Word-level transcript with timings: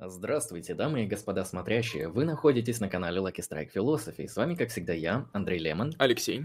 Здравствуйте, 0.00 0.74
дамы 0.74 1.02
и 1.02 1.06
господа 1.08 1.44
смотрящие. 1.44 2.06
Вы 2.06 2.24
находитесь 2.24 2.78
на 2.78 2.88
канале 2.88 3.18
Lucky 3.18 3.40
Strike 3.40 3.72
Philosophy. 3.74 4.28
С 4.28 4.36
вами, 4.36 4.54
как 4.54 4.68
всегда, 4.68 4.92
я, 4.92 5.26
Андрей 5.32 5.58
Лемон. 5.58 5.92
Алексей. 5.98 6.44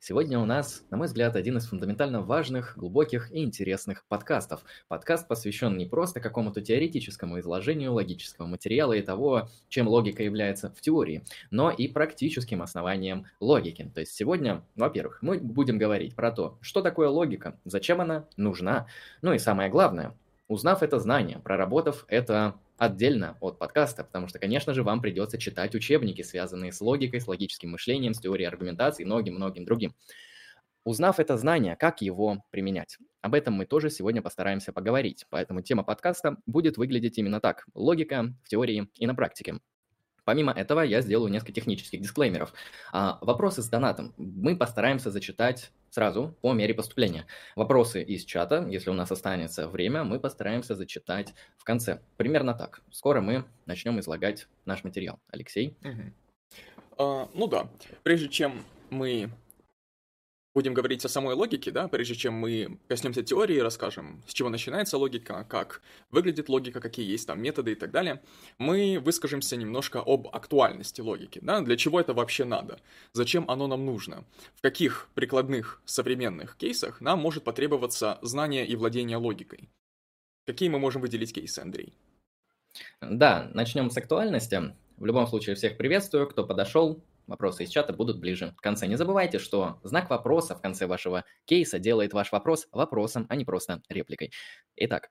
Сегодня 0.00 0.40
у 0.40 0.44
нас, 0.44 0.82
на 0.90 0.96
мой 0.96 1.06
взгляд, 1.06 1.36
один 1.36 1.56
из 1.56 1.68
фундаментально 1.68 2.20
важных, 2.20 2.76
глубоких 2.76 3.30
и 3.30 3.44
интересных 3.44 4.04
подкастов. 4.08 4.64
Подкаст 4.88 5.28
посвящен 5.28 5.76
не 5.76 5.86
просто 5.86 6.18
какому-то 6.18 6.62
теоретическому 6.62 7.38
изложению 7.38 7.92
логического 7.92 8.46
материала 8.46 8.94
и 8.94 9.02
того, 9.02 9.48
чем 9.68 9.86
логика 9.86 10.24
является 10.24 10.70
в 10.72 10.80
теории, 10.80 11.24
но 11.52 11.70
и 11.70 11.86
практическим 11.86 12.60
основаниям 12.60 13.24
логики. 13.38 13.88
То 13.94 14.00
есть 14.00 14.14
сегодня, 14.14 14.64
во-первых, 14.74 15.22
мы 15.22 15.38
будем 15.38 15.78
говорить 15.78 16.16
про 16.16 16.32
то, 16.32 16.58
что 16.60 16.82
такое 16.82 17.08
логика, 17.08 17.56
зачем 17.64 18.00
она 18.00 18.26
нужна, 18.36 18.88
ну 19.22 19.32
и 19.32 19.38
самое 19.38 19.70
главное, 19.70 20.16
узнав 20.48 20.82
это 20.82 20.98
знание, 20.98 21.38
проработав 21.38 22.04
это 22.08 22.56
отдельно 22.80 23.36
от 23.40 23.58
подкаста, 23.58 24.04
потому 24.04 24.26
что, 24.26 24.38
конечно 24.38 24.72
же, 24.72 24.82
вам 24.82 25.02
придется 25.02 25.36
читать 25.36 25.74
учебники, 25.74 26.22
связанные 26.22 26.72
с 26.72 26.80
логикой, 26.80 27.20
с 27.20 27.28
логическим 27.28 27.70
мышлением, 27.70 28.14
с 28.14 28.20
теорией 28.20 28.48
аргументации 28.48 29.02
и 29.02 29.06
многим-многим 29.06 29.66
другим. 29.66 29.94
Узнав 30.84 31.20
это 31.20 31.36
знание, 31.36 31.76
как 31.76 32.00
его 32.00 32.42
применять? 32.50 32.96
Об 33.20 33.34
этом 33.34 33.52
мы 33.52 33.66
тоже 33.66 33.90
сегодня 33.90 34.22
постараемся 34.22 34.72
поговорить, 34.72 35.26
поэтому 35.28 35.60
тема 35.60 35.84
подкаста 35.84 36.38
будет 36.46 36.78
выглядеть 36.78 37.18
именно 37.18 37.38
так. 37.38 37.66
Логика 37.74 38.34
в 38.42 38.48
теории 38.48 38.88
и 38.94 39.06
на 39.06 39.14
практике. 39.14 39.60
Помимо 40.30 40.52
этого, 40.52 40.82
я 40.82 41.00
сделаю 41.00 41.28
несколько 41.32 41.50
технических 41.50 42.00
дисклеймеров. 42.00 42.54
А, 42.92 43.18
вопросы 43.20 43.62
с 43.62 43.68
донатом 43.68 44.14
мы 44.16 44.56
постараемся 44.56 45.10
зачитать 45.10 45.72
сразу 45.90 46.36
по 46.40 46.52
мере 46.52 46.72
поступления. 46.72 47.26
Вопросы 47.56 48.00
из 48.00 48.24
чата, 48.24 48.64
если 48.70 48.90
у 48.90 48.92
нас 48.92 49.10
останется 49.10 49.66
время, 49.66 50.04
мы 50.04 50.20
постараемся 50.20 50.76
зачитать 50.76 51.34
в 51.58 51.64
конце. 51.64 52.00
Примерно 52.16 52.54
так. 52.54 52.80
Скоро 52.92 53.20
мы 53.20 53.44
начнем 53.66 53.98
излагать 53.98 54.46
наш 54.66 54.84
материал. 54.84 55.18
Алексей? 55.32 55.76
Угу. 55.82 56.12
А, 56.98 57.28
ну 57.34 57.48
да. 57.48 57.68
Прежде 58.04 58.28
чем 58.28 58.62
мы 58.88 59.30
будем 60.54 60.74
говорить 60.74 61.04
о 61.04 61.08
самой 61.08 61.34
логике, 61.34 61.70
да, 61.70 61.88
прежде 61.88 62.14
чем 62.14 62.34
мы 62.34 62.78
коснемся 62.88 63.22
теории, 63.22 63.58
расскажем, 63.58 64.22
с 64.26 64.32
чего 64.32 64.48
начинается 64.48 64.98
логика, 64.98 65.46
как 65.48 65.82
выглядит 66.10 66.48
логика, 66.48 66.80
какие 66.80 67.08
есть 67.08 67.26
там 67.26 67.40
методы 67.40 67.72
и 67.72 67.74
так 67.74 67.90
далее, 67.90 68.22
мы 68.58 68.98
выскажемся 69.00 69.56
немножко 69.56 70.02
об 70.04 70.28
актуальности 70.28 71.00
логики, 71.00 71.38
да, 71.42 71.60
для 71.60 71.76
чего 71.76 72.00
это 72.00 72.14
вообще 72.14 72.44
надо, 72.44 72.80
зачем 73.12 73.48
оно 73.48 73.66
нам 73.66 73.84
нужно, 73.86 74.24
в 74.56 74.62
каких 74.62 75.08
прикладных 75.14 75.80
современных 75.84 76.56
кейсах 76.56 77.00
нам 77.00 77.20
может 77.20 77.44
потребоваться 77.44 78.18
знание 78.22 78.66
и 78.66 78.76
владение 78.76 79.16
логикой. 79.16 79.68
Какие 80.46 80.68
мы 80.68 80.78
можем 80.78 81.02
выделить 81.02 81.32
кейсы, 81.32 81.60
Андрей? 81.60 81.94
Да, 83.00 83.50
начнем 83.54 83.90
с 83.90 83.96
актуальности. 83.96 84.74
В 84.96 85.06
любом 85.06 85.26
случае, 85.26 85.54
всех 85.54 85.76
приветствую, 85.76 86.28
кто 86.28 86.44
подошел, 86.44 87.02
Вопросы 87.30 87.62
из 87.62 87.70
чата 87.70 87.92
будут 87.92 88.18
ближе 88.18 88.52
в 88.58 88.60
конце. 88.60 88.88
Не 88.88 88.96
забывайте, 88.96 89.38
что 89.38 89.78
знак 89.84 90.10
вопроса 90.10 90.56
в 90.56 90.60
конце 90.60 90.88
вашего 90.88 91.24
кейса 91.44 91.78
делает 91.78 92.12
ваш 92.12 92.32
вопрос 92.32 92.66
вопросом, 92.72 93.26
а 93.28 93.36
не 93.36 93.44
просто 93.44 93.82
репликой. 93.88 94.32
Итак, 94.74 95.10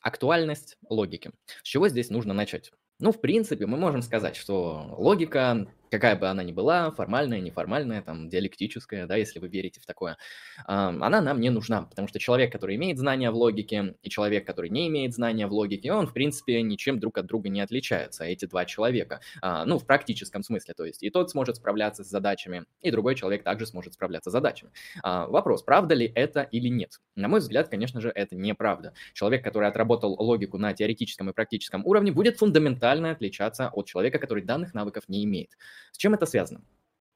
актуальность 0.00 0.78
логики. 0.88 1.32
С 1.64 1.66
чего 1.66 1.88
здесь 1.88 2.08
нужно 2.08 2.34
начать? 2.34 2.70
Ну, 3.00 3.10
в 3.10 3.20
принципе, 3.20 3.66
мы 3.66 3.78
можем 3.78 4.02
сказать, 4.02 4.36
что 4.36 4.94
логика 4.96 5.66
какая 5.90 6.16
бы 6.16 6.28
она 6.28 6.42
ни 6.42 6.52
была, 6.52 6.90
формальная, 6.90 7.40
неформальная, 7.40 8.02
там, 8.02 8.28
диалектическая, 8.28 9.06
да, 9.06 9.16
если 9.16 9.38
вы 9.38 9.48
верите 9.48 9.80
в 9.80 9.86
такое, 9.86 10.16
она 10.66 11.20
нам 11.20 11.40
не 11.40 11.50
нужна, 11.50 11.82
потому 11.82 12.08
что 12.08 12.18
человек, 12.18 12.52
который 12.52 12.76
имеет 12.76 12.98
знания 12.98 13.30
в 13.30 13.36
логике, 13.36 13.94
и 14.02 14.10
человек, 14.10 14.46
который 14.46 14.70
не 14.70 14.88
имеет 14.88 15.14
знания 15.14 15.46
в 15.46 15.52
логике, 15.52 15.92
он, 15.92 16.06
в 16.06 16.12
принципе, 16.12 16.62
ничем 16.62 16.98
друг 16.98 17.18
от 17.18 17.26
друга 17.26 17.48
не 17.48 17.60
отличаются, 17.60 18.24
эти 18.24 18.46
два 18.46 18.64
человека, 18.64 19.20
а, 19.42 19.64
ну, 19.64 19.78
в 19.78 19.86
практическом 19.86 20.42
смысле, 20.42 20.74
то 20.74 20.84
есть 20.84 21.02
и 21.02 21.10
тот 21.10 21.30
сможет 21.30 21.56
справляться 21.56 22.04
с 22.04 22.08
задачами, 22.08 22.64
и 22.80 22.90
другой 22.90 23.14
человек 23.14 23.42
также 23.42 23.66
сможет 23.66 23.94
справляться 23.94 24.30
с 24.30 24.32
задачами. 24.32 24.72
А, 25.02 25.26
вопрос, 25.26 25.62
правда 25.62 25.94
ли 25.94 26.10
это 26.14 26.42
или 26.42 26.68
нет? 26.68 27.00
На 27.14 27.28
мой 27.28 27.40
взгляд, 27.40 27.68
конечно 27.68 28.00
же, 28.00 28.10
это 28.14 28.36
неправда. 28.36 28.92
Человек, 29.14 29.44
который 29.44 29.68
отработал 29.68 30.16
логику 30.18 30.58
на 30.58 30.72
теоретическом 30.72 31.30
и 31.30 31.32
практическом 31.32 31.84
уровне, 31.86 32.12
будет 32.12 32.38
фундаментально 32.38 33.10
отличаться 33.10 33.68
от 33.68 33.86
человека, 33.86 34.18
который 34.18 34.42
данных 34.42 34.74
навыков 34.74 35.04
не 35.08 35.24
имеет. 35.24 35.50
С 35.92 35.96
чем 35.96 36.14
это 36.14 36.26
связано? 36.26 36.62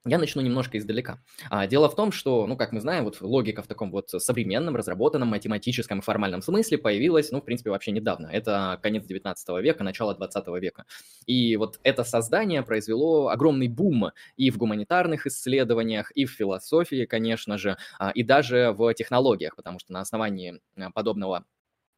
Я 0.06 0.16
начну 0.16 0.40
немножко 0.40 0.78
издалека. 0.78 1.18
А, 1.50 1.66
дело 1.66 1.90
в 1.90 1.94
том, 1.94 2.10
что, 2.10 2.46
ну, 2.46 2.56
как 2.56 2.72
мы 2.72 2.80
знаем, 2.80 3.04
вот 3.04 3.20
логика 3.20 3.62
в 3.62 3.66
таком 3.66 3.90
вот 3.90 4.08
современном, 4.08 4.74
разработанном, 4.74 5.28
математическом 5.28 5.98
и 5.98 6.02
формальном 6.02 6.40
смысле 6.40 6.78
появилась, 6.78 7.30
ну, 7.30 7.42
в 7.42 7.44
принципе, 7.44 7.68
вообще 7.68 7.90
недавно. 7.90 8.28
Это 8.28 8.78
конец 8.82 9.04
19 9.04 9.60
века, 9.60 9.84
начало 9.84 10.14
20 10.14 10.46
века. 10.58 10.86
И 11.26 11.54
вот 11.56 11.80
это 11.82 12.02
создание 12.02 12.62
произвело 12.62 13.28
огромный 13.28 13.68
бум 13.68 14.12
и 14.38 14.50
в 14.50 14.56
гуманитарных 14.56 15.26
исследованиях, 15.26 16.10
и 16.12 16.24
в 16.24 16.30
философии, 16.30 17.04
конечно 17.04 17.58
же, 17.58 17.76
а, 17.98 18.10
и 18.10 18.22
даже 18.22 18.72
в 18.72 18.94
технологиях, 18.94 19.54
потому 19.54 19.78
что 19.80 19.92
на 19.92 20.00
основании 20.00 20.62
а, 20.78 20.90
подобного 20.92 21.44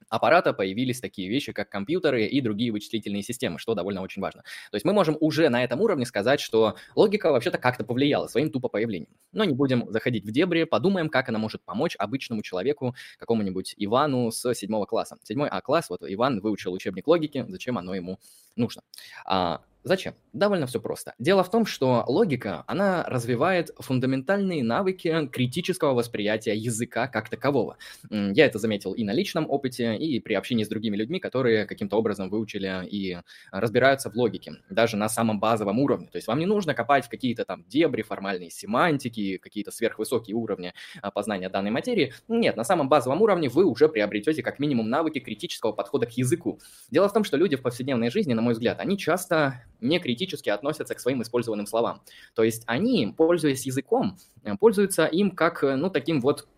аппарата 0.08 0.52
появились 0.52 1.00
такие 1.00 1.28
вещи, 1.28 1.52
как 1.52 1.68
компьютеры 1.68 2.26
и 2.26 2.40
другие 2.40 2.72
вычислительные 2.72 3.22
системы, 3.22 3.58
что 3.58 3.74
довольно 3.74 4.02
очень 4.02 4.22
важно. 4.22 4.42
То 4.70 4.76
есть 4.76 4.84
мы 4.84 4.92
можем 4.92 5.16
уже 5.20 5.48
на 5.48 5.62
этом 5.62 5.80
уровне 5.80 6.06
сказать, 6.06 6.40
что 6.40 6.76
логика 6.94 7.30
вообще-то 7.32 7.58
как-то 7.58 7.84
повлияла 7.84 8.26
своим 8.26 8.50
тупо 8.50 8.68
появлением. 8.68 9.10
Но 9.32 9.44
не 9.44 9.54
будем 9.54 9.90
заходить 9.90 10.24
в 10.24 10.30
дебри, 10.30 10.64
подумаем, 10.64 11.08
как 11.08 11.28
она 11.28 11.38
может 11.38 11.62
помочь 11.62 11.96
обычному 11.98 12.42
человеку, 12.42 12.94
какому-нибудь 13.18 13.74
Ивану 13.76 14.30
с 14.30 14.54
седьмого 14.54 14.86
класса. 14.86 15.18
Седьмой 15.22 15.48
А-класс, 15.48 15.90
вот 15.90 16.02
Иван 16.06 16.40
выучил 16.40 16.72
учебник 16.72 17.06
логики, 17.06 17.44
зачем 17.48 17.78
оно 17.78 17.94
ему 17.94 18.18
нужно. 18.56 18.82
А, 19.24 19.62
Зачем? 19.84 20.14
Довольно 20.32 20.66
все 20.66 20.80
просто. 20.80 21.14
Дело 21.18 21.42
в 21.42 21.50
том, 21.50 21.66
что 21.66 22.04
логика, 22.06 22.62
она 22.68 23.02
развивает 23.04 23.70
фундаментальные 23.78 24.62
навыки 24.62 25.28
критического 25.32 25.92
восприятия 25.92 26.54
языка 26.54 27.08
как 27.08 27.28
такового. 27.28 27.76
Я 28.10 28.46
это 28.46 28.58
заметил 28.58 28.92
и 28.92 29.02
на 29.02 29.12
личном 29.12 29.50
опыте, 29.50 29.96
и 29.96 30.20
при 30.20 30.34
общении 30.34 30.62
с 30.62 30.68
другими 30.68 30.96
людьми, 30.96 31.18
которые 31.18 31.66
каким-то 31.66 31.96
образом 31.96 32.30
выучили 32.30 32.86
и 32.88 33.18
разбираются 33.50 34.08
в 34.08 34.14
логике, 34.14 34.54
даже 34.70 34.96
на 34.96 35.08
самом 35.08 35.40
базовом 35.40 35.80
уровне. 35.80 36.06
То 36.06 36.16
есть 36.16 36.28
вам 36.28 36.38
не 36.38 36.46
нужно 36.46 36.74
копать 36.74 37.06
в 37.06 37.08
какие-то 37.08 37.44
там 37.44 37.64
дебри, 37.66 38.02
формальные 38.02 38.50
семантики, 38.50 39.38
какие-то 39.38 39.72
сверхвысокие 39.72 40.36
уровни 40.36 40.74
а, 41.00 41.10
познания 41.10 41.48
данной 41.48 41.72
материи. 41.72 42.14
Нет, 42.28 42.56
на 42.56 42.64
самом 42.64 42.88
базовом 42.88 43.20
уровне 43.20 43.48
вы 43.48 43.64
уже 43.64 43.88
приобретете 43.88 44.42
как 44.44 44.60
минимум 44.60 44.88
навыки 44.88 45.18
критического 45.18 45.72
подхода 45.72 46.06
к 46.06 46.12
языку. 46.12 46.60
Дело 46.90 47.08
в 47.08 47.12
том, 47.12 47.24
что 47.24 47.36
люди 47.36 47.56
в 47.56 47.62
повседневной 47.62 48.10
жизни, 48.10 48.32
на 48.32 48.42
мой 48.42 48.52
взгляд, 48.52 48.78
они 48.78 48.96
часто 48.96 49.64
не 49.82 49.98
критически 49.98 50.48
относятся 50.48 50.94
к 50.94 51.00
своим 51.00 51.22
использованным 51.22 51.66
словам. 51.66 52.02
То 52.34 52.42
есть 52.42 52.62
они, 52.66 53.12
пользуясь 53.16 53.66
языком, 53.66 54.16
э, 54.44 54.56
пользуются 54.56 55.06
им 55.06 55.30
как, 55.30 55.64
э, 55.64 55.76
ну, 55.76 55.90
таким 55.90 56.20
вот 56.20 56.48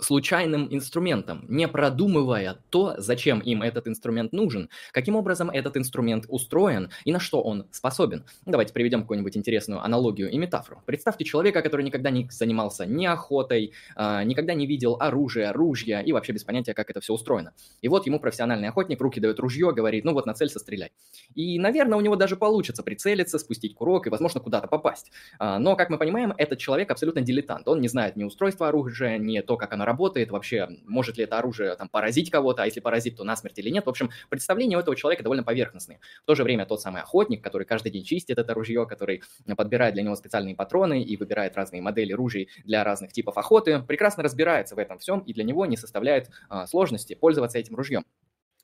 случайным 0.00 0.68
инструментом, 0.70 1.44
не 1.48 1.68
продумывая 1.68 2.58
то, 2.70 2.94
зачем 2.98 3.40
им 3.40 3.62
этот 3.62 3.88
инструмент 3.88 4.32
нужен, 4.32 4.68
каким 4.92 5.16
образом 5.16 5.50
этот 5.50 5.76
инструмент 5.76 6.24
устроен 6.28 6.90
и 7.04 7.12
на 7.12 7.20
что 7.20 7.42
он 7.42 7.66
способен. 7.70 8.24
Давайте 8.46 8.72
приведем 8.72 9.02
какую-нибудь 9.02 9.36
интересную 9.36 9.82
аналогию 9.82 10.30
и 10.30 10.38
метафору. 10.38 10.82
Представьте 10.86 11.24
человека, 11.24 11.62
который 11.62 11.84
никогда 11.84 12.10
не 12.10 12.28
занимался 12.30 12.86
ни 12.86 13.06
охотой, 13.06 13.72
а, 13.96 14.24
никогда 14.24 14.54
не 14.54 14.66
видел 14.66 14.96
оружия, 15.00 15.52
ружья 15.52 16.00
и 16.00 16.12
вообще 16.12 16.32
без 16.32 16.44
понятия, 16.44 16.74
как 16.74 16.90
это 16.90 17.00
все 17.00 17.12
устроено. 17.12 17.52
И 17.80 17.88
вот 17.88 18.06
ему 18.06 18.20
профессиональный 18.20 18.68
охотник 18.68 19.00
руки 19.00 19.20
дает 19.20 19.38
ружье, 19.40 19.72
говорит, 19.72 20.04
ну 20.04 20.12
вот 20.12 20.26
на 20.26 20.34
цель 20.34 20.48
стреляй. 20.48 20.92
И, 21.34 21.58
наверное, 21.58 21.98
у 21.98 22.00
него 22.00 22.16
даже 22.16 22.36
получится 22.36 22.82
прицелиться, 22.82 23.38
спустить 23.38 23.74
курок 23.74 24.06
и, 24.06 24.10
возможно, 24.10 24.40
куда-то 24.40 24.68
попасть. 24.68 25.10
А, 25.38 25.58
но, 25.58 25.76
как 25.76 25.90
мы 25.90 25.98
понимаем, 25.98 26.34
этот 26.36 26.58
человек 26.58 26.90
абсолютно 26.90 27.20
дилетант. 27.22 27.68
Он 27.68 27.80
не 27.80 27.88
знает 27.88 28.16
ни 28.16 28.24
устройства 28.24 28.68
оружия, 28.68 29.18
ни 29.18 29.40
то, 29.40 29.56
как 29.62 29.74
оно 29.74 29.84
работает, 29.84 30.32
вообще, 30.32 30.68
может 30.84 31.16
ли 31.16 31.22
это 31.22 31.38
оружие 31.38 31.76
там 31.76 31.88
поразить 31.88 32.30
кого-то, 32.30 32.64
а 32.64 32.66
если 32.66 32.80
поразит, 32.80 33.16
то 33.16 33.22
насмерть 33.22 33.56
или 33.60 33.70
нет. 33.70 33.86
В 33.86 33.88
общем, 33.88 34.10
представления 34.28 34.76
у 34.76 34.80
этого 34.80 34.96
человека 34.96 35.22
довольно 35.22 35.44
поверхностные. 35.44 36.00
В 36.24 36.26
то 36.26 36.34
же 36.34 36.42
время 36.42 36.66
тот 36.66 36.82
самый 36.82 37.00
охотник, 37.00 37.44
который 37.44 37.64
каждый 37.64 37.92
день 37.92 38.02
чистит 38.02 38.38
это 38.38 38.54
ружье, 38.54 38.86
который 38.88 39.22
подбирает 39.56 39.94
для 39.94 40.02
него 40.02 40.16
специальные 40.16 40.56
патроны 40.56 41.00
и 41.00 41.16
выбирает 41.16 41.54
разные 41.54 41.80
модели 41.80 42.12
ружей 42.12 42.48
для 42.64 42.82
разных 42.82 43.12
типов 43.12 43.38
охоты, 43.38 43.80
прекрасно 43.82 44.24
разбирается 44.24 44.74
в 44.74 44.80
этом 44.80 44.98
всем, 44.98 45.20
и 45.20 45.32
для 45.32 45.44
него 45.44 45.64
не 45.66 45.76
составляет 45.76 46.28
а, 46.48 46.66
сложности 46.66 47.14
пользоваться 47.14 47.58
этим 47.58 47.76
ружьем. 47.76 48.04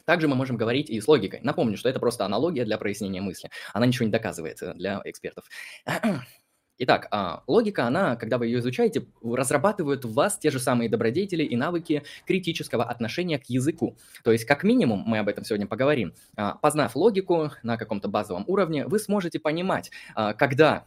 Также 0.04 0.26
мы 0.26 0.34
можем 0.34 0.56
говорить 0.56 0.90
и 0.90 1.00
с 1.00 1.06
логикой. 1.06 1.38
Напомню, 1.44 1.76
что 1.76 1.88
это 1.88 2.00
просто 2.00 2.24
аналогия 2.24 2.64
для 2.64 2.76
прояснения 2.76 3.20
мысли. 3.20 3.50
Она 3.72 3.86
ничего 3.86 4.06
не 4.06 4.10
доказывает 4.10 4.60
э, 4.62 4.74
для 4.74 5.00
экспертов. 5.04 5.44
Итак, 6.80 7.08
а, 7.10 7.42
логика, 7.48 7.86
она, 7.86 8.14
когда 8.14 8.38
вы 8.38 8.46
ее 8.46 8.60
изучаете, 8.60 9.04
разрабатывает 9.22 10.04
в 10.04 10.12
вас 10.14 10.38
те 10.38 10.50
же 10.50 10.60
самые 10.60 10.88
добродетели 10.88 11.42
и 11.42 11.56
навыки 11.56 12.04
критического 12.24 12.84
отношения 12.84 13.38
к 13.38 13.46
языку. 13.46 13.96
То 14.22 14.30
есть, 14.30 14.44
как 14.44 14.62
минимум, 14.62 15.02
мы 15.04 15.18
об 15.18 15.28
этом 15.28 15.44
сегодня 15.44 15.66
поговорим, 15.66 16.14
а, 16.36 16.54
познав 16.54 16.94
логику 16.94 17.50
на 17.64 17.76
каком-то 17.76 18.08
базовом 18.08 18.44
уровне, 18.46 18.86
вы 18.86 19.00
сможете 19.00 19.40
понимать, 19.40 19.90
а, 20.14 20.34
когда 20.34 20.86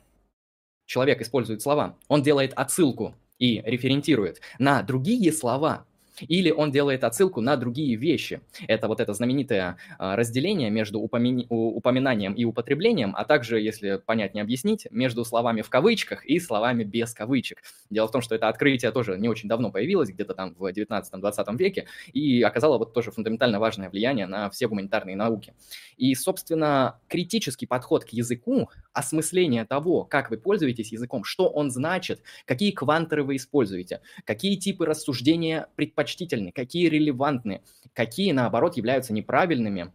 человек 0.86 1.22
использует 1.22 1.62
слова, 1.62 1.98
он 2.08 2.24
делает 2.24 2.54
отсылку 2.54 3.16
и 3.38 3.62
референтирует 3.66 4.40
на 4.60 4.84
другие 4.84 5.34
слова, 5.34 5.86
или 6.28 6.52
он 6.52 6.72
делает 6.72 7.04
отсылку 7.04 7.42
на 7.42 7.58
другие 7.58 7.96
вещи. 7.96 8.42
Это 8.68 8.88
вот 8.88 9.00
это 9.00 9.14
знаменитое 9.14 9.78
а, 9.98 10.16
разделение 10.16 10.70
между 10.70 11.00
упоминанием 11.00 12.34
и 12.34 12.46
употреблением, 12.46 13.14
а 13.16 13.26
также, 13.26 13.60
если 13.60 13.98
понять 13.98 14.34
не 14.34 14.42
объяснить, 14.42 14.88
между 14.92 15.26
словами 15.26 15.62
в 15.62 15.70
кавычках 15.70 16.26
и 16.26 16.40
словами 16.40 16.84
без 16.84 17.14
кавычек. 17.14 17.60
Дело 17.90 18.08
в 18.08 18.12
том, 18.12 18.22
что 18.22 18.36
это 18.36 18.48
открытие 18.48 18.92
тоже 18.92 19.18
не 19.18 19.30
очень 19.30 19.50
давно 19.50 19.72
появилось, 19.72 20.10
где-то 20.10 20.34
там 20.34 20.56
в 20.58 20.66
19-20 20.66 21.58
веке, 21.58 21.88
и 22.14 22.42
оказало 22.42 22.78
вот 22.78 22.94
тоже 22.94 23.12
фундаментально 23.12 23.60
важное 23.60 23.90
влияние 23.90 24.28
на 24.28 24.50
все 24.50 24.68
гуманитарные 24.68 25.16
науки. 25.16 25.54
И, 25.98 26.14
собственно, 26.16 27.00
критический 27.08 27.66
подход 27.66 28.06
к 28.06 28.10
языку, 28.10 28.70
осмысление 28.94 29.66
того, 29.66 30.04
как 30.04 30.30
вы 30.30 30.38
пользуетесь 30.38 30.92
языком, 30.92 31.24
что 31.24 31.48
он 31.48 31.72
значит, 31.72 32.22
какие 32.46 32.72
квантеры 32.72 33.24
вы 33.24 33.36
используете, 33.38 34.02
какие 34.26 34.56
типы 34.56 34.86
рассуждения 34.86 35.68
предпочтительны, 36.12 36.52
какие 36.52 36.88
релевантны, 36.88 37.62
какие, 37.94 38.31
наоборот, 38.31 38.78
являются 38.78 39.13
неправильными, 39.13 39.94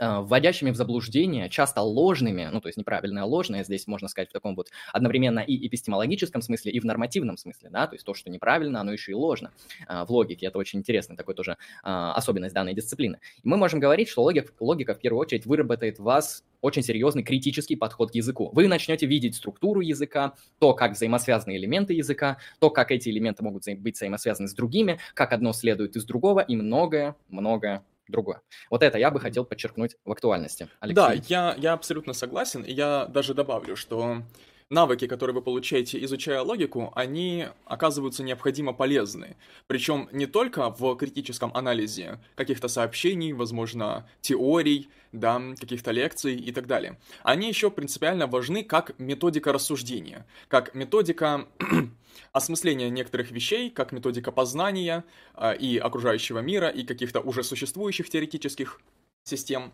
вводящими 0.00 0.70
в 0.70 0.76
заблуждение, 0.76 1.48
часто 1.50 1.82
ложными, 1.82 2.48
ну, 2.50 2.60
то 2.60 2.68
есть 2.68 2.78
неправильное, 2.78 3.24
ложное, 3.24 3.64
здесь 3.64 3.86
можно 3.86 4.08
сказать 4.08 4.30
в 4.30 4.32
таком 4.32 4.54
вот 4.54 4.68
одновременно 4.92 5.40
и 5.40 5.66
эпистемологическом 5.66 6.42
смысле, 6.42 6.72
и 6.72 6.80
в 6.80 6.84
нормативном 6.84 7.36
смысле, 7.36 7.70
да, 7.70 7.86
то 7.86 7.94
есть 7.94 8.04
то, 8.04 8.14
что 8.14 8.30
неправильно, 8.30 8.80
оно 8.80 8.92
еще 8.92 9.12
и 9.12 9.14
ложно 9.14 9.52
а, 9.86 10.04
в 10.04 10.10
логике, 10.10 10.46
это 10.46 10.58
очень 10.58 10.78
интересный 10.78 11.16
такой 11.16 11.34
тоже 11.34 11.56
а, 11.82 12.14
особенность 12.14 12.54
данной 12.54 12.74
дисциплины. 12.74 13.18
И 13.42 13.48
мы 13.48 13.56
можем 13.56 13.80
говорить, 13.80 14.08
что 14.08 14.22
логик, 14.22 14.54
логика 14.60 14.94
в 14.94 14.98
первую 14.98 15.20
очередь 15.20 15.46
выработает 15.46 15.98
в 15.98 16.02
вас 16.02 16.44
очень 16.60 16.82
серьезный 16.82 17.22
критический 17.22 17.76
подход 17.76 18.10
к 18.10 18.14
языку. 18.14 18.50
Вы 18.52 18.68
начнете 18.68 19.06
видеть 19.06 19.36
структуру 19.36 19.80
языка, 19.80 20.34
то, 20.58 20.74
как 20.74 20.92
взаимосвязаны 20.92 21.56
элементы 21.56 21.94
языка, 21.94 22.38
то, 22.58 22.70
как 22.70 22.90
эти 22.90 23.08
элементы 23.08 23.42
могут 23.42 23.64
быть 23.78 23.96
взаимосвязаны 23.96 24.48
с 24.48 24.54
другими, 24.54 24.98
как 25.14 25.32
одно 25.32 25.52
следует 25.52 25.96
из 25.96 26.04
другого 26.04 26.40
и 26.40 26.56
многое-многое 26.56 27.84
другое. 28.10 28.42
Вот 28.70 28.82
это 28.82 28.98
я 28.98 29.10
бы 29.10 29.20
хотел 29.20 29.44
подчеркнуть 29.44 29.96
в 30.04 30.12
актуальности. 30.12 30.68
Алексей. 30.80 30.94
Да, 30.94 31.12
я, 31.12 31.54
я 31.58 31.72
абсолютно 31.72 32.12
согласен. 32.12 32.62
И 32.62 32.72
я 32.72 33.06
даже 33.06 33.34
добавлю, 33.34 33.76
что 33.76 34.22
навыки, 34.70 35.08
которые 35.08 35.34
вы 35.34 35.42
получаете, 35.42 36.02
изучая 36.04 36.40
логику, 36.42 36.92
они 36.94 37.48
оказываются 37.64 38.22
необходимо 38.22 38.72
полезны. 38.72 39.36
Причем 39.66 40.08
не 40.12 40.26
только 40.26 40.70
в 40.70 40.96
критическом 40.96 41.50
анализе 41.54 42.20
каких-то 42.36 42.68
сообщений, 42.68 43.32
возможно, 43.32 44.08
теорий, 44.20 44.88
да, 45.12 45.42
каких-то 45.58 45.90
лекций 45.90 46.36
и 46.36 46.52
так 46.52 46.68
далее. 46.68 46.98
Они 47.24 47.48
еще 47.48 47.70
принципиально 47.70 48.28
важны 48.28 48.62
как 48.62 48.96
методика 48.98 49.52
рассуждения, 49.52 50.24
как 50.46 50.72
методика 50.76 51.48
осмысления 52.32 52.90
некоторых 52.90 53.32
вещей, 53.32 53.70
как 53.70 53.90
методика 53.90 54.30
познания 54.30 55.04
э, 55.34 55.56
и 55.56 55.78
окружающего 55.78 56.38
мира, 56.38 56.68
и 56.68 56.84
каких-то 56.84 57.20
уже 57.20 57.42
существующих 57.42 58.08
теоретических 58.08 58.80
систем. 59.24 59.72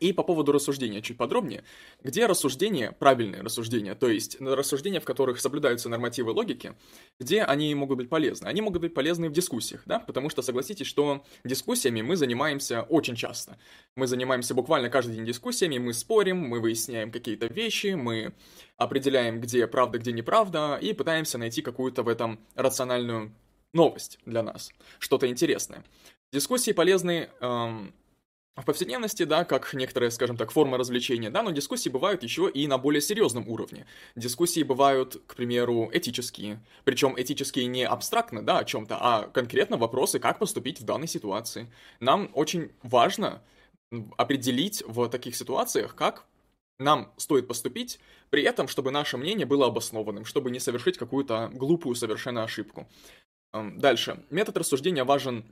И 0.00 0.12
по 0.12 0.22
поводу 0.22 0.52
рассуждения 0.52 1.00
чуть 1.00 1.16
подробнее. 1.16 1.64
Где 2.02 2.26
рассуждения, 2.26 2.92
правильные 2.92 3.42
рассуждения, 3.42 3.94
то 3.94 4.08
есть 4.08 4.38
рассуждения, 4.40 5.00
в 5.00 5.04
которых 5.04 5.40
соблюдаются 5.40 5.88
нормативы 5.88 6.32
логики, 6.32 6.74
где 7.18 7.42
они 7.42 7.74
могут 7.74 7.98
быть 7.98 8.08
полезны? 8.08 8.46
Они 8.46 8.60
могут 8.60 8.82
быть 8.82 8.94
полезны 8.94 9.28
в 9.28 9.32
дискуссиях, 9.32 9.82
да, 9.86 10.00
потому 10.00 10.28
что 10.28 10.42
согласитесь, 10.42 10.86
что 10.86 11.24
дискуссиями 11.44 12.02
мы 12.02 12.16
занимаемся 12.16 12.82
очень 12.82 13.16
часто. 13.16 13.58
Мы 13.94 14.06
занимаемся 14.06 14.54
буквально 14.54 14.90
каждый 14.90 15.14
день 15.14 15.24
дискуссиями, 15.24 15.78
мы 15.78 15.94
спорим, 15.94 16.38
мы 16.38 16.60
выясняем 16.60 17.10
какие-то 17.10 17.46
вещи, 17.46 17.94
мы 17.94 18.34
определяем, 18.76 19.40
где 19.40 19.66
правда, 19.66 19.98
где 19.98 20.12
неправда, 20.12 20.78
и 20.80 20.92
пытаемся 20.92 21.38
найти 21.38 21.62
какую-то 21.62 22.02
в 22.02 22.08
этом 22.08 22.40
рациональную 22.54 23.32
новость 23.72 24.18
для 24.26 24.42
нас, 24.42 24.72
что-то 24.98 25.28
интересное. 25.28 25.84
Дискуссии 26.32 26.72
полезны 26.72 27.30
эм, 27.40 27.94
в 28.56 28.64
повседневности, 28.64 29.24
да, 29.24 29.44
как 29.44 29.74
некоторые, 29.74 30.10
скажем 30.10 30.36
так, 30.36 30.50
формы 30.50 30.78
развлечения, 30.78 31.28
да, 31.30 31.42
но 31.42 31.50
дискуссии 31.50 31.90
бывают 31.90 32.22
еще 32.22 32.50
и 32.50 32.66
на 32.66 32.78
более 32.78 33.02
серьезном 33.02 33.46
уровне. 33.48 33.86
Дискуссии 34.14 34.62
бывают, 34.62 35.22
к 35.26 35.34
примеру, 35.34 35.90
этические. 35.92 36.60
Причем 36.84 37.14
этические 37.18 37.66
не 37.66 37.84
абстрактно, 37.84 38.42
да, 38.42 38.58
о 38.60 38.64
чем-то, 38.64 38.96
а 38.98 39.28
конкретно 39.28 39.76
вопросы, 39.76 40.18
как 40.18 40.38
поступить 40.38 40.80
в 40.80 40.84
данной 40.84 41.06
ситуации. 41.06 41.70
Нам 42.00 42.30
очень 42.32 42.70
важно 42.82 43.42
определить 44.16 44.82
в 44.86 45.08
таких 45.08 45.36
ситуациях, 45.36 45.94
как 45.94 46.24
нам 46.78 47.12
стоит 47.18 47.46
поступить, 47.46 48.00
при 48.30 48.42
этом, 48.42 48.68
чтобы 48.68 48.90
наше 48.90 49.16
мнение 49.16 49.46
было 49.46 49.66
обоснованным, 49.66 50.24
чтобы 50.24 50.50
не 50.50 50.60
совершить 50.60 50.98
какую-то 50.98 51.50
глупую 51.52 51.94
совершенно 51.94 52.42
ошибку. 52.42 52.88
Дальше. 53.52 54.24
Метод 54.30 54.56
рассуждения 54.58 55.04
важен 55.04 55.44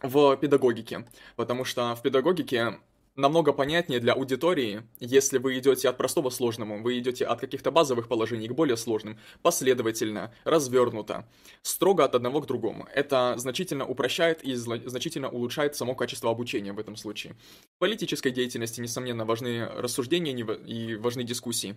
в 0.00 0.36
педагогике, 0.36 1.06
потому 1.36 1.64
что 1.64 1.94
в 1.94 2.02
педагогике 2.02 2.78
намного 3.14 3.52
понятнее 3.52 4.00
для 4.00 4.14
аудитории, 4.14 4.82
если 4.98 5.38
вы 5.38 5.58
идете 5.58 5.88
от 5.88 5.98
простого 5.98 6.30
к 6.30 6.32
сложному, 6.32 6.82
вы 6.82 6.98
идете 6.98 7.26
от 7.26 7.40
каких-то 7.40 7.70
базовых 7.70 8.08
положений 8.08 8.48
к 8.48 8.52
более 8.52 8.76
сложным, 8.76 9.18
последовательно, 9.42 10.32
развернуто, 10.44 11.28
строго 11.62 12.04
от 12.04 12.14
одного 12.14 12.40
к 12.40 12.46
другому. 12.46 12.88
Это 12.94 13.34
значительно 13.36 13.86
упрощает 13.86 14.42
и 14.42 14.54
значительно 14.54 15.28
улучшает 15.28 15.76
само 15.76 15.94
качество 15.94 16.30
обучения 16.30 16.72
в 16.72 16.78
этом 16.78 16.96
случае. 16.96 17.34
В 17.76 17.80
политической 17.80 18.30
деятельности, 18.30 18.80
несомненно, 18.80 19.24
важны 19.24 19.66
рассуждения 19.66 20.32
и 20.32 20.96
важны 20.96 21.22
дискуссии. 21.24 21.76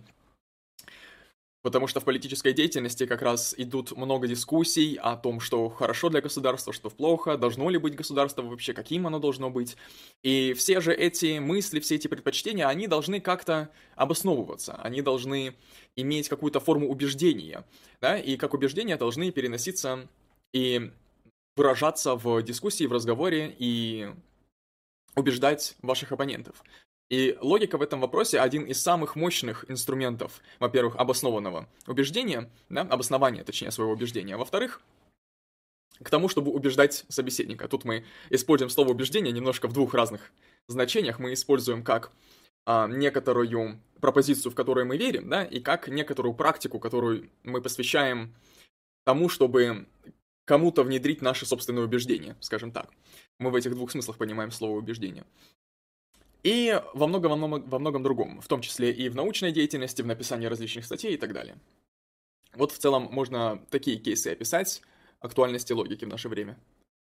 Потому 1.66 1.88
что 1.88 1.98
в 1.98 2.04
политической 2.04 2.52
деятельности 2.52 3.06
как 3.06 3.22
раз 3.22 3.52
идут 3.58 3.90
много 3.96 4.28
дискуссий 4.28 4.94
о 5.02 5.16
том, 5.16 5.40
что 5.40 5.68
хорошо 5.68 6.10
для 6.10 6.20
государства, 6.20 6.72
что 6.72 6.90
плохо, 6.90 7.36
должно 7.36 7.68
ли 7.70 7.76
быть 7.76 7.96
государство 7.96 8.42
вообще, 8.42 8.72
каким 8.72 9.08
оно 9.08 9.18
должно 9.18 9.50
быть. 9.50 9.76
И 10.22 10.52
все 10.52 10.80
же 10.80 10.94
эти 10.94 11.40
мысли, 11.40 11.80
все 11.80 11.96
эти 11.96 12.06
предпочтения, 12.06 12.68
они 12.68 12.86
должны 12.86 13.20
как-то 13.20 13.68
обосновываться, 13.96 14.74
они 14.74 15.02
должны 15.02 15.56
иметь 15.96 16.28
какую-то 16.28 16.60
форму 16.60 16.88
убеждения, 16.88 17.64
да, 18.00 18.16
и 18.16 18.36
как 18.36 18.54
убеждения 18.54 18.96
должны 18.96 19.32
переноситься 19.32 20.06
и 20.54 20.92
выражаться 21.56 22.14
в 22.14 22.42
дискуссии, 22.42 22.84
в 22.84 22.92
разговоре 22.92 23.52
и 23.58 24.08
убеждать 25.16 25.74
ваших 25.82 26.12
оппонентов. 26.12 26.62
И 27.08 27.38
логика 27.40 27.78
в 27.78 27.82
этом 27.82 28.00
вопросе 28.00 28.40
один 28.40 28.64
из 28.64 28.82
самых 28.82 29.14
мощных 29.14 29.64
инструментов, 29.70 30.40
во-первых, 30.58 30.96
обоснованного 30.96 31.68
убеждения, 31.86 32.50
да, 32.68 32.82
обоснования, 32.82 33.44
точнее, 33.44 33.70
своего 33.70 33.92
убеждения, 33.92 34.36
во-вторых, 34.36 34.80
к 36.02 36.10
тому, 36.10 36.28
чтобы 36.28 36.50
убеждать 36.50 37.04
собеседника. 37.08 37.68
Тут 37.68 37.84
мы 37.84 38.04
используем 38.30 38.70
слово 38.70 38.90
убеждение 38.90 39.32
немножко 39.32 39.68
в 39.68 39.72
двух 39.72 39.94
разных 39.94 40.32
значениях. 40.68 41.18
Мы 41.18 41.32
используем 41.32 41.84
как 41.84 42.10
а, 42.66 42.88
некоторую 42.88 43.80
пропозицию, 44.00 44.52
в 44.52 44.54
которую 44.54 44.86
мы 44.86 44.96
верим, 44.96 45.28
да, 45.28 45.44
и 45.44 45.60
как 45.60 45.88
некоторую 45.88 46.34
практику, 46.34 46.80
которую 46.80 47.30
мы 47.44 47.62
посвящаем 47.62 48.34
тому, 49.04 49.28
чтобы 49.28 49.86
кому-то 50.44 50.82
внедрить 50.82 51.22
наши 51.22 51.46
собственные 51.46 51.84
убеждения, 51.84 52.36
скажем 52.40 52.72
так. 52.72 52.90
Мы 53.38 53.50
в 53.50 53.54
этих 53.54 53.72
двух 53.74 53.90
смыслах 53.90 54.18
понимаем 54.18 54.50
слово 54.50 54.76
убеждение. 54.76 55.24
И 56.46 56.80
во 56.94 57.08
многом, 57.08 57.32
во 57.32 57.36
многом, 57.36 57.68
во 57.68 57.78
многом 57.80 58.02
другом, 58.04 58.40
в 58.40 58.46
том 58.46 58.60
числе 58.60 58.92
и 58.92 59.08
в 59.08 59.16
научной 59.16 59.50
деятельности, 59.50 60.02
в 60.02 60.06
написании 60.06 60.46
различных 60.46 60.84
статей 60.84 61.14
и 61.14 61.16
так 61.16 61.32
далее. 61.32 61.56
Вот 62.54 62.70
в 62.70 62.78
целом 62.78 63.08
можно 63.10 63.60
такие 63.68 63.96
кейсы 63.96 64.28
описать 64.28 64.80
актуальности 65.18 65.72
логики 65.72 66.04
в 66.04 66.08
наше 66.08 66.28
время. 66.28 66.56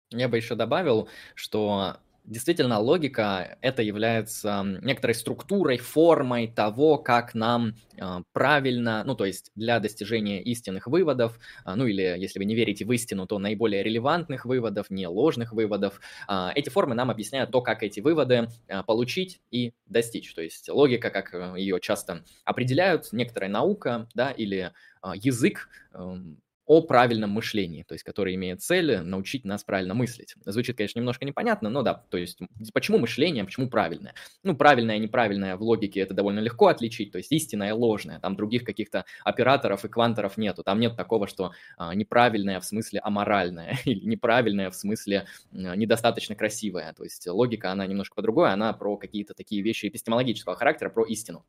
Я 0.10 0.28
бы 0.28 0.36
еще 0.36 0.56
добавил, 0.56 1.08
что 1.34 1.96
действительно 2.24 2.80
логика 2.80 3.58
это 3.62 3.82
является 3.82 4.64
некоторой 4.82 5.16
структурой, 5.16 5.78
формой 5.78 6.48
того, 6.48 6.98
как 6.98 7.34
нам 7.34 7.76
а, 8.00 8.24
правильно, 8.34 9.04
ну 9.06 9.16
то 9.16 9.26
есть 9.26 9.52
для 9.56 9.80
достижения 9.80 10.42
истинных 10.42 10.88
выводов, 10.88 11.40
а, 11.66 11.76
ну 11.76 11.86
или 11.86 12.02
если 12.02 12.40
вы 12.40 12.46
не 12.46 12.56
верите 12.56 12.86
в 12.86 12.92
истину, 12.92 13.28
то 13.28 13.40
наиболее 13.40 13.84
релевантных 13.84 14.46
выводов, 14.46 14.90
не 14.90 15.08
ложных 15.08 15.54
выводов, 15.54 16.00
а, 16.28 16.52
эти 16.56 16.70
формы 16.70 16.96
нам 16.96 17.10
объясняют 17.12 17.52
то, 17.52 17.62
как 17.62 17.84
эти 17.84 18.00
выводы 18.00 18.50
получить 18.88 19.42
и 19.52 19.74
достичь. 19.88 20.34
То 20.34 20.42
есть 20.42 20.70
логика, 20.70 21.10
как 21.10 21.34
э, 21.34 21.54
ее 21.58 21.80
часто 21.80 22.24
определяют, 22.46 23.12
некоторая 23.12 23.50
наука, 23.50 24.08
да, 24.14 24.32
или 24.32 24.72
язык, 25.16 25.70
эм, 25.94 26.38
о 26.72 26.82
правильном 26.82 27.32
мышлении, 27.32 27.84
то 27.84 27.94
есть 27.94 28.06
который 28.06 28.34
имеет 28.36 28.62
цель 28.62 29.02
научить 29.02 29.44
нас 29.44 29.62
правильно 29.62 29.94
мыслить. 29.94 30.36
Звучит, 30.46 30.78
конечно, 30.78 31.00
немножко 31.00 31.26
непонятно, 31.26 31.70
но 31.70 31.82
да, 31.82 32.06
то 32.10 32.18
есть 32.18 32.40
почему 32.74 32.98
мышление, 32.98 33.44
почему 33.44 33.70
правильное? 33.70 34.14
Ну, 34.44 34.56
правильное 34.56 34.96
и 34.96 35.00
неправильное 35.00 35.58
в 35.58 35.64
логике 35.64 36.00
это 36.00 36.14
довольно 36.14 36.40
легко 36.40 36.68
отличить, 36.68 37.12
то 37.12 37.18
есть 37.18 37.30
истинное 37.34 37.72
и 37.72 37.72
ложное, 37.74 38.22
там 38.22 38.38
других 38.38 38.64
каких-то 38.64 39.04
операторов 39.26 39.84
и 39.84 39.90
кванторов 39.90 40.38
нету, 40.38 40.64
там 40.64 40.80
нет 40.80 40.96
такого, 40.96 41.28
что 41.28 41.52
а, 41.76 41.94
неправильное 41.94 42.62
в 42.62 42.66
смысле 42.66 43.02
аморальное 43.02 43.78
или 43.84 44.06
неправильное 44.06 44.70
в 44.70 44.76
смысле 44.76 45.26
а, 45.52 45.76
недостаточно 45.76 46.36
красивое, 46.36 46.94
то 46.94 47.04
есть 47.04 47.28
логика, 47.28 47.74
она 47.74 47.86
немножко 47.86 48.16
по-другой, 48.16 48.54
она 48.54 48.72
про 48.72 48.96
какие-то 48.96 49.34
такие 49.34 49.62
вещи 49.62 49.88
эпистемологического 49.88 50.56
характера, 50.56 50.90
про 50.90 51.04
истину. 51.04 51.44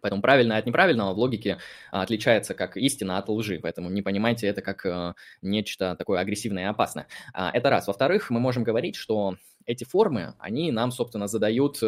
Поэтому 0.00 0.22
правильное 0.22 0.58
от 0.58 0.66
неправильного 0.66 1.14
в 1.14 1.18
логике 1.18 1.58
а, 1.90 2.02
отличается 2.02 2.54
как 2.54 2.76
истина 2.76 3.18
от 3.18 3.28
лжи, 3.28 3.58
поэтому 3.62 3.90
не 3.90 4.02
понимайте 4.02 4.46
это 4.46 4.62
как 4.62 4.86
э, 4.86 5.14
нечто 5.42 5.96
такое 5.96 6.20
агрессивное 6.20 6.64
и 6.64 6.66
опасное. 6.66 7.06
А, 7.32 7.50
это 7.52 7.70
раз. 7.70 7.86
Во-вторых, 7.86 8.30
мы 8.30 8.40
можем 8.40 8.64
говорить, 8.64 8.96
что 8.96 9.36
эти 9.66 9.84
формы, 9.84 10.34
они 10.38 10.72
нам, 10.72 10.90
собственно, 10.90 11.28
задают 11.28 11.80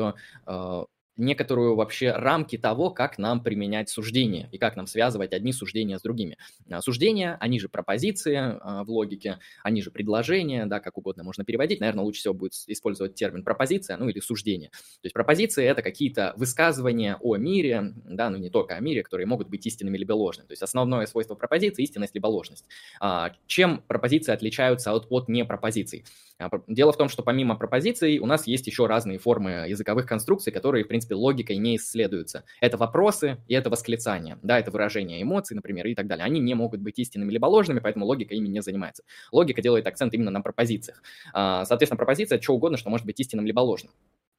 некоторую 1.17 1.77
вообще 1.77 2.13
рамки 2.13 2.57
того, 2.57 2.91
как 2.91 3.19
нам 3.19 3.43
применять 3.43 3.89
суждения 3.89 4.49
и 4.53 4.59
как 4.59 4.77
нам 4.77 4.87
связывать 4.87 5.33
одни 5.33 5.53
суждения 5.53 5.99
с 5.99 6.03
другими. 6.03 6.39
А, 6.71 6.81
суждения, 6.81 7.37
они 7.41 7.61
же 7.61 7.69
пропозиции 7.69 8.37
а, 8.37 8.85
в 8.85 8.91
логике, 8.91 9.39
они 9.63 9.83
же 9.83 9.91
предложения, 9.91 10.67
да, 10.67 10.81
как 10.81 10.99
угодно 10.99 11.23
можно 11.23 11.45
переводить. 11.45 11.81
Наверное, 11.81 12.05
лучше 12.05 12.21
всего 12.21 12.35
будет 12.35 12.55
использовать 12.67 13.15
термин 13.15 13.45
пропозиция, 13.45 13.97
ну 13.97 14.09
или 14.09 14.21
суждение. 14.21 14.71
То 14.71 15.05
есть 15.05 15.15
пропозиции– 15.15 15.65
это 15.67 15.83
какие-то 15.83 16.33
высказывания 16.37 17.19
о 17.21 17.37
мире, 17.37 17.95
да, 18.05 18.31
ну 18.31 18.39
не 18.39 18.51
только 18.51 18.75
о 18.75 18.81
мире, 18.81 19.03
которые 19.03 19.27
могут 19.27 19.49
быть 19.49 19.67
истинными 19.67 19.99
либо 19.99 20.13
ложными. 20.13 20.47
То 20.47 20.53
есть 20.53 20.63
основное 20.63 21.07
свойство 21.07 21.35
пропозиции– 21.35 21.83
истинность 21.85 22.15
либо 22.15 22.27
ложность. 22.27 22.65
А, 23.01 23.33
чем 23.47 23.83
пропозиции 23.87 24.33
отличаются 24.33 24.93
от, 24.93 25.07
от 25.11 25.29
непропозиций? 25.29 26.05
Дело 26.67 26.93
в 26.93 26.97
том, 26.97 27.09
что 27.09 27.23
помимо 27.23 27.57
пропозиций 27.57 28.19
у 28.19 28.27
нас 28.27 28.47
есть 28.47 28.67
еще 28.67 28.87
разные 28.87 29.19
формы 29.19 29.67
языковых 29.69 30.07
конструкций, 30.07 30.53
которые, 30.53 30.85
в 30.85 30.89
принципе, 30.89 31.02
логикой 31.11 31.57
не 31.57 31.77
исследуются. 31.77 32.45
Это 32.61 32.77
вопросы 32.77 33.39
и 33.49 33.55
это 33.55 33.71
восклицания, 33.71 34.39
да, 34.43 34.59
это 34.59 34.71
выражение 34.71 35.23
эмоций, 35.23 35.55
например, 35.55 35.87
и 35.87 35.95
так 35.95 36.07
далее. 36.07 36.25
Они 36.25 36.41
не 36.41 36.55
могут 36.55 36.81
быть 36.81 36.99
истинными 36.99 37.33
либо 37.33 37.47
ложными, 37.47 37.81
поэтому 37.81 38.07
логика 38.07 38.35
ими 38.35 38.49
не 38.49 38.63
занимается. 38.63 39.05
Логика 39.31 39.63
делает 39.63 39.87
акцент 39.87 40.15
именно 40.15 40.31
на 40.31 40.41
пропозициях. 40.41 41.03
А, 41.33 41.65
соответственно, 41.65 41.99
пропозиция– 41.99 42.41
что 42.43 42.55
угодно, 42.55 42.77
что 42.77 42.91
может 42.91 43.07
быть 43.07 43.19
истинным 43.21 43.47
либо 43.47 43.61
ложным. 43.61 43.93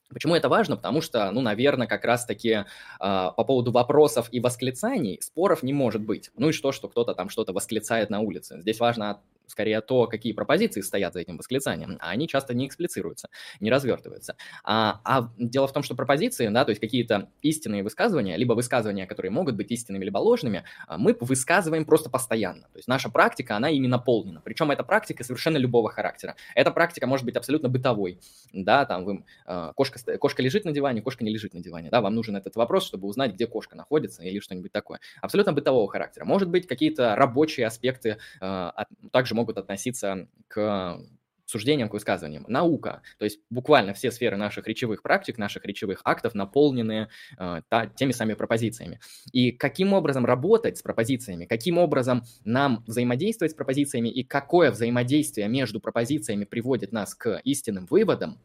Почему 0.10 0.36
это 0.36 0.48
важно? 0.48 0.76
Потому 0.76 1.02
что, 1.02 1.30
ну, 1.32 1.42
наверное, 1.42 1.88
как 1.88 2.06
раз-таки 2.06 2.50
э, 2.50 2.66
по 3.00 3.44
поводу 3.44 3.72
вопросов 3.72 4.28
и 4.32 4.40
восклицаний 4.40 5.20
споров 5.22 5.64
не 5.64 5.74
может 5.74 6.02
быть. 6.02 6.30
Ну 6.36 6.50
и 6.50 6.52
что, 6.52 6.72
что 6.72 6.88
кто-то 6.88 7.16
там 7.16 7.30
что-то 7.30 7.52
восклицает 7.52 8.10
на 8.10 8.20
улице. 8.20 8.62
Здесь 8.62 8.80
важно 8.80 9.22
скорее 9.48 9.82
то, 9.82 10.08
какие 10.08 10.34
пропозиции 10.34 10.82
стоят 10.82 11.14
за 11.14 11.20
этим 11.22 11.38
восклицанием, 11.38 11.98
а 12.00 12.10
они 12.10 12.28
часто 12.28 12.54
не 12.54 12.68
эксплицируются, 12.68 13.30
не 13.60 13.72
развертываются. 13.72 14.36
А, 14.64 15.02
а 15.04 15.30
дело 15.38 15.68
в 15.68 15.74
том, 15.74 15.84
что 15.84 15.96
пропозиции, 15.96 16.48
да, 16.48 16.66
то 16.66 16.70
есть 16.70 16.82
какие-то 16.82 17.30
истинные 17.42 17.84
высказывания, 17.84 18.36
либо 18.38 18.54
высказывания, 18.54 19.06
которые 19.06 19.32
могут 19.32 19.56
быть 19.56 19.72
истинными 19.72 20.06
либо 20.06 20.18
ложными, 20.18 20.64
а, 20.88 20.98
мы 20.98 21.16
высказываем 21.20 21.86
просто 21.86 22.10
постоянно. 22.10 22.64
То 22.74 22.78
есть 22.78 22.88
наша 22.88 23.10
практика, 23.10 23.56
она 23.56 23.70
ими 23.70 23.88
наполнена. 23.88 24.42
Причем 24.44 24.72
эта 24.72 24.84
практика 24.84 25.24
совершенно 25.24 25.58
любого 25.58 25.90
характера. 25.90 26.36
Эта 26.56 26.72
практика 26.72 27.08
может 27.08 27.26
быть 27.26 27.36
абсолютно 27.36 27.70
бытовой. 27.70 28.20
Да, 28.52 28.86
там 28.86 29.06
вы, 29.06 29.26
а, 29.46 29.74
кошка, 29.74 30.18
кошка 30.18 30.42
лежит 30.42 30.66
на 30.66 30.72
диване, 30.72 31.02
кошка 31.02 31.24
не 31.24 31.32
лежит 31.32 31.54
на 31.54 31.62
диване. 31.62 31.90
Да, 31.90 32.02
вам 32.02 32.16
нужен 32.16 32.36
этот 32.36 32.56
вопрос, 32.56 32.86
чтобы 32.86 33.08
узнать, 33.08 33.34
где 33.34 33.48
кошка 33.48 33.76
находится 33.76 34.24
или 34.24 34.40
что-нибудь 34.40 34.72
такое. 34.72 35.00
Абсолютно 35.22 35.54
бытового 35.54 35.90
характера. 35.90 36.26
Может 36.26 36.50
быть, 36.50 36.68
какие-то 36.68 37.16
рабочие 37.16 37.68
аспекты 37.68 38.18
а, 38.40 38.86
также 39.34 39.36
могут 39.36 39.58
относиться 39.58 40.28
к 40.48 41.00
суждениям, 41.46 41.90
к 41.90 41.94
высказываниям. 41.94 42.46
Наука, 42.48 43.02
то 43.20 43.26
есть 43.26 43.40
буквально 43.50 43.94
все 43.94 44.12
сферы 44.12 44.38
наших 44.38 44.68
речевых 44.68 45.02
практик, 45.02 45.38
наших 45.38 45.66
речевых 45.66 46.02
актов 46.04 46.36
наполнены 46.36 47.10
э, 47.38 47.62
та, 47.70 47.88
теми 47.88 48.14
самыми 48.14 48.36
пропозициями. 48.36 49.00
И 49.34 49.52
каким 49.52 49.94
образом 49.94 50.26
работать 50.26 50.78
с 50.78 50.82
пропозициями, 50.82 51.46
каким 51.46 51.78
образом 51.78 52.24
нам 52.46 52.84
взаимодействовать 52.88 53.52
с 53.52 53.56
пропозициями 53.56 54.10
и 54.10 54.24
какое 54.24 54.72
взаимодействие 54.72 55.48
между 55.50 55.80
пропозициями 55.80 56.46
приводит 56.46 56.92
нас 56.92 57.14
к 57.14 57.40
истинным 57.44 57.86
выводам, 57.86 58.40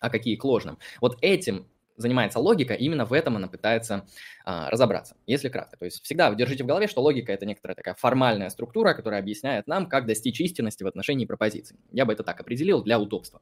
а 0.00 0.10
какие 0.10 0.36
к 0.36 0.44
ложным. 0.44 0.78
Вот 1.00 1.18
этим 1.22 1.66
занимается 2.02 2.38
логика, 2.38 2.74
именно 2.74 3.06
в 3.06 3.12
этом 3.12 3.36
она 3.36 3.48
пытается 3.48 4.06
а, 4.44 4.68
разобраться, 4.70 5.16
если 5.26 5.48
кратко. 5.48 5.76
То 5.78 5.86
есть 5.86 6.04
всегда 6.04 6.34
держите 6.34 6.64
в 6.64 6.66
голове, 6.66 6.86
что 6.88 7.00
логика– 7.00 7.32
это 7.34 7.46
некоторая 7.46 7.74
такая 7.74 7.94
формальная 7.94 8.50
структура, 8.50 8.92
которая 8.92 9.20
объясняет 9.20 9.66
нам, 9.66 9.86
как 9.86 10.06
достичь 10.06 10.40
истинности 10.40 10.82
в 10.82 10.86
отношении 10.86 11.24
пропозиций. 11.24 11.76
Я 11.90 12.04
бы 12.04 12.12
это 12.12 12.22
так 12.22 12.40
определил 12.40 12.82
для 12.82 12.98
удобства. 12.98 13.40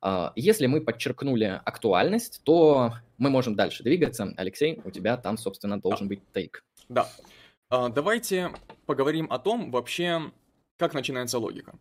А, 0.00 0.32
если 0.36 0.66
мы 0.66 0.80
подчеркнули 0.80 1.60
актуальность, 1.64 2.42
то 2.44 2.92
мы 3.18 3.30
можем 3.30 3.56
дальше 3.56 3.82
двигаться. 3.82 4.32
Алексей, 4.36 4.80
у 4.84 4.90
тебя 4.90 5.16
там, 5.16 5.36
собственно, 5.38 5.80
должен 5.80 6.08
быть 6.08 6.20
тейк. 6.32 6.64
Да. 6.88 7.08
А, 7.70 7.88
давайте 7.88 8.50
поговорим 8.86 9.26
о 9.30 9.38
том 9.38 9.70
вообще, 9.70 10.30
как 10.76 10.94
начинается 10.94 11.38
логика. 11.38 11.74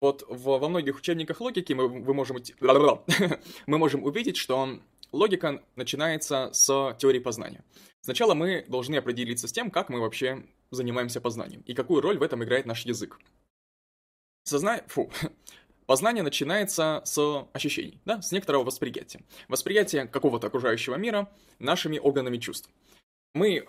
Вот 0.00 0.22
в, 0.28 0.58
во 0.58 0.68
многих 0.68 0.98
учебниках 0.98 1.40
логики 1.40 1.72
мы, 1.72 1.88
вы 1.88 2.14
можем, 2.14 2.36
мы 3.66 3.78
можем 3.78 4.04
увидеть, 4.04 4.36
что 4.36 4.78
Логика 5.14 5.62
начинается 5.76 6.50
с 6.52 6.96
теории 6.98 7.20
познания. 7.20 7.64
Сначала 8.00 8.34
мы 8.34 8.64
должны 8.66 8.96
определиться 8.96 9.46
с 9.46 9.52
тем, 9.52 9.70
как 9.70 9.88
мы 9.88 10.00
вообще 10.00 10.44
занимаемся 10.72 11.20
познанием 11.20 11.60
и 11.60 11.72
какую 11.72 12.00
роль 12.00 12.18
в 12.18 12.22
этом 12.24 12.42
играет 12.42 12.66
наш 12.66 12.84
язык. 12.84 13.20
Созна... 14.42 14.82
Фу. 14.88 15.12
Познание 15.86 16.24
начинается 16.24 17.00
с 17.04 17.46
ощущений, 17.52 18.00
да, 18.04 18.22
с 18.22 18.32
некоторого 18.32 18.64
восприятия. 18.64 19.20
Восприятие 19.46 20.06
какого-то 20.06 20.48
окружающего 20.48 20.96
мира 20.96 21.30
нашими 21.60 21.98
органами 21.98 22.38
чувств. 22.38 22.68
Мы 23.34 23.68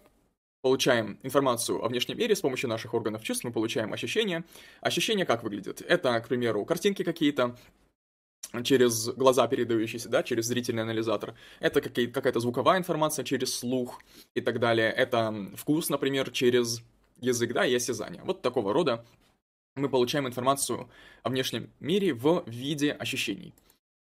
получаем 0.61 1.19
информацию 1.21 1.85
о 1.85 1.89
внешнем 1.89 2.17
мире 2.17 2.35
с 2.35 2.41
помощью 2.41 2.69
наших 2.69 2.95
органов 2.95 3.21
чувств, 3.21 3.43
мы 3.43 3.51
получаем 3.51 3.93
ощущения. 3.93 4.45
Ощущения 4.81 5.25
как 5.25 5.43
выглядят? 5.43 5.81
Это, 5.81 6.19
к 6.21 6.27
примеру, 6.27 6.65
картинки 6.65 7.03
какие-то, 7.03 7.55
через 8.63 9.09
глаза 9.09 9.47
передающиеся, 9.47 10.09
да, 10.09 10.23
через 10.23 10.45
зрительный 10.45 10.83
анализатор. 10.83 11.35
Это 11.59 11.81
какая-то 11.81 12.39
звуковая 12.39 12.79
информация 12.79 13.25
через 13.25 13.53
слух 13.53 14.01
и 14.33 14.41
так 14.41 14.59
далее. 14.59 14.91
Это 14.91 15.33
вкус, 15.55 15.89
например, 15.89 16.31
через 16.31 16.81
язык, 17.19 17.53
да, 17.53 17.65
и 17.65 17.75
осязание. 17.75 18.21
Вот 18.23 18.41
такого 18.41 18.73
рода 18.73 19.05
мы 19.75 19.89
получаем 19.89 20.27
информацию 20.27 20.89
о 21.23 21.29
внешнем 21.29 21.69
мире 21.79 22.13
в 22.13 22.43
виде 22.47 22.91
ощущений. 22.91 23.53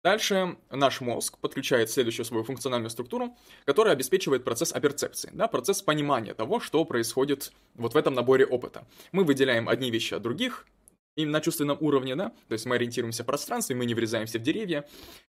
Дальше 0.04 0.58
наш 0.70 1.02
мозг 1.02 1.40
подключает 1.40 1.90
следующую 1.90 2.26
свою 2.28 2.44
функциональную 2.44 2.92
структуру, 2.92 3.36
которая 3.66 3.96
обеспечивает 3.96 4.44
процесс 4.44 4.72
оперцепции, 4.72 5.32
да, 5.34 5.48
процесс 5.48 5.82
понимания 5.82 6.36
того, 6.36 6.60
что 6.60 6.86
происходит 6.86 7.52
вот 7.74 7.96
в 7.96 7.98
этом 7.98 8.14
наборе 8.14 8.46
опыта. 8.46 8.86
Мы 9.12 9.24
выделяем 9.24 9.68
одни 9.68 9.90
вещи 9.90 10.14
от 10.14 10.22
других, 10.22 10.68
и 11.16 11.26
на 11.26 11.42
чувственном 11.42 11.78
уровне, 11.82 12.16
да, 12.16 12.30
то 12.48 12.54
есть 12.54 12.66
мы 12.66 12.76
ориентируемся 12.76 13.24
в 13.24 13.26
пространстве, 13.26 13.76
мы 13.76 13.86
не 13.86 13.94
врезаемся 13.94 14.40
в 14.40 14.42
деревья 14.42 14.88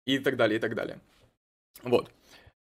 и 0.06 0.18
так 0.18 0.36
далее, 0.36 0.58
и 0.58 0.60
так 0.60 0.74
далее. 0.74 1.00
Вот. 1.82 2.10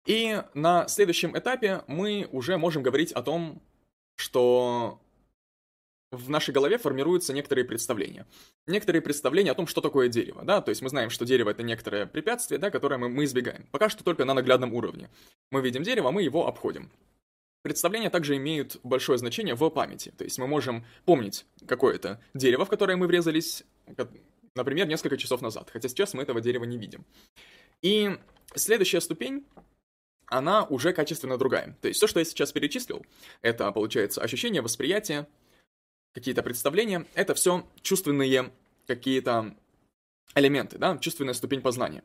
И 0.05 0.41
на 0.53 0.88
следующем 0.88 1.38
этапе 1.38 1.84
мы 1.88 2.27
уже 2.31 2.58
можем 2.58 2.84
говорить 2.84 3.12
о 3.12 3.22
том, 3.22 3.62
что 4.15 5.00
в 6.12 6.29
нашей 6.29 6.53
голове 6.53 6.77
формируются 6.77 7.34
некоторые 7.34 7.65
представления. 7.65 8.27
Некоторые 8.67 9.01
представления 9.01 9.51
о 9.51 9.55
том, 9.55 9.65
что 9.65 9.81
такое 9.81 10.10
дерево, 10.10 10.43
да, 10.43 10.62
то 10.62 10.70
есть 10.70 10.81
мы 10.81 10.89
знаем, 10.89 11.10
что 11.10 11.25
дерево 11.25 11.50
это 11.50 11.63
некоторое 11.63 12.05
препятствие, 12.05 12.60
да, 12.60 12.70
которое 12.70 12.98
мы, 12.98 13.10
мы 13.10 13.24
избегаем. 13.24 13.65
Пока 13.72 13.89
что 13.89 14.03
только 14.03 14.25
на 14.25 14.34
наглядном 14.34 14.74
уровне. 14.74 15.10
Мы 15.51 15.62
видим 15.62 15.84
дерево, 15.84 16.12
мы 16.12 16.24
его 16.24 16.48
обходим. 16.48 16.91
Представления 17.62 18.10
также 18.10 18.38
имеют 18.38 18.80
большое 18.84 19.20
значение 19.20 19.53
в 19.53 19.70
памяти. 19.70 20.12
То 20.18 20.24
есть 20.24 20.39
мы 20.39 20.48
можем 20.48 20.86
помнить 21.06 21.46
какое-то 21.68 22.20
дерево, 22.34 22.65
в 22.65 22.70
которое 22.70 22.96
мы 22.96 23.08
врезались, 23.08 23.63
например, 24.56 24.88
несколько 24.88 25.18
часов 25.18 25.41
назад, 25.41 25.70
хотя 25.72 25.88
сейчас 25.88 26.13
мы 26.13 26.24
этого 26.24 26.41
дерева 26.41 26.63
не 26.63 26.77
видим. 26.77 27.06
И 27.82 28.18
следующая 28.56 29.01
ступень, 29.01 29.46
она 30.25 30.63
уже 30.63 30.94
качественно 30.94 31.38
другая. 31.38 31.77
То 31.82 31.88
есть 31.88 31.98
все, 31.98 32.08
что 32.08 32.20
я 32.20 32.25
сейчас 32.25 32.51
перечислил, 32.51 33.06
это, 33.41 33.72
получается, 33.72 34.22
ощущение, 34.22 34.62
восприятие, 34.62 35.27
какие-то 36.13 36.41
представления, 36.41 37.06
это 37.13 37.36
все 37.36 37.68
чувственные 37.82 38.51
какие-то 38.88 39.56
элементы, 40.36 40.77
да, 40.77 40.98
чувственная 40.98 41.34
ступень 41.34 41.62
познания. 41.62 42.03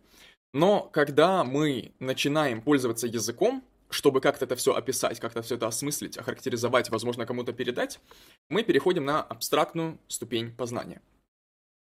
Но 0.52 0.82
когда 0.82 1.44
мы 1.44 1.92
начинаем 1.98 2.62
пользоваться 2.62 3.06
языком, 3.06 3.64
чтобы 3.90 4.20
как-то 4.20 4.44
это 4.44 4.56
все 4.56 4.74
описать, 4.74 5.20
как-то 5.20 5.42
все 5.42 5.54
это 5.56 5.66
осмыслить, 5.66 6.18
охарактеризовать, 6.18 6.90
возможно, 6.90 7.26
кому-то 7.26 7.52
передать, 7.52 8.00
мы 8.48 8.62
переходим 8.62 9.04
на 9.04 9.22
абстрактную 9.22 9.98
ступень 10.08 10.52
познания. 10.52 11.00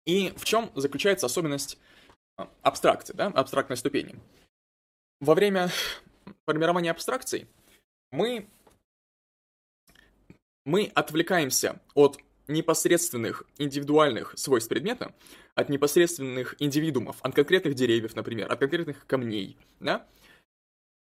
И 0.07 0.33
в 0.37 0.45
чем 0.45 0.71
заключается 0.75 1.27
особенность 1.27 1.79
а, 2.37 2.51
абстракции, 2.63 3.15
да, 3.15 3.27
абстрактной 3.27 3.77
ступени? 3.77 4.19
Во 5.21 5.35
время 5.35 5.71
формирования 6.47 6.91
абстракций 6.91 7.47
мы, 8.11 8.49
мы 10.65 10.91
отвлекаемся 10.95 11.81
от 11.95 12.19
непосредственных 12.49 13.45
индивидуальных 13.59 14.33
свойств 14.37 14.71
предмета, 14.71 15.15
от 15.55 15.69
непосредственных 15.69 16.55
индивидуумов, 16.59 17.19
от 17.23 17.35
конкретных 17.35 17.75
деревьев, 17.75 18.17
например, 18.17 18.51
от 18.51 18.59
конкретных 18.59 19.07
камней, 19.07 19.59
да, 19.81 20.07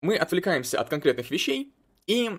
мы 0.02 0.17
отвлекаемся 0.17 0.81
от 0.81 0.88
конкретных 0.88 1.31
вещей 1.31 1.73
и 2.07 2.38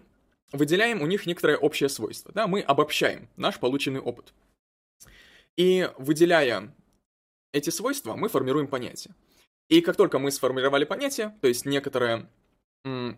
выделяем 0.52 1.02
у 1.02 1.08
них 1.08 1.26
некоторое 1.26 1.58
общее 1.58 1.90
свойство. 1.90 2.32
Да? 2.34 2.48
Мы 2.48 2.62
обобщаем 2.62 3.30
наш 3.36 3.60
полученный 3.60 4.00
опыт. 4.00 4.34
И 5.58 5.90
выделяя 5.98 6.74
эти 7.52 7.70
свойства, 7.70 8.16
мы 8.16 8.30
формируем 8.30 8.68
понятие. 8.68 9.14
И 9.68 9.82
как 9.82 9.96
только 9.96 10.20
мы 10.20 10.32
сформировали 10.32 10.86
понятие, 10.86 11.36
то 11.42 11.48
есть 11.48 11.66
некоторое 11.66 12.30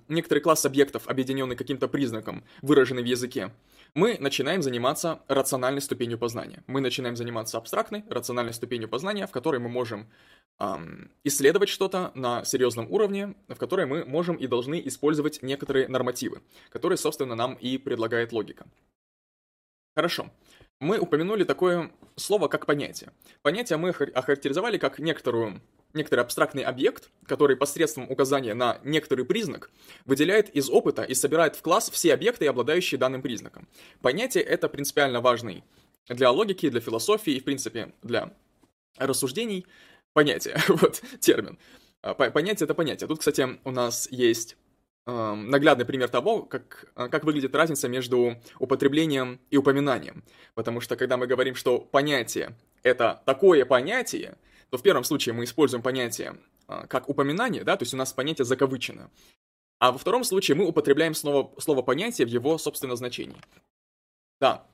некоторый 0.08 0.40
класс 0.40 0.66
объектов, 0.66 1.08
объединенный 1.08 1.56
каким-то 1.56 1.88
признаком, 1.88 2.44
выраженный 2.62 3.04
в 3.04 3.06
языке, 3.06 3.52
мы 3.94 4.18
начинаем 4.20 4.62
заниматься 4.62 5.22
рациональной 5.28 5.82
ступенью 5.82 6.18
познания. 6.18 6.64
Мы 6.66 6.82
начинаем 6.82 7.16
заниматься 7.16 7.58
абстрактной, 7.58 8.04
рациональной 8.10 8.54
ступенью 8.54 8.90
познания, 8.90 9.28
в 9.28 9.32
которой 9.32 9.60
мы 9.60 9.70
можем 9.70 10.10
исследовать 11.24 11.70
что-то 11.70 12.12
на 12.14 12.44
серьезном 12.46 12.92
уровне, 12.92 13.36
в 13.48 13.56
которой 13.56 13.86
мы 13.86 14.06
можем 14.06 14.36
и 14.36 14.48
должны 14.48 14.82
использовать 14.86 15.42
некоторые 15.42 15.88
нормативы, 15.88 16.42
которые, 16.70 16.98
собственно, 16.98 17.36
нам 17.36 17.56
и 17.56 17.78
предлагает 17.78 18.32
логика. 18.32 18.68
Хорошо. 19.96 20.32
Мы 20.80 21.00
упомянули 21.00 21.44
такое 21.44 21.92
слово, 22.16 22.48
как 22.48 22.66
понятие. 22.66 23.12
Понятие 23.42 23.78
мы 23.78 23.90
охарактеризовали 23.90 24.78
как 24.78 25.00
некоторую 25.00 25.62
некоторый 25.94 26.22
абстрактный 26.22 26.64
объект, 26.64 27.10
который 27.26 27.58
посредством 27.58 28.10
указания 28.10 28.54
на 28.54 28.80
некоторый 28.84 29.26
признак 29.26 29.72
выделяет 30.06 30.50
из 30.50 30.70
опыта 30.70 31.04
и 31.04 31.14
собирает 31.14 31.56
в 31.56 31.62
класс 31.62 31.90
все 31.90 32.14
объекты, 32.14 32.48
обладающие 32.48 32.98
данным 32.98 33.22
признаком. 33.22 33.68
Понятие 34.02 34.44
это 34.44 34.70
принципиально 34.70 35.22
важный 35.22 35.64
для 36.08 36.32
логики, 36.32 36.70
для 36.70 36.82
философии 36.82 37.34
и, 37.34 37.40
в 37.40 37.44
принципе, 37.44 37.94
для 38.02 38.34
рассуждений. 38.98 39.66
Понятие, 40.14 40.58
вот 40.68 41.02
термин. 41.20 41.58
А, 42.02 42.14
понятие 42.14 42.66
это 42.66 42.74
понятие. 42.74 43.08
Тут, 43.08 43.20
кстати, 43.20 43.60
у 43.64 43.72
нас 43.72 44.08
есть 44.12 44.58
э, 45.06 45.34
наглядный 45.34 45.86
пример 45.86 46.10
того, 46.10 46.44
как, 46.44 46.92
а, 46.96 47.08
как 47.08 47.24
выглядит 47.24 47.56
разница 47.56 47.88
между 47.88 48.38
употреблением 48.60 49.40
и 49.50 49.58
упоминанием. 49.58 50.24
Потому 50.54 50.82
что 50.82 50.96
когда 50.96 51.18
мы 51.18 51.28
говорим, 51.28 51.56
что 51.56 51.80
понятие 51.80 52.56
это 52.84 53.22
такое 53.26 53.66
понятие, 53.66 54.38
то 54.70 54.78
в 54.78 54.84
первом 54.84 55.04
случае 55.04 55.34
мы 55.34 55.44
используем 55.44 55.84
понятие 55.84 56.38
а, 56.68 56.88
как 56.88 57.10
упоминание, 57.10 57.64
да, 57.64 57.78
то 57.78 57.84
есть 57.84 57.94
у 57.94 57.98
нас 57.98 58.14
понятие 58.14 58.46
закавычено. 58.46 59.10
А 59.80 59.92
во 59.92 59.98
втором 59.98 60.24
случае 60.24 60.56
мы 60.56 60.68
употребляем 60.68 61.14
слово, 61.14 61.52
слово 61.60 61.82
понятие 61.82 62.28
в 62.28 62.30
его 62.30 62.58
собственном 62.58 62.98
значении. 62.98 63.38
Да, 64.40 64.66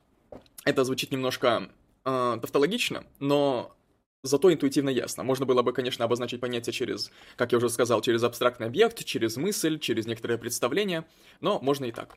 это 0.64 0.84
звучит 0.84 1.10
немножко 1.10 1.70
э, 2.04 2.38
тавтологично, 2.40 3.04
но 3.18 3.74
зато 4.22 4.52
интуитивно 4.52 4.90
ясно. 4.90 5.24
Можно 5.24 5.46
было 5.46 5.62
бы, 5.62 5.72
конечно, 5.72 6.04
обозначить 6.04 6.40
понятие 6.40 6.72
через, 6.72 7.10
как 7.36 7.52
я 7.52 7.58
уже 7.58 7.68
сказал, 7.68 8.00
через 8.00 8.22
абстрактный 8.22 8.66
объект, 8.66 9.04
через 9.04 9.36
мысль, 9.36 9.78
через 9.78 10.06
некоторое 10.06 10.38
представление, 10.38 11.04
но 11.40 11.60
можно 11.60 11.84
и 11.84 11.92
так. 11.92 12.16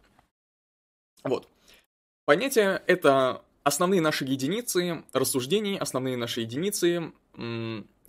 Вот. 1.24 1.48
Понятие— 2.26 2.82
это 2.88 3.44
основные 3.64 4.02
наши 4.02 4.26
единицы 4.26 5.04
рассуждений, 5.14 5.78
основные 5.78 6.18
наши 6.18 6.42
единицы 6.42 7.12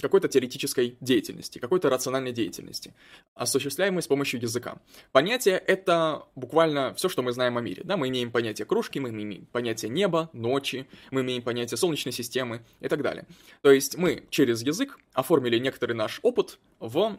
какой-то 0.01 0.29
теоретической 0.29 0.97
деятельности, 1.01 1.59
какой-то 1.59 1.91
рациональной 1.91 2.33
деятельности, 2.33 2.95
осуществляемой 3.35 4.03
с 4.03 4.07
помощью 4.07 4.41
языка. 4.41 4.79
Понятие— 5.13 5.59
это 5.67 6.27
буквально 6.35 6.95
все, 6.95 7.09
что 7.09 7.23
мы 7.23 7.33
знаем 7.33 7.59
о 7.59 7.61
мире. 7.61 7.83
Да? 7.85 7.97
Мы 7.97 8.09
имеем 8.09 8.31
понятие 8.31 8.67
кружки, 8.67 8.99
мы 8.99 9.11
имеем 9.11 9.47
понятие 9.47 9.91
неба, 9.91 10.31
ночи, 10.33 10.87
мы 11.11 11.21
имеем 11.23 11.43
понятие 11.43 11.79
Солнечной 11.79 12.13
системы 12.13 12.65
и 12.81 12.89
так 12.89 13.03
далее. 13.03 13.27
То 13.61 13.71
есть 13.71 13.97
мы 13.97 14.25
через 14.31 14.63
язык 14.63 14.99
оформили 15.13 15.59
некоторый 15.59 15.93
наш 15.93 16.21
опыт 16.23 16.59
в 16.81 17.19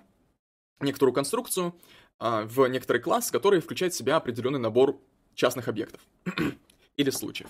некоторую 0.80 1.14
конструкцию, 1.14 1.76
а, 2.20 2.44
в 2.44 2.68
некоторый 2.68 3.00
класс, 3.00 3.32
который 3.32 3.60
включает 3.60 3.94
в 3.94 3.98
себя 3.98 4.18
определенный 4.18 4.60
набор 4.60 5.00
частных 5.36 5.68
объектов 5.68 6.02
или 6.98 7.10
случаев. 7.10 7.50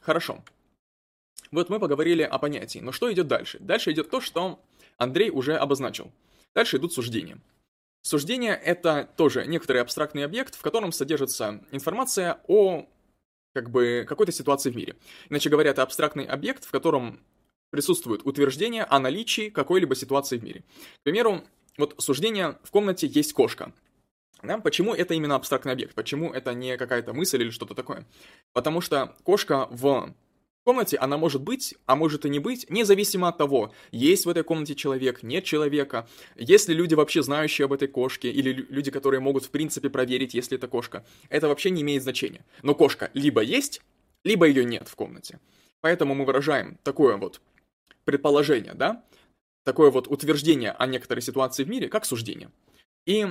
Хорошо. 0.00 0.42
Вот 1.52 1.68
мы 1.68 1.78
поговорили 1.78 2.22
о 2.22 2.38
понятии, 2.38 2.78
но 2.78 2.92
что 2.92 3.12
идет 3.12 3.28
дальше? 3.28 3.58
Дальше 3.60 3.92
идет 3.92 4.10
то, 4.10 4.20
что 4.20 4.58
Андрей 4.96 5.30
уже 5.30 5.54
обозначил. 5.56 6.10
Дальше 6.54 6.78
идут 6.78 6.94
суждения. 6.94 7.38
Суждение— 8.00 8.54
это 8.64 9.08
тоже 9.16 9.46
некоторый 9.46 9.82
абстрактный 9.82 10.24
объект, 10.24 10.56
в 10.56 10.62
котором 10.62 10.92
содержится 10.92 11.62
информация 11.70 12.40
о 12.48 12.86
как 13.54 13.70
бы 13.70 14.06
какой-то 14.08 14.32
ситуации 14.32 14.70
в 14.70 14.76
мире. 14.76 14.96
Иначе 15.28 15.50
говоря, 15.50 15.70
это 15.70 15.82
абстрактный 15.82 16.24
объект, 16.24 16.64
в 16.64 16.70
котором 16.70 17.20
присутствует 17.70 18.24
утверждение 18.24 18.84
о 18.84 18.98
наличии 18.98 19.50
какой-либо 19.50 19.94
ситуации 19.94 20.38
в 20.38 20.42
мире. 20.42 20.64
К 21.00 21.02
примеру, 21.04 21.42
вот 21.76 21.94
суждение 21.98 22.58
«в 22.64 22.70
комнате 22.70 23.06
есть 23.06 23.34
кошка». 23.34 23.72
Да? 24.42 24.58
Почему 24.58 24.94
это 24.94 25.14
именно 25.14 25.36
абстрактный 25.36 25.72
объект? 25.72 25.94
Почему 25.94 26.32
это 26.32 26.54
не 26.54 26.76
какая-то 26.76 27.12
мысль 27.12 27.42
или 27.42 27.50
что-то 27.50 27.74
такое? 27.74 28.06
Потому 28.52 28.80
что 28.80 29.14
кошка 29.22 29.68
в 29.70 30.14
комнате 30.64 30.96
она 30.96 31.18
может 31.18 31.42
быть, 31.42 31.74
а 31.86 31.96
может 31.96 32.24
и 32.24 32.28
не 32.28 32.38
быть, 32.38 32.68
независимо 32.70 33.28
от 33.28 33.38
того, 33.38 33.72
есть 33.90 34.26
в 34.26 34.28
этой 34.28 34.44
комнате 34.44 34.74
человек, 34.74 35.22
нет 35.22 35.44
человека, 35.44 36.08
есть 36.36 36.68
ли 36.68 36.74
люди 36.74 36.94
вообще 36.94 37.22
знающие 37.22 37.64
об 37.66 37.72
этой 37.72 37.88
кошке, 37.88 38.30
или 38.30 38.52
люди, 38.52 38.90
которые 38.90 39.20
могут 39.20 39.44
в 39.44 39.50
принципе 39.50 39.90
проверить, 39.90 40.34
есть 40.34 40.50
ли 40.50 40.56
это 40.56 40.68
кошка. 40.68 41.04
Это 41.28 41.48
вообще 41.48 41.70
не 41.70 41.82
имеет 41.82 42.02
значения. 42.02 42.44
Но 42.62 42.74
кошка 42.74 43.10
либо 43.14 43.42
есть, 43.42 43.82
либо 44.24 44.46
ее 44.46 44.64
нет 44.64 44.88
в 44.88 44.94
комнате. 44.94 45.40
Поэтому 45.80 46.14
мы 46.14 46.24
выражаем 46.24 46.78
такое 46.84 47.16
вот 47.16 47.40
предположение, 48.04 48.74
да, 48.74 49.04
такое 49.64 49.90
вот 49.90 50.08
утверждение 50.08 50.72
о 50.72 50.86
некоторой 50.86 51.22
ситуации 51.22 51.64
в 51.64 51.68
мире, 51.68 51.88
как 51.88 52.04
суждение. 52.04 52.50
И 53.06 53.26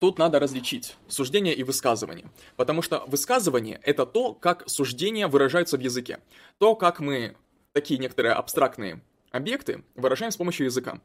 Тут 0.00 0.18
надо 0.18 0.38
различить 0.38 0.96
суждение 1.08 1.54
и 1.54 1.64
высказывание, 1.64 2.30
потому 2.56 2.82
что 2.82 3.04
высказывание— 3.06 3.80
это 3.82 4.06
то, 4.06 4.32
как 4.32 4.68
суждения 4.68 5.26
выражаются 5.26 5.76
в 5.76 5.80
языке, 5.80 6.20
то, 6.58 6.76
как 6.76 7.00
мы 7.00 7.36
такие 7.72 7.98
некоторые 7.98 8.34
абстрактные 8.34 9.00
объекты 9.30 9.82
выражаем 9.96 10.30
с 10.30 10.36
помощью 10.36 10.66
языка. 10.66 11.00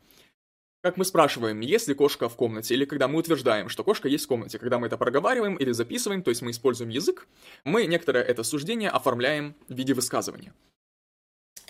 Как 0.82 0.98
мы 0.98 1.06
спрашиваем, 1.06 1.62
есть 1.62 1.88
ли 1.88 1.96
кошка 1.96 2.28
в 2.30 2.36
комнате, 2.36 2.76
или 2.76 2.86
когда 2.86 3.08
мы 3.08 3.18
утверждаем, 3.18 3.70
что 3.70 3.84
кошка 3.84 4.10
есть 4.10 4.26
в 4.26 4.28
комнате, 4.28 4.60
когда 4.60 4.78
мы 4.78 4.88
это 4.88 4.98
проговариваем 4.98 5.56
или 5.56 5.72
записываем, 5.72 6.22
то 6.22 6.30
есть 6.30 6.42
мы 6.42 6.52
используем 6.52 6.90
язык, 6.90 7.28
мы 7.64 7.86
некоторое 7.86 8.24
это 8.24 8.44
суждение 8.44 8.90
оформляем 8.90 9.56
в 9.70 9.74
виде 9.74 9.94
высказывания. 9.94 10.54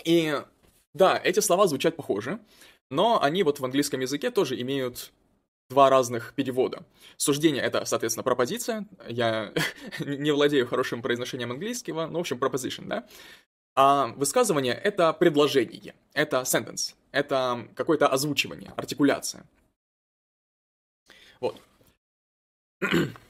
И 0.04 0.42
да, 0.94 1.22
эти 1.24 1.40
слова 1.40 1.68
звучат 1.68 1.96
похоже, 1.96 2.40
но 2.90 3.22
они 3.22 3.44
вот 3.44 3.60
в 3.60 3.66
английском 3.66 4.00
языке 4.00 4.32
тоже 4.32 4.60
имеют 4.60 5.12
два 5.70 5.90
разных 5.90 6.34
перевода. 6.34 6.86
Суждение— 7.18 7.62
это, 7.64 7.86
соответственно, 7.86 8.24
пропозиция. 8.24 8.88
Я 9.08 9.54
не 10.00 10.32
владею 10.32 10.68
хорошим 10.68 11.02
произношением 11.02 11.52
английского, 11.52 12.08
ну, 12.08 12.18
в 12.18 12.22
общем, 12.22 12.38
proposition, 12.38 12.88
да? 12.88 13.08
А 13.76 14.08
высказывание— 14.08 14.74
это 14.84 15.12
предложение, 15.14 15.96
это 16.14 16.42
sentence, 16.42 16.94
это 17.12 17.68
какое-то 17.76 18.08
озвучивание, 18.08 18.72
артикуляция. 18.76 19.46
Вот. 21.40 21.60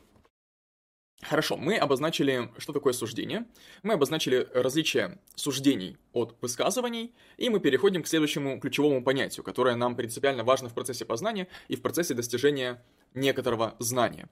Хорошо, 1.23 1.57
мы 1.57 1.77
обозначили, 1.77 2.51
что 2.57 2.73
такое 2.73 2.93
суждение, 2.93 3.45
мы 3.81 3.93
обозначили 3.93 4.47
различия 4.53 5.19
суждений 5.35 5.97
от 6.11 6.35
высказываний, 6.41 7.13
и 7.37 7.49
мы 7.49 7.59
переходим 7.59 8.03
к 8.03 8.07
следующему 8.07 8.59
ключевому 8.59 9.03
понятию, 9.03 9.43
которое 9.43 9.75
нам 9.75 9.95
принципиально 9.95 10.43
важно 10.43 10.69
в 10.69 10.73
процессе 10.73 11.05
познания 11.05 11.47
и 11.67 11.75
в 11.75 11.81
процессе 11.81 12.13
достижения 12.13 12.83
некоторого 13.13 13.75
знания. 13.79 14.27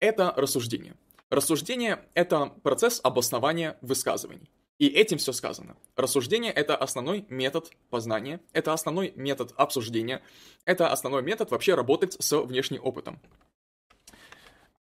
Это 0.00 0.32
рассуждение. 0.36 0.94
Рассуждение— 1.30 2.04
это 2.14 2.46
процесс 2.62 3.00
обоснования 3.02 3.78
высказываний. 3.80 4.50
И 4.78 4.88
этим 4.88 5.16
все 5.18 5.32
сказано. 5.32 5.76
Рассуждение— 5.96 6.52
это 6.52 6.76
основной 6.76 7.24
метод 7.30 7.70
познания, 7.88 8.40
это 8.52 8.72
основной 8.72 9.12
метод 9.16 9.52
обсуждения, 9.56 10.22
это 10.66 10.92
основной 10.92 11.22
метод 11.22 11.50
вообще 11.50 11.74
работать 11.74 12.16
с 12.20 12.36
внешним 12.38 12.84
опытом. 12.84 13.20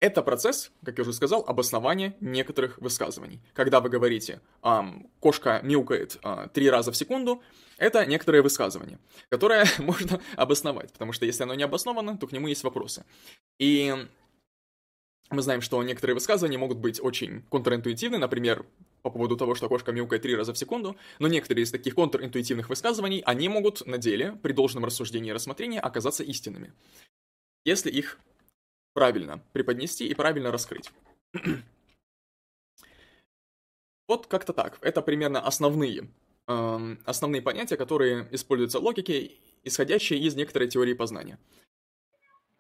Это 0.05 0.21
процесс, 0.21 0.71
как 0.85 0.99
я 0.99 1.03
уже 1.03 1.15
сказал, 1.15 1.47
обоснования 1.47 2.15
некоторых 2.21 2.77
высказываний. 2.77 3.41
Когда 3.55 3.81
вы 3.81 3.89
говорите 3.89 4.43
«кошка 5.19 5.61
мяукает 5.63 6.19
э, 6.23 6.49
три 6.53 6.69
раза 6.69 6.93
в 6.93 6.97
секунду», 6.97 7.43
это 7.79 8.05
некоторое 8.05 8.43
высказывание, 8.43 8.99
которое 9.31 9.65
можно 9.79 10.21
обосновать, 10.37 10.93
потому 10.93 11.15
что 11.15 11.25
если 11.25 11.45
оно 11.45 11.55
не 11.55 11.63
обосновано, 11.63 12.19
то 12.19 12.27
к 12.27 12.33
нему 12.33 12.49
есть 12.49 12.65
вопросы. 12.65 13.07
И 13.59 13.95
мы 15.31 15.41
знаем, 15.41 15.63
что 15.63 15.83
некоторые 15.83 16.13
высказывания 16.13 16.59
могут 16.59 16.77
быть 16.77 17.01
очень 17.03 17.41
контринтуитивны, 17.49 18.19
например, 18.19 18.67
по 19.01 19.09
поводу 19.09 19.39
того, 19.39 19.55
что 19.55 19.71
кошка 19.71 19.93
мяукает 19.93 20.21
три 20.21 20.37
раза 20.37 20.53
в 20.53 20.59
секунду, 20.59 20.99
но 21.19 21.29
некоторые 21.29 21.65
из 21.65 21.71
таких 21.71 21.95
контринтуитивных 21.95 22.69
высказываний, 22.69 23.23
они 23.25 23.49
могут 23.49 23.87
на 23.87 23.97
деле, 23.97 24.39
при 24.43 24.53
должном 24.53 24.85
рассуждении 24.85 25.31
и 25.31 25.33
рассмотрении, 25.33 25.79
оказаться 25.79 26.23
истинными, 26.23 26.75
если 27.65 27.91
их 27.91 28.19
правильно 28.95 29.43
преподнести 29.53 30.07
и 30.07 30.15
правильно 30.15 30.51
раскрыть. 30.51 30.91
вот 34.09 34.27
как-то 34.27 34.53
так. 34.53 34.79
Это 34.81 35.03
примерно 35.03 35.41
основные, 35.41 36.09
э, 36.47 36.97
основные 37.05 37.43
понятия, 37.43 37.77
которые 37.77 38.29
используются 38.33 38.81
в 38.81 38.85
логике, 38.85 39.33
исходящие 39.63 40.21
из 40.21 40.35
некоторой 40.35 40.69
теории 40.69 40.95
познания. 40.95 41.39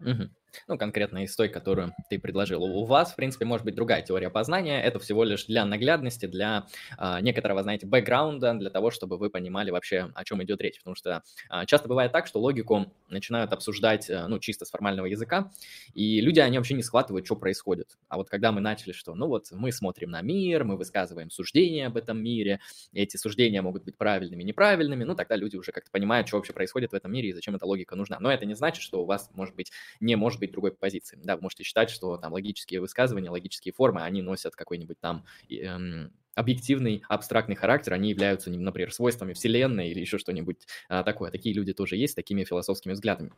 Угу. 0.00 0.28
Ну, 0.68 0.78
конкретно 0.78 1.24
из 1.24 1.34
той, 1.34 1.48
которую 1.48 1.94
ты 2.10 2.18
предложил. 2.18 2.62
У 2.62 2.84
вас, 2.84 3.12
в 3.12 3.16
принципе, 3.16 3.44
может 3.44 3.64
быть 3.64 3.74
другая 3.74 4.02
теория 4.02 4.30
познания, 4.30 4.82
это 4.82 4.98
всего 4.98 5.24
лишь 5.24 5.46
для 5.46 5.64
наглядности, 5.64 6.26
для 6.26 6.66
э, 6.98 7.20
некоторого, 7.20 7.62
знаете, 7.62 7.86
бэкграунда, 7.86 8.54
для 8.54 8.70
того, 8.70 8.90
чтобы 8.90 9.18
вы 9.18 9.30
понимали 9.30 9.70
вообще, 9.70 10.10
о 10.14 10.24
чем 10.24 10.42
идет 10.42 10.60
речь, 10.60 10.78
потому 10.78 10.94
что 10.94 11.22
э, 11.50 11.66
часто 11.66 11.88
бывает 11.88 12.12
так, 12.12 12.26
что 12.26 12.40
логику 12.40 12.92
начинают 13.08 13.52
обсуждать, 13.52 14.08
э, 14.10 14.26
ну, 14.26 14.38
чисто 14.38 14.64
с 14.64 14.70
формального 14.70 15.06
языка, 15.06 15.50
и 15.94 16.20
люди, 16.20 16.40
они 16.40 16.58
вообще 16.58 16.74
не 16.74 16.82
схватывают, 16.82 17.26
что 17.26 17.36
происходит. 17.36 17.96
А 18.08 18.16
вот 18.16 18.28
когда 18.28 18.52
мы 18.52 18.60
начали, 18.60 18.92
что, 18.92 19.14
ну, 19.14 19.26
вот 19.26 19.50
мы 19.52 19.72
смотрим 19.72 20.10
на 20.10 20.22
мир, 20.22 20.64
мы 20.64 20.76
высказываем 20.76 21.30
суждения 21.30 21.86
об 21.86 21.96
этом 21.96 22.22
мире, 22.22 22.60
эти 22.92 23.16
суждения 23.16 23.62
могут 23.62 23.84
быть 23.84 23.96
правильными, 23.96 24.42
неправильными, 24.42 25.04
ну, 25.04 25.14
тогда 25.14 25.36
люди 25.36 25.56
уже 25.56 25.72
как-то 25.72 25.90
понимают, 25.90 26.28
что 26.28 26.36
вообще 26.36 26.52
происходит 26.52 26.92
в 26.92 26.94
этом 26.94 27.12
мире 27.12 27.30
и 27.30 27.32
зачем 27.32 27.54
эта 27.54 27.66
логика 27.66 27.96
нужна. 27.96 28.18
Но 28.20 28.30
это 28.30 28.46
не 28.46 28.54
значит, 28.54 28.82
что 28.82 29.02
у 29.02 29.06
вас, 29.06 29.30
может 29.34 29.54
быть, 29.54 29.72
не 30.00 30.16
может 30.16 30.40
быть 30.40 30.43
другой 30.52 30.72
позиции. 30.72 31.18
Да, 31.22 31.36
вы 31.36 31.42
можете 31.42 31.64
считать, 31.64 31.90
что 31.90 32.16
там 32.16 32.32
логические 32.32 32.80
высказывания, 32.80 33.30
логические 33.30 33.72
формы, 33.72 34.02
они 34.02 34.22
носят 34.22 34.54
какой-нибудь 34.56 34.98
там 35.00 35.24
эм, 35.50 36.12
объективный, 36.34 37.02
абстрактный 37.08 37.54
характер, 37.54 37.94
они 37.94 38.10
являются, 38.10 38.50
например, 38.50 38.92
свойствами 38.92 39.32
Вселенной 39.32 39.88
или 39.88 40.00
еще 40.00 40.18
что-нибудь 40.18 40.66
а, 40.88 41.02
такое. 41.02 41.30
Такие 41.30 41.54
люди 41.54 41.72
тоже 41.72 41.96
есть 41.96 42.12
с 42.12 42.16
такими 42.16 42.44
философскими 42.44 42.92
взглядами. 42.92 43.32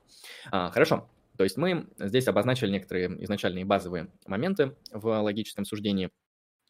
А, 0.51 0.71
хорошо, 0.71 1.09
то 1.37 1.45
есть 1.45 1.57
мы 1.57 1.87
здесь 1.99 2.29
обозначили 2.29 2.71
некоторые 2.71 3.23
изначальные 3.25 3.64
базовые 3.64 4.09
моменты 4.27 4.75
в 4.90 5.07
логическом 5.21 5.64
суждении. 5.64 6.11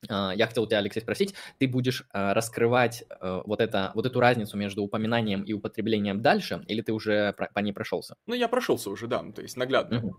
А, 0.09 0.33
я 0.35 0.47
хотел 0.47 0.65
у 0.65 0.67
тебя, 0.67 0.79
Алексей, 0.79 1.01
спросить, 1.01 1.35
ты 1.59 1.69
будешь 1.69 2.07
а, 2.13 2.35
раскрывать 2.35 3.05
э, 3.09 3.43
вот, 3.45 3.61
это, 3.61 3.93
вот 3.95 4.07
эту 4.07 4.21
разницу 4.21 4.57
между 4.57 4.83
упоминанием 4.83 5.43
и 5.43 5.53
употреблением 5.53 6.23
дальше, 6.23 6.65
или 6.69 6.83
ты 6.83 6.93
уже 6.93 7.35
по 7.55 7.61
ней 7.61 7.73
прошелся? 7.73 8.17
Ну, 8.27 8.35
я 8.35 8.49
прошелся 8.49 8.91
уже, 8.91 9.07
да, 9.07 9.25
то 9.35 9.43
есть 9.43 9.57
наглядно. 9.57 9.99
Угу. 9.99 10.17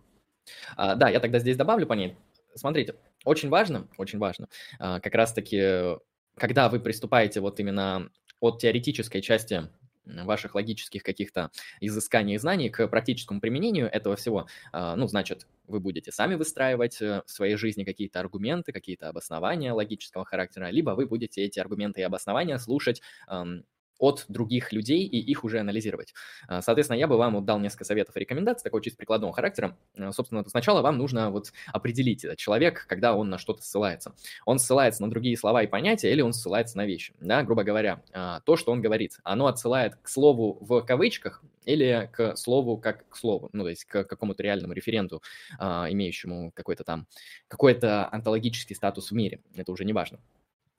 А, 0.76 0.96
да, 0.96 1.10
я 1.10 1.20
тогда 1.20 1.40
здесь 1.40 1.58
добавлю 1.58 1.88
по 1.88 1.94
ней. 1.94 2.18
Смотрите, 2.56 2.96
очень 3.24 3.50
важно, 3.50 3.88
очень 3.98 4.18
важно, 4.18 4.48
как 4.80 5.14
раз-таки, 5.14 5.96
когда 6.36 6.70
вы 6.70 6.80
приступаете 6.80 7.40
вот 7.40 7.60
именно 7.60 8.10
от 8.40 8.60
теоретической 8.60 9.22
части 9.22 9.70
ваших 10.24 10.56
логических 10.56 11.04
каких-то 11.04 11.52
изысканий 11.80 12.36
и 12.36 12.38
знаний 12.38 12.70
к 12.70 12.88
практическому 12.88 13.42
применению 13.42 13.88
этого 13.92 14.16
всего, 14.16 14.48
а, 14.72 14.96
ну, 14.96 15.08
значит, 15.08 15.48
вы 15.68 15.80
будете 15.80 16.12
сами 16.12 16.36
выстраивать 16.36 17.02
э, 17.02 17.22
в 17.26 17.30
своей 17.30 17.56
жизни 17.56 17.84
какие-то 17.84 18.20
аргументы, 18.20 18.72
какие-то 18.72 19.10
обоснования 19.10 19.74
логического 19.74 20.26
характера, 20.26 20.70
либо 20.70 20.92
вы 20.92 21.06
будете 21.06 21.42
эти 21.44 21.60
аргументы 21.60 22.02
и 22.02 22.04
обоснования 22.04 22.58
слушать 22.58 23.02
от 24.00 24.26
других 24.28 24.72
людей 24.72 25.06
и 25.06 25.20
их 25.20 25.44
уже 25.44 25.60
анализировать. 25.60 26.14
А, 26.48 26.62
соответственно, 26.62 26.98
я 26.98 27.08
бы 27.08 27.18
вам 27.18 27.36
вот 27.36 27.46
дал 27.46 27.60
несколько 27.60 27.86
советов 27.86 28.16
и 28.16 28.20
рекомендаций, 28.20 28.64
такого 28.64 28.82
чисто 28.84 28.98
прикладного 28.98 29.34
характера. 29.34 29.78
А, 29.98 30.12
собственно, 30.12 30.44
сначала 30.48 30.82
вам 30.82 30.98
нужно 30.98 31.32
вот 31.32 31.52
определить 31.68 32.24
этот 32.24 32.38
человек, 32.38 32.86
когда 32.88 33.16
он 33.16 33.30
на 33.30 33.38
что-то 33.38 33.62
ссылается. 33.62 34.14
Он 34.46 34.60
ссылается 34.60 35.02
на 35.02 35.10
другие 35.10 35.38
слова 35.38 35.64
и 35.64 35.68
понятия 35.68 36.12
или 36.12 36.22
он 36.22 36.34
ссылается 36.34 36.78
на 36.78 36.86
вещи. 36.86 37.14
Да, 37.20 37.44
грубо 37.44 37.64
говоря, 37.64 38.04
а, 38.14 38.42
то, 38.42 38.56
что 38.56 38.72
он 38.72 38.82
говорит, 38.82 39.18
оно 39.24 39.48
отсылает 39.48 39.96
к 39.96 40.08
слову 40.08 40.58
в 40.62 40.82
кавычках 40.82 41.44
или 41.66 42.10
к 42.14 42.36
слову 42.38 42.78
как 42.78 43.10
к 43.10 43.16
слову, 43.18 43.50
ну, 43.52 43.64
то 43.64 43.70
есть 43.70 43.86
к 43.86 44.06
какому-то 44.06 44.42
реальному 44.42 44.74
референту, 44.74 45.22
имеющему 45.60 46.52
какой-то 46.56 46.86
там, 46.86 47.08
какой-то 47.50 48.08
онтологический 48.10 48.76
статус 48.76 49.12
в 49.12 49.14
мире. 49.14 49.42
Это 49.56 49.72
уже 49.72 49.84
не 49.84 49.92
важно. 49.92 50.20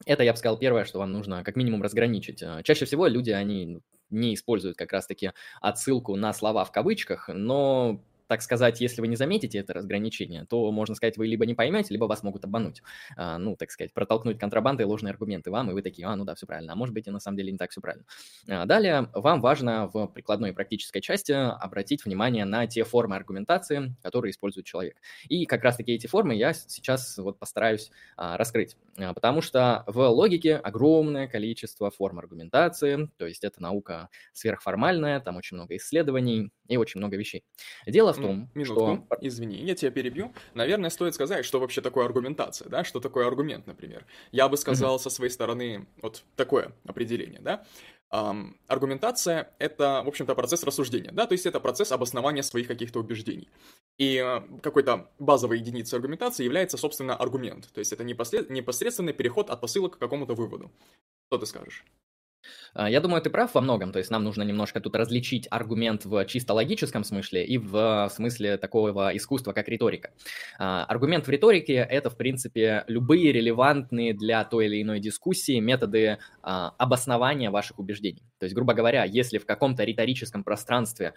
Это, 0.09 0.23
я 0.23 0.33
бы 0.33 0.39
сказал, 0.39 0.59
первое, 0.59 0.87
что 0.87 0.99
вам 1.01 1.13
нужно 1.13 1.45
как 1.45 1.55
минимум 1.55 1.83
разграничить. 1.83 2.43
Э, 2.43 2.63
чаще 2.65 2.87
всего 2.87 3.07
люди, 3.07 3.31
они 3.31 3.81
не 4.09 4.35
используют 4.35 4.79
как 4.79 4.91
раз-таки 4.93 5.33
отсылку 5.61 6.17
на 6.17 6.33
слова 6.33 6.65
в 6.65 6.73
кавычках, 6.73 7.29
но 7.29 8.03
так 8.29 8.43
сказать, 8.43 8.81
если 8.81 9.01
вы 9.01 9.09
не 9.09 9.17
заметите 9.17 9.59
это 9.59 9.73
разграничение, 9.75 10.45
то, 10.49 10.71
можно 10.71 10.95
сказать, 10.95 11.17
вы 11.17 11.27
либо 11.27 11.47
не 11.47 11.55
поймете, 11.55 11.93
либо 11.93 12.05
вас 12.05 12.23
могут 12.23 12.45
обмануть. 12.45 12.83
А, 13.17 13.39
ну, 13.39 13.57
так 13.57 13.71
сказать, 13.71 13.93
протолкнуть 13.93 14.39
контрабандой 14.39 14.87
ложные 14.87 15.11
аргументы 15.13 15.51
вам, 15.51 15.71
и 15.71 15.75
вы 15.75 15.83
такие, 15.83 16.07
а, 16.07 16.15
ну 16.15 16.25
да, 16.25 16.35
все 16.35 16.47
правильно. 16.47 16.75
А 16.75 16.77
может 16.77 16.95
быть, 16.95 17.09
и 17.09 17.11
на 17.11 17.21
самом 17.21 17.39
деле 17.39 17.51
не 17.51 17.59
так 17.59 17.71
все 17.71 17.81
правильно. 17.81 18.05
А, 18.49 18.67
далее, 18.67 19.09
вам 19.15 19.41
важно 19.41 19.89
в 19.93 20.07
прикладной 20.09 20.51
и 20.51 20.53
практической 20.53 21.01
части 21.01 21.33
обратить 21.33 22.05
внимание 22.05 22.45
на 22.45 22.67
те 22.67 22.85
формы 22.85 23.17
аргументации, 23.17 23.95
которые 24.03 24.31
использует 24.33 24.67
человек. 24.67 24.97
И 25.29 25.47
как 25.47 25.63
раз-таки 25.65 25.93
эти 25.93 26.07
формы 26.07 26.35
я 26.35 26.53
сейчас 26.53 27.17
вот 27.19 27.39
постараюсь 27.39 27.91
а, 28.17 28.37
раскрыть. 28.37 28.77
А, 28.99 29.15
потому 29.15 29.41
что 29.41 29.85
в 29.87 30.07
логике 30.09 30.57
огромное 30.57 31.29
количество 31.29 31.91
форм 31.91 32.19
аргументации, 32.19 33.11
то 33.17 33.27
есть 33.27 33.45
это 33.45 33.63
наука 33.63 34.11
сверхформальная, 34.33 35.21
там 35.21 35.37
очень 35.37 35.57
много 35.57 35.77
исследований 35.77 36.51
и 36.69 36.77
очень 36.77 37.01
много 37.01 37.17
вещей. 37.17 37.45
Дело 37.87 38.13
в 38.13 38.19
в 38.19 38.23
том, 38.23 38.51
Минутку, 38.55 39.07
что... 39.09 39.19
извини, 39.21 39.57
я 39.65 39.75
тебя 39.75 39.91
перебью. 39.91 40.33
Наверное, 40.55 40.91
стоит 40.91 41.15
сказать, 41.15 41.45
что 41.45 41.61
вообще 41.61 41.81
такое 41.81 42.05
аргументация, 42.05 42.69
да, 42.69 42.85
что 42.85 43.01
такое 43.01 43.27
аргумент, 43.27 43.67
например. 43.67 44.07
Я 44.33 44.49
бы 44.49 44.57
сказал 44.57 44.97
mm-hmm. 44.97 45.03
со 45.03 45.11
своей 45.11 45.31
стороны 45.31 45.87
вот 46.03 46.25
такое 46.37 46.73
определение, 46.85 47.41
да. 47.41 47.65
Um, 48.11 48.55
аргументация— 48.69 49.53
это, 49.59 50.03
в 50.03 50.09
общем-то, 50.09 50.35
процесс 50.35 50.65
рассуждения, 50.65 51.13
да, 51.13 51.27
то 51.27 51.33
есть 51.33 51.45
это 51.45 51.61
процесс 51.61 51.93
обоснования 51.93 52.43
своих 52.43 52.67
каких-то 52.67 53.01
убеждений. 53.01 53.51
И 53.99 54.17
uh, 54.17 54.61
какой-то 54.63 55.11
базовой 55.19 55.59
единицей 55.59 55.99
аргументации 55.99 56.43
является, 56.43 56.79
собственно, 56.79 57.15
аргумент, 57.15 57.71
то 57.71 57.81
есть 57.81 57.93
это 57.93 58.05
непослед... 58.05 58.49
непосредственный 58.49 59.13
переход 59.13 59.51
от 59.51 59.61
посылок 59.61 59.97
к 59.97 59.99
какому-то 59.99 60.35
выводу. 60.35 60.73
Что 61.27 61.37
ты 61.37 61.45
скажешь? 61.45 61.85
А, 62.75 62.89
я 62.89 63.01
думаю, 63.01 63.23
ты 63.23 63.31
прав 63.31 63.55
во 63.55 63.61
многом, 63.61 63.93
то 63.93 63.99
есть 63.99 64.11
нам 64.11 64.25
нужно 64.25 64.43
немножко 64.43 64.81
тут 64.81 64.97
различить 64.97 65.47
аргумент 65.51 66.05
в 66.05 66.25
чисто 66.27 66.55
логическом 66.55 67.05
смысле 67.05 67.45
и 67.45 67.59
в 67.59 68.11
смысле 68.15 68.57
такого 68.57 69.17
искусства, 69.17 69.53
как 69.53 69.69
риторика. 69.69 70.11
А, 70.59 70.85
аргумент 70.85 71.27
в 71.27 71.31
риторике– 71.31 71.75
это, 71.91 72.11
в 72.11 72.17
принципе, 72.17 72.85
любые 72.87 73.33
релевантные 73.33 74.15
для 74.15 74.45
той 74.45 74.67
или 74.67 74.83
иной 74.83 75.01
дискуссии 75.01 75.59
методы 75.61 76.19
а, 76.43 76.75
обоснования 76.79 77.51
ваших 77.51 77.79
убеждений. 77.79 78.23
То 78.39 78.45
есть, 78.45 78.55
грубо 78.55 78.75
говоря, 78.75 79.05
если 79.05 79.39
в 79.39 79.47
каком-то 79.47 79.85
риторическом 79.85 80.45
пространстве 80.45 81.15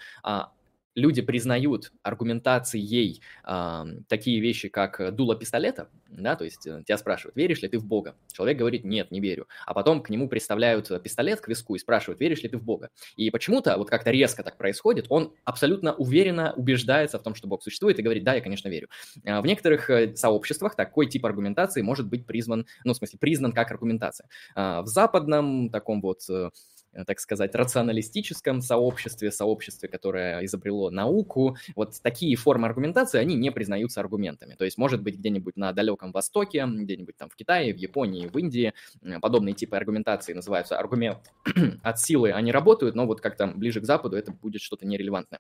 люди 0.96 1.22
признают 1.22 1.92
аргументацией 2.04 3.22
э, 3.44 3.86
такие 4.08 4.40
вещи, 4.40 4.70
как 4.70 5.16
дуло 5.16 5.36
пистолета, 5.36 5.90
да, 6.10 6.36
то 6.36 6.44
есть 6.44 6.68
э, 6.68 6.84
тебя 6.86 6.98
спрашивают, 6.98 7.36
веришь 7.36 7.62
ли 7.62 7.70
ты 7.70 7.78
в 7.78 7.86
Бога? 7.86 8.16
Человек 8.34 8.58
говорит, 8.58 8.84
нет, 8.84 9.12
не 9.12 9.20
верю. 9.20 9.48
А 9.66 9.74
потом 9.74 10.02
к 10.02 10.10
нему 10.10 10.28
представляют 10.28 10.90
пистолет 11.04 11.42
к 11.42 11.48
виску 11.48 11.76
и 11.76 11.80
спрашивают, 11.80 12.20
веришь 12.20 12.44
ли 12.44 12.50
ты 12.50 12.58
в 12.58 12.64
Бога? 12.64 12.90
И 13.16 13.30
почему-то 13.30 13.78
вот 13.78 13.90
как-то 13.90 14.12
резко 14.12 14.44
так 14.44 14.58
происходит, 14.58 15.06
он 15.10 15.34
абсолютно 15.46 15.94
уверенно 15.94 16.54
убеждается 16.54 17.20
в 17.20 17.24
том, 17.24 17.36
что 17.36 17.48
Бог 17.48 17.64
существует 17.64 17.98
и 18.00 18.02
говорит, 18.02 18.24
да, 18.24 18.34
я, 18.34 18.42
конечно, 18.42 18.68
верю. 18.68 18.90
А 19.26 19.42
в 19.42 19.46
некоторых 19.46 19.90
э, 19.90 20.16
сообществах 20.16 20.76
такой 20.76 21.08
тип 21.08 21.26
аргументации 21.26 21.82
может 21.82 22.08
быть 22.08 22.26
призван, 22.26 22.66
ну, 22.84 22.94
в 22.94 22.98
смысле, 22.98 23.20
признан 23.20 23.54
как 23.54 23.72
аргументация. 23.72 24.28
А 24.56 24.82
в 24.82 24.88
западном 24.88 25.70
таком 25.70 26.02
вот 26.02 26.22
э, 26.30 26.42
Э, 26.42 26.50
так 27.06 27.20
сказать, 27.20 27.56
рационалистическом 27.56 28.62
сообществе, 28.62 29.32
сообществе, 29.32 29.90
которое 29.90 30.44
изобрело 30.46 30.90
науку, 30.90 31.58
вот 31.76 32.02
такие 32.02 32.36
формы 32.36 32.68
аргументации, 32.68 33.20
они 33.20 33.36
не 33.36 33.52
признаются 33.52 34.00
аргументами. 34.00 34.56
То 34.56 34.66
есть, 34.66 34.78
может 34.78 35.02
быть, 35.02 35.18
где-нибудь 35.18 35.58
на 35.58 35.72
далеком 35.74 36.12
Востоке, 36.12 36.66
где-нибудь 36.66 37.18
там 37.18 37.30
в 37.30 37.36
Китае, 37.36 37.74
в 37.74 37.78
Японии, 37.78 38.28
в 38.28 38.38
Индии 38.38 38.74
подобные 39.22 39.54
типы 39.54 39.78
аргументации 39.78 40.34
называются 40.34 40.78
аргумент 40.78 41.20
от 41.84 42.00
силы, 42.00 42.32
они 42.32 42.52
работают, 42.52 42.96
но 42.96 43.06
вот 43.06 43.22
как-то 43.22 43.48
ближе 43.48 43.82
к 43.82 43.86
Западу 43.86 44.18
это 44.18 44.32
будет 44.32 44.62
что-то 44.62 44.86
нерелевантное. 44.86 45.40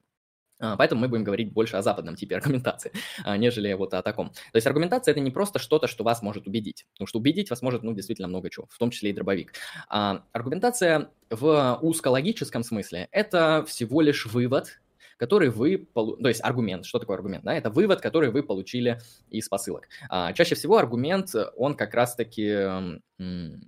А, 0.61 0.77
поэтому 0.77 1.01
мы 1.01 1.07
будем 1.07 1.23
говорить 1.23 1.51
больше 1.51 1.75
о 1.75 1.81
западном 1.81 2.15
типе 2.15 2.35
аргументации, 2.35 2.91
а, 3.25 3.35
нежели 3.37 3.73
вот 3.73 3.93
о 3.93 4.01
таком. 4.01 4.29
То 4.29 4.55
есть 4.55 4.67
аргументация– 4.67 5.11
это 5.13 5.19
не 5.19 5.31
просто 5.31 5.59
что-то, 5.59 5.87
что 5.87 6.03
вас 6.03 6.21
может 6.21 6.47
убедить. 6.47 6.85
Потому 6.93 7.07
что 7.07 7.19
убедить 7.19 7.49
вас 7.49 7.61
может, 7.61 7.83
ну, 7.83 7.93
действительно 7.93 8.27
много 8.27 8.49
чего, 8.49 8.67
в 8.69 8.77
том 8.77 8.91
числе 8.91 9.09
и 9.09 9.13
дробовик. 9.13 9.53
А 9.89 10.23
аргументация 10.31 11.09
в 11.29 11.79
узкологическом 11.81 12.63
смысле– 12.63 13.07
это 13.11 13.65
всего 13.67 14.01
лишь 14.01 14.27
вывод, 14.27 14.79
который 15.17 15.49
вы, 15.49 15.87
то 15.93 16.27
есть 16.27 16.43
аргумент, 16.43 16.85
что 16.85 16.97
такое 16.97 17.15
аргумент, 17.15 17.43
да, 17.43 17.53
это 17.53 17.69
вывод, 17.69 18.01
который 18.01 18.31
вы 18.31 18.41
получили 18.41 18.99
из 19.29 19.47
посылок. 19.49 19.87
А, 20.09 20.33
чаще 20.33 20.55
всего 20.55 20.77
аргумент, 20.77 21.29
он 21.57 21.75
как 21.75 21.93
раз-таки 21.93 22.97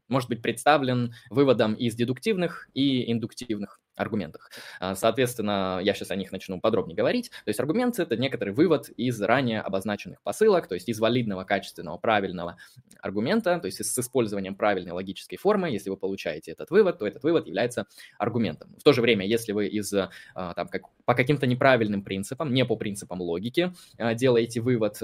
может 0.07 0.29
быть 0.29 0.41
представлен 0.41 1.13
выводом 1.29 1.75
из 1.75 1.93
дедуктивных 1.93 2.69
и 2.73 3.11
индуктивных 3.11 3.79
аргументах. 3.95 4.49
А, 4.79 4.95
соответственно, 4.95 5.79
я 5.83 5.93
сейчас 5.93 6.11
о 6.11 6.15
них 6.15 6.31
начну 6.31 6.59
подробнее 6.59 6.95
говорить. 6.95 7.29
То 7.29 7.49
есть 7.49 7.59
аргумент– 7.59 7.99
это 7.99 8.17
некоторый 8.17 8.53
вывод 8.53 8.89
из 8.89 9.21
ранее 9.21 9.61
обозначенных 9.61 10.21
посылок, 10.21 10.67
то 10.67 10.75
есть 10.75 10.89
из 10.89 10.99
валидного, 10.99 11.43
качественного, 11.43 11.97
правильного 11.97 12.57
аргумента, 12.99 13.59
то 13.59 13.65
есть 13.65 13.83
с 13.83 13.99
использованием 13.99 14.55
правильной 14.55 14.91
логической 14.91 15.37
формы. 15.37 15.69
Если 15.69 15.89
вы 15.89 15.97
получаете 15.97 16.51
этот 16.51 16.71
вывод, 16.71 16.99
то 16.99 17.07
этот 17.07 17.23
вывод 17.23 17.47
является 17.47 17.87
аргументом. 18.17 18.75
В 18.79 18.83
то 18.83 18.93
же 18.93 19.01
время, 19.01 19.25
если 19.25 19.51
вы 19.51 19.67
из, 19.67 19.93
а, 19.93 20.09
там, 20.53 20.67
как, 20.67 20.83
по 21.05 21.13
каким-то 21.15 21.45
неправильным 21.45 22.03
принципам, 22.03 22.53
не 22.53 22.65
по 22.65 22.75
принципам 22.75 23.21
логики, 23.21 23.73
а, 23.97 24.13
делаете 24.13 24.61
вывод, 24.61 24.99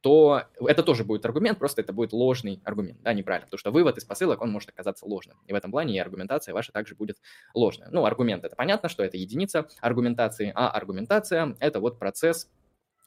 то 0.00 0.42
это 0.60 0.82
тоже 0.82 1.04
будет 1.04 1.24
аргумент, 1.24 1.58
просто 1.58 1.82
это 1.82 1.92
будет 1.92 2.12
ложный 2.12 2.60
аргумент, 2.64 3.02
да, 3.02 3.12
неправильно, 3.12 3.46
потому 3.46 3.58
что 3.58 3.70
вывод 3.70 3.98
из 3.98 4.04
посылок, 4.04 4.40
он 4.42 4.50
может 4.50 4.70
оказаться 4.70 5.06
ложным. 5.06 5.36
И 5.46 5.52
в 5.52 5.56
этом 5.56 5.70
плане 5.70 5.94
и 5.96 5.98
аргументация 5.98 6.54
ваша 6.54 6.72
также 6.72 6.94
будет 6.94 7.18
ложная. 7.54 7.90
Ну, 7.98 8.04
аргумент– 8.04 8.44
это 8.44 8.54
понятно, 8.54 8.88
что 8.88 9.02
это 9.02 9.16
единица 9.16 9.66
аргументации, 9.80 10.52
а 10.54 10.70
аргументация– 10.70 11.56
это 11.58 11.80
вот 11.80 11.98
процесс 11.98 12.48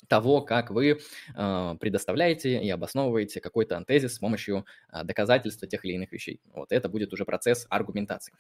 того, 0.10 0.42
как 0.42 0.70
вы 0.70 1.00
э, 1.34 1.76
предоставляете 1.80 2.62
и 2.62 2.70
обосновываете 2.70 3.40
какой-то 3.40 3.82
тезис 3.88 4.16
с 4.16 4.20
помощью 4.20 4.66
э, 4.92 5.06
доказательства 5.06 5.66
тех 5.66 5.86
или 5.86 5.94
иных 5.94 6.12
вещей. 6.12 6.42
Вот 6.54 6.74
это 6.74 6.90
будет 6.90 7.14
уже 7.14 7.24
процесс 7.24 7.68
аргументации. 7.70 8.34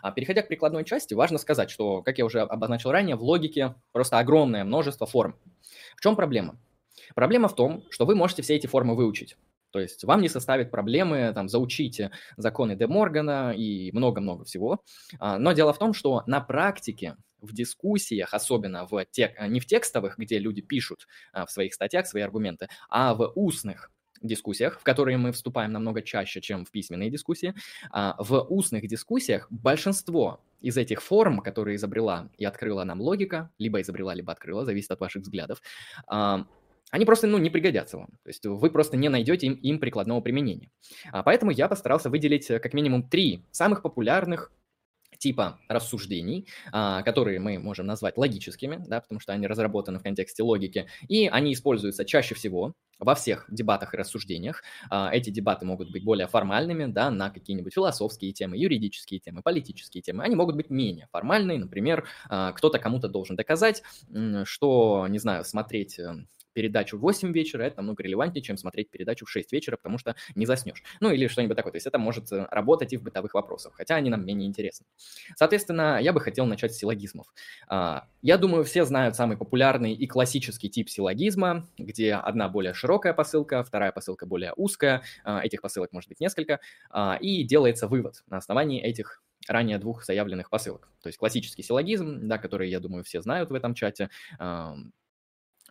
А 0.00 0.10
переходя 0.10 0.40
к 0.40 0.48
прикладной 0.48 0.86
части, 0.86 1.12
важно 1.12 1.36
сказать, 1.36 1.68
что, 1.68 2.00
как 2.00 2.16
я 2.16 2.24
уже 2.24 2.40
обозначил 2.40 2.92
ранее, 2.92 3.16
в 3.16 3.22
логике 3.22 3.74
просто 3.92 4.18
огромное 4.18 4.64
множество 4.64 5.06
форм. 5.06 5.36
В 5.96 6.00
чем 6.00 6.16
проблема? 6.16 6.58
Проблема 7.14 7.48
в 7.48 7.54
том, 7.54 7.84
что 7.90 8.06
вы 8.06 8.14
можете 8.14 8.40
все 8.40 8.56
эти 8.56 8.66
формы 8.66 8.96
выучить. 8.96 9.36
То 9.70 9.80
есть 9.80 10.04
вам 10.04 10.20
не 10.20 10.28
составит 10.28 10.70
проблемы 10.70 11.32
там, 11.34 11.48
заучить 11.48 12.00
законы 12.36 12.76
Де 12.76 12.86
Моргана 12.86 13.52
и 13.56 13.92
много-много 13.92 14.44
всего. 14.44 14.82
А, 15.18 15.38
но 15.38 15.52
дело 15.52 15.72
в 15.72 15.78
том, 15.78 15.92
что 15.92 16.22
на 16.26 16.40
практике 16.40 17.16
в 17.40 17.52
дискуссиях, 17.52 18.34
особенно 18.34 18.86
в 18.86 19.04
тек, 19.06 19.40
не 19.48 19.60
в 19.60 19.66
текстовых, 19.66 20.18
где 20.18 20.38
люди 20.38 20.60
пишут 20.60 21.06
а, 21.32 21.46
в 21.46 21.50
своих 21.50 21.74
статьях 21.74 22.06
свои 22.06 22.22
аргументы, 22.22 22.68
а 22.88 23.14
в 23.14 23.32
устных 23.34 23.90
дискуссиях, 24.22 24.78
в 24.78 24.82
которые 24.82 25.16
мы 25.16 25.32
вступаем 25.32 25.72
намного 25.72 26.02
чаще, 26.02 26.40
чем 26.40 26.64
в 26.64 26.70
письменные 26.70 27.10
дискуссии, 27.10 27.54
а, 27.90 28.16
в 28.18 28.46
устных 28.48 28.86
дискуссиях 28.86 29.46
большинство 29.50 30.44
из 30.60 30.76
этих 30.76 31.02
форм, 31.02 31.40
которые 31.40 31.76
изобрела 31.76 32.28
и 32.36 32.44
открыла 32.44 32.84
нам 32.84 33.00
логика, 33.00 33.50
либо 33.58 33.80
изобрела, 33.80 34.12
либо 34.12 34.32
открыла, 34.32 34.64
зависит 34.66 34.90
от 34.90 35.00
ваших 35.00 35.22
взглядов, 35.22 35.62
они 36.90 37.04
просто 37.04 37.26
ну, 37.26 37.38
не 37.38 37.50
пригодятся 37.50 37.98
вам. 37.98 38.08
То 38.22 38.28
есть 38.28 38.44
вы 38.44 38.70
просто 38.70 38.96
не 38.96 39.08
найдете 39.08 39.46
им, 39.46 39.54
им 39.54 39.78
прикладного 39.78 40.20
применения. 40.20 40.70
А 41.12 41.22
поэтому 41.22 41.50
я 41.50 41.68
постарался 41.68 42.10
выделить 42.10 42.50
э, 42.50 42.58
как 42.58 42.74
минимум 42.74 43.08
три 43.08 43.44
самых 43.50 43.82
популярных 43.82 44.52
типа 45.18 45.60
рассуждений, 45.68 46.48
а, 46.72 47.02
которые 47.02 47.38
мы 47.40 47.58
можем 47.58 47.86
назвать 47.86 48.16
логическими, 48.16 48.82
да, 48.86 49.00
потому 49.00 49.20
что 49.20 49.32
они 49.32 49.46
разработаны 49.46 49.98
в 49.98 50.02
контексте 50.02 50.42
логики, 50.42 50.86
и 51.08 51.28
они 51.28 51.52
используются 51.52 52.04
чаще 52.04 52.34
всего 52.34 52.74
во 52.98 53.14
всех 53.14 53.46
дебатах 53.50 53.94
и 53.94 53.96
рассуждениях. 53.96 54.62
А, 54.90 55.10
эти 55.12 55.30
дебаты 55.30 55.66
могут 55.66 55.92
быть 55.92 56.04
более 56.04 56.26
формальными, 56.26 56.86
да, 56.86 57.10
на 57.10 57.30
какие-нибудь 57.30 57.74
философские 57.74 58.32
темы, 58.32 58.56
юридические 58.56 59.20
темы, 59.20 59.42
политические 59.42 60.02
темы. 60.02 60.24
Они 60.24 60.36
могут 60.36 60.56
быть 60.56 60.70
менее 60.70 61.08
формальные, 61.12 61.58
например, 61.58 62.08
а, 62.28 62.52
кто-то 62.52 62.78
кому-то 62.78 63.08
должен 63.08 63.36
доказать, 63.36 63.82
что, 64.44 65.06
не 65.08 65.18
знаю, 65.18 65.44
смотреть 65.44 65.98
э, 65.98 66.24
передачу 66.52 66.98
в 66.98 67.00
8 67.00 67.32
вечера, 67.32 67.62
это 67.62 67.78
намного 67.78 68.02
релевантнее, 68.02 68.42
чем 68.42 68.56
смотреть 68.56 68.90
передачу 68.90 69.26
в 69.26 69.30
6 69.30 69.52
вечера, 69.52 69.76
потому 69.76 69.98
что 69.98 70.16
не 70.34 70.46
заснешь. 70.46 70.82
Ну 71.00 71.10
или 71.10 71.26
что-нибудь 71.26 71.56
такое. 71.56 71.72
То 71.72 71.76
есть 71.76 71.86
это 71.86 71.98
может 71.98 72.30
э, 72.32 72.46
работать 72.50 72.92
и 72.92 72.96
в 72.96 73.02
бытовых 73.02 73.34
вопросах, 73.34 73.74
хотя 73.74 73.96
они 73.96 74.10
нам 74.10 74.24
менее 74.24 74.48
интересны. 74.48 74.86
Соответственно, 75.36 75.98
я 76.00 76.12
бы 76.12 76.20
хотел 76.20 76.46
начать 76.46 76.74
с 76.74 76.78
силлогизмов. 76.78 77.26
А, 77.68 78.08
я 78.22 78.38
думаю, 78.38 78.64
все 78.64 78.84
знают 78.84 79.16
самый 79.16 79.36
популярный 79.36 79.92
и 79.92 80.06
классический 80.06 80.68
тип 80.68 80.88
силлогизма, 80.88 81.68
где 81.78 82.14
одна 82.14 82.48
более 82.48 82.74
широкая 82.74 83.14
посылка, 83.14 83.62
вторая 83.62 83.92
посылка 83.92 84.26
более 84.26 84.52
узкая, 84.56 85.02
а, 85.24 85.40
этих 85.44 85.62
посылок 85.62 85.92
может 85.92 86.08
быть 86.08 86.20
несколько, 86.20 86.60
а, 86.90 87.16
и 87.20 87.42
делается 87.44 87.88
вывод 87.88 88.22
на 88.28 88.38
основании 88.38 88.82
этих 88.82 89.22
ранее 89.48 89.78
двух 89.78 90.04
заявленных 90.04 90.50
посылок. 90.50 90.88
То 91.02 91.08
есть 91.08 91.18
классический 91.18 91.62
силлогизм, 91.62 92.28
да, 92.28 92.38
который, 92.38 92.68
я 92.68 92.78
думаю, 92.78 93.04
все 93.04 93.22
знают 93.22 93.50
в 93.50 93.54
этом 93.54 93.74
чате, 93.74 94.10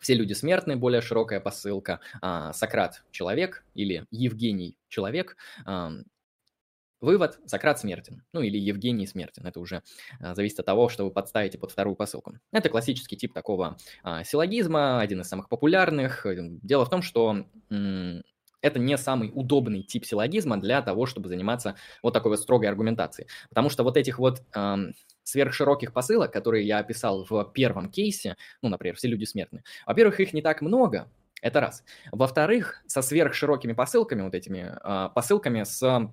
все 0.00 0.14
люди 0.14 0.32
смертны, 0.32 0.76
более 0.76 1.00
широкая 1.00 1.40
посылка. 1.40 2.00
А, 2.20 2.52
Сократ– 2.52 3.04
человек 3.10 3.64
или 3.74 4.06
Евгений– 4.10 4.76
человек. 4.88 5.36
А, 5.64 5.92
вывод– 7.00 7.38
Сократ 7.46 7.78
смертен. 7.80 8.22
Ну 8.32 8.40
или 8.40 8.58
Евгений 8.58 9.06
смертен. 9.06 9.46
Это 9.46 9.60
уже 9.60 9.82
а, 10.20 10.34
зависит 10.34 10.60
от 10.60 10.66
того, 10.66 10.88
что 10.88 11.04
вы 11.04 11.10
подставите 11.10 11.58
под 11.58 11.70
вторую 11.70 11.96
посылку. 11.96 12.34
Это 12.52 12.68
классический 12.68 13.16
тип 13.16 13.32
такого 13.32 13.76
а, 14.02 14.24
силлогизма, 14.24 15.00
один 15.00 15.20
из 15.20 15.28
самых 15.28 15.48
популярных. 15.48 16.26
Дело 16.62 16.84
в 16.84 16.90
том, 16.90 17.02
что 17.02 17.44
это 18.62 18.78
не 18.78 18.96
самый 18.98 19.30
удобный 19.34 19.82
тип 19.82 20.04
силлогизма 20.04 20.60
для 20.60 20.82
того, 20.82 21.06
чтобы 21.06 21.28
заниматься 21.28 21.76
вот 22.02 22.12
такой 22.12 22.30
вот 22.30 22.40
строгой 22.40 22.68
аргументацией. 22.68 23.28
Потому 23.48 23.70
что 23.70 23.84
вот 23.84 23.96
этих 23.96 24.18
вот 24.18 24.42
эм, 24.54 24.94
сверхшироких 25.30 25.92
посылок, 25.92 26.32
которые 26.32 26.66
я 26.66 26.78
описал 26.78 27.26
в 27.28 27.44
первом 27.52 27.90
кейсе, 27.90 28.36
ну, 28.62 28.68
например, 28.68 28.96
все 28.96 29.08
люди 29.08 29.24
смертны, 29.24 29.62
во-первых, 29.86 30.20
их 30.20 30.32
не 30.32 30.42
так 30.42 30.60
много, 30.62 31.08
это 31.42 31.60
раз. 31.60 31.84
Во-вторых, 32.12 32.82
со 32.86 33.02
сверхширокими 33.02 33.72
посылками, 33.72 34.22
вот 34.22 34.34
этими 34.34 34.76
э, 34.82 35.08
посылками 35.14 35.64
с 35.64 36.10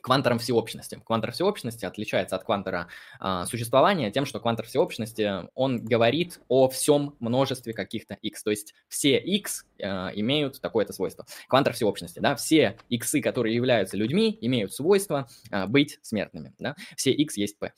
квантором 0.00 0.38
всеобщности. 0.38 1.00
Квантор 1.04 1.32
всеобщности 1.32 1.84
отличается 1.84 2.36
от 2.36 2.44
квантора 2.44 2.88
э, 3.20 3.44
существования 3.46 4.10
тем, 4.10 4.26
что 4.26 4.40
квантор 4.40 4.66
всеобщности, 4.66 5.48
он 5.54 5.84
говорит 5.84 6.40
о 6.48 6.68
всем 6.68 7.16
множестве 7.20 7.72
каких-то 7.72 8.14
x, 8.14 8.42
то 8.42 8.50
есть 8.50 8.74
все 8.88 9.18
x 9.18 9.66
э, 9.78 9.84
имеют 10.14 10.60
такое-то 10.60 10.92
свойство. 10.92 11.26
Квантор 11.48 11.74
всеобщности, 11.74 12.18
да, 12.18 12.34
все 12.34 12.78
x, 12.88 13.14
которые 13.22 13.54
являются 13.54 13.96
людьми, 13.96 14.36
имеют 14.40 14.72
свойство 14.72 15.28
э, 15.50 15.66
быть 15.66 15.98
смертными, 16.02 16.54
да, 16.58 16.76
все 16.96 17.12
x 17.12 17.36
есть 17.36 17.58
p. 17.58 17.72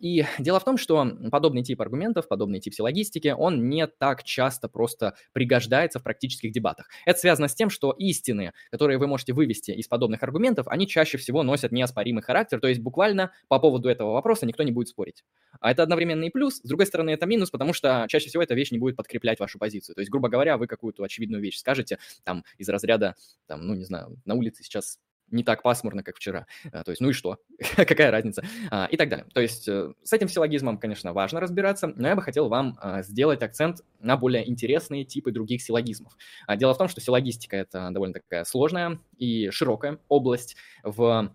И 0.00 0.24
дело 0.38 0.60
в 0.60 0.64
том, 0.64 0.76
что 0.76 1.06
подобный 1.30 1.62
тип 1.62 1.80
аргументов, 1.80 2.28
подобный 2.28 2.60
тип 2.60 2.74
силлогистики, 2.74 3.34
он 3.36 3.68
не 3.68 3.86
так 3.86 4.24
часто 4.24 4.68
просто 4.68 5.14
пригождается 5.32 5.98
в 5.98 6.02
практических 6.02 6.52
дебатах. 6.52 6.88
Это 7.06 7.18
связано 7.18 7.48
с 7.48 7.54
тем, 7.54 7.70
что 7.70 7.92
истины, 7.92 8.52
которые 8.70 8.98
вы 8.98 9.06
можете 9.06 9.32
вывести 9.32 9.70
из 9.70 9.88
подобных 9.88 10.22
аргументов, 10.22 10.68
они 10.68 10.86
чаще 10.86 11.18
всего 11.18 11.42
носят 11.42 11.72
неоспоримый 11.72 12.22
характер, 12.22 12.60
то 12.60 12.68
есть 12.68 12.80
буквально 12.80 13.32
по 13.48 13.58
поводу 13.58 13.88
этого 13.88 14.12
вопроса 14.12 14.46
никто 14.46 14.62
не 14.62 14.72
будет 14.72 14.88
спорить. 14.88 15.24
А 15.60 15.70
это 15.70 15.82
одновременно 15.82 16.24
и 16.24 16.30
плюс, 16.30 16.56
с 16.56 16.68
другой 16.68 16.86
стороны 16.86 17.10
это 17.10 17.26
минус, 17.26 17.50
потому 17.50 17.72
что 17.72 18.06
чаще 18.08 18.28
всего 18.28 18.42
эта 18.42 18.54
вещь 18.54 18.70
не 18.70 18.78
будет 18.78 18.96
подкреплять 18.96 19.40
вашу 19.40 19.58
позицию. 19.58 19.94
То 19.94 20.00
есть, 20.00 20.10
грубо 20.10 20.28
говоря, 20.28 20.56
вы 20.56 20.66
какую-то 20.66 21.02
очевидную 21.02 21.42
вещь 21.42 21.58
скажете, 21.58 21.98
там, 22.24 22.44
из 22.58 22.68
разряда, 22.68 23.14
там, 23.46 23.66
ну, 23.66 23.74
не 23.74 23.84
знаю, 23.84 24.16
на 24.24 24.34
улице 24.34 24.62
сейчас 24.62 24.98
не 25.32 25.42
так 25.42 25.62
пасмурно, 25.62 26.02
как 26.02 26.16
вчера. 26.16 26.46
А, 26.70 26.84
то 26.84 26.90
есть, 26.90 27.00
ну 27.00 27.08
и 27.10 27.12
что? 27.12 27.38
Какая 27.76 28.10
разница? 28.10 28.44
А, 28.70 28.86
и 28.90 28.96
так 28.96 29.08
далее. 29.08 29.26
То 29.34 29.40
есть, 29.40 29.66
э, 29.68 29.92
с 30.02 30.12
этим 30.12 30.28
силлогизмом, 30.28 30.78
конечно, 30.78 31.12
важно 31.12 31.40
разбираться, 31.40 31.88
но 31.88 32.08
я 32.08 32.14
бы 32.14 32.22
хотел 32.22 32.48
вам 32.48 32.78
а, 32.80 33.02
сделать 33.02 33.42
акцент 33.42 33.80
на 34.00 34.16
более 34.16 34.48
интересные 34.48 35.04
типы 35.04 35.32
других 35.32 35.62
силлогизмов. 35.62 36.12
Дело 36.56 36.74
в 36.74 36.78
том, 36.78 36.88
что 36.88 37.00
силлогистика– 37.00 37.56
это 37.58 37.90
довольно 37.90 38.14
такая 38.14 38.44
сложная 38.44 39.00
и 39.18 39.50
широкая 39.50 39.98
область 40.08 40.56
в 40.82 41.34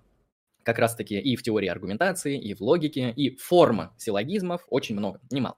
как 0.63 0.79
раз-таки 0.79 1.17
и 1.17 1.37
в 1.37 1.43
теории 1.43 1.69
аргументации, 1.69 2.37
и 2.37 2.53
в 2.53 2.59
логике, 2.61 3.11
и 3.11 3.37
форма 3.37 3.93
силлогизмов 3.97 4.65
очень 4.69 4.97
много, 4.97 5.21
немало. 5.31 5.55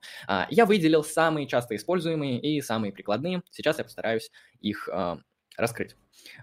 Я 0.52 0.68
выделил 0.68 1.04
самые 1.04 1.48
часто 1.48 1.76
используемые 1.76 2.40
и 2.40 2.62
самые 2.62 2.94
прикладные. 2.94 3.42
Сейчас 3.50 3.80
я 3.80 3.84
постараюсь 3.84 4.30
их 4.62 4.88
раскрыть. 5.60 5.96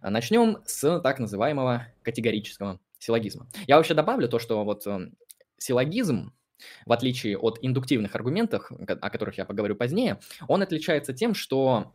А, 0.03 0.11
Начнем 0.11 0.59
с 0.65 1.01
так 1.01 1.19
называемого 1.19 1.87
категорического 2.03 2.81
силлогизма. 2.99 3.49
Я 3.67 3.77
вообще 3.77 3.95
добавлю 3.95 4.29
то, 4.29 4.39
что 4.39 4.65
вот 4.65 4.87
эм, 4.87 5.17
силлогизм, 5.59 6.33
в 6.87 6.93
отличие 6.93 7.37
от 7.39 7.59
индуктивных 7.63 8.15
аргументов, 8.15 8.71
о 8.71 9.11
которых 9.11 9.39
я 9.39 9.45
поговорю 9.45 9.77
позднее, 9.77 10.21
он 10.49 10.63
отличается 10.63 11.13
тем, 11.13 11.35
что 11.35 11.93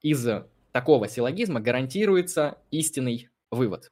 из 0.00 0.26
такого 0.72 1.08
силлогизма 1.08 1.60
гарантируется 1.60 2.58
истинный 2.70 3.28
вывод. 3.50 3.90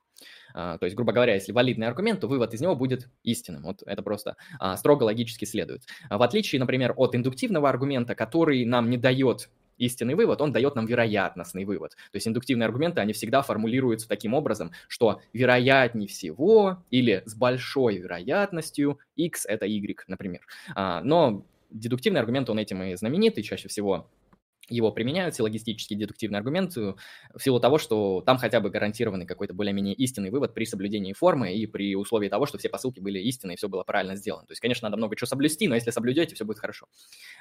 А, 0.54 0.78
то 0.78 0.84
есть, 0.84 0.96
грубо 0.96 1.12
говоря, 1.12 1.34
если 1.34 1.52
валидный 1.52 1.86
аргумент, 1.86 2.20
то 2.20 2.28
вывод 2.28 2.52
из 2.54 2.60
него 2.60 2.76
будет 2.76 3.08
истинным. 3.22 3.62
Вот 3.62 3.82
это 3.86 4.02
просто 4.02 4.36
а, 4.58 4.76
строго 4.76 5.04
логически 5.04 5.44
следует. 5.44 5.82
В 6.10 6.22
отличие, 6.22 6.60
например, 6.60 6.92
от 6.96 7.14
индуктивного 7.14 7.68
аргумента, 7.68 8.14
который 8.14 8.64
нам 8.64 8.90
не 8.90 8.96
дает 8.96 9.48
истинный 9.78 10.14
вывод, 10.14 10.40
он 10.40 10.52
дает 10.52 10.74
нам 10.74 10.86
вероятностный 10.86 11.64
вывод. 11.64 11.92
То 12.12 12.16
есть 12.16 12.28
индуктивные 12.28 12.66
аргументы, 12.66 13.00
они 13.00 13.12
всегда 13.12 13.42
формулируются 13.42 14.08
таким 14.08 14.34
образом, 14.34 14.72
что 14.88 15.20
вероятнее 15.32 16.08
всего 16.08 16.84
или 16.90 17.22
с 17.26 17.34
большой 17.34 17.98
вероятностью 17.98 18.98
x 19.16 19.46
это 19.46 19.66
y, 19.66 20.04
например. 20.08 20.40
А, 20.74 21.02
но 21.02 21.44
дедуктивный 21.70 22.20
аргумент, 22.20 22.48
он 22.50 22.58
этим 22.58 22.82
и 22.82 22.94
знаменитый, 22.94 23.42
чаще 23.42 23.68
всего 23.68 24.08
его 24.68 24.92
применяют, 24.92 25.34
силлогистический 25.34 25.96
дедуктивный 25.96 26.38
аргумент, 26.38 26.76
э, 26.76 26.94
в 27.34 27.42
силу 27.42 27.60
того, 27.60 27.78
что 27.78 28.22
там 28.24 28.38
хотя 28.38 28.60
бы 28.60 28.70
гарантированный 28.70 29.26
какой-то 29.26 29.54
более-менее 29.54 29.94
истинный 29.94 30.30
вывод 30.30 30.54
при 30.54 30.64
соблюдении 30.64 31.12
формы 31.12 31.54
и 31.54 31.66
при 31.66 31.96
условии 31.96 32.28
того, 32.28 32.46
что 32.46 32.58
все 32.58 32.68
посылки 32.68 33.00
были 33.00 33.18
истинные, 33.20 33.54
и 33.54 33.56
все 33.56 33.68
было 33.68 33.82
правильно 33.82 34.16
сделано. 34.16 34.46
То 34.46 34.52
есть, 34.52 34.60
конечно, 34.60 34.86
надо 34.86 34.96
много 34.96 35.16
чего 35.16 35.26
соблюсти, 35.26 35.68
но 35.68 35.74
если 35.74 35.90
соблюдете, 35.90 36.34
все 36.34 36.44
будет 36.44 36.58
хорошо. 36.58 36.86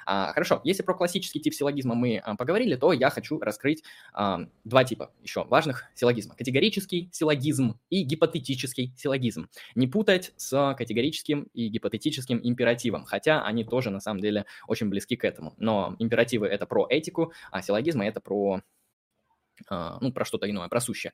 А, 0.06 0.32
хорошо, 0.32 0.60
если 0.64 0.82
про 0.82 0.94
классический 0.94 1.40
тип 1.40 1.54
силлогизма 1.54 1.94
мы 1.94 2.18
а, 2.18 2.36
поговорили, 2.36 2.74
то 2.76 2.92
я 2.92 3.10
хочу 3.10 3.38
раскрыть 3.38 3.82
а, 4.12 4.40
два 4.64 4.84
типа 4.84 5.12
еще 5.22 5.44
важных 5.44 5.84
силлогизма. 5.94 6.34
Категорический 6.34 7.08
силлогизм 7.12 7.78
и 7.90 8.02
гипотетический 8.02 8.92
силлогизм. 8.96 9.48
Не 9.74 9.86
путать 9.86 10.32
с 10.36 10.74
категорическим 10.76 11.48
и 11.54 11.68
гипотетическим 11.68 12.40
императивом, 12.42 13.04
хотя 13.04 13.44
они 13.44 13.64
тоже 13.64 13.90
на 13.90 14.00
самом 14.00 14.20
деле 14.20 14.44
очень 14.66 14.88
близки 14.88 15.16
к 15.16 15.24
этому. 15.24 15.54
Но 15.58 15.94
императивы 15.98 16.46
это 16.46 16.66
про 16.66 16.86
этику, 16.88 17.21
политику, 17.22 17.32
а 17.50 17.62
силлогизмы 17.62 18.04
это 18.06 18.20
про 18.20 18.60
а, 19.68 19.98
ну, 20.00 20.12
про 20.12 20.24
что-то 20.24 20.50
иное, 20.50 20.68
про 20.68 20.80
сущее. 20.80 21.12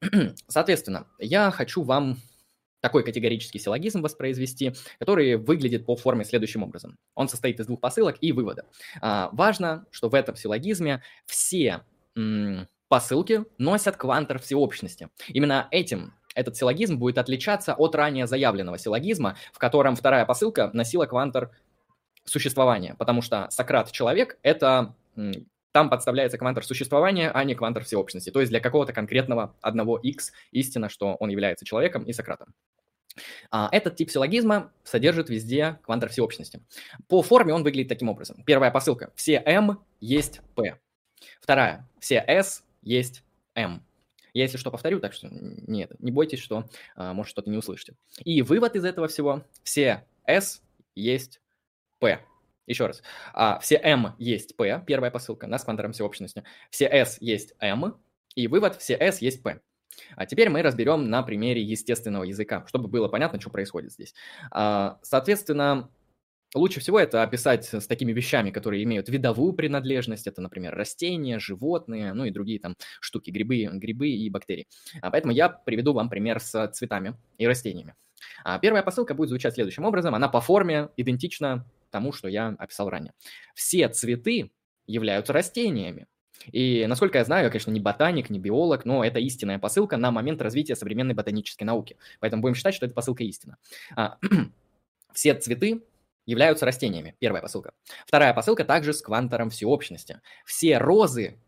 Соответственно, 0.48 1.06
я 1.18 1.50
хочу 1.50 1.82
вам 1.82 2.18
такой 2.80 3.04
категорический 3.04 3.58
силлогизм 3.58 4.02
воспроизвести, 4.02 4.74
который 4.98 5.36
выглядит 5.36 5.86
по 5.86 5.96
форме 5.96 6.24
следующим 6.24 6.62
образом. 6.62 6.98
Он 7.14 7.28
состоит 7.28 7.58
из 7.58 7.66
двух 7.66 7.80
посылок 7.80 8.16
и 8.20 8.32
вывода. 8.32 8.66
А, 9.00 9.30
важно, 9.32 9.86
что 9.90 10.08
в 10.08 10.14
этом 10.14 10.36
силлогизме 10.36 11.02
все 11.26 11.82
посылки 12.88 13.44
носят 13.58 13.96
квантор 13.96 14.38
всеобщности. 14.38 15.08
Именно 15.28 15.68
этим 15.70 16.14
этот 16.34 16.56
силлогизм 16.56 16.98
будет 16.98 17.18
отличаться 17.18 17.74
от 17.74 17.94
ранее 17.94 18.26
заявленного 18.26 18.78
силлогизма, 18.78 19.36
в 19.52 19.58
котором 19.58 19.96
вторая 19.96 20.24
посылка 20.24 20.70
носила 20.72 21.06
квантор 21.06 21.50
существования, 22.26 22.94
потому 22.98 23.22
что 23.22 23.48
Сократ 23.50 23.90
человек— 23.92 24.38
это 24.42 24.94
там 25.72 25.90
подставляется 25.90 26.38
квантор 26.38 26.64
существования, 26.64 27.30
а 27.30 27.44
не 27.44 27.54
квантор 27.54 27.84
всеобщности. 27.84 28.30
То 28.30 28.40
есть 28.40 28.50
для 28.50 28.60
какого-то 28.60 28.94
конкретного 28.94 29.54
одного 29.60 29.98
x 29.98 30.32
истина, 30.50 30.88
что 30.88 31.16
он 31.16 31.28
является 31.28 31.66
человеком 31.66 32.04
и 32.04 32.14
Сократом. 32.14 32.54
А, 33.50 33.68
этот 33.72 33.96
тип 33.96 34.10
силлогизма 34.10 34.72
содержит 34.84 35.28
везде 35.28 35.78
квантор 35.82 36.08
всеобщности. 36.08 36.62
По 37.08 37.22
форме 37.22 37.52
он 37.52 37.62
выглядит 37.62 37.88
таким 37.88 38.08
образом. 38.08 38.42
Первая 38.44 38.70
посылка. 38.70 39.12
Все 39.14 39.42
m 39.44 39.78
есть 40.00 40.40
p. 40.54 40.78
Вторая. 41.40 41.88
Все 42.00 42.24
s 42.26 42.64
есть 42.82 43.22
m. 43.54 43.82
Я, 44.32 44.42
если 44.42 44.58
что, 44.58 44.70
повторю, 44.70 45.00
так 45.00 45.14
что 45.14 45.28
нет, 45.30 45.92
не 45.98 46.10
бойтесь, 46.10 46.40
что 46.40 46.68
а, 46.94 47.14
может 47.14 47.30
что-то 47.30 47.50
не 47.50 47.56
услышите. 47.56 47.96
И 48.24 48.42
вывод 48.42 48.76
из 48.76 48.84
этого 48.84 49.08
всего. 49.08 49.44
Все 49.62 50.04
s 50.26 50.62
есть 50.94 51.40
p. 51.98 52.20
Еще 52.66 52.86
раз. 52.86 53.02
А, 53.32 53.58
все 53.60 53.76
m 53.76 54.14
есть 54.18 54.56
p, 54.56 54.82
первая 54.86 55.10
посылка, 55.10 55.46
да, 55.46 55.58
с 55.58 55.64
квантором 55.64 55.92
всеобщности. 55.92 56.44
Все 56.70 56.86
s 56.86 57.18
есть 57.20 57.54
m, 57.60 57.94
и 58.34 58.48
вывод 58.48 58.76
все 58.76 58.94
s 58.94 59.20
есть 59.22 59.42
p. 59.42 59.60
А 60.16 60.26
теперь 60.26 60.50
мы 60.50 60.62
разберем 60.62 61.08
на 61.08 61.22
примере 61.22 61.62
естественного 61.62 62.24
языка, 62.24 62.64
чтобы 62.68 62.88
было 62.88 63.08
понятно, 63.08 63.40
что 63.40 63.50
происходит 63.50 63.92
здесь. 63.92 64.14
А, 64.50 64.98
соответственно, 65.02 65.90
лучше 66.54 66.80
всего 66.80 66.98
это 66.98 67.22
описать 67.22 67.64
с 67.72 67.86
такими 67.86 68.12
вещами, 68.12 68.50
которые 68.50 68.82
имеют 68.84 69.08
видовую 69.08 69.52
принадлежность. 69.52 70.26
Это, 70.26 70.40
например, 70.42 70.74
растения, 70.74 71.38
животные, 71.38 72.12
ну 72.12 72.24
и 72.24 72.30
другие 72.30 72.60
там 72.60 72.74
штуки, 73.00 73.30
грибы, 73.30 73.68
грибы 73.72 74.08
и 74.08 74.28
бактерии. 74.30 74.66
А 75.00 75.10
поэтому 75.10 75.32
я 75.32 75.48
приведу 75.48 75.92
вам 75.92 76.08
пример 76.08 76.40
с 76.40 76.68
цветами 76.68 77.16
и 77.38 77.46
растениями. 77.46 77.94
А 78.44 78.58
первая 78.58 78.82
посылка 78.82 79.14
будет 79.14 79.28
звучать 79.28 79.54
следующим 79.54 79.84
образом. 79.84 80.14
Она 80.14 80.28
по 80.28 80.40
форме 80.40 80.88
идентична 80.96 81.64
тому, 81.90 82.12
что 82.12 82.28
я 82.28 82.54
описал 82.58 82.88
ранее. 82.90 83.12
Все 83.54 83.88
цветы 83.88 84.50
являются 84.86 85.32
растениями. 85.32 86.06
И, 86.52 86.84
насколько 86.86 87.18
я 87.18 87.24
знаю, 87.24 87.44
я, 87.44 87.50
конечно, 87.50 87.70
не 87.70 87.80
ботаник, 87.80 88.30
не 88.30 88.38
биолог, 88.38 88.84
но 88.84 89.04
это 89.04 89.18
истинная 89.18 89.58
посылка 89.58 89.96
на 89.96 90.10
момент 90.10 90.42
развития 90.42 90.76
современной 90.76 91.14
ботанической 91.14 91.64
науки. 91.64 91.96
Поэтому 92.20 92.42
будем 92.42 92.54
считать, 92.54 92.74
что 92.74 92.86
эта 92.86 92.94
посылка 92.94 93.24
истина. 93.24 93.56
А, 93.96 94.18
все 95.12 95.34
цветы 95.34 95.82
являются 96.26 96.66
растениями. 96.66 97.16
Первая 97.18 97.42
посылка. 97.42 97.72
Вторая 98.06 98.34
посылка 98.34 98.64
также 98.64 98.92
с 98.92 99.00
квантором 99.00 99.50
всеобщности. 99.50 100.20
Все 100.44 100.78
розы 100.78 101.38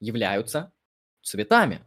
являются 0.00 0.72
цветами 1.22 1.82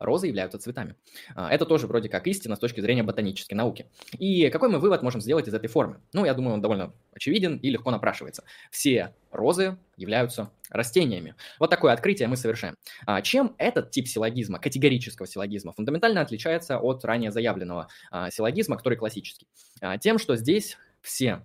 розы 0.00 0.26
являются 0.26 0.58
цветами. 0.58 0.96
А, 1.36 1.52
это 1.52 1.66
тоже 1.66 1.86
вроде 1.86 2.08
как 2.08 2.26
истина 2.26 2.56
с 2.56 2.58
точки 2.58 2.80
зрения 2.80 3.02
ботанической 3.02 3.54
науки. 3.54 3.86
И 4.18 4.48
какой 4.50 4.70
мы 4.70 4.78
вывод 4.78 5.02
можем 5.02 5.20
сделать 5.20 5.46
из 5.46 5.54
этой 5.54 5.68
формы? 5.68 6.00
Ну, 6.12 6.24
я 6.24 6.34
думаю, 6.34 6.54
он 6.54 6.60
довольно 6.60 6.92
очевиден 7.12 7.56
и 7.58 7.70
легко 7.70 7.90
напрашивается. 7.90 8.42
Все 8.70 9.14
розы 9.30 9.78
являются 9.96 10.50
растениями. 10.70 11.34
Вот 11.58 11.70
такое 11.70 11.92
открытие 11.92 12.28
мы 12.28 12.36
совершаем. 12.36 12.74
А 13.06 13.22
чем 13.22 13.54
этот 13.58 13.90
тип 13.90 14.08
силлогизма, 14.08 14.58
категорического 14.58 15.26
силлогизма, 15.26 15.72
фундаментально 15.72 16.22
отличается 16.22 16.78
от 16.78 17.04
ранее 17.04 17.30
заявленного 17.30 17.88
а, 18.10 18.30
силлогизма, 18.30 18.76
который 18.76 18.96
классический? 18.96 19.46
Тем, 20.00 20.18
что 20.18 20.36
здесь 20.36 20.76
все 21.02 21.42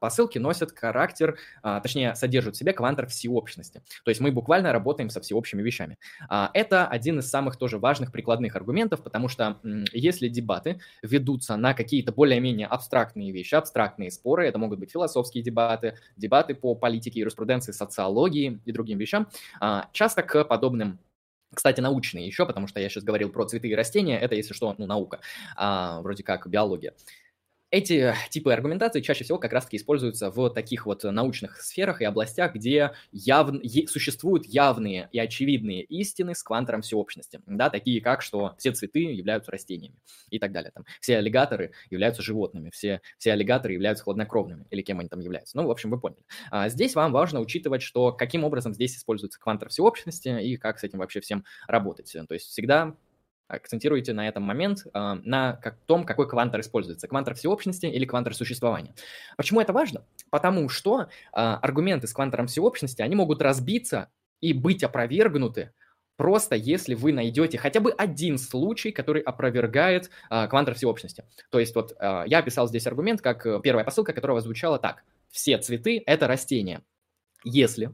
посылки 0.00 0.38
носят 0.38 0.76
характер, 0.76 1.38
а, 1.62 1.80
точнее, 1.80 2.14
содержат 2.14 2.54
в 2.54 2.58
себе 2.58 2.72
квантор 2.72 3.06
всеобщности. 3.06 3.82
То 4.04 4.10
есть 4.10 4.20
мы 4.20 4.32
буквально 4.32 4.72
работаем 4.72 5.10
со 5.10 5.20
всеобщими 5.20 5.62
вещами. 5.62 5.98
А, 6.28 6.50
это 6.54 6.86
один 6.86 7.18
из 7.18 7.28
самых 7.28 7.56
тоже 7.56 7.78
важных 7.78 8.12
прикладных 8.12 8.56
аргументов, 8.56 9.02
потому 9.02 9.28
что 9.28 9.60
если 9.92 10.28
дебаты 10.28 10.80
ведутся 11.02 11.56
на 11.56 11.74
какие-то 11.74 12.12
более-менее 12.12 12.66
абстрактные 12.66 13.32
вещи, 13.32 13.54
абстрактные 13.54 14.10
споры, 14.10 14.46
это 14.46 14.58
могут 14.58 14.78
быть 14.78 14.90
философские 14.90 15.42
дебаты, 15.42 15.96
дебаты 16.16 16.54
по 16.54 16.74
политике, 16.74 17.20
юриспруденции, 17.20 17.72
социологии 17.72 18.60
и 18.64 18.72
другим 18.72 18.98
вещам, 18.98 19.28
часто 19.92 20.22
к 20.22 20.44
подобным 20.44 20.98
кстати, 21.54 21.80
научные 21.80 22.26
еще, 22.26 22.46
потому 22.46 22.66
что 22.66 22.80
я 22.80 22.88
сейчас 22.88 23.04
говорил 23.04 23.30
про 23.30 23.46
цветы 23.46 23.68
и 23.68 23.74
растения, 23.74 24.18
это, 24.18 24.34
если 24.34 24.52
что, 24.52 24.74
ну, 24.76 24.86
наука, 24.86 25.20
а, 25.56 26.00
вроде 26.02 26.22
как 26.22 26.46
биология. 26.48 26.94
Эти 27.70 28.14
типы 28.30 28.50
аргументации 28.50 29.02
чаще 29.02 29.24
всего 29.24 29.38
как 29.38 29.52
раз-таки 29.52 29.76
используются 29.76 30.30
в 30.30 30.48
таких 30.48 30.86
вот 30.86 31.04
научных 31.04 31.60
сферах 31.60 32.00
и 32.00 32.04
областях, 32.06 32.54
где 32.54 32.92
яв... 33.12 33.50
существуют 33.88 34.46
явные 34.46 35.10
и 35.12 35.18
очевидные 35.18 35.82
истины 35.82 36.34
с 36.34 36.42
квантором 36.42 36.80
всеобщности, 36.80 37.40
да, 37.46 37.68
такие 37.68 38.00
как, 38.00 38.22
что 38.22 38.54
все 38.56 38.72
цветы 38.72 39.00
являются 39.00 39.52
растениями 39.52 39.96
и 40.30 40.38
так 40.38 40.52
далее. 40.52 40.70
Там, 40.70 40.86
все 41.02 41.18
аллигаторы 41.18 41.72
являются 41.90 42.22
животными, 42.22 42.70
все, 42.70 43.02
все 43.18 43.32
аллигаторы 43.32 43.74
являются 43.74 44.04
хладнокровными, 44.04 44.66
или 44.70 44.80
кем 44.80 45.00
они 45.00 45.10
там 45.10 45.20
являются. 45.20 45.54
Ну, 45.58 45.66
в 45.66 45.70
общем, 45.70 45.90
вы 45.90 46.00
поняли. 46.00 46.24
А 46.50 46.70
здесь 46.70 46.94
вам 46.94 47.12
важно 47.12 47.40
учитывать, 47.40 47.82
что 47.82 48.12
каким 48.12 48.44
образом 48.44 48.72
здесь 48.72 48.96
используется 48.96 49.38
квантор 49.38 49.68
всеобщности 49.68 50.28
и 50.42 50.56
как 50.56 50.78
с 50.78 50.84
этим 50.84 51.00
вообще 51.00 51.20
всем 51.20 51.44
работать. 51.66 52.10
То 52.10 52.32
есть 52.32 52.46
всегда 52.46 52.96
акцентируйте 53.48 54.12
на 54.12 54.28
этом 54.28 54.42
момент, 54.42 54.86
а, 54.92 55.16
на 55.24 55.60
том, 55.86 56.04
какой 56.04 56.28
квантор 56.28 56.60
используется, 56.60 57.08
квантор 57.08 57.34
всеобщности 57.34 57.86
или 57.86 58.04
квантор 58.04 58.34
существования. 58.34 58.94
Почему 59.36 59.60
это 59.60 59.72
важно? 59.72 60.04
Потому 60.30 60.68
что 60.68 61.08
а, 61.32 61.56
аргументы 61.56 62.06
с 62.06 62.12
квантором 62.12 62.46
всеобщности, 62.46 63.02
они 63.02 63.16
могут 63.16 63.42
разбиться 63.42 64.10
и 64.40 64.52
быть 64.52 64.84
опровергнуты 64.84 65.72
просто 66.18 66.56
если 66.56 66.94
вы 66.94 67.12
найдете 67.12 67.56
хотя 67.56 67.80
бы 67.80 67.92
один 67.92 68.36
случай, 68.36 68.90
который 68.90 69.22
опровергает 69.22 70.10
а, 70.28 70.48
квантор 70.48 70.74
всеобщности. 70.74 71.24
То 71.50 71.60
есть 71.60 71.74
вот 71.74 71.94
а, 71.98 72.24
я 72.26 72.38
описал 72.38 72.68
здесь 72.68 72.86
аргумент 72.86 73.22
как 73.22 73.46
э, 73.46 73.60
первая 73.62 73.84
посылка, 73.84 74.12
которая 74.12 74.38
звучала 74.40 74.78
так. 74.78 75.04
Все 75.30 75.56
цветы– 75.58 76.02
это 76.06 76.26
растения. 76.26 76.82
Если 77.44 77.92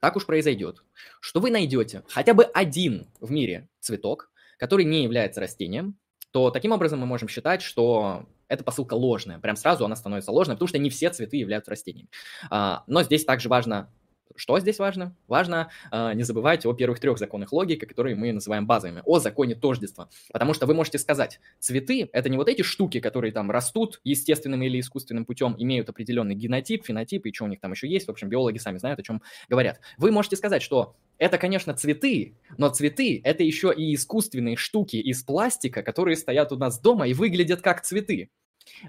так 0.00 0.14
уж 0.14 0.24
произойдет, 0.24 0.84
что 1.20 1.40
вы 1.40 1.50
найдете 1.50 2.04
хотя 2.08 2.32
бы 2.32 2.44
один 2.44 3.08
в 3.20 3.32
мире 3.32 3.68
цветок, 3.80 4.30
который 4.58 4.84
не 4.84 5.02
является 5.02 5.40
растением, 5.40 5.98
то 6.30 6.50
таким 6.50 6.72
образом 6.72 7.00
мы 7.00 7.06
можем 7.06 7.28
считать, 7.28 7.62
что 7.62 8.26
эта 8.48 8.64
посылка 8.64 8.94
ложная. 8.94 9.38
Прям 9.38 9.56
сразу 9.56 9.84
она 9.84 9.96
становится 9.96 10.32
ложной, 10.32 10.56
потому 10.56 10.68
что 10.68 10.78
не 10.78 10.90
все 10.90 11.10
цветы 11.10 11.36
являются 11.36 11.70
растениями. 11.70 12.10
А, 12.50 12.84
но 12.86 13.02
здесь 13.02 13.24
также 13.24 13.48
важно 13.48 13.90
что 14.36 14.58
здесь 14.60 14.78
важно? 14.78 15.16
Важно 15.26 15.70
э, 15.90 16.12
не 16.14 16.22
забывать 16.22 16.64
о 16.66 16.72
первых 16.72 17.00
трех 17.00 17.18
законах 17.18 17.52
логики, 17.52 17.84
которые 17.84 18.16
мы 18.16 18.32
называем 18.32 18.66
базовыми, 18.66 19.02
о 19.04 19.18
законе 19.18 19.54
тождества. 19.54 20.08
Потому 20.32 20.54
что 20.54 20.66
вы 20.66 20.74
можете 20.74 20.98
сказать, 20.98 21.40
цветы— 21.58 22.08
это 22.12 22.28
не 22.28 22.36
вот 22.36 22.48
эти 22.48 22.62
штуки, 22.62 23.00
которые 23.00 23.32
там 23.32 23.50
растут 23.50 24.00
естественным 24.04 24.62
или 24.62 24.80
искусственным 24.80 25.24
путем, 25.24 25.54
имеют 25.58 25.88
определенный 25.88 26.34
генотип, 26.34 26.84
фенотип, 26.84 27.26
и 27.26 27.32
что 27.32 27.44
у 27.44 27.48
них 27.48 27.60
там 27.60 27.72
еще 27.72 27.88
есть. 27.88 28.06
В 28.06 28.10
общем, 28.10 28.28
биологи 28.28 28.58
сами 28.58 28.78
знают, 28.78 29.00
о 29.00 29.02
чем 29.02 29.22
говорят. 29.48 29.80
Вы 29.96 30.10
можете 30.12 30.36
сказать, 30.36 30.62
что 30.62 30.96
это, 31.18 31.38
конечно, 31.38 31.74
цветы, 31.74 32.36
но 32.56 32.68
цветы— 32.68 33.20
это 33.24 33.42
еще 33.42 33.74
и 33.76 33.94
искусственные 33.94 34.56
штуки 34.56 34.96
из 34.96 35.22
пластика, 35.22 35.82
которые 35.82 36.16
стоят 36.16 36.52
у 36.52 36.56
нас 36.56 36.80
дома 36.80 37.08
и 37.08 37.14
выглядят 37.14 37.60
как 37.60 37.82
цветы. 37.82 38.30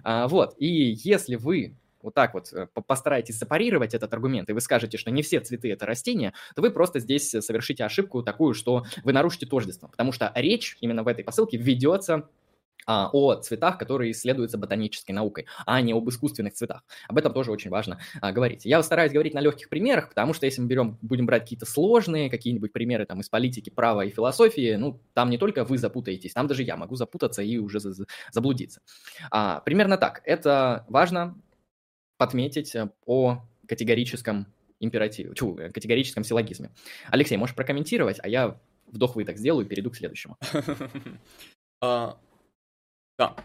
А, 0.03 0.27
вот, 0.27 0.55
и 0.57 0.93
если 1.03 1.35
вы 1.35 1.75
вот 2.01 2.13
так 2.13 2.33
вот 2.33 2.51
э, 2.53 2.67
постарайтесь 2.87 3.37
запарировать 3.37 3.93
этот 3.93 4.13
аргумент, 4.13 4.49
и 4.49 4.53
вы 4.53 4.61
скажете, 4.61 4.97
что 4.97 5.11
не 5.11 5.21
все 5.21 5.39
цветы 5.39 5.71
это 5.71 5.85
растения, 5.85 6.33
то 6.55 6.61
вы 6.61 6.71
просто 6.71 6.99
здесь 6.99 7.29
совершите 7.29 7.83
ошибку 7.83 8.23
такую, 8.23 8.53
что 8.53 8.85
вы 9.03 9.13
нарушите 9.13 9.45
тождество, 9.45 9.87
потому 9.87 10.11
что 10.11 10.31
речь 10.35 10.77
именно 10.81 11.03
в 11.03 11.07
этой 11.07 11.23
посылке 11.23 11.57
ведется 11.57 12.27
а, 12.85 13.07
о 13.13 13.35
цветах, 13.35 13.77
которые 13.77 14.11
исследуются 14.11 14.57
ботанической 14.57 15.13
наукой, 15.13 15.45
а 15.67 15.79
не 15.79 15.93
об 15.93 16.09
искусственных 16.09 16.53
цветах. 16.53 16.83
Об 17.07 17.19
этом 17.19 17.33
тоже 17.33 17.51
очень 17.51 17.69
важно 17.69 17.99
а, 18.19 18.31
говорить. 18.31 18.65
Я 18.65 18.81
стараюсь 18.81 19.11
говорить 19.11 19.35
на 19.35 19.41
легких 19.41 19.69
примерах, 19.69 20.09
потому 20.09 20.33
что 20.33 20.47
если 20.47 20.61
мы 20.61 20.67
берем, 20.67 20.97
будем 21.03 21.27
брать 21.27 21.43
какие-то 21.43 21.67
сложные, 21.67 22.31
какие-нибудь 22.31 22.73
примеры 22.73 23.05
там 23.05 23.21
из 23.21 23.29
политики, 23.29 23.69
права 23.69 24.05
и 24.05 24.09
философии, 24.09 24.75
ну, 24.75 24.99
там 25.13 25.29
не 25.29 25.37
только 25.37 25.65
вы 25.65 25.77
запутаетесь, 25.77 26.33
там 26.33 26.47
даже 26.47 26.63
я 26.63 26.77
могу 26.77 26.95
запутаться 26.95 27.43
и 27.43 27.57
уже 27.57 27.79
заблудиться. 28.31 28.81
А, 29.29 29.59
примерно 29.59 29.97
так. 29.97 30.21
Это 30.25 30.85
важно 30.89 31.35
подметить 32.19 32.75
э, 32.75 32.91
о 33.05 33.41
категорическом 33.65 34.45
императиве, 34.79 35.33
чу, 35.33 35.57
э, 35.57 35.71
категорическом 35.71 36.23
силлогизме. 36.23 36.69
Алексей, 37.07 37.37
можешь 37.37 37.55
прокомментировать, 37.55 38.17
а 38.21 38.27
я 38.27 38.59
вдох-выдох 38.87 39.37
сделаю 39.37 39.65
и 39.65 39.69
перейду 39.69 39.89
к 39.89 39.95
следующему. 39.95 40.37
А, 41.81 42.19
да. 43.17 43.37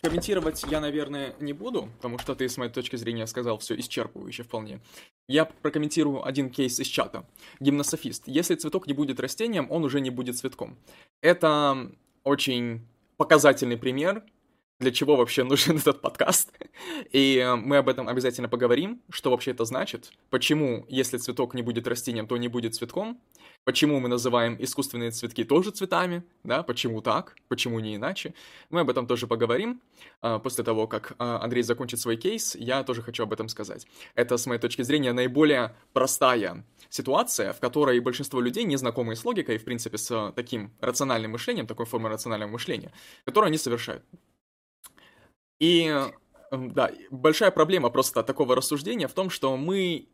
Комментировать 0.00 0.64
я, 0.70 0.78
наверное, 0.78 1.34
не 1.40 1.52
буду, 1.52 1.88
потому 1.96 2.20
что 2.20 2.36
ты, 2.36 2.48
с 2.48 2.56
моей 2.56 2.70
точки 2.70 2.94
зрения, 2.94 3.26
сказал 3.26 3.58
все 3.58 3.74
исчерпывающе 3.74 4.44
вполне. 4.44 4.80
Я 5.26 5.46
прокомментирую 5.46 6.24
один 6.24 6.50
кейс 6.50 6.78
из 6.78 6.86
чата. 6.86 7.26
Гимнософист. 7.58 8.28
Если 8.28 8.54
цветок 8.54 8.86
не 8.86 8.92
будет 8.92 9.18
растением, 9.18 9.66
он 9.72 9.82
уже 9.82 10.00
не 10.00 10.10
будет 10.10 10.38
цветком. 10.38 10.78
Это 11.20 11.90
очень 12.22 12.86
показательный 13.16 13.76
пример, 13.76 14.22
для 14.78 14.90
чего 14.90 15.16
вообще 15.16 15.44
нужен 15.44 15.78
этот 15.78 16.00
подкаст. 16.00 16.52
И 17.12 17.38
э, 17.38 17.56
мы 17.56 17.78
об 17.78 17.88
этом 17.88 18.08
обязательно 18.08 18.48
поговорим, 18.48 19.02
что 19.10 19.30
вообще 19.30 19.52
это 19.52 19.64
значит, 19.64 20.12
почему, 20.30 20.84
если 20.88 21.18
цветок 21.18 21.54
не 21.54 21.62
будет 21.62 21.86
растением, 21.86 22.26
то 22.26 22.36
не 22.36 22.48
будет 22.48 22.74
цветком, 22.74 23.20
почему 23.64 24.00
мы 24.00 24.08
называем 24.08 24.56
искусственные 24.58 25.10
цветки 25.10 25.44
тоже 25.44 25.70
цветами, 25.70 26.22
да, 26.44 26.62
почему 26.62 27.00
так, 27.00 27.34
почему 27.48 27.80
не 27.80 27.96
иначе. 27.96 28.34
Мы 28.70 28.80
об 28.80 28.90
этом 28.90 29.06
тоже 29.06 29.26
поговорим. 29.26 29.80
А, 30.20 30.38
после 30.38 30.64
того, 30.64 30.86
как 30.86 31.14
а, 31.18 31.42
Андрей 31.42 31.62
закончит 31.62 32.00
свой 32.00 32.16
кейс, 32.16 32.54
я 32.54 32.82
тоже 32.84 33.02
хочу 33.02 33.22
об 33.22 33.32
этом 33.32 33.48
сказать. 33.48 33.86
Это, 34.14 34.36
с 34.36 34.46
моей 34.46 34.60
точки 34.60 34.82
зрения, 34.82 35.12
наиболее 35.12 35.74
простая 35.92 36.64
ситуация, 36.90 37.52
в 37.52 37.60
которой 37.60 37.98
большинство 38.00 38.40
людей, 38.40 38.64
не 38.64 38.76
знакомые 38.76 39.16
с 39.16 39.24
логикой, 39.24 39.58
в 39.58 39.64
принципе, 39.64 39.98
с 39.98 40.32
таким 40.36 40.72
рациональным 40.80 41.32
мышлением, 41.32 41.66
такой 41.66 41.86
формой 41.86 42.10
рационального 42.10 42.50
мышления, 42.50 42.92
которую 43.24 43.48
они 43.48 43.58
совершают. 43.58 44.04
И 45.58 45.92
да, 46.50 46.90
большая 47.10 47.50
проблема 47.50 47.90
просто 47.90 48.22
такого 48.22 48.54
рассуждения 48.54 49.08
в 49.08 49.12
том, 49.12 49.30
что 49.30 49.56
мы 49.56 50.08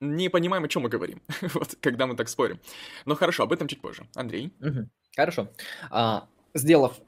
не 0.00 0.28
понимаем, 0.28 0.64
о 0.64 0.68
чем 0.68 0.82
мы 0.82 0.88
говорим, 0.88 1.22
вот, 1.54 1.76
когда 1.80 2.06
мы 2.06 2.16
так 2.16 2.28
спорим. 2.28 2.60
Но 3.04 3.14
хорошо, 3.14 3.44
об 3.44 3.52
этом 3.52 3.68
чуть 3.68 3.80
позже. 3.80 4.06
Андрей? 4.14 4.52
Угу. 4.60 4.88
Хорошо. 5.16 5.48
А, 5.90 6.28
сделав 6.52 7.00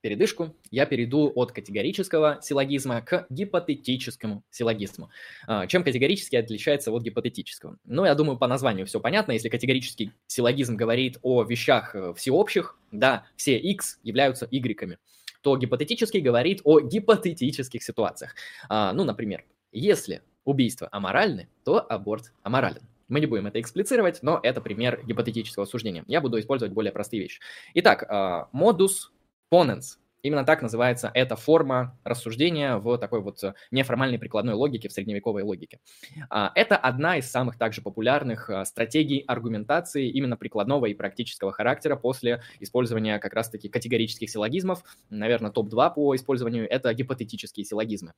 передышку, 0.00 0.54
я 0.70 0.86
перейду 0.86 1.32
от 1.34 1.52
категорического 1.52 2.38
силлогизма 2.40 3.02
к 3.02 3.26
гипотетическому 3.30 4.44
силлогизму. 4.50 5.10
А, 5.46 5.66
чем 5.66 5.82
категорически 5.82 6.36
отличается 6.36 6.92
от 6.92 7.02
гипотетического? 7.02 7.78
Ну, 7.84 8.04
я 8.04 8.14
думаю, 8.14 8.38
по 8.38 8.46
названию 8.46 8.86
все 8.86 9.00
понятно. 9.00 9.32
Если 9.32 9.48
категорический 9.48 10.12
силлогизм 10.26 10.76
говорит 10.76 11.18
о 11.22 11.42
вещах 11.42 11.94
э, 11.94 12.14
всеобщих, 12.14 12.78
да, 12.92 13.26
все 13.36 13.58
x 13.58 13.98
являются 14.02 14.46
y 14.50 14.98
то 15.40 15.56
гипотетически 15.56 16.18
говорит 16.18 16.60
о 16.64 16.80
гипотетических 16.80 17.82
ситуациях. 17.82 18.34
А, 18.68 18.92
ну, 18.92 19.04
например, 19.04 19.44
если 19.72 20.22
убийства 20.44 20.88
аморальны, 20.92 21.48
то 21.64 21.80
аборт 21.80 22.32
аморален. 22.42 22.82
Мы 23.08 23.20
не 23.20 23.26
будем 23.26 23.46
это 23.46 23.60
эксплицировать, 23.60 24.22
но 24.22 24.40
это 24.42 24.60
пример 24.60 25.02
гипотетического 25.06 25.64
суждения. 25.64 26.04
Я 26.08 26.20
буду 26.20 26.38
использовать 26.38 26.74
более 26.74 26.92
простые 26.92 27.22
вещи. 27.22 27.40
Итак, 27.74 28.48
модус 28.52 29.12
ponens 29.50 29.98
Именно 30.28 30.44
так 30.44 30.60
называется 30.60 31.10
эта 31.14 31.36
форма 31.36 31.98
рассуждения 32.04 32.76
в 32.76 32.98
такой 32.98 33.22
вот 33.22 33.42
э, 33.42 33.54
неформальной 33.70 34.18
прикладной 34.18 34.52
логике, 34.52 34.90
в 34.90 34.92
средневековой 34.92 35.42
логике. 35.42 35.80
А, 36.28 36.52
это 36.54 36.76
одна 36.76 37.16
из 37.16 37.30
самых 37.30 37.56
также 37.56 37.80
популярных 37.80 38.50
э, 38.50 38.62
стратегий 38.66 39.24
аргументации 39.26 40.10
именно 40.10 40.36
прикладного 40.36 40.84
и 40.84 40.92
практического 40.92 41.50
характера 41.50 41.96
после 41.96 42.42
использования 42.60 43.18
как 43.20 43.32
раз-таки 43.32 43.70
категорических 43.70 44.28
силлогизмов. 44.28 44.84
Наверное, 45.08 45.50
топ-2 45.50 45.94
по 45.94 46.14
использованию– 46.14 46.68
это 46.70 46.92
гипотетические 46.92 47.64
силлогизмы. 47.64 48.12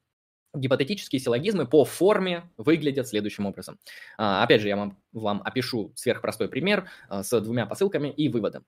Гипотетические 0.53 1.21
силлогизмы 1.21 1.69
по 1.69 1.85
форме 1.85 2.51
выглядят 2.57 3.07
следующим 3.07 3.47
образом. 3.47 3.79
А, 4.19 4.43
опять 4.43 4.63
же, 4.63 4.67
я 4.67 4.77
вам, 4.77 4.99
вам 5.13 5.43
опишу 5.45 5.93
сверхпростой 5.95 6.49
пример 6.49 6.89
э, 7.09 7.23
с 7.23 7.41
двумя 7.41 7.67
посылками 7.67 8.09
и 8.09 8.29
выводом. 8.29 8.65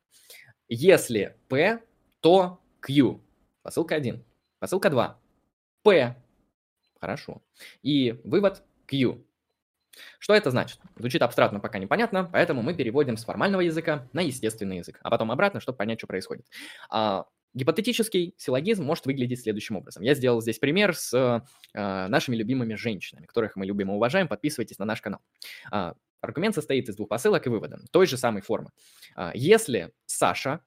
Если 0.69 1.35
P, 1.49 1.81
то 2.21 2.61
Q. 2.83 3.21
Посылка 3.63 3.95
1. 3.95 4.25
Посылка 4.59 4.91
2. 4.91 5.21
P. 5.83 6.17
Хорошо. 7.01 7.43
И 7.83 8.21
вывод 8.25 8.63
Q. 8.87 9.25
Что 10.19 10.35
это 10.35 10.51
значит? 10.51 10.79
Звучит 10.97 11.23
абстрактно, 11.23 11.61
пока 11.61 11.79
непонятно, 11.79 12.29
поэтому 12.33 12.63
мы 12.63 12.75
переводим 12.75 13.17
с 13.17 13.25
формального 13.25 13.61
языка 13.61 14.09
на 14.13 14.21
естественный 14.21 14.79
язык, 14.79 14.99
а 15.03 15.11
потом 15.11 15.31
обратно, 15.31 15.61
чтобы 15.61 15.77
понять, 15.77 16.01
что 16.01 16.07
происходит. 16.07 16.47
А, 16.89 17.27
гипотетический 17.55 18.35
силлогизм 18.39 18.85
может 18.85 19.07
выглядеть 19.07 19.43
следующим 19.43 19.77
образом. 19.77 20.03
Я 20.03 20.15
сделал 20.15 20.41
здесь 20.41 20.59
пример 20.59 20.97
с 20.97 21.13
а, 21.75 22.09
нашими 22.09 22.37
любимыми 22.37 22.75
женщинами, 22.75 23.27
которых 23.27 23.57
мы 23.57 23.67
любим 23.67 23.91
и 23.91 23.95
уважаем. 23.95 24.29
Подписывайтесь 24.29 24.79
на 24.79 24.85
наш 24.85 25.01
канал. 25.03 25.21
А, 25.71 25.95
аргумент 26.21 26.55
состоит 26.55 26.89
из 26.89 26.97
двух 26.97 27.09
посылок 27.09 27.47
и 27.47 27.51
вывода 27.51 27.81
той 27.91 28.07
же 28.07 28.17
самой 28.17 28.43
формы. 28.43 28.71
А, 29.15 29.33
если 29.35 29.93
Саша 30.07 30.61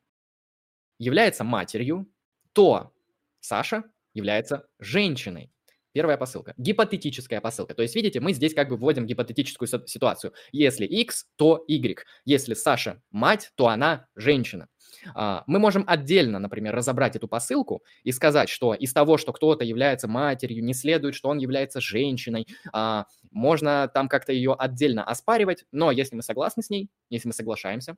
является 1.00 1.44
матерью, 1.44 2.08
то 2.56 2.94
Саша 3.42 3.84
является 4.14 4.66
женщиной. 4.80 5.52
Первая 5.92 6.18
посылка. 6.18 6.54
Гипотетическая 6.58 7.40
посылка. 7.40 7.74
То 7.74 7.82
есть, 7.82 7.96
видите, 7.96 8.20
мы 8.20 8.34
здесь 8.34 8.54
как 8.54 8.70
бы 8.70 8.76
вводим 8.76 9.06
гипотетическую 9.06 9.68
ситуацию. 9.88 10.34
Если 10.52 10.86
X, 10.86 11.28
то 11.36 11.64
Y. 11.68 12.06
Если 12.26 12.54
Саша 12.54 13.02
мать, 13.12 13.52
то 13.56 13.68
она 13.68 14.08
женщина. 14.16 14.68
А, 15.14 15.44
мы 15.48 15.60
можем 15.60 15.84
отдельно, 15.88 16.40
например, 16.40 16.76
разобрать 16.76 17.16
эту 17.16 17.28
посылку 17.28 17.84
и 18.04 18.12
сказать, 18.12 18.50
что 18.50 18.74
из 18.74 18.94
того, 18.94 19.18
что 19.18 19.32
кто-то 19.32 19.64
является 19.64 20.08
матерью, 20.08 20.64
не 20.64 20.74
следует, 20.74 21.16
что 21.16 21.30
он 21.30 21.38
является 21.38 21.80
женщиной. 21.80 22.48
А, 22.74 23.06
можно 23.32 23.90
там 23.94 24.10
как-то 24.10 24.34
ее 24.34 24.54
отдельно 24.54 25.04
оспаривать, 25.04 25.66
но 25.72 25.92
если 25.92 26.16
мы 26.16 26.24
согласны 26.24 26.64
с 26.64 26.70
ней, 26.70 26.90
если 27.10 27.28
мы 27.28 27.34
соглашаемся, 27.34 27.96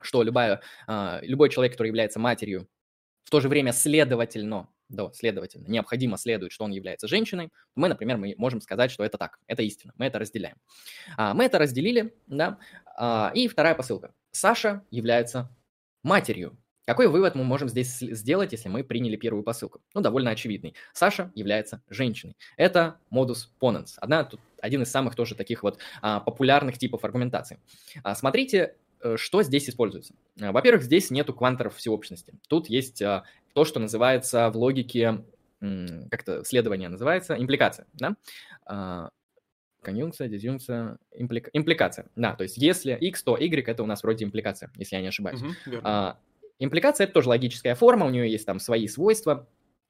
что 0.00 0.22
любая, 0.22 0.60
а, 0.86 1.20
любой 1.22 1.50
человек, 1.50 1.72
который 1.72 1.88
является 1.88 2.20
матерью, 2.20 2.68
то 3.32 3.40
же 3.40 3.48
время 3.48 3.72
следовательно, 3.72 4.68
да, 4.90 5.10
следовательно, 5.14 5.66
необходимо 5.66 6.18
следует, 6.18 6.52
что 6.52 6.64
он 6.64 6.70
является 6.70 7.08
женщиной, 7.08 7.50
мы, 7.74 7.88
например, 7.88 8.18
мы 8.18 8.34
можем 8.36 8.60
сказать, 8.60 8.90
что 8.90 9.04
это 9.04 9.16
так, 9.16 9.38
это 9.46 9.62
истина, 9.62 9.94
мы 9.96 10.04
это 10.04 10.18
разделяем. 10.18 10.56
А, 11.16 11.32
мы 11.32 11.46
это 11.46 11.58
разделили, 11.58 12.14
да, 12.26 12.58
а, 12.94 13.32
и 13.34 13.48
вторая 13.48 13.74
посылка. 13.74 14.12
Саша 14.32 14.84
является 14.90 15.50
матерью. 16.02 16.58
Какой 16.84 17.08
вывод 17.08 17.34
мы 17.34 17.44
можем 17.44 17.70
здесь 17.70 18.00
сделать, 18.00 18.52
если 18.52 18.68
мы 18.68 18.84
приняли 18.84 19.16
первую 19.16 19.44
посылку? 19.44 19.80
Ну, 19.94 20.02
довольно 20.02 20.30
очевидный. 20.30 20.74
Саша 20.92 21.32
является 21.34 21.82
женщиной. 21.88 22.36
Это 22.58 22.98
модус 23.08 23.50
ponens. 23.60 23.94
Одна, 23.96 24.24
тут, 24.24 24.40
один 24.60 24.82
из 24.82 24.90
самых 24.90 25.14
тоже 25.14 25.34
таких 25.34 25.62
вот 25.62 25.78
а, 26.02 26.20
популярных 26.20 26.76
типов 26.76 27.02
аргументации. 27.04 27.60
А, 28.02 28.14
смотрите, 28.14 28.74
что 29.16 29.42
здесь 29.42 29.68
используется? 29.68 30.14
Э, 30.40 30.50
во-первых, 30.52 30.82
здесь 30.82 31.10
нету 31.10 31.34
кванторов 31.34 31.76
всеобщности. 31.76 32.34
Тут 32.48 32.68
есть 32.68 33.00
э, 33.02 33.22
то, 33.54 33.64
что 33.64 33.80
называется 33.80 34.50
в 34.50 34.56
логике, 34.56 35.24
как-то 36.10 36.42
следование 36.44 36.88
называется, 36.88 37.36
импликация. 37.38 37.86
Да? 37.94 39.10
Конъюнкция, 39.82 40.28
дизъюнкция, 40.28 40.98
имплика... 41.14 41.50
импликация. 41.52 42.06
Да, 42.16 42.34
то 42.34 42.44
есть 42.44 42.56
если 42.56 42.94
x, 42.94 43.22
то 43.22 43.36
y 43.36 43.68
это 43.68 43.82
у 43.82 43.86
нас 43.86 44.02
вроде 44.02 44.24
импликация, 44.24 44.70
если 44.76 44.96
я 44.96 45.02
не 45.02 45.08
ошибаюсь. 45.08 45.40
Угу, 45.40 45.76
а, 45.82 46.18
импликация 46.58 47.04
это 47.04 47.14
тоже 47.14 47.28
логическая 47.28 47.74
форма, 47.74 48.06
у 48.06 48.10
нее 48.10 48.30
есть 48.30 48.46
там 48.46 48.60
свои 48.60 48.86
свойства, 48.86 49.48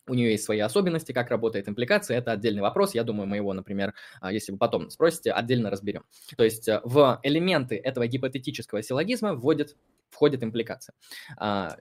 у 0.09 0.15
нее 0.15 0.33
есть 0.33 0.45
свои 0.45 0.59
особенности, 0.59 1.13
как 1.13 1.31
работает 1.31 1.69
импликация, 1.69 2.19
это 2.19 2.33
отдельный 2.33 2.63
вопрос. 2.63 2.95
Я 2.95 3.05
думаю, 3.05 3.27
мы 3.27 3.37
его, 3.37 3.53
например, 3.53 3.95
а, 4.21 4.33
если 4.33 4.53
вы 4.53 4.59
потом 4.59 4.91
спросите, 4.91 5.33
отдельно 5.33 5.71
разберем. 5.71 6.05
То 6.37 6.45
есть 6.45 6.69
э, 6.69 6.81
в 6.85 7.21
элементы 7.23 7.77
этого 7.77 8.07
гипотетического 8.07 8.83
силлогизма 8.83 9.35
вводит, 9.35 9.77
входит 10.11 10.43
импликация. 10.43 10.95
А, 11.37 11.77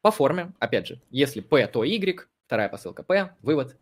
по 0.00 0.10
форме, 0.10 0.52
опять 0.60 0.86
же, 0.86 1.00
если 1.10 1.40
P, 1.40 1.66
то 1.66 1.82
Y, 1.82 2.28
вторая 2.46 2.68
посылка 2.68 3.02
P, 3.02 3.34
вывод 3.42 3.76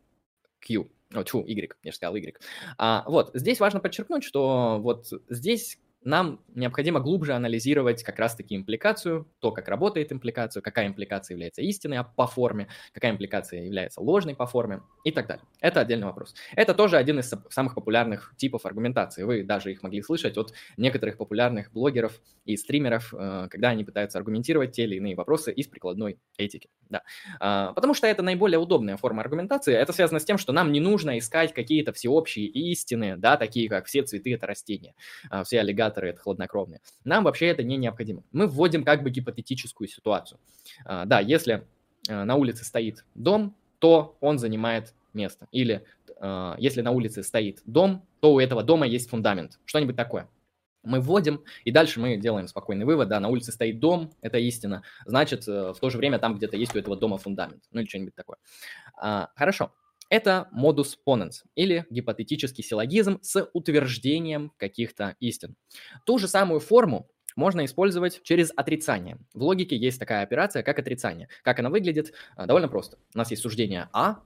Q. 0.61 0.89
О, 1.13 1.23
тьфу, 1.23 1.45
Y, 1.45 1.73
я 1.83 1.91
же 1.93 1.97
сказал 1.97 2.17
Y. 2.17 2.39
А, 2.79 3.05
вот, 3.07 3.31
здесь 3.35 3.61
важно 3.61 3.81
подчеркнуть, 3.81 4.25
что 4.25 4.79
вот 4.81 5.09
здесь 5.29 5.79
нам 6.05 6.41
необходимо 6.55 7.01
глубже 7.01 7.33
анализировать 7.35 8.03
как 8.03 8.19
раз-таки 8.19 8.57
импликацию, 8.57 9.27
то, 9.41 9.51
как 9.53 9.69
работает 9.69 10.13
импликация, 10.13 10.61
какая 10.61 10.89
импликация 10.89 11.35
является 11.35 11.63
истинной 11.63 12.05
по 12.05 12.27
форме, 12.27 12.69
какая 12.93 13.13
импликация 13.13 13.63
является 13.63 14.01
ложной 14.01 14.35
по 14.35 14.47
форме 14.47 14.83
и 15.03 15.11
так 15.11 15.27
далее. 15.27 15.45
Это 15.61 15.81
отдельный 15.81 16.07
вопрос. 16.07 16.35
Это 16.55 16.75
тоже 16.75 16.97
один 16.97 17.19
из 17.19 17.33
самых 17.51 17.75
популярных 17.75 18.35
типов 18.37 18.67
аргументации. 18.67 19.23
Вы 19.23 19.43
даже 19.43 19.73
их 19.73 19.83
могли 19.83 20.03
слышать 20.03 20.37
от 20.37 20.53
некоторых 20.77 21.17
популярных 21.17 21.73
блогеров 21.73 22.21
и 22.45 22.57
стримеров, 22.57 23.13
э, 23.15 23.49
когда 23.51 23.71
они 23.71 23.85
пытаются 23.85 24.19
аргументировать 24.19 24.73
те 24.73 24.85
или 24.85 24.97
иные 24.97 25.17
вопросы 25.17 25.53
из 25.53 25.67
прикладной 25.67 26.19
этики. 26.37 26.69
Да. 26.89 27.03
А, 27.41 27.73
потому 27.73 27.95
что 27.95 28.07
это 28.07 28.23
наиболее 28.23 28.59
удобная 28.59 28.97
форма 28.97 29.23
аргументации. 29.23 29.75
Это 29.75 29.93
связано 29.93 30.21
с 30.21 30.25
тем, 30.25 30.39
что 30.39 30.53
нам 30.53 30.71
не 30.71 30.81
нужно 30.81 31.19
искать 31.19 31.55
какие-то 31.55 31.93
всеобщие 31.93 32.47
истины, 32.47 33.17
да, 33.17 33.37
такие 33.37 33.69
как 33.69 33.87
все 33.87 34.03
цветы– 34.03 34.35
это 34.35 34.47
растения, 34.47 34.95
а, 35.31 35.45
все 35.45 35.61
аллигаторы 35.61 35.94
инициаторы 35.95 36.09
это 36.09 36.21
хладнокровные. 36.21 36.81
Нам 37.05 37.25
вообще 37.25 37.47
это 37.47 37.63
не 37.63 37.77
необходимо. 37.77 38.23
Мы 38.33 38.47
вводим 38.47 38.85
как 38.85 39.03
бы 39.03 39.11
гипотетическую 39.11 39.89
ситуацию. 39.89 40.39
А, 40.85 41.05
да, 41.05 41.21
если 41.21 41.67
а, 42.09 42.25
на 42.25 42.35
улице 42.37 42.65
стоит 42.65 43.05
дом, 43.15 43.55
то 43.79 44.17
он 44.21 44.39
занимает 44.39 44.95
место. 45.13 45.47
Или 45.53 45.85
а, 46.21 46.57
если 46.59 46.83
на 46.83 46.91
улице 46.91 47.23
стоит 47.23 47.63
дом, 47.67 48.05
то 48.21 48.35
у 48.35 48.41
этого 48.41 48.63
дома 48.63 48.87
есть 48.87 49.09
фундамент. 49.09 49.59
Что-нибудь 49.65 49.97
такое. 49.97 50.29
Мы 50.83 51.01
вводим, 51.01 51.43
и 51.65 51.71
дальше 51.71 51.99
мы 51.99 52.19
делаем 52.19 52.47
спокойный 52.47 52.85
вывод, 52.85 53.09
да, 53.09 53.19
на 53.19 53.29
улице 53.29 53.53
стоит 53.53 53.81
дом, 53.81 54.13
это 54.21 54.37
истина, 54.37 54.83
значит, 55.07 55.49
э, 55.49 55.73
в 55.73 55.81
то 55.81 55.89
же 55.89 55.97
время 55.97 56.19
там 56.19 56.37
где-то 56.37 56.59
есть 56.59 56.77
у 56.77 56.79
этого 56.79 56.95
дома 56.95 57.17
фундамент, 57.17 57.63
ну 57.73 57.81
или 57.81 57.89
что-нибудь 57.89 58.15
такое. 58.15 58.37
А, 59.01 59.31
хорошо, 59.35 59.73
это 60.15 60.47
модус 60.53 60.97
ponens 61.05 61.43
или 61.57 61.87
гипотетический 61.91 62.63
силлогизм 62.63 63.19
с 63.21 63.51
утверждением 63.53 64.53
каких-то 64.59 65.17
истин. 65.19 65.57
Ту 66.07 66.19
же 66.19 66.29
самую 66.29 66.61
форму 66.61 67.09
можно 67.35 67.65
использовать 67.65 68.23
через 68.23 68.53
отрицание. 68.55 69.19
В 69.35 69.43
логике 69.43 69.77
есть 69.77 69.99
такая 69.99 70.23
операция, 70.23 70.63
как 70.63 70.79
отрицание. 70.79 71.29
Как 71.43 71.59
она 71.59 71.69
выглядит? 71.69 72.13
А, 72.37 72.47
довольно 72.47 72.69
просто. 72.69 72.97
У 73.13 73.19
нас 73.19 73.29
есть 73.33 73.43
суждение 73.43 73.89
А. 73.93 74.21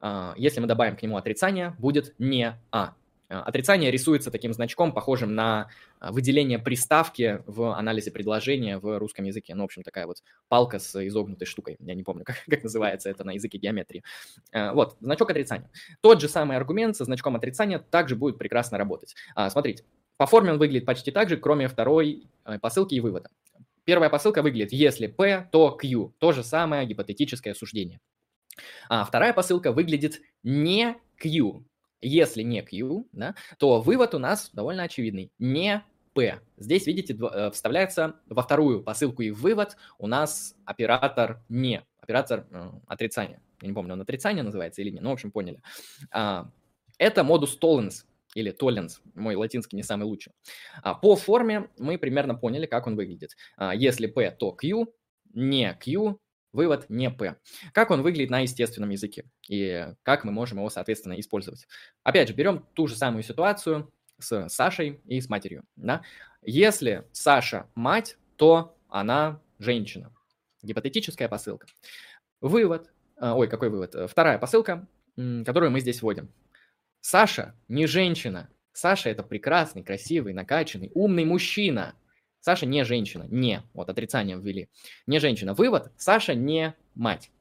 а 0.00 0.34
если 0.36 0.60
мы 0.60 0.68
добавим 0.68 0.96
к 0.96 1.02
нему 1.02 1.16
отрицание, 1.16 1.74
будет 1.80 2.14
не 2.20 2.54
А. 2.70 2.94
а. 3.28 3.42
Отрицание 3.42 3.90
рисуется 3.90 4.30
таким 4.30 4.52
значком, 4.52 4.92
похожим 4.92 5.34
на 5.34 5.68
выделение 6.00 6.58
приставки 6.58 7.42
в 7.46 7.76
анализе 7.76 8.10
предложения 8.10 8.78
в 8.78 8.98
русском 8.98 9.24
языке. 9.24 9.54
Ну, 9.54 9.62
в 9.62 9.64
общем, 9.66 9.82
такая 9.82 10.06
вот 10.06 10.22
палка 10.48 10.78
с 10.78 11.06
изогнутой 11.06 11.46
штукой. 11.46 11.76
Я 11.80 11.94
не 11.94 12.02
помню, 12.02 12.24
как, 12.26 12.44
как 12.48 12.62
называется 12.62 13.10
это 13.10 13.24
на 13.24 13.32
языке 13.32 13.58
геометрии. 13.58 14.02
Вот, 14.52 14.96
значок 15.00 15.30
отрицания. 15.30 15.70
Тот 16.00 16.20
же 16.20 16.28
самый 16.28 16.56
аргумент 16.56 16.96
со 16.96 17.04
значком 17.04 17.36
отрицания 17.36 17.78
также 17.78 18.16
будет 18.16 18.38
прекрасно 18.38 18.78
работать. 18.78 19.14
Смотрите, 19.48 19.84
по 20.16 20.26
форме 20.26 20.52
он 20.52 20.58
выглядит 20.58 20.86
почти 20.86 21.10
так 21.10 21.28
же, 21.28 21.36
кроме 21.36 21.68
второй 21.68 22.26
э, 22.44 22.58
посылки 22.58 22.94
и 22.94 23.00
вывода. 23.00 23.30
Первая 23.84 24.10
посылка 24.10 24.42
выглядит, 24.42 24.72
если 24.72 25.06
P, 25.06 25.48
то 25.52 25.70
Q. 25.70 26.14
То 26.18 26.32
же 26.32 26.42
самое 26.42 26.86
гипотетическое 26.86 27.54
суждение. 27.54 28.00
А 28.88 29.04
вторая 29.04 29.32
посылка 29.32 29.72
выглядит 29.72 30.20
не 30.42 30.96
Q. 31.18 31.64
Если 32.00 32.42
не 32.42 32.62
Q, 32.62 33.06
да, 33.12 33.34
то 33.58 33.80
вывод 33.80 34.14
у 34.14 34.18
нас 34.18 34.50
довольно 34.52 34.82
очевидный. 34.84 35.32
Не 35.38 35.84
P. 36.16 36.40
Здесь, 36.56 36.86
видите, 36.86 37.14
э, 37.14 37.50
вставляется 37.50 38.16
во 38.26 38.42
вторую 38.42 38.82
посылку 38.82 39.22
и 39.22 39.30
вывод 39.30 39.76
у 39.98 40.06
нас 40.06 40.56
оператор 40.64 41.42
не, 41.48 41.84
оператор 42.00 42.46
э, 42.50 42.70
отрицания. 42.86 43.40
Я 43.60 43.68
не 43.68 43.74
помню, 43.74 43.94
он 43.94 44.00
отрицание 44.00 44.42
называется 44.42 44.82
или 44.82 44.90
нет, 44.90 45.02
ну, 45.02 45.10
в 45.10 45.12
общем, 45.14 45.30
поняли. 45.30 45.60
А, 46.10 46.50
это 46.98 47.24
модус 47.24 47.58
tollens 47.60 48.04
или 48.34 48.52
tollens, 48.52 49.00
мой 49.14 49.34
латинский 49.34 49.76
не 49.76 49.82
самый 49.82 50.04
лучший. 50.04 50.32
А, 50.82 50.94
по 50.94 51.16
форме 51.16 51.68
мы 51.78 51.98
примерно 51.98 52.34
поняли, 52.34 52.66
как 52.66 52.86
он 52.86 52.96
выглядит. 52.96 53.36
А, 53.56 53.74
если 53.74 54.06
P, 54.06 54.30
то 54.30 54.52
Q, 54.52 54.86
не 55.34 55.74
Q, 55.74 56.18
вывод 56.52 56.86
не 56.88 57.10
P. 57.10 57.36
Как 57.72 57.90
он 57.90 58.02
выглядит 58.02 58.30
на 58.30 58.40
естественном 58.40 58.90
языке 58.90 59.24
и 59.48 59.88
как 60.02 60.24
мы 60.24 60.32
можем 60.32 60.58
его, 60.58 60.70
соответственно, 60.70 61.18
использовать. 61.20 61.66
Опять 62.02 62.28
же, 62.28 62.34
берем 62.34 62.66
ту 62.74 62.86
же 62.86 62.96
самую 62.96 63.22
ситуацию 63.22 63.92
с 64.18 64.48
Сашей 64.48 65.00
и 65.06 65.20
с 65.20 65.28
матерью. 65.28 65.64
Да? 65.76 66.02
Если 66.42 67.06
Саша 67.12 67.68
мать, 67.74 68.16
то 68.36 68.76
она 68.88 69.40
женщина. 69.58 70.12
Гипотетическая 70.62 71.28
посылка. 71.28 71.66
Вывод, 72.40 72.90
а, 73.16 73.34
ой, 73.36 73.48
какой 73.48 73.70
вывод? 73.70 73.94
Вторая 74.10 74.38
посылка, 74.38 74.86
которую 75.16 75.70
мы 75.70 75.80
здесь 75.80 76.02
вводим. 76.02 76.32
Саша 77.00 77.54
не 77.68 77.86
женщина. 77.86 78.50
Саша 78.72 79.10
это 79.10 79.22
прекрасный, 79.22 79.82
красивый, 79.82 80.34
накачанный, 80.34 80.90
умный 80.94 81.24
мужчина. 81.24 81.94
Саша 82.46 82.64
не 82.64 82.84
женщина. 82.84 83.26
Не. 83.28 83.64
Вот 83.74 83.90
отрицание 83.90 84.38
ввели. 84.38 84.68
Не 85.08 85.18
женщина. 85.18 85.52
Вывод. 85.52 85.90
Саша 85.96 86.32
не 86.36 86.76
мать. 86.94 87.32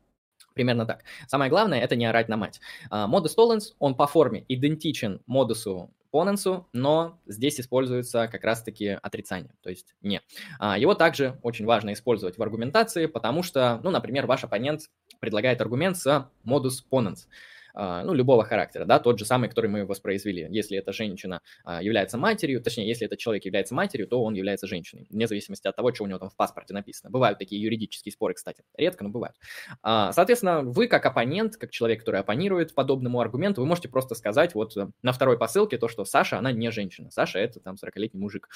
Примерно 0.56 0.88
так. 0.88 1.04
Самое 1.28 1.52
главное, 1.52 1.80
это 1.80 1.96
не 1.96 2.08
орать 2.08 2.28
на 2.28 2.38
мать. 2.38 2.60
Модус 2.90 3.38
tollens, 3.38 3.76
он 3.78 3.94
по 3.94 4.08
форме 4.08 4.46
идентичен 4.48 5.22
модусу 5.28 5.92
поненсу, 6.10 6.68
но 6.74 7.20
здесь 7.28 7.60
используется 7.60 8.28
как 8.28 8.44
раз-таки 8.44 8.98
отрицание, 9.00 9.54
то 9.62 9.70
есть 9.70 9.94
не. 10.02 10.22
А, 10.58 10.76
его 10.76 10.96
также 10.96 11.38
очень 11.44 11.66
важно 11.66 11.94
использовать 11.94 12.40
в 12.40 12.42
аргументации, 12.42 13.06
потому 13.06 13.44
что, 13.44 13.80
ну, 13.84 13.92
например, 13.92 14.26
ваш 14.26 14.44
оппонент 14.44 14.90
предлагает 15.20 15.62
аргумент 15.62 15.98
с 15.98 16.32
модус 16.44 16.84
ponens. 16.90 17.28
А, 17.76 18.04
ну, 18.04 18.14
любого 18.14 18.46
характера, 18.46 18.86
да, 18.86 19.00
тот 19.00 19.20
же 19.20 19.26
самый, 19.26 19.50
который 19.50 19.70
мы 19.70 19.86
воспроизвели. 19.86 20.48
Если 20.50 20.78
эта 20.78 20.94
женщина 20.94 21.42
а, 21.66 21.84
является 21.84 22.18
матерью, 22.18 22.62
точнее, 22.62 22.88
если 22.88 23.06
этот 23.06 23.20
человек 23.20 23.44
является 23.44 23.76
матерью, 23.76 24.08
то 24.08 24.24
он 24.24 24.34
является 24.34 24.66
женщиной, 24.66 25.08
вне 25.10 25.28
зависимости 25.28 25.68
от 25.68 25.76
того, 25.76 25.94
что 25.94 26.06
у 26.06 26.08
него 26.08 26.18
там 26.18 26.30
в 26.30 26.36
паспорте 26.38 26.74
написано. 26.74 27.12
Бывают 27.12 27.38
такие 27.38 27.62
юридические 27.62 28.14
споры, 28.14 28.34
кстати, 28.34 28.64
редко, 28.78 29.04
но 29.04 29.10
бывают. 29.10 29.36
А, 29.84 30.14
соответственно, 30.14 30.62
вы 30.62 30.88
как 30.88 31.06
оппонент, 31.06 31.58
как 31.58 31.72
человек, 31.72 32.00
который 32.00 32.22
оппонирует 32.22 32.74
подобному 32.74 33.20
аргументу, 33.20 33.62
вы 33.62 33.68
можете 33.68 33.90
просто 33.90 34.16
сказать 34.16 34.56
вот 34.56 34.78
э, 34.78 34.88
на 35.02 35.12
второй 35.12 35.38
посылке 35.38 35.78
то, 35.78 35.90
что 35.90 36.06
Саша, 36.06 36.38
она 36.38 36.54
не 36.54 36.72
женщина. 36.72 37.12
Саша 37.12 37.40
это 37.40 37.60
там 37.60 37.76
40-летний 37.76 38.20
мужик 38.20 38.50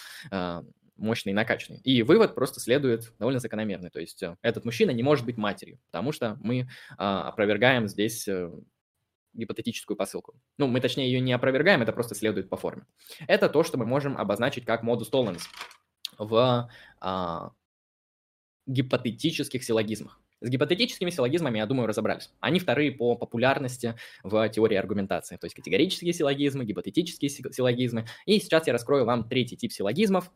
мощный 1.00 1.32
и 1.32 1.34
накачанный. 1.34 1.80
И 1.86 2.04
вывод 2.04 2.36
просто 2.36 2.60
следует 2.60 3.14
довольно 3.20 3.40
закономерный. 3.40 3.90
То 3.90 4.00
есть 4.00 4.22
э, 4.22 4.36
этот 4.42 4.66
мужчина 4.66 4.92
не 4.92 5.04
может 5.04 5.26
быть 5.26 5.38
матерью, 5.38 5.80
потому 5.92 6.12
что 6.12 6.38
мы 6.42 6.68
опровергаем 6.98 7.88
здесь 7.88 8.28
э, 8.28 8.52
гипотетическую 9.34 9.98
посылку. 9.98 10.34
Ну, 10.58 10.68
мы 10.68 10.82
точнее 10.82 11.12
ее 11.12 11.20
не 11.20 11.34
опровергаем, 11.34 11.82
это 11.82 11.94
просто 11.94 12.16
следует 12.16 12.50
по 12.50 12.58
форме. 12.58 12.86
Это 13.28 13.50
то, 13.50 13.64
что 13.64 13.78
мы 13.78 13.86
можем 13.86 14.18
обозначить 14.18 14.66
как 14.66 14.84
модус 14.84 15.12
tollens 15.12 15.42
в 16.18 16.70
а, 17.00 17.52
гипотетических 18.66 19.64
силлогизмах. 19.64 20.20
С 20.42 20.50
гипотетическими 20.50 21.10
силлогизмами, 21.10 21.58
я 21.58 21.66
думаю, 21.66 21.88
разобрались. 21.88 22.32
Они 22.40 22.60
вторые 22.60 22.94
по 22.94 23.16
популярности 23.16 23.96
в 24.24 24.48
теории 24.50 24.78
аргументации. 24.78 25.36
То 25.36 25.46
есть 25.46 25.56
категорические 25.56 26.14
силлогизмы, 26.14 26.64
гипотетические 26.64 27.30
силлогизмы. 27.30 28.06
И 28.26 28.40
сейчас 28.40 28.66
я 28.66 28.72
раскрою 28.72 29.04
вам 29.04 29.28
третий 29.28 29.58
тип 29.58 29.74
силлогизмов, 29.74 30.32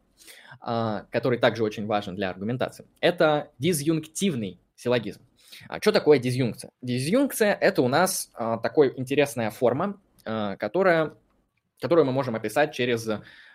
а, 0.59 1.05
который 1.09 1.39
также 1.39 1.63
очень 1.63 1.85
важен 1.85 2.15
для 2.15 2.29
аргументации. 2.29 2.85
Это 2.99 3.51
дизъюнктивный 3.59 4.59
силлогизм. 4.75 5.21
А 5.67 5.79
что 5.79 5.91
такое 5.91 6.19
дизъюнкция? 6.19 6.71
Дизъюнкция– 6.81 7.53
это 7.61 7.81
у 7.81 7.87
нас 7.87 8.29
а, 8.33 8.57
такой 8.57 8.93
интересная 8.95 9.49
форма, 9.51 9.99
а, 10.25 10.55
которая, 10.57 11.13
которую 11.81 12.05
мы 12.05 12.11
можем 12.11 12.35
описать 12.35 12.73
через 12.73 13.07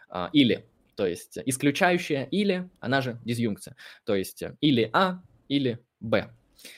а, 0.09 0.31
«или». 0.33 0.67
То 0.95 1.07
есть 1.07 1.39
исключающая 1.47 2.25
«или», 2.25 2.69
она 2.81 3.01
же 3.01 3.19
дизъюнкция. 3.25 3.77
То 4.05 4.15
есть 4.15 4.43
или 4.61 4.91
А, 4.93 5.21
или 5.49 5.79
Б. 6.01 6.31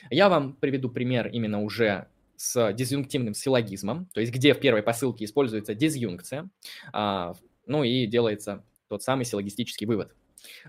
Я 0.09 0.29
вам 0.29 0.53
приведу 0.53 0.89
пример 0.89 1.27
именно 1.27 1.61
уже 1.61 2.07
с 2.35 2.73
дизъюнктивным 2.73 3.33
силлогизмом, 3.33 4.07
то 4.13 4.19
есть 4.19 4.33
где 4.33 4.53
в 4.53 4.59
первой 4.59 4.81
посылке 4.81 5.25
используется 5.25 5.75
дизъюнкция, 5.75 6.49
а, 6.91 7.33
ну 7.67 7.83
и 7.83 8.07
делается 8.07 8.63
тот 8.87 9.03
самый 9.03 9.25
силлогистический 9.25 9.85
вывод. 9.85 10.13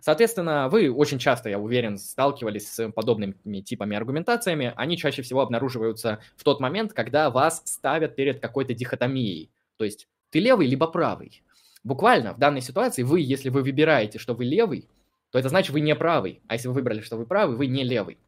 Соответственно, 0.00 0.68
вы 0.68 0.90
очень 0.90 1.18
часто, 1.18 1.48
я 1.48 1.58
уверен, 1.58 1.98
сталкивались 1.98 2.68
с 2.70 2.90
подобными 2.90 3.60
типами 3.60 3.96
аргументациями. 3.96 4.72
Они 4.76 4.96
чаще 4.96 5.22
всего 5.22 5.40
обнаруживаются 5.40 6.20
в 6.36 6.44
тот 6.44 6.60
момент, 6.60 6.92
когда 6.92 7.30
вас 7.30 7.62
ставят 7.64 8.16
перед 8.16 8.40
какой-то 8.40 8.74
дихотомией. 8.74 9.50
То 9.76 9.84
есть 9.84 10.08
ты 10.30 10.40
левый 10.40 10.66
либо 10.66 10.86
правый. 10.86 11.42
Буквально 11.84 12.34
в 12.34 12.38
данной 12.38 12.60
ситуации 12.60 13.02
вы, 13.02 13.20
если 13.20 13.48
вы 13.48 13.62
выбираете, 13.62 14.18
что 14.18 14.34
вы 14.34 14.44
левый, 14.44 14.88
то 15.30 15.38
это 15.38 15.48
значит, 15.48 15.72
вы 15.72 15.80
не 15.80 15.94
правый. 15.94 16.40
А 16.46 16.54
если 16.54 16.68
вы 16.68 16.74
выбрали, 16.74 17.00
что 17.00 17.16
вы 17.16 17.26
правый, 17.26 17.56
вы 17.56 17.66
не 17.66 17.84
левый. 17.84 18.18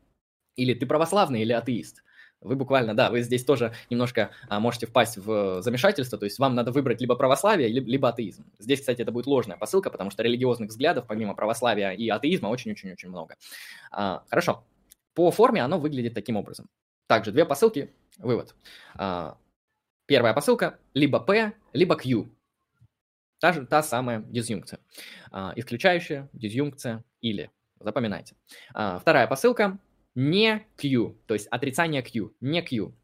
Или 0.56 0.74
ты 0.74 0.86
православный, 0.86 1.42
или 1.42 1.52
атеист. 1.52 2.03
Вы 2.44 2.56
буквально, 2.56 2.94
да, 2.94 3.10
вы 3.10 3.22
здесь 3.22 3.44
тоже 3.44 3.72
немножко 3.90 4.30
а, 4.48 4.60
можете 4.60 4.86
впасть 4.86 5.16
в 5.16 5.62
замешательство, 5.62 6.18
то 6.18 6.24
есть 6.24 6.38
вам 6.38 6.54
надо 6.54 6.72
выбрать 6.72 7.00
либо 7.00 7.16
православие, 7.16 7.68
либо 7.68 8.10
атеизм. 8.10 8.44
Здесь, 8.58 8.80
кстати, 8.80 9.00
это 9.02 9.10
будет 9.12 9.26
ложная 9.26 9.56
посылка, 9.56 9.90
потому 9.90 10.10
что 10.10 10.22
религиозных 10.22 10.68
взглядов, 10.68 11.06
помимо 11.08 11.34
православия 11.34 11.90
и 11.92 12.08
атеизма, 12.08 12.48
очень-очень-очень 12.48 13.08
много. 13.08 13.36
А, 13.90 14.22
хорошо. 14.28 14.64
По 15.14 15.30
форме 15.30 15.62
оно 15.62 15.78
выглядит 15.78 16.14
таким 16.14 16.36
образом. 16.36 16.68
Также 17.06 17.32
две 17.32 17.44
посылки, 17.44 17.92
вывод. 18.18 18.54
А, 18.94 19.38
первая 20.06 20.34
посылка 20.34 20.78
либо 20.92 21.20
P, 21.20 21.52
либо 21.72 21.96
Q. 21.96 22.28
Та, 23.40 23.52
же, 23.52 23.66
та 23.66 23.82
самая 23.82 24.20
дизъюнкция. 24.20 24.80
А, 25.30 25.52
исключающая 25.56 26.28
дизъюнкция 26.32 27.04
или. 27.20 27.50
Запоминайте. 27.80 28.36
А, 28.72 28.98
вторая 28.98 29.26
посылка 29.26 29.78
не 30.14 30.66
Q, 30.76 31.16
то 31.26 31.34
есть 31.34 31.46
отрицание 31.48 32.02
Q, 32.02 32.32
не 32.40 32.62
Q. 32.62 32.94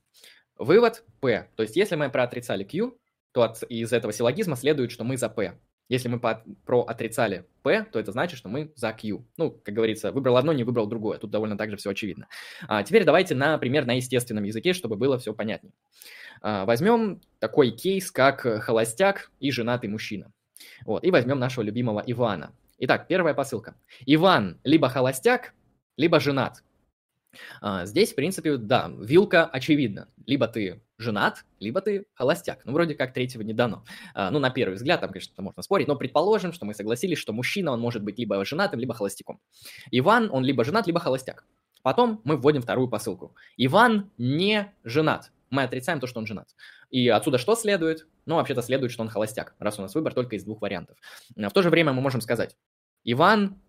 Вывод 0.57 1.05
P, 1.21 1.49
то 1.57 1.63
есть 1.63 1.77
если 1.77 1.97
мы 1.97 2.11
проотрицали 2.11 2.65
Q, 2.65 2.97
то 3.33 3.43
от, 3.43 3.63
из 3.65 3.93
этого 3.93 4.13
силлогизма 4.13 4.57
следует, 4.57 4.91
что 4.91 5.05
мы 5.05 5.17
за 5.17 5.29
P. 5.29 5.59
Если 5.89 6.09
мы 6.09 6.21
по, 6.21 6.45
проотрицали 6.67 7.47
P, 7.63 7.85
то 7.85 7.99
это 7.99 8.13
значит, 8.13 8.39
что 8.39 8.49
мы 8.49 8.73
за 8.77 8.93
Q. 8.93 9.27
Ну, 9.37 9.51
как 9.51 9.75
говорится, 9.75 10.13
выбрал 10.13 10.37
одно, 10.37 10.53
не 10.53 10.63
выбрал 10.63 10.87
другое. 10.87 11.19
Тут 11.19 11.33
довольно 11.33 11.59
так 11.59 11.69
же 11.71 11.77
все 11.77 11.91
очевидно. 11.91 12.29
А 12.69 12.85
теперь 12.85 13.05
давайте, 13.05 13.35
например, 13.35 13.87
на 13.87 13.97
естественном 13.97 14.45
языке, 14.45 14.73
чтобы 14.73 14.95
было 14.95 15.19
все 15.19 15.35
понятнее. 15.35 15.73
А, 16.43 16.65
возьмем 16.65 17.21
такой 17.41 17.73
кейс, 17.73 18.13
как 18.13 18.43
холостяк 18.63 19.33
и 19.41 19.51
женатый 19.51 19.91
мужчина. 19.91 20.33
Вот, 20.85 21.03
и 21.03 21.11
возьмем 21.11 21.41
нашего 21.41 21.65
любимого 21.65 22.05
Ивана. 22.07 22.55
Итак, 22.79 23.09
первая 23.09 23.35
посылка. 23.35 23.75
Иван 24.07 24.61
либо 24.63 24.89
холостяк, 24.89 25.55
либо 25.97 26.21
женат. 26.21 26.63
А, 27.61 27.87
здесь, 27.87 28.13
в 28.13 28.15
принципе, 28.15 28.57
да, 28.57 28.91
вилка 28.99 29.47
очевидна. 29.47 30.09
Либо 30.27 30.49
ты 30.49 30.83
женат, 30.99 31.45
либо 31.59 31.81
ты 31.81 32.07
холостяк. 32.15 32.61
Ну, 32.65 32.73
вроде 32.73 32.95
как 32.95 33.13
третьего 33.13 33.43
не 33.43 33.53
дано. 33.53 33.85
А, 34.15 34.31
ну, 34.31 34.39
на 34.39 34.51
первый 34.51 34.75
взгляд, 34.75 35.01
там, 35.01 35.11
конечно, 35.11 35.43
можно 35.43 35.63
спорить, 35.63 35.89
но 35.89 35.97
предположим, 35.97 36.53
что 36.53 36.67
мы 36.67 36.75
согласились, 36.75 37.19
что 37.19 37.33
мужчина, 37.33 37.73
он 37.73 37.81
может 37.81 38.03
быть 38.03 38.19
либо 38.19 38.45
женатым, 38.45 38.81
либо 38.81 38.95
холостяком. 38.95 39.41
Иван, 39.91 40.29
он 40.33 40.45
либо 40.45 40.65
женат, 40.65 40.87
либо 40.87 41.01
холостяк. 41.01 41.45
Потом 41.83 42.21
мы 42.25 42.37
вводим 42.37 42.63
вторую 42.63 42.89
посылку. 42.89 43.35
Иван 43.57 44.11
не 44.19 44.73
женат. 44.85 45.33
Мы 45.49 45.63
отрицаем 45.63 45.99
то, 45.99 46.07
что 46.07 46.21
он 46.21 46.27
женат. 46.27 46.49
И 46.91 47.09
отсюда 47.09 47.39
что 47.39 47.57
следует? 47.57 48.07
Ну, 48.27 48.37
вообще-то 48.37 48.63
следует, 48.63 48.93
что 48.93 49.03
он 49.03 49.09
холостяк, 49.09 49.55
раз 49.59 49.79
у 49.79 49.83
нас 49.83 49.95
выбор 49.95 50.15
только 50.15 50.37
из 50.37 50.45
двух 50.45 50.61
вариантов. 50.61 50.99
В 51.35 51.51
то 51.51 51.63
же 51.63 51.71
время 51.71 51.93
мы 51.93 52.01
можем 52.01 52.21
сказать, 52.21 52.57
Иван 53.05 53.61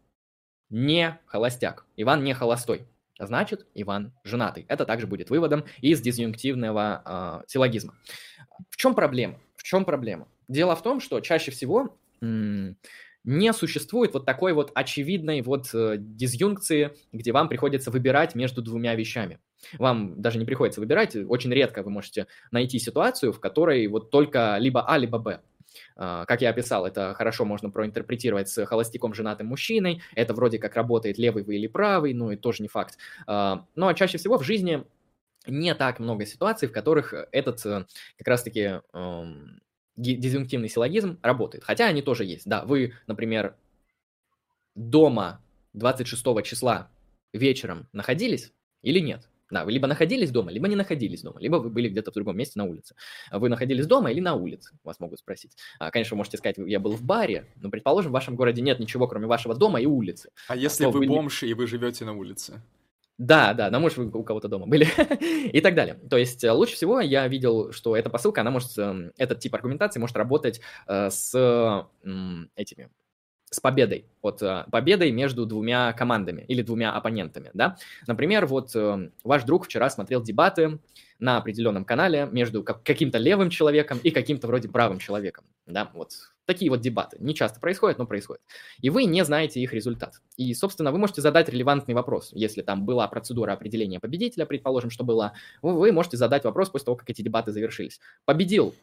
не 0.70 1.20
холостяк, 1.26 1.86
Иван 1.96 2.24
не 2.24 2.34
холостой. 2.34 2.88
Значит, 3.26 3.68
Иван 3.76 4.14
женатый. 4.24 4.66
Это 4.68 4.86
также 4.86 5.08
будет 5.08 5.30
выводом 5.30 5.66
из 5.80 6.02
дизъюнктивного 6.02 7.42
э, 7.44 7.48
силлогизма. 7.48 7.96
В 8.70 8.78
чем 8.78 8.96
проблема? 8.96 9.40
В 9.56 9.64
чем 9.64 9.86
проблема? 9.86 10.28
Дело 10.48 10.76
в 10.76 10.82
том, 10.82 11.00
что 11.00 11.20
чаще 11.22 11.52
всего 11.52 11.96
не 13.24 13.54
существует 13.54 14.14
вот 14.14 14.26
такой 14.26 14.54
вот 14.54 14.72
очевидной 14.74 15.42
вот 15.42 15.70
э, 15.74 15.98
дизъюнкции, 16.00 16.92
где 17.12 17.32
вам 17.32 17.50
приходится 17.50 17.92
выбирать 17.92 18.34
между 18.34 18.64
двумя 18.64 18.96
вещами. 18.96 19.40
Вам 19.78 20.20
даже 20.20 20.40
не 20.40 20.46
приходится 20.46 20.80
выбирать, 20.80 21.16
очень 21.16 21.54
редко 21.54 21.84
вы 21.84 21.92
можете 21.92 22.26
найти 22.50 22.80
ситуацию, 22.80 23.32
в 23.32 23.40
которой 23.40 23.86
вот 23.88 24.10
только 24.10 24.58
либо 24.58 24.84
А, 24.88 24.98
либо 24.98 25.20
Б. 25.20 25.42
Uh, 25.96 26.26
как 26.26 26.42
я 26.42 26.50
описал, 26.50 26.86
это 26.86 27.14
хорошо 27.14 27.46
можно 27.46 27.70
проинтерпретировать 27.70 28.50
с 28.50 28.66
холостяком 28.66 29.14
женатым 29.14 29.48
мужчиной, 29.48 30.02
это 30.16 30.34
вроде 30.34 30.60
как 30.60 30.76
работает 30.76 31.18
левый 31.18 31.44
вы 31.44 31.56
или 31.56 31.68
правый, 31.68 32.14
ну 32.14 32.32
и 32.32 32.36
тоже 32.36 32.64
не 32.64 32.70
факт. 32.70 32.98
Uh, 33.28 33.64
но 33.76 33.94
чаще 33.94 34.18
всего 34.18 34.38
в 34.38 34.44
жизни 34.44 34.84
не 35.48 35.74
так 35.76 36.00
много 36.00 36.26
ситуаций, 36.26 36.68
в 36.68 36.72
которых 36.72 37.14
этот 37.32 37.66
э, 37.66 37.86
как 38.18 38.28
раз-таки 38.28 38.82
um, 38.94 39.60
дизъюнктивный 39.96 40.70
силлогизм 40.70 41.20
работает. 41.22 41.64
Хотя 41.64 41.88
они 41.88 42.02
тоже 42.02 42.26
есть. 42.26 42.48
Да, 42.48 42.64
вы, 42.64 42.94
например, 43.08 43.56
дома 44.76 45.42
26 45.74 46.24
числа 46.44 46.90
вечером 47.34 47.88
находились 47.92 48.52
или 48.82 49.00
нет? 49.00 49.28
Да, 49.52 49.66
вы 49.66 49.74
либо 49.74 49.88
находились 49.88 50.32
дома, 50.32 50.52
либо 50.52 50.68
не 50.68 50.76
находились 50.76 51.22
дома, 51.22 51.40
либо 51.40 51.58
вы 51.58 51.70
были 51.70 51.90
где-то 51.90 52.12
в 52.12 52.14
другом 52.14 52.38
месте 52.38 52.58
на 52.58 52.66
улице. 52.66 52.96
Вы 53.32 53.50
находились 53.50 53.86
дома 53.86 54.12
или 54.12 54.22
на 54.22 54.34
улице, 54.36 54.72
вас 54.84 55.00
могут 55.00 55.20
спросить. 55.20 55.58
А, 55.78 55.92
конечно, 55.92 56.16
вы 56.16 56.20
можете 56.20 56.38
сказать, 56.38 56.56
я 56.58 56.80
был 56.80 56.92
в 56.92 57.04
баре, 57.04 57.46
но, 57.58 57.70
предположим, 57.70 58.12
в 58.12 58.14
вашем 58.14 58.36
городе 58.36 58.62
нет 58.62 58.80
ничего, 58.80 59.08
кроме 59.08 59.28
вашего 59.28 59.54
дома 59.54 59.82
и 59.82 59.86
улицы. 59.86 60.32
А 60.48 60.56
если 60.56 60.86
вы 60.86 61.00
были... 61.00 61.10
бомж 61.10 61.44
и 61.44 61.54
вы 61.54 61.68
живете 61.68 62.06
на 62.06 62.14
улице? 62.14 62.62
Да, 63.18 63.54
да, 63.54 63.70
на 63.70 63.80
может, 63.80 64.00
вы 64.00 64.10
у 64.12 64.24
кого-то 64.24 64.48
дома 64.48 64.66
были 64.66 64.88
и 65.54 65.62
так 65.62 65.76
далее. 65.76 66.00
То 66.10 66.18
есть 66.18 66.44
э, 66.44 66.52
лучше 66.52 66.74
всего 66.74 67.02
я 67.02 67.28
видел, 67.28 67.72
что 67.72 67.96
эта 67.96 68.10
посылка, 68.10 68.42
она 68.42 68.50
может, 68.50 68.76
эм, 68.80 69.12
этот 69.16 69.40
тип 69.40 69.54
аргументации 69.54 70.00
может 70.00 70.18
работать 70.18 70.60
э, 70.88 71.10
с 71.12 71.88
этими, 72.56 72.90
с 73.52 73.60
победой, 73.60 74.06
вот 74.24 74.42
э, 74.42 74.66
победой 74.72 75.12
между 75.12 75.46
двумя 75.46 75.94
командами 75.94 76.44
или 76.48 76.64
двумя 76.64 76.94
оппонентами, 76.94 77.52
да. 77.54 77.78
Например, 78.08 78.48
вот 78.48 78.76
ваш 79.24 79.44
друг 79.44 79.66
вчера 79.66 79.90
смотрел 79.90 80.24
дебаты 80.24 80.80
на 81.20 81.38
определенном 81.38 81.86
канале 81.86 82.28
между 82.32 82.64
каким-то 82.64 83.20
левым 83.20 83.52
человеком 83.52 84.00
и 84.02 84.10
каким-то 84.10 84.48
вроде 84.48 84.70
правым 84.70 84.98
человеком, 84.98 85.46
да, 85.68 85.92
вот 85.94 86.14
Такие 86.46 86.72
вот 86.72 86.82
дебаты. 86.82 87.18
Не 87.20 87.36
часто 87.36 87.60
происходят, 87.60 87.98
но 87.98 88.06
происходят. 88.06 88.42
И 88.82 88.90
вы 88.90 89.06
не 89.06 89.24
знаете 89.24 89.62
их 89.62 89.74
результат. 89.74 90.22
И, 90.38 90.54
собственно, 90.54 90.92
вы 90.92 90.98
можете 90.98 91.22
задать 91.22 91.48
релевантный 91.50 91.94
вопрос. 91.94 92.32
Если 92.34 92.62
там 92.62 92.84
была 92.84 93.08
процедура 93.08 93.54
определения 93.54 94.00
победителя, 94.00 94.46
предположим, 94.46 94.90
что 94.90 95.04
была, 95.04 95.34
вы 95.62 95.92
можете 95.92 96.18
задать 96.18 96.44
вопрос 96.44 96.70
после 96.70 96.86
того, 96.86 96.98
как 96.98 97.10
эти 97.10 97.22
дебаты 97.22 97.52
завершились. 97.52 98.00
Победил 98.26 98.74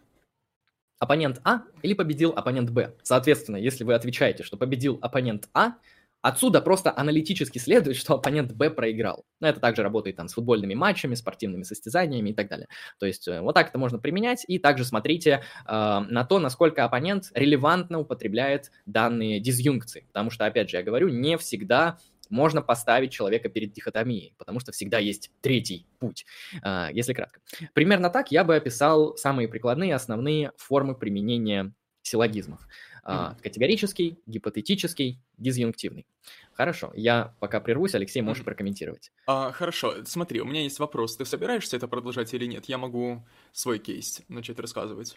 оппонент 0.99 1.40
А 1.44 1.62
или 1.82 1.94
победил 1.94 2.32
оппонент 2.36 2.70
Б? 2.70 2.94
Соответственно, 3.03 3.57
если 3.57 3.84
вы 3.84 3.94
отвечаете, 3.94 4.42
что 4.42 4.57
победил 4.57 4.99
оппонент 5.03 5.49
А, 5.55 5.74
Отсюда 6.20 6.61
просто 6.61 6.92
аналитически 6.96 7.59
следует, 7.59 7.96
что 7.96 8.14
оппонент 8.14 8.53
Б 8.53 8.70
проиграл. 8.70 9.24
Но 9.40 9.49
это 9.49 9.61
также 9.61 9.84
работает 9.84 10.16
там 10.16 10.28
с 10.28 10.34
футбольными 10.34 10.74
матчами, 10.74 11.14
спортивными 11.14 11.62
состязаниями 11.62 12.30
и 12.30 12.34
так 12.34 12.49
далее. 12.49 12.66
То 12.99 13.07
есть 13.07 13.28
э, 13.28 13.40
вот 13.40 13.55
так 13.55 13.68
это 13.68 13.78
можно 13.78 13.99
применять. 13.99 14.44
И 14.49 14.59
также 14.59 14.84
смотрите 14.84 15.42
э, 15.64 15.68
на 15.68 16.24
то, 16.24 16.40
насколько 16.40 16.84
оппонент 16.84 17.30
релевантно 17.34 18.01
употребляет 18.01 18.72
данные 18.84 19.38
дизъюнкции. 19.38 20.07
Потому 20.09 20.30
что, 20.30 20.44
опять 20.44 20.70
же, 20.70 20.78
я 20.78 20.82
говорю, 20.82 21.09
не 21.09 21.38
всегда 21.38 21.99
можно 22.30 22.62
поставить 22.62 23.12
человека 23.12 23.48
перед 23.48 23.72
дихотомией, 23.72 24.34
потому 24.38 24.60
что 24.60 24.72
всегда 24.72 24.98
есть 24.98 25.30
третий 25.40 25.86
путь, 25.98 26.26
э, 26.62 26.88
если 26.92 27.12
кратко. 27.12 27.40
Примерно 27.74 28.10
так 28.10 28.30
я 28.30 28.44
бы 28.44 28.56
описал 28.56 29.16
самые 29.16 29.48
прикладные 29.48 29.94
основные 29.94 30.52
формы 30.56 30.94
применения 30.94 31.72
силлогизмов. 32.02 32.66
А, 33.10 33.36
категорический, 33.42 34.18
гипотетический, 34.26 35.18
дизъюнктивный. 35.38 36.06
Хорошо, 36.52 36.92
я 36.94 37.34
пока 37.40 37.58
прервусь, 37.58 37.94
Алексей, 37.94 38.20
можешь 38.20 38.44
прокомментировать. 38.44 39.12
А, 39.26 39.50
хорошо, 39.50 40.04
смотри, 40.04 40.42
у 40.42 40.44
меня 40.44 40.62
есть 40.62 40.78
вопрос. 40.78 41.16
Ты 41.16 41.24
собираешься 41.24 41.78
это 41.78 41.88
продолжать 41.88 42.34
или 42.34 42.44
нет? 42.44 42.66
Я 42.66 42.76
могу 42.76 43.24
свой 43.52 43.78
кейс 43.78 44.20
начать 44.28 44.58
рассказывать. 44.58 45.16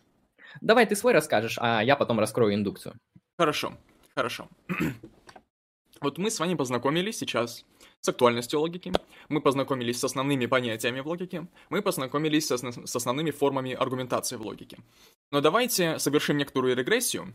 Давай 0.61 0.85
ты 0.85 0.95
свой 0.95 1.11
расскажешь, 1.11 1.57
а 1.59 1.83
я 1.83 1.97
потом 1.97 2.17
раскрою 2.17 2.53
индукцию. 2.53 2.95
Хорошо, 3.37 3.73
хорошо. 4.15 4.47
Вот 6.01 6.17
мы 6.17 6.31
с 6.31 6.39
вами 6.39 6.55
познакомились 6.55 7.17
сейчас 7.17 7.63
с 8.01 8.09
актуальностью 8.09 8.59
логики, 8.59 8.91
мы 9.29 9.39
познакомились 9.39 9.99
с 9.99 10.03
основными 10.03 10.47
понятиями 10.47 10.99
в 10.99 11.07
логике, 11.07 11.47
мы 11.69 11.81
познакомились 11.81 12.47
с, 12.47 12.57
с 12.57 12.95
основными 12.95 13.31
формами 13.31 13.73
аргументации 13.73 14.35
в 14.35 14.41
логике. 14.41 14.79
Но 15.31 15.41
давайте 15.41 15.99
совершим 15.99 16.37
некоторую 16.37 16.75
регрессию 16.75 17.33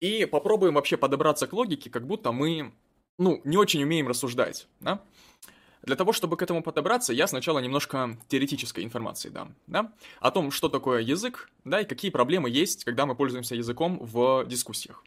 и 0.00 0.24
попробуем 0.24 0.74
вообще 0.74 0.96
подобраться 0.96 1.46
к 1.46 1.52
логике, 1.52 1.90
как 1.90 2.06
будто 2.06 2.32
мы, 2.32 2.72
ну, 3.18 3.40
не 3.44 3.56
очень 3.56 3.82
умеем 3.82 4.08
рассуждать, 4.08 4.66
да? 4.80 5.02
Для 5.82 5.96
того, 5.96 6.14
чтобы 6.14 6.38
к 6.38 6.42
этому 6.42 6.62
подобраться, 6.62 7.12
я 7.12 7.26
сначала 7.26 7.58
немножко 7.58 8.16
теоретической 8.28 8.84
информации 8.84 9.28
дам, 9.28 9.54
да? 9.66 9.92
О 10.20 10.30
том, 10.30 10.50
что 10.50 10.70
такое 10.70 11.02
язык, 11.02 11.50
да, 11.64 11.82
и 11.82 11.84
какие 11.84 12.10
проблемы 12.10 12.48
есть, 12.48 12.84
когда 12.84 13.04
мы 13.04 13.14
пользуемся 13.14 13.54
языком 13.54 13.98
в 14.00 14.46
дискуссиях. 14.46 15.04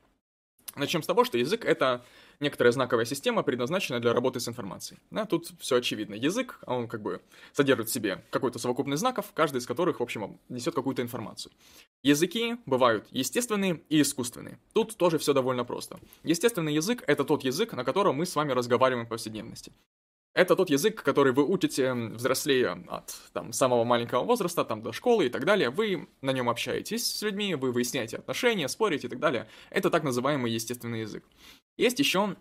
Начнем 0.75 1.01
с 1.01 1.07
того, 1.07 1.23
что 1.23 1.39
язык— 1.39 1.65
это 1.65 2.05
некоторая 2.39 2.71
знаковая 2.71 3.05
система, 3.05 3.43
предназначенная 3.43 3.99
для 3.99 4.13
работы 4.13 4.39
с 4.39 4.47
информацией. 4.47 4.99
Да, 5.11 5.25
тут 5.25 5.51
все 5.59 5.77
очевидно. 5.77 6.15
Язык, 6.15 6.59
он 6.65 6.87
как 6.87 7.01
бы 7.01 7.21
содержит 7.53 7.89
в 7.89 7.91
себе 7.91 8.23
какой-то 8.29 8.59
совокупность 8.59 8.99
знаков, 8.99 9.31
каждый 9.33 9.57
из 9.57 9.65
которых, 9.65 9.99
в 9.99 10.03
общем, 10.03 10.39
несет 10.49 10.75
какую-то 10.75 11.01
информацию. 11.01 11.51
Языки 12.03 12.57
бывают 12.65 13.07
естественные 13.11 13.81
и 13.89 14.01
искусственные. 14.01 14.59
Тут 14.73 14.97
тоже 14.97 15.17
все 15.17 15.33
довольно 15.33 15.65
просто. 15.65 15.99
Естественный 16.23 16.73
язык— 16.73 17.03
это 17.07 17.23
тот 17.23 17.43
язык, 17.43 17.73
на 17.73 17.83
котором 17.83 18.15
мы 18.15 18.25
с 18.25 18.35
вами 18.35 18.51
разговариваем 18.51 19.05
в 19.05 19.09
повседневности. 19.09 19.71
Это 20.37 20.55
тот 20.55 20.69
язык, 20.69 21.01
который 21.01 21.33
вы 21.33 21.43
учите, 21.43 21.95
взрослея 21.95 22.83
от 22.89 23.11
там, 23.33 23.51
самого 23.51 23.83
маленького 23.83 24.23
возраста, 24.23 24.63
там, 24.63 24.83
до 24.83 24.93
школы 24.93 25.25
и 25.25 25.29
так 25.29 25.45
далее. 25.45 25.71
Вы 25.71 26.07
на 26.21 26.31
нем 26.31 26.47
общаетесь 26.47 27.11
с 27.11 27.23
людьми, 27.23 27.55
вы 27.55 27.71
выясняете 27.71 28.17
отношения, 28.17 28.67
спорите 28.67 29.07
и 29.07 29.09
так 29.09 29.17
далее. 29.17 29.47
Это 29.71 29.89
так 29.89 30.03
называемый 30.03 30.51
естественный 30.51 31.01
язык. 31.01 31.25
Есть 31.75 31.97
еще 31.97 32.35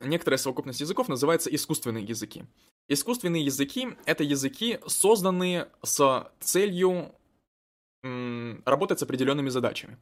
некоторая 0.00 0.36
совокупность 0.36 0.82
языков, 0.82 1.08
называется 1.08 1.48
искусственные 1.48 2.04
языки. 2.04 2.44
Искусственные 2.88 3.42
языки— 3.42 3.88
это 4.04 4.22
языки, 4.22 4.78
созданные 4.86 5.68
с 5.82 6.30
целью 6.40 7.14
работать 8.02 9.00
с 9.00 9.02
определенными 9.02 9.48
задачами. 9.48 9.96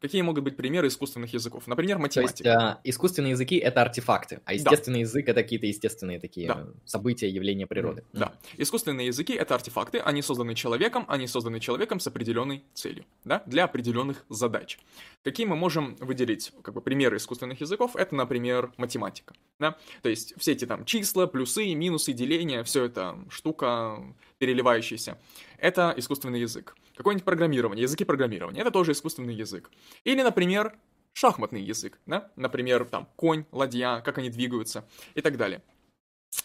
Какие 0.00 0.22
могут 0.22 0.44
быть 0.44 0.56
примеры 0.56 0.88
искусственных 0.88 1.34
языков? 1.34 1.66
Например, 1.66 1.98
математика. 1.98 2.42
То 2.42 2.50
есть, 2.50 2.78
э, 2.84 2.88
искусственные 2.88 3.32
языки— 3.32 3.56
это 3.58 3.82
артефакты, 3.82 4.40
а 4.46 4.54
естественный 4.54 5.00
да. 5.00 5.00
язык— 5.00 5.24
это 5.28 5.42
какие-то 5.42 5.66
естественные 5.66 6.18
такие 6.18 6.48
да. 6.48 6.68
события, 6.86 7.28
явления 7.28 7.66
природы. 7.66 8.02
Да. 8.14 8.32
Mm. 8.56 8.62
Искусственные 8.62 9.06
языки— 9.08 9.32
это 9.34 9.54
артефакты, 9.54 9.98
они 9.98 10.22
созданы 10.22 10.54
человеком, 10.54 11.04
они 11.06 11.26
созданы 11.26 11.60
человеком 11.60 12.00
с 12.00 12.06
определенной 12.06 12.64
целью, 12.72 13.04
да, 13.24 13.42
для 13.44 13.64
определенных 13.64 14.24
задач. 14.30 14.78
Какие 15.22 15.46
мы 15.46 15.56
можем 15.56 15.96
выделить, 15.96 16.50
как 16.62 16.74
бы, 16.74 16.80
примеры 16.80 17.18
искусственных 17.18 17.60
языков? 17.60 17.94
Это, 17.94 18.14
например, 18.14 18.72
математика, 18.78 19.34
да, 19.58 19.76
то 20.00 20.08
есть 20.08 20.32
все 20.38 20.52
эти 20.52 20.64
там 20.64 20.86
числа, 20.86 21.26
плюсы, 21.26 21.74
минусы, 21.74 22.14
деления, 22.14 22.64
все 22.64 22.84
это 22.84 23.18
штука 23.28 24.02
переливающаяся. 24.38 25.18
Это 25.58 25.92
искусственный 25.94 26.40
язык. 26.40 26.74
Какое-нибудь 27.00 27.24
программирование, 27.24 27.84
языки 27.84 28.04
программирования, 28.04 28.60
это 28.60 28.70
тоже 28.70 28.92
искусственный 28.92 29.32
язык. 29.34 29.70
Или, 30.04 30.20
например, 30.20 30.76
шахматный 31.14 31.62
язык, 31.62 31.98
да? 32.04 32.30
Например, 32.36 32.84
там, 32.84 33.08
конь, 33.16 33.46
ладья, 33.52 34.02
как 34.04 34.18
они 34.18 34.28
двигаются 34.28 34.86
и 35.14 35.22
так 35.22 35.38
далее. 35.38 35.62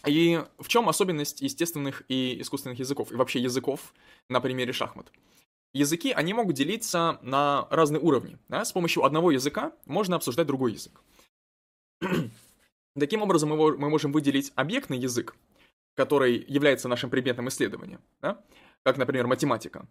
И 0.06 0.42
в 0.58 0.68
чем 0.68 0.88
особенность 0.88 1.42
естественных 1.42 2.04
и 2.08 2.40
искусственных 2.40 2.78
языков, 2.78 3.12
и 3.12 3.16
вообще 3.16 3.38
языков 3.38 3.92
на 4.30 4.40
примере 4.40 4.72
шахмат? 4.72 5.12
Языки, 5.74 6.10
они 6.12 6.32
могут 6.32 6.56
делиться 6.56 7.18
на 7.20 7.68
разные 7.70 8.00
уровни. 8.00 8.38
Да? 8.48 8.64
С 8.64 8.72
помощью 8.72 9.04
одного 9.04 9.32
языка 9.32 9.74
можно 9.84 10.16
обсуждать 10.16 10.46
другой 10.46 10.72
язык. 10.72 11.02
Таким 12.98 13.20
образом, 13.20 13.50
мы, 13.50 13.90
можем 13.90 14.10
выделить 14.10 14.54
объектный 14.54 14.96
язык, 14.96 15.36
который 15.96 16.42
является 16.48 16.88
нашим 16.88 17.10
предметом 17.10 17.46
исследования, 17.48 18.00
да? 18.22 18.42
как, 18.84 18.96
например, 18.96 19.26
математика 19.26 19.86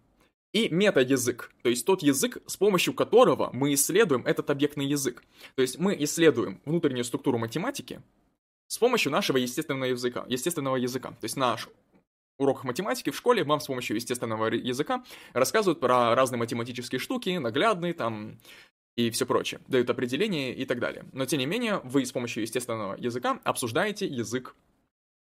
и 0.52 0.68
мета-язык, 0.68 1.52
то 1.62 1.68
есть 1.68 1.84
тот 1.84 2.02
язык, 2.02 2.38
с 2.46 2.56
помощью 2.56 2.94
которого 2.94 3.50
мы 3.52 3.74
исследуем 3.74 4.24
этот 4.26 4.50
объектный 4.50 4.86
язык. 4.86 5.22
То 5.54 5.62
есть 5.62 5.78
мы 5.78 5.96
исследуем 6.00 6.60
внутреннюю 6.64 7.04
структуру 7.04 7.38
математики 7.38 8.00
с 8.68 8.78
помощью 8.78 9.12
нашего 9.12 9.36
естественного 9.36 9.90
языка, 9.90 10.24
естественного 10.28 10.76
языка. 10.76 11.10
То 11.10 11.24
есть 11.24 11.36
наш 11.36 11.68
урок 12.38 12.64
математики 12.64 13.10
в 13.10 13.16
школе 13.16 13.44
вам 13.44 13.60
с 13.60 13.66
помощью 13.66 13.96
естественного 13.96 14.46
языка 14.46 15.04
рассказывают 15.32 15.80
про 15.80 16.14
разные 16.14 16.38
математические 16.38 16.98
штуки, 16.98 17.36
наглядные, 17.36 17.94
там, 17.94 18.38
и 18.96 19.10
все 19.10 19.26
прочее, 19.26 19.60
дают 19.68 19.90
определение 19.90 20.54
и 20.54 20.64
так 20.64 20.80
далее. 20.80 21.04
Но 21.12 21.26
тем 21.26 21.38
не 21.38 21.46
менее, 21.46 21.80
вы 21.84 22.04
с 22.04 22.12
помощью 22.12 22.42
естественного 22.42 22.96
языка 22.96 23.40
обсуждаете 23.44 24.06
язык 24.06 24.54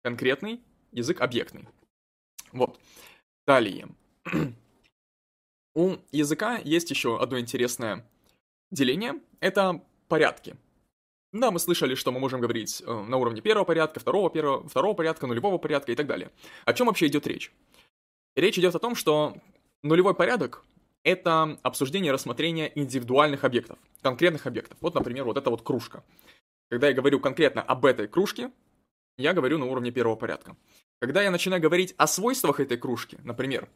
конкретный, 0.02 0.60
язык 0.92 1.20
объектный. 1.20 1.68
Вот. 2.52 2.80
Далее. 3.46 3.88
У 5.78 5.98
языка 6.10 6.58
есть 6.64 6.90
еще 6.90 7.22
одно 7.22 7.38
интересное 7.38 8.04
деление. 8.72 9.20
Это 9.38 9.80
порядки. 10.08 10.56
Да, 11.32 11.52
мы 11.52 11.60
слышали, 11.60 11.94
что 11.94 12.10
мы 12.10 12.18
можем 12.18 12.40
говорить 12.40 12.82
э, 12.84 12.92
на 12.92 13.16
уровне 13.16 13.40
первого 13.40 13.64
порядка, 13.64 14.00
второго, 14.00 14.28
первого, 14.28 14.68
второго 14.68 14.94
порядка, 14.94 15.28
нулевого 15.28 15.56
порядка 15.58 15.92
и 15.92 15.94
так 15.94 16.08
далее. 16.08 16.32
О 16.64 16.72
чем 16.72 16.88
вообще 16.88 17.06
идет 17.06 17.28
речь? 17.28 17.52
Речь 18.34 18.58
идет 18.58 18.74
о 18.74 18.80
том, 18.80 18.96
что 18.96 19.36
нулевой 19.84 20.16
порядок— 20.16 20.64
это 21.04 21.56
обсуждение 21.62 22.10
рассмотрение 22.10 22.76
индивидуальных 22.76 23.44
объектов, 23.44 23.78
конкретных 24.02 24.48
объектов. 24.48 24.78
Вот, 24.80 24.96
например, 24.96 25.26
вот 25.26 25.36
эта 25.36 25.48
вот 25.48 25.62
кружка. 25.62 26.02
Когда 26.70 26.88
я 26.88 26.92
говорю 26.92 27.20
конкретно 27.20 27.62
об 27.62 27.86
этой 27.86 28.08
кружке, 28.08 28.50
я 29.16 29.32
говорю 29.32 29.58
на 29.58 29.66
уровне 29.66 29.92
первого 29.92 30.16
порядка. 30.16 30.56
Когда 31.00 31.22
я 31.22 31.30
начинаю 31.30 31.62
говорить 31.62 31.94
о 31.98 32.08
свойствах 32.08 32.58
этой 32.58 32.78
кружки, 32.78 33.18
например, 33.22 33.68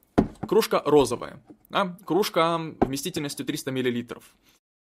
кружка 0.47 0.83
розовая, 0.85 1.43
да, 1.71 1.97
кружка 2.05 2.59
вместительностью 2.81 3.47
300 3.47 3.73
мл 3.73 4.23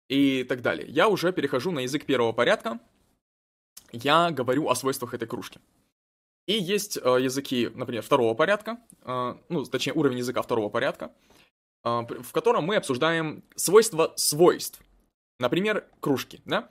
и 0.09 0.45
так 0.45 0.63
далее, 0.63 0.89
я 0.89 1.09
уже 1.09 1.33
перехожу 1.33 1.71
на 1.71 1.81
язык 1.81 2.05
первого 2.05 2.33
порядка, 2.33 2.79
я 3.93 4.31
говорю 4.31 4.69
о 4.69 4.75
свойствах 4.75 5.15
этой 5.15 5.27
кружки. 5.27 5.61
И 6.47 6.53
есть 6.53 6.97
э, 6.97 7.01
языки, 7.21 7.71
например, 7.75 8.03
второго 8.03 8.35
порядка, 8.35 8.79
э, 9.03 9.35
ну, 9.49 9.65
точнее, 9.65 9.95
уровень 9.95 10.19
языка 10.19 10.43
второго 10.43 10.69
порядка, 10.69 11.13
э, 11.85 11.89
в 11.89 12.33
котором 12.33 12.65
мы 12.65 12.77
обсуждаем 12.77 13.43
свойства 13.57 14.13
свойств. 14.17 14.81
Например, 15.41 15.85
кружки, 16.01 16.41
да? 16.45 16.69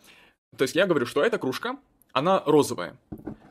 То 0.57 0.63
есть 0.63 0.76
я 0.76 0.88
говорю, 0.88 1.05
что 1.05 1.23
эта 1.23 1.38
кружка, 1.38 1.78
она 2.13 2.41
розовая. 2.45 2.97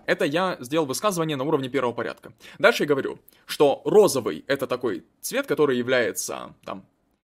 Это 0.06 0.24
я 0.24 0.56
сделал 0.60 0.86
высказывание 0.86 1.36
на 1.36 1.44
уровне 1.44 1.68
первого 1.68 1.92
порядка. 1.92 2.32
Дальше 2.58 2.84
я 2.84 2.88
говорю, 2.88 3.18
что 3.46 3.82
розовый 3.84 4.44
это 4.46 4.66
такой 4.66 5.04
цвет, 5.20 5.46
который 5.46 5.78
является 5.78 6.54
там 6.64 6.86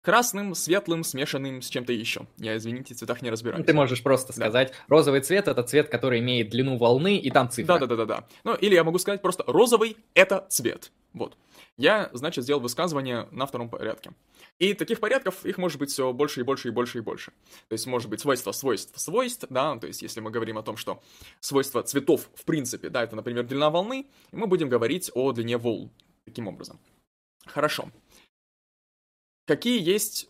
красным, 0.05 0.53
светлым, 0.53 1.03
смешанным 1.03 1.61
с 1.61 1.67
чем-то 1.67 1.91
еще. 1.91 2.27
Я, 2.37 2.55
извините, 2.55 2.93
в 2.93 2.97
цветах 2.97 3.23
не 3.23 3.31
разбираюсь. 3.31 3.65
Ты 3.65 3.73
можешь 3.73 4.03
просто 4.03 4.33
сказать, 4.33 4.69
да. 4.69 4.77
розовый 4.87 5.21
цвет 5.21 5.47
это 5.47 5.63
цвет, 5.63 5.89
который 5.89 6.19
имеет 6.19 6.49
длину 6.49 6.77
волны, 6.77 7.17
и 7.17 7.31
там 7.31 7.49
цифра. 7.49 7.79
Да-да-да-да. 7.79 8.25
Ну, 8.43 8.53
или 8.53 8.75
я 8.75 8.83
могу 8.83 8.99
сказать 8.99 9.21
просто, 9.21 9.43
розовый 9.47 9.97
это 10.13 10.45
цвет. 10.49 10.91
Вот. 11.13 11.35
Я, 11.77 12.09
значит, 12.13 12.45
сделал 12.45 12.61
высказывание 12.61 13.27
на 13.31 13.45
втором 13.45 13.69
порядке. 13.69 14.13
И 14.59 14.73
таких 14.73 15.01
порядков, 15.01 15.45
их 15.45 15.57
может 15.57 15.77
быть 15.77 15.89
все 15.89 16.13
больше 16.13 16.39
и 16.39 16.43
больше 16.43 16.69
и 16.69 16.71
больше 16.71 16.99
и 16.99 17.01
больше. 17.01 17.31
То 17.67 17.73
есть 17.73 17.85
может 17.85 18.09
быть 18.09 18.21
свойство 18.21 18.53
свойств 18.53 18.97
свойств, 18.97 19.45
да, 19.49 19.77
то 19.77 19.87
есть 19.87 20.01
если 20.01 20.21
мы 20.21 20.31
говорим 20.31 20.57
о 20.57 20.63
том, 20.63 20.77
что 20.77 21.03
свойства 21.41 21.83
цветов 21.83 22.29
в 22.33 22.45
принципе, 22.45 22.89
да, 22.89 23.03
это, 23.03 23.17
например, 23.17 23.45
длина 23.45 23.69
волны, 23.69 24.07
мы 24.31 24.47
будем 24.47 24.69
говорить 24.69 25.11
о 25.13 25.33
длине 25.33 25.57
волн 25.57 25.91
таким 26.23 26.47
образом. 26.47 26.79
Хорошо. 27.45 27.91
Какие 29.45 29.81
есть 29.81 30.29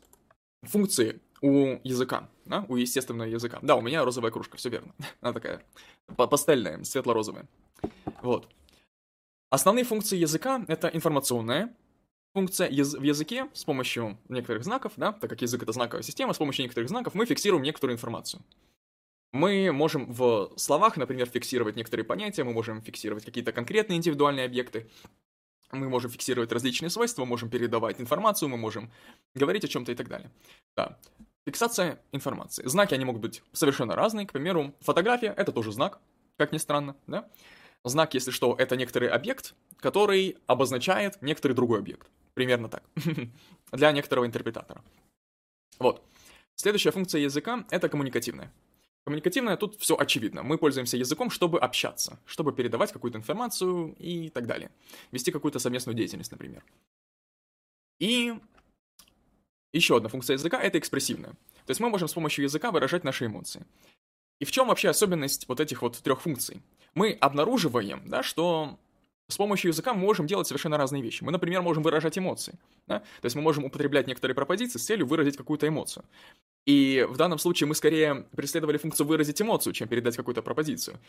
функции 0.63 1.21
у 1.41 1.79
языка, 1.83 2.27
да, 2.45 2.65
у 2.67 2.75
естественного 2.75 3.29
языка? 3.29 3.59
Да, 3.61 3.75
у 3.75 3.81
меня 3.81 4.03
розовая 4.03 4.31
кружка, 4.31 4.57
все 4.57 4.69
верно. 4.69 4.93
Она 5.21 5.33
такая 5.33 5.63
пастельная, 6.15 6.83
светло-розовая. 6.83 7.47
Вот. 8.23 8.49
Основные 9.55 9.85
функции 9.85 10.17
языка— 10.17 10.65
это 10.67 10.89
информационная, 10.89 11.73
функция 12.33 12.67
в 12.67 13.03
языке 13.03 13.47
с 13.53 13.63
помощью 13.63 14.17
некоторых 14.27 14.65
знаков, 14.65 14.91
да, 14.97 15.13
так 15.13 15.29
как 15.29 15.41
язык 15.41 15.63
это 15.63 15.71
знаковая 15.71 16.03
система, 16.03 16.33
с 16.33 16.37
помощью 16.37 16.63
некоторых 16.63 16.89
знаков 16.89 17.15
мы 17.15 17.25
фиксируем 17.25 17.63
некоторую 17.63 17.95
информацию. 17.95 18.43
Мы 19.31 19.71
можем 19.71 20.11
в 20.11 20.51
словах, 20.57 20.97
например, 20.97 21.27
фиксировать 21.27 21.77
некоторые 21.77 22.03
понятия, 22.03 22.43
мы 22.43 22.51
можем 22.51 22.81
фиксировать 22.81 23.23
какие-то 23.23 23.53
конкретные 23.53 23.95
индивидуальные 23.95 24.45
объекты, 24.45 24.89
мы 25.71 25.87
можем 25.87 26.11
фиксировать 26.11 26.51
различные 26.51 26.89
свойства, 26.89 27.23
можем 27.23 27.49
передавать 27.49 28.01
информацию, 28.01 28.49
мы 28.49 28.57
можем 28.57 28.91
говорить 29.35 29.63
о 29.63 29.69
чем-то 29.69 29.93
и 29.93 29.95
так 29.95 30.09
далее. 30.09 30.29
Да. 30.75 30.99
Фиксация 31.47 32.01
информации. 32.11 32.67
Знаки, 32.67 32.93
они 32.93 33.05
могут 33.05 33.21
быть 33.21 33.41
совершенно 33.53 33.95
разные. 33.95 34.27
К 34.27 34.33
примеру, 34.33 34.73
фотография— 34.81 35.33
это 35.37 35.53
тоже 35.53 35.71
знак, 35.71 36.01
как 36.35 36.51
ни 36.51 36.57
странно, 36.57 36.97
да? 37.07 37.29
Знак, 37.85 38.15
если 38.15 38.31
что, 38.31 38.55
это 38.57 38.75
некоторый 38.75 39.09
объект, 39.09 39.53
который 39.77 40.37
обозначает 40.47 41.21
некоторый 41.21 41.53
другой 41.53 41.79
объект. 41.79 42.09
Примерно 42.33 42.67
так. 42.67 42.83
Для 43.71 43.91
некоторого 43.91 44.25
интерпретатора. 44.25 44.83
Вот. 45.77 46.03
Следующая 46.55 46.89
функция 46.89 47.21
языка— 47.21 47.63
это 47.69 47.87
коммуникативная. 47.87 48.51
Коммуникативная 49.03 49.55
тут 49.55 49.79
все 49.79 49.95
очевидно. 49.95 50.41
Мы 50.41 50.57
пользуемся 50.57 50.97
языком, 50.97 51.29
чтобы 51.29 51.59
общаться, 51.59 52.17
чтобы 52.25 52.53
передавать 52.53 52.91
какую-то 52.91 53.19
информацию 53.19 53.95
и 53.99 54.29
так 54.29 54.47
далее. 54.47 54.71
Вести 55.11 55.31
какую-то 55.31 55.59
совместную 55.59 55.95
деятельность, 55.95 56.31
например. 56.31 56.63
И 57.99 58.33
еще 59.73 59.97
одна 59.97 60.09
функция 60.09 60.33
языка— 60.33 60.59
это 60.61 60.79
экспрессивная. 60.79 61.33
То 61.67 61.69
есть 61.69 61.79
мы 61.79 61.89
можем 61.91 62.07
с 62.07 62.13
помощью 62.13 62.45
языка 62.45 62.71
выражать 62.71 63.03
наши 63.03 63.27
эмоции. 63.27 63.63
И 64.39 64.45
в 64.45 64.51
чем 64.51 64.69
вообще 64.69 64.89
особенность 64.89 65.47
вот 65.47 65.59
этих 65.59 65.83
вот 65.83 65.97
трех 65.99 66.21
функций? 66.21 66.63
Мы 66.95 67.11
обнаруживаем, 67.11 68.01
да, 68.05 68.23
что 68.23 68.79
с 69.27 69.37
помощью 69.37 69.71
языка 69.71 69.93
мы 69.93 70.01
можем 70.01 70.27
делать 70.27 70.47
совершенно 70.47 70.77
разные 70.77 71.01
вещи. 71.01 71.23
Мы, 71.23 71.31
например, 71.31 71.61
можем 71.61 71.83
выражать 71.83 72.17
эмоции. 72.17 72.57
Да? 72.87 72.99
То 72.99 73.25
есть 73.25 73.35
мы 73.35 73.41
можем 73.41 73.65
употреблять 73.65 74.07
некоторые 74.07 74.35
пропозиции 74.35 74.77
с 74.77 74.85
целью 74.85 75.07
выразить 75.07 75.35
какую-то 75.35 75.67
эмоцию. 75.67 76.05
И 76.67 77.05
в 77.09 77.17
данном 77.17 77.39
случае 77.39 77.67
мы 77.67 77.75
скорее 77.75 78.27
преследовали 78.35 78.77
функцию 78.77 79.07
выразить 79.07 79.41
эмоцию, 79.41 79.73
чем 79.73 79.87
передать 79.87 80.15
какую-то 80.15 80.43
пропозицию. 80.43 80.99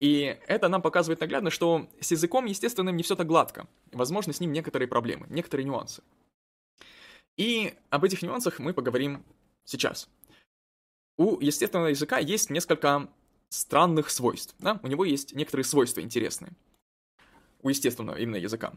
И 0.00 0.38
это 0.46 0.68
нам 0.68 0.80
показывает 0.80 1.20
наглядно, 1.20 1.50
что 1.50 1.88
с 2.00 2.10
языком 2.10 2.46
естественным 2.46 2.96
не 2.96 3.02
все 3.02 3.16
так 3.16 3.26
гладко. 3.26 3.66
Возможно, 3.92 4.32
с 4.32 4.40
ним 4.40 4.52
некоторые 4.52 4.88
проблемы, 4.88 5.26
некоторые 5.28 5.66
нюансы. 5.66 6.02
И 7.36 7.74
об 7.90 8.04
этих 8.04 8.22
нюансах 8.22 8.58
мы 8.58 8.72
поговорим 8.72 9.24
сейчас. 9.64 10.08
У 11.18 11.38
естественного 11.40 11.88
языка 11.88 12.18
есть 12.18 12.48
несколько 12.48 13.08
странных 13.50 14.10
свойств. 14.10 14.54
Да? 14.58 14.80
У 14.82 14.88
него 14.88 15.04
есть 15.04 15.34
некоторые 15.34 15.64
свойства 15.64 16.00
интересные 16.00 16.52
у 17.62 17.68
естественного 17.68 18.16
именно 18.16 18.36
языка. 18.36 18.72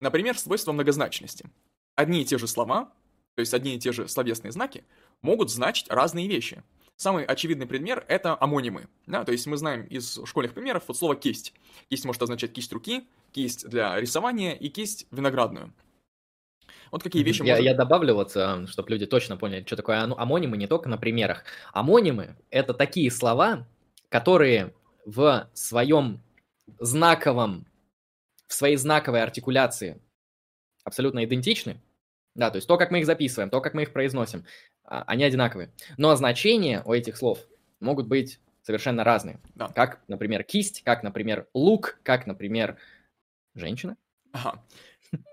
Например, 0.00 0.36
свойство 0.36 0.72
многозначности. 0.72 1.46
Одни 1.94 2.22
и 2.22 2.24
те 2.24 2.38
же 2.38 2.46
слова, 2.46 2.92
то 3.34 3.40
есть 3.40 3.54
одни 3.54 3.76
и 3.76 3.78
те 3.78 3.92
же 3.92 4.08
словесные 4.08 4.52
знаки, 4.52 4.84
могут 5.22 5.50
значить 5.50 5.88
разные 5.88 6.28
вещи. 6.28 6.62
Самый 6.96 7.24
очевидный 7.24 7.66
пример— 7.66 8.04
это 8.08 8.36
амонимы. 8.40 8.88
Да? 9.06 9.24
То 9.24 9.32
есть 9.32 9.46
мы 9.46 9.56
знаем 9.56 9.84
из 9.84 10.20
школьных 10.24 10.54
примеров 10.54 10.84
вот 10.86 10.96
слово 10.96 11.16
«кисть». 11.16 11.52
Кисть 11.88 12.04
может 12.04 12.22
означать 12.22 12.52
кисть 12.52 12.72
руки, 12.72 13.08
кисть 13.32 13.68
для 13.68 13.98
рисования 13.98 14.52
и 14.54 14.68
кисть 14.68 15.06
виноградную. 15.10 15.72
Вот 16.92 17.02
какие 17.02 17.24
вещи 17.24 17.42
я, 17.42 17.58
я 17.58 17.74
добавлю, 17.74 18.14
вот, 18.14 18.36
э, 18.36 18.66
чтобы 18.68 18.90
люди 18.90 19.06
точно 19.06 19.36
поняли, 19.36 19.64
что 19.64 19.74
такое 19.74 20.02
амонимы 20.02 20.56
не 20.56 20.68
только 20.68 20.88
на 20.88 20.96
примерах. 20.96 21.44
Амонимы— 21.72 22.36
это 22.50 22.72
такие 22.72 23.10
слова, 23.10 23.66
которые 24.08 24.72
в 25.04 25.48
своем 25.54 26.22
знаковом 26.78 27.66
в 28.46 28.54
своей 28.54 28.76
знаковой 28.76 29.22
артикуляции 29.22 30.00
абсолютно 30.84 31.24
идентичны. 31.24 31.80
Да, 32.34 32.50
то 32.50 32.56
есть 32.56 32.66
то, 32.66 32.76
как 32.76 32.90
мы 32.90 33.00
их 33.00 33.06
записываем, 33.06 33.50
то, 33.50 33.60
как 33.60 33.74
мы 33.74 33.82
их 33.82 33.92
произносим, 33.92 34.44
а, 34.84 35.04
они 35.06 35.24
одинаковые. 35.24 35.72
Но 35.96 36.14
значения 36.16 36.82
у 36.84 36.92
этих 36.92 37.16
слов 37.16 37.38
могут 37.80 38.08
быть 38.08 38.40
совершенно 38.62 39.04
разные. 39.04 39.40
Да. 39.54 39.68
Как, 39.68 40.00
например, 40.08 40.42
кисть, 40.42 40.82
как, 40.82 41.02
например, 41.02 41.46
лук, 41.54 41.98
как, 42.02 42.26
например, 42.26 42.76
женщина. 43.54 43.96
Ага, 44.32 44.62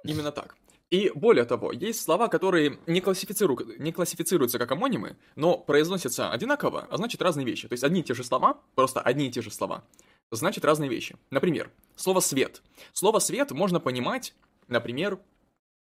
именно 0.03 0.31
так. 0.31 0.55
И 0.91 1.09
более 1.15 1.45
того, 1.45 1.71
есть 1.71 2.01
слова, 2.01 2.27
которые 2.27 2.77
не, 2.85 2.99
классифицируют, 2.99 3.79
не 3.79 3.93
классифицируются 3.93 4.59
как 4.59 4.71
амонимы, 4.71 5.15
но 5.37 5.57
произносятся 5.57 6.29
одинаково, 6.29 6.85
а 6.91 6.97
значит 6.97 7.21
разные 7.21 7.45
вещи. 7.45 7.69
То 7.69 7.73
есть 7.73 7.85
одни 7.85 8.01
и 8.01 8.03
те 8.03 8.13
же 8.13 8.25
слова, 8.25 8.59
просто 8.75 8.99
одни 8.99 9.27
и 9.27 9.31
те 9.31 9.41
же 9.41 9.51
слова, 9.51 9.85
значит 10.31 10.65
разные 10.65 10.89
вещи. 10.89 11.15
Например, 11.29 11.71
слово 11.95 12.19
«свет». 12.19 12.61
Слово 12.91 13.19
«свет» 13.19 13.51
можно 13.51 13.79
понимать, 13.79 14.35
например, 14.67 15.17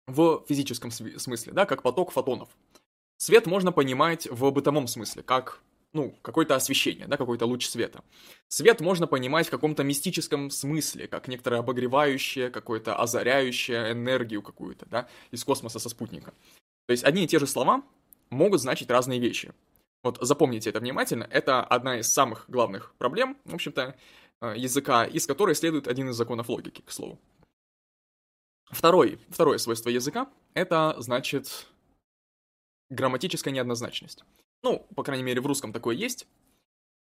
в 0.07 0.45
физическом 0.49 0.93
смысле, 0.93 1.53
да, 1.53 1.67
как 1.67 1.83
поток 1.83 2.13
фотонов. 2.13 2.49
Свет 3.17 3.47
можно 3.47 3.73
понимать 3.73 4.29
в 4.31 4.49
бытовом 4.51 4.87
смысле, 4.87 5.25
как 5.25 5.61
ну, 5.93 6.15
какое-то 6.23 6.55
освещение, 6.55 7.07
да, 7.07 7.17
какой-то 7.17 7.47
луч 7.47 7.67
света. 7.67 8.03
Свет 8.49 8.81
можно 8.81 9.07
понимать 9.07 9.49
в 9.49 9.51
каком-то 9.51 9.83
мистическом 9.83 10.51
смысле, 10.51 11.09
как 11.09 11.29
некоторое 11.29 11.59
обогревающее, 11.59 12.51
какое-то 12.51 12.97
озаряющее 12.97 13.93
энергию 13.93 14.43
какую-то, 14.43 14.87
да, 14.87 15.09
из 15.31 15.45
космоса 15.45 15.79
со 15.79 15.89
спутника. 15.89 16.33
То 16.87 16.93
есть 16.93 17.05
одни 17.05 17.25
и 17.25 17.27
те 17.27 17.39
же 17.39 17.47
слова 17.47 17.83
могут 18.31 18.61
значить 18.61 18.91
разные 18.91 19.21
вещи. 19.21 19.53
Вот 20.03 20.19
запомните 20.21 20.71
это 20.71 20.81
внимательно, 20.81 21.29
это 21.31 21.63
одна 21.63 21.99
из 21.99 22.11
самых 22.11 22.47
главных 22.49 22.95
проблем, 22.97 23.37
в 23.45 23.55
общем-то, 23.55 23.97
Э, 24.41 24.55
языка, 24.57 25.05
из 25.05 25.27
которой 25.27 25.55
следует 25.55 25.87
один 25.87 26.09
из 26.09 26.17
законов 26.17 26.49
логики, 26.49 26.83
к 26.83 26.91
слову. 26.91 27.19
Второй, 28.71 29.19
второе 29.29 29.59
свойство 29.59 29.91
языка— 29.91 30.31
это, 30.55 30.95
значит, 30.99 31.67
грамматическая 32.89 33.53
неоднозначность. 33.53 34.25
Ну, 34.63 34.87
по 34.95 35.03
крайней 35.03 35.25
мере, 35.25 35.41
в 35.41 35.47
русском 35.47 35.73
такое 35.73 35.97
есть. 35.97 36.27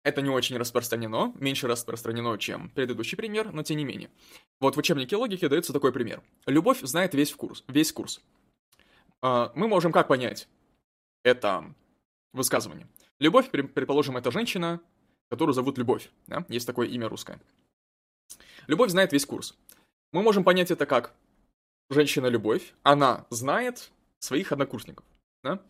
Это 0.04 0.22
не 0.22 0.30
очень 0.30 0.58
распространено, 0.58 1.32
меньше 1.36 1.68
распространено, 1.68 2.38
чем 2.38 2.70
предыдущий 2.70 3.16
пример, 3.16 3.52
но 3.52 3.62
тем 3.62 3.78
не 3.78 3.86
менее. 3.86 4.10
Вот 4.60 4.76
в 4.76 4.80
учебнике 4.80 5.16
логики 5.16 5.48
дается 5.48 5.74
такой 5.74 5.92
пример. 5.92 6.24
Любовь 6.48 6.82
знает 6.82 7.14
весь 7.14 7.34
курс. 7.34 7.64
Весь 7.68 7.92
курс. 7.92 8.20
А, 9.22 9.52
мы 9.54 9.68
можем 9.68 9.92
как 9.92 10.08
понять 10.08 10.48
это 11.24 11.74
высказывание? 12.34 12.88
Любовь, 13.20 13.52
предположим, 13.52 14.18
это 14.18 14.32
женщина, 14.32 14.82
которую 15.30 15.54
зовут 15.54 15.78
Любовь. 15.78 16.10
Да? 16.26 16.46
Есть 16.50 16.66
такое 16.66 16.88
имя 16.88 17.08
русское. 17.08 17.39
Любовь 18.66 18.89
знает 18.89 19.14
весь 19.14 19.26
курс. 19.26 19.56
Мы 20.12 20.24
можем 20.24 20.44
понять 20.44 20.72
это 20.72 20.88
как 20.88 21.14
женщина-любовь, 21.92 22.74
она 22.84 23.26
знает 23.30 23.92
своих 24.20 24.52
однокурсников. 24.52 25.06
Да? 25.44 25.62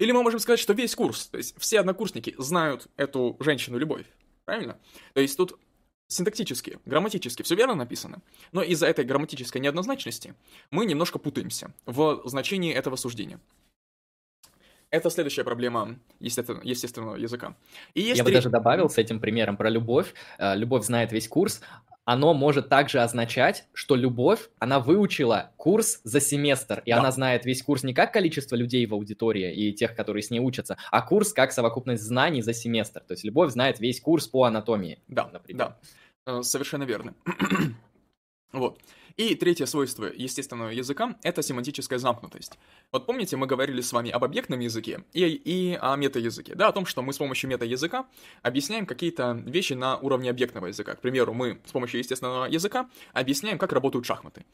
Или 0.00 0.12
мы 0.12 0.22
можем 0.22 0.40
сказать, 0.40 0.58
что 0.58 0.72
весь 0.72 0.94
курс, 0.94 1.26
то 1.26 1.36
есть 1.36 1.54
все 1.58 1.78
однокурсники 1.78 2.34
знают 2.38 2.88
эту 2.96 3.36
женщину-любовь. 3.38 4.06
Правильно? 4.46 4.78
То 5.12 5.20
есть 5.20 5.36
тут 5.36 5.60
синтактически, 6.08 6.78
грамматически 6.86 7.42
все 7.42 7.54
верно 7.54 7.74
написано, 7.74 8.22
но 8.50 8.62
из-за 8.62 8.86
этой 8.86 9.04
грамматической 9.04 9.60
неоднозначности 9.60 10.34
мы 10.70 10.86
немножко 10.86 11.18
путаемся 11.18 11.74
в 11.84 12.22
значении 12.24 12.72
этого 12.72 12.96
суждения. 12.96 13.38
Это 14.88 15.10
следующая 15.10 15.44
проблема 15.44 15.98
естественно, 16.18 16.62
естественного 16.64 17.16
языка. 17.16 17.54
И 17.92 18.00
есть 18.00 18.16
Я 18.18 18.24
три... 18.24 18.32
бы 18.32 18.38
даже 18.38 18.48
добавил 18.48 18.88
с 18.88 18.96
этим 18.96 19.20
примером 19.20 19.56
про 19.58 19.68
любовь. 19.68 20.14
Э, 20.38 20.56
любовь 20.56 20.84
знает 20.84 21.12
весь 21.12 21.28
курс, 21.28 21.60
оно 22.04 22.34
может 22.34 22.68
также 22.68 23.00
означать, 23.00 23.66
что 23.72 23.94
любовь, 23.94 24.50
она 24.58 24.80
выучила 24.80 25.52
курс 25.56 26.00
за 26.04 26.20
семестр, 26.20 26.82
и 26.84 26.90
да. 26.90 26.98
она 26.98 27.10
знает 27.12 27.44
весь 27.44 27.62
курс 27.62 27.82
не 27.82 27.94
как 27.94 28.12
количество 28.12 28.56
людей 28.56 28.84
в 28.86 28.94
аудитории 28.94 29.52
и 29.54 29.72
тех, 29.72 29.94
которые 29.94 30.22
с 30.22 30.30
ней 30.30 30.40
учатся, 30.40 30.76
а 30.90 31.02
курс 31.02 31.32
как 31.32 31.52
совокупность 31.52 32.02
знаний 32.02 32.42
за 32.42 32.52
семестр. 32.52 33.00
То 33.00 33.12
есть 33.12 33.24
любовь 33.24 33.52
знает 33.52 33.80
весь 33.80 34.00
курс 34.00 34.26
по 34.26 34.44
анатомии. 34.44 35.00
Да, 35.08 35.28
например. 35.32 35.74
да, 36.26 36.38
э, 36.38 36.42
совершенно 36.42 36.84
верно. 36.84 37.14
вот. 38.52 38.78
И 39.20 39.34
третье 39.34 39.66
свойство 39.66 40.06
естественного 40.06 40.70
языка— 40.70 41.14
это 41.22 41.42
семантическая 41.42 41.98
замкнутость. 41.98 42.58
Вот 42.90 43.04
помните, 43.04 43.36
мы 43.36 43.46
говорили 43.46 43.82
с 43.82 43.92
вами 43.92 44.08
об 44.10 44.24
объектном 44.24 44.60
языке 44.60 45.04
и, 45.12 45.26
и 45.26 45.78
о 45.78 45.94
метаязыке, 45.96 46.54
да, 46.54 46.68
о 46.68 46.72
том, 46.72 46.86
что 46.86 47.02
мы 47.02 47.12
с 47.12 47.18
помощью 47.18 47.50
метаязыка 47.50 48.06
объясняем 48.40 48.86
какие-то 48.86 49.32
вещи 49.44 49.74
на 49.74 49.98
уровне 49.98 50.30
объектного 50.30 50.68
языка. 50.68 50.94
К 50.94 51.02
примеру, 51.02 51.34
мы 51.34 51.60
с 51.66 51.72
помощью 51.72 51.98
естественного 51.98 52.46
языка 52.46 52.88
объясняем, 53.12 53.58
как 53.58 53.74
работают 53.74 54.06
шахматы. 54.06 54.46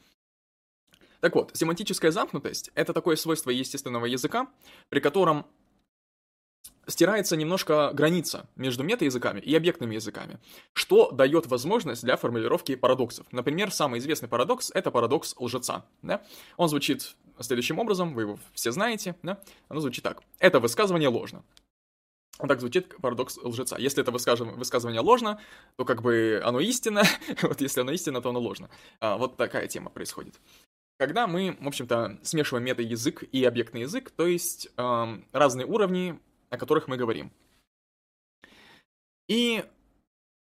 Так 1.21 1.33
вот, 1.35 1.51
семантическая 1.53 2.11
замкнутость— 2.11 2.69
это 2.75 2.91
такое 2.91 3.15
свойство 3.15 3.51
естественного 3.51 4.05
языка, 4.05 4.47
при 4.89 4.99
котором 4.99 5.45
стирается 6.87 7.35
немножко 7.35 7.91
граница 7.93 8.47
между 8.55 8.83
метаязыками 8.83 9.39
и 9.39 9.55
объектными 9.55 9.95
языками, 9.95 10.39
что 10.73 11.11
дает 11.11 11.47
возможность 11.47 12.03
для 12.03 12.17
формулировки 12.17 12.75
парадоксов. 12.75 13.27
Например, 13.31 13.71
самый 13.71 13.99
известный 13.99 14.29
парадокс— 14.29 14.71
это 14.73 14.89
парадокс 14.89 15.35
лжеца. 15.37 15.85
Да? 16.01 16.23
Он 16.55 16.69
звучит 16.69 17.15
следующим 17.39 17.79
образом, 17.79 18.13
вы 18.13 18.23
его 18.23 18.39
все 18.53 18.71
знаете, 18.71 19.15
да? 19.21 19.39
оно 19.67 19.81
звучит 19.81 20.03
так. 20.03 20.21
Это 20.39 20.59
высказывание 20.59 21.09
ложно. 21.09 21.43
Так 22.39 22.59
звучит 22.59 22.95
парадокс 23.01 23.37
лжеца. 23.37 23.77
Если 23.79 24.01
это 24.01 24.11
высказывание 24.11 25.01
ложно, 25.01 25.41
то 25.75 25.85
как 25.85 26.01
бы 26.01 26.39
оно 26.43 26.59
истинно, 26.59 27.03
вот 27.41 27.61
если 27.61 27.81
оно 27.81 27.91
истинно, 27.91 28.21
то 28.21 28.29
оно 28.29 28.39
ложно. 28.39 28.69
А, 28.99 29.17
вот 29.17 29.37
такая 29.37 29.67
тема 29.67 29.89
происходит. 29.89 30.39
Когда 30.99 31.27
мы, 31.27 31.57
в 31.59 31.67
общем-то, 31.67 32.19
смешиваем 32.23 32.65
мета-язык 32.65 33.23
и 33.31 33.43
объектный 33.43 33.81
язык, 33.81 34.09
то 34.09 34.25
есть 34.25 34.69
эм, 34.77 35.25
разные 35.31 35.67
уровни 35.67 36.19
о 36.49 36.57
которых 36.57 36.87
мы 36.87 36.97
говорим. 36.97 37.31
И 39.27 39.63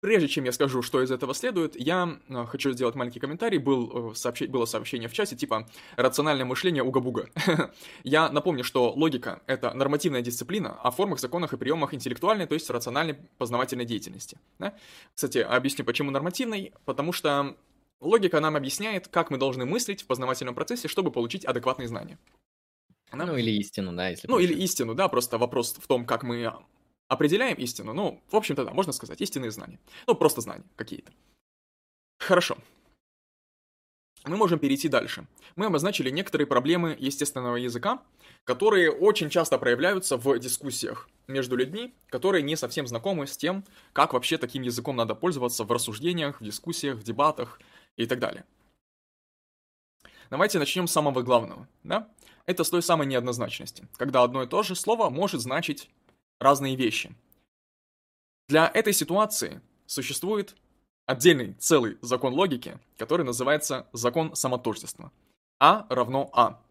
прежде 0.02 0.28
чем 0.28 0.44
я 0.44 0.52
скажу, 0.52 0.82
что 0.82 1.02
из 1.02 1.10
этого 1.10 1.34
следует, 1.34 1.76
я 1.80 2.20
э, 2.30 2.46
хочу 2.46 2.72
сделать 2.72 2.96
маленький 2.96 3.20
комментарий. 3.20 3.58
Был, 3.58 4.12
э, 4.12 4.16
сообщ... 4.16 4.44
Было 4.44 4.66
сообщение 4.66 5.10
в 5.10 5.14
чате 5.14 5.36
типа 5.36 5.68
«рациональное 5.96 6.46
мышление 6.46 6.84
уга-буга». 6.84 7.30
я 8.04 8.30
напомню, 8.30 8.64
что 8.64 8.92
логика— 8.92 9.42
это 9.48 9.74
нормативная 9.74 10.22
дисциплина 10.22 10.78
о 10.84 10.92
формах, 10.92 11.20
законах 11.20 11.54
и 11.54 11.58
приемах 11.58 11.94
интеллектуальной, 11.94 12.46
то 12.46 12.54
есть 12.54 12.70
рациональной 12.70 13.16
познавательной 13.38 13.86
деятельности. 13.86 14.38
Да? 14.60 14.76
Кстати, 15.16 15.40
объясню, 15.40 15.86
почему 15.86 16.12
нормативной. 16.12 16.74
Потому 16.86 17.12
что 17.12 17.56
логика 18.00 18.40
нам 18.40 18.56
объясняет, 18.56 19.08
как 19.08 19.32
мы 19.32 19.38
должны 19.38 19.66
мыслить 19.66 20.04
в 20.04 20.08
познавательном 20.08 20.54
процессе, 20.54 20.88
чтобы 20.88 21.12
получить 21.12 21.46
адекватные 21.46 21.88
знания. 21.88 22.20
Ну, 23.12 23.38
или 23.38 23.52
истину, 23.52 23.94
да, 23.94 24.10
если 24.10 24.28
Ну, 24.28 24.40
или 24.40 24.54
истину, 24.64 24.96
да, 24.96 25.08
просто 25.08 25.38
вопрос 25.38 25.74
в 25.74 25.88
том, 25.88 26.06
как 26.06 26.24
мы 26.24 26.54
определяем 27.08 27.58
истину. 27.58 27.94
Ну, 27.94 28.22
в 28.30 28.36
общем-то, 28.36 28.66
да, 28.66 28.72
можно 28.72 28.94
сказать, 28.94 29.22
истинные 29.22 29.52
знания. 29.52 29.80
Ну, 30.08 30.16
просто 30.16 30.42
знания 30.42 30.66
какие-то. 30.76 31.12
Хорошо. 32.20 32.58
Мы 34.26 34.38
можем 34.38 34.58
перейти 34.58 34.90
дальше. 34.90 35.28
Мы 35.56 35.68
обозначили 35.68 36.10
некоторые 36.10 36.48
проблемы 36.48 36.96
естественного 37.00 37.58
языка, 37.58 38.02
которые 38.44 38.92
очень 38.92 39.30
часто 39.30 39.60
проявляются 39.60 40.18
в 40.18 40.40
дискуссиях 40.40 41.08
между 41.28 41.56
людьми, 41.56 41.94
которые 42.10 42.42
не 42.42 42.56
совсем 42.56 42.88
знакомы 42.88 43.28
с 43.28 43.38
тем, 43.38 43.64
как 43.94 44.14
вообще 44.14 44.40
таким 44.40 44.64
языком 44.64 44.96
надо 44.96 45.14
пользоваться 45.14 45.64
в 45.64 45.72
рассуждениях, 45.72 46.42
в 46.42 46.44
дискуссиях, 46.44 46.98
в 46.98 47.04
дебатах 47.04 47.60
и 47.98 48.08
так 48.08 48.20
далее. 48.20 48.46
Давайте 50.32 50.58
начнем 50.58 50.88
с 50.88 50.92
самого 50.92 51.22
главного, 51.22 51.68
да? 51.84 52.10
Это 52.46 52.64
с 52.64 52.70
той 52.70 52.84
самой 52.84 53.08
неоднозначности, 53.08 53.88
когда 53.98 54.24
одно 54.24 54.44
и 54.44 54.48
то 54.48 54.62
же 54.64 54.76
слово 54.76 55.10
может 55.10 55.42
значить 55.42 55.90
разные 56.40 56.76
вещи. 56.76 57.16
Для 58.48 58.70
этой 58.72 58.94
ситуации 58.94 59.62
существует 59.88 60.56
отдельный 61.08 61.54
целый 61.54 61.98
закон 62.02 62.34
логики, 62.34 62.80
который 62.98 63.26
называется 63.26 63.88
закон 63.94 64.36
самотождества. 64.36 65.12
А 65.60 65.88
равно 65.90 66.30
А. 66.34 66.62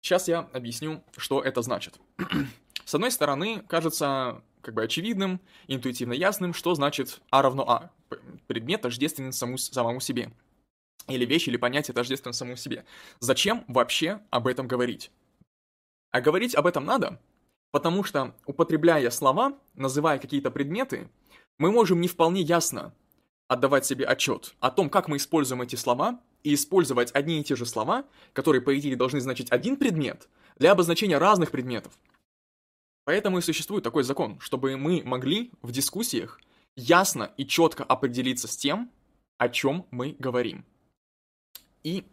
Сейчас 0.00 0.28
я 0.28 0.48
объясню, 0.52 1.02
что 1.16 1.42
это 1.42 1.62
значит. 1.62 1.98
С 2.84 2.94
одной 2.94 3.10
стороны, 3.10 3.62
кажется 3.68 4.42
как 4.60 4.74
бы 4.74 4.82
очевидным, 4.84 5.40
интуитивно 5.66 6.12
ясным, 6.12 6.54
что 6.54 6.74
значит 6.74 7.20
А 7.30 7.42
равно 7.42 7.68
А. 7.68 7.90
Предмет 8.46 8.82
тождественен 8.82 9.32
самому 9.32 10.00
себе 10.00 10.32
или 11.08 11.24
вещь, 11.24 11.48
или 11.48 11.56
понятие 11.56 11.94
тождественно 11.94 12.32
самому 12.32 12.56
себе. 12.56 12.84
Зачем 13.20 13.64
вообще 13.68 14.20
об 14.30 14.46
этом 14.46 14.66
говорить? 14.66 15.10
А 16.10 16.20
говорить 16.20 16.54
об 16.54 16.66
этом 16.66 16.84
надо, 16.84 17.20
потому 17.70 18.04
что, 18.04 18.34
употребляя 18.46 19.10
слова, 19.10 19.58
называя 19.74 20.18
какие-то 20.18 20.50
предметы, 20.50 21.08
мы 21.58 21.70
можем 21.70 22.00
не 22.00 22.08
вполне 22.08 22.42
ясно 22.42 22.94
отдавать 23.48 23.84
себе 23.84 24.04
отчет 24.06 24.54
о 24.60 24.70
том, 24.70 24.88
как 24.88 25.08
мы 25.08 25.16
используем 25.16 25.62
эти 25.62 25.76
слова, 25.76 26.20
и 26.42 26.54
использовать 26.54 27.12
одни 27.14 27.40
и 27.40 27.44
те 27.44 27.56
же 27.56 27.66
слова, 27.66 28.04
которые, 28.32 28.62
по 28.62 28.76
идее, 28.78 28.96
должны 28.96 29.20
значить 29.20 29.50
один 29.50 29.76
предмет, 29.76 30.28
для 30.58 30.72
обозначения 30.72 31.18
разных 31.18 31.50
предметов. 31.50 31.92
Поэтому 33.04 33.38
и 33.38 33.42
существует 33.42 33.84
такой 33.84 34.04
закон, 34.04 34.38
чтобы 34.40 34.76
мы 34.76 35.02
могли 35.04 35.52
в 35.62 35.72
дискуссиях 35.72 36.40
ясно 36.76 37.32
и 37.36 37.46
четко 37.46 37.84
определиться 37.84 38.48
с 38.48 38.56
тем, 38.56 38.90
о 39.38 39.48
чем 39.48 39.86
мы 39.90 40.14
говорим. 40.18 40.64
И 41.82 42.04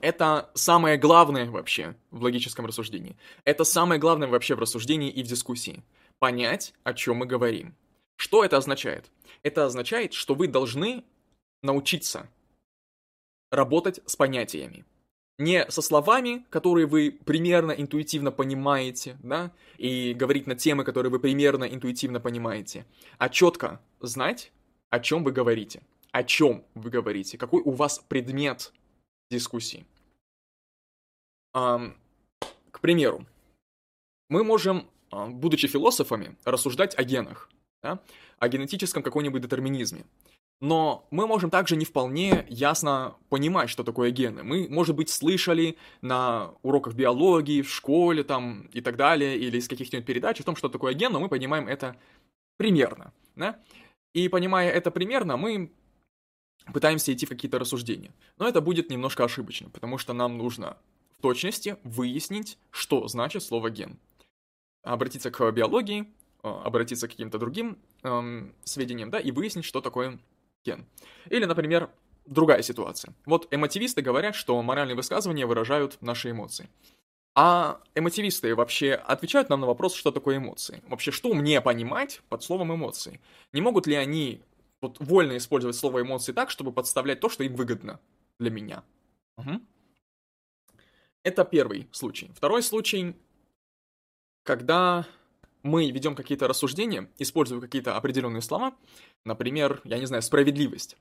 это 0.00 0.50
самое 0.54 0.96
главное 0.96 1.50
вообще 1.50 1.94
в 2.10 2.22
логическом 2.22 2.66
рассуждении. 2.66 3.16
Это 3.44 3.64
самое 3.64 4.00
главное 4.00 4.28
вообще 4.28 4.54
в 4.54 4.58
рассуждении 4.58 5.10
и 5.10 5.22
в 5.22 5.26
дискуссии. 5.26 5.82
Понять, 6.18 6.74
о 6.84 6.92
чем 6.92 7.16
мы 7.16 7.26
говорим. 7.26 7.74
Что 8.16 8.44
это 8.44 8.56
означает? 8.56 9.10
Это 9.42 9.64
означает, 9.64 10.12
что 10.12 10.34
вы 10.34 10.48
должны 10.48 11.04
научиться 11.62 12.28
работать 13.50 14.00
с 14.06 14.16
понятиями. 14.16 14.84
Не 15.38 15.68
со 15.70 15.82
словами, 15.82 16.44
которые 16.50 16.86
вы 16.86 17.10
примерно 17.24 17.72
интуитивно 17.72 18.30
понимаете, 18.30 19.18
да, 19.22 19.52
и 19.78 20.14
говорить 20.14 20.46
на 20.46 20.54
темы, 20.54 20.84
которые 20.84 21.10
вы 21.10 21.18
примерно 21.18 21.64
интуитивно 21.64 22.20
понимаете, 22.20 22.86
а 23.18 23.28
четко 23.28 23.80
знать, 24.00 24.52
о 24.90 25.00
чем 25.00 25.24
вы 25.24 25.32
говорите 25.32 25.82
о 26.12 26.22
чем 26.22 26.64
вы 26.74 26.90
говорите, 26.90 27.38
какой 27.38 27.62
у 27.62 27.72
вас 27.72 27.98
предмет 27.98 28.72
дискуссии. 29.30 29.84
К 31.52 32.80
примеру, 32.80 33.26
мы 34.28 34.44
можем, 34.44 34.88
а, 35.10 35.26
будучи 35.26 35.68
философами, 35.68 36.36
рассуждать 36.44 36.98
о 36.98 37.04
генах, 37.04 37.50
да? 37.82 38.00
о 38.38 38.48
генетическом 38.48 39.02
каком-нибудь 39.02 39.42
детерминизме. 39.42 40.04
Но 40.60 41.06
мы 41.10 41.26
можем 41.26 41.50
также 41.50 41.76
не 41.76 41.84
вполне 41.84 42.46
ясно 42.48 43.16
понимать, 43.28 43.68
что 43.68 43.84
такое 43.84 44.10
гены. 44.10 44.42
Мы, 44.42 44.68
может 44.70 44.96
быть, 44.96 45.10
слышали 45.10 45.76
на 46.00 46.54
уроках 46.62 46.94
биологии, 46.94 47.62
в 47.62 47.70
школе 47.70 48.22
там 48.22 48.68
и 48.72 48.80
так 48.80 48.96
далее, 48.96 49.36
или 49.36 49.58
из 49.58 49.68
каких-нибудь 49.68 50.06
передач 50.06 50.40
о 50.40 50.44
том, 50.44 50.56
что 50.56 50.68
такое 50.68 50.94
ген, 50.94 51.12
но 51.12 51.20
мы 51.20 51.28
понимаем 51.28 51.68
это 51.68 51.96
примерно. 52.56 53.12
Да? 53.34 53.60
И 54.14 54.28
понимая 54.28 54.70
это 54.70 54.90
примерно, 54.90 55.36
мы 55.36 55.72
пытаемся 56.72 57.12
идти 57.12 57.26
в 57.26 57.30
какие-то 57.30 57.58
рассуждения. 57.58 58.12
Но 58.38 58.48
это 58.48 58.60
будет 58.60 58.90
немножко 58.90 59.24
ошибочно, 59.24 59.70
потому 59.70 59.98
что 59.98 60.12
нам 60.12 60.38
нужно 60.38 60.76
в 61.18 61.22
точности 61.22 61.76
выяснить, 61.84 62.58
что 62.70 63.08
значит 63.08 63.42
слово 63.42 63.70
ген. 63.70 63.98
обратиться 64.84 65.30
к 65.30 65.50
биологии, 65.52 66.06
а, 66.42 66.62
обратиться 66.64 67.06
к 67.06 67.12
каким-то 67.12 67.38
другим 67.38 67.78
эм, 68.02 68.52
сведениям, 68.64 69.10
да, 69.10 69.20
и 69.20 69.30
выяснить, 69.30 69.64
что 69.64 69.80
такое 69.80 70.18
кен. 70.64 70.86
Или, 71.30 71.44
например, 71.44 71.88
другая 72.26 72.62
ситуация. 72.62 73.14
Вот 73.26 73.46
эмотивисты 73.52 74.02
говорят, 74.02 74.34
что 74.34 74.60
моральные 74.60 74.96
высказывания 74.96 75.46
выражают 75.46 75.98
наши 76.00 76.30
эмоции. 76.30 76.68
А 77.34 77.80
эмотивисты 77.94 78.54
вообще 78.54 78.94
отвечают 78.94 79.48
нам 79.48 79.60
на 79.60 79.66
вопрос, 79.66 79.94
что 79.94 80.10
такое 80.10 80.36
эмоции? 80.36 80.82
Вообще, 80.88 81.10
что 81.10 81.32
мне 81.32 81.60
понимать 81.60 82.20
под 82.28 82.42
словом 82.42 82.74
эмоции? 82.74 83.20
Не 83.52 83.62
могут 83.62 83.86
ли 83.86 83.94
они 83.94 84.42
вот 84.82 84.98
вольно 85.00 85.36
использовать 85.36 85.76
слово 85.76 86.02
эмоции 86.02 86.32
так, 86.32 86.50
чтобы 86.50 86.72
подставлять 86.72 87.20
то, 87.20 87.28
что 87.28 87.44
им 87.44 87.54
выгодно 87.54 88.00
для 88.38 88.50
меня? 88.50 88.82
Угу. 89.38 89.60
Это 91.22 91.44
первый 91.44 91.88
случай. 91.92 92.30
Второй 92.34 92.62
случай, 92.62 93.16
когда 94.42 95.06
мы 95.62 95.90
ведем 95.90 96.16
какие-то 96.16 96.48
рассуждения, 96.48 97.08
используя 97.18 97.60
какие-то 97.60 97.96
определенные 97.96 98.42
слова, 98.42 98.74
например, 99.24 99.80
я 99.84 99.98
не 99.98 100.06
знаю, 100.06 100.22
справедливость. 100.22 100.96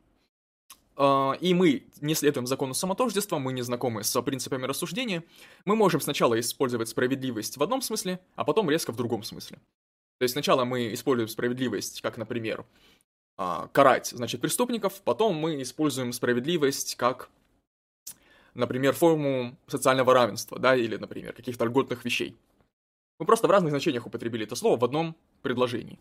А, 0.96 1.34
и 1.42 1.56
мы 1.56 1.88
не 2.00 2.14
следуем 2.14 2.46
закону 2.46 2.76
самотождества, 2.76 3.40
мы 3.40 3.54
не 3.54 3.64
знакомы 3.64 4.04
с 4.04 4.22
принципами 4.22 4.66
рассуждения, 4.66 5.24
мы 5.66 5.76
можем 5.76 6.00
сначала 6.02 6.40
использовать 6.40 6.90
справедливость 6.90 7.58
в 7.58 7.64
одном 7.64 7.82
смысле, 7.82 8.20
а 8.36 8.44
потом 8.46 8.70
резко 8.70 8.92
в 8.92 8.96
другом 8.96 9.24
смысле. 9.24 9.58
То 10.20 10.24
есть 10.24 10.34
сначала 10.34 10.66
мы 10.66 10.94
используем 10.94 11.28
справедливость, 11.28 12.02
как, 12.02 12.18
например, 12.18 12.64
а, 13.44 13.70
карать, 13.70 14.10
значит, 14.10 14.39
преступников, 14.39 15.02
потом 15.02 15.36
мы 15.36 15.64
используем 15.64 16.14
справедливость 16.14 16.94
как, 16.96 17.32
например, 18.54 18.94
форму 18.94 19.58
социального 19.66 20.14
равенства, 20.14 20.60
да, 20.60 20.76
или, 20.76 20.96
например, 20.96 21.34
каких-то 21.34 21.66
льготных 21.66 22.06
вещей. 22.06 22.38
Мы 23.20 23.26
просто 23.26 23.48
в 23.48 23.50
разных 23.50 23.72
значениях 23.72 24.06
употребили 24.06 24.44
это 24.46 24.56
слово 24.56 24.80
в 24.80 24.84
одном 24.84 25.16
предложении. 25.42 25.98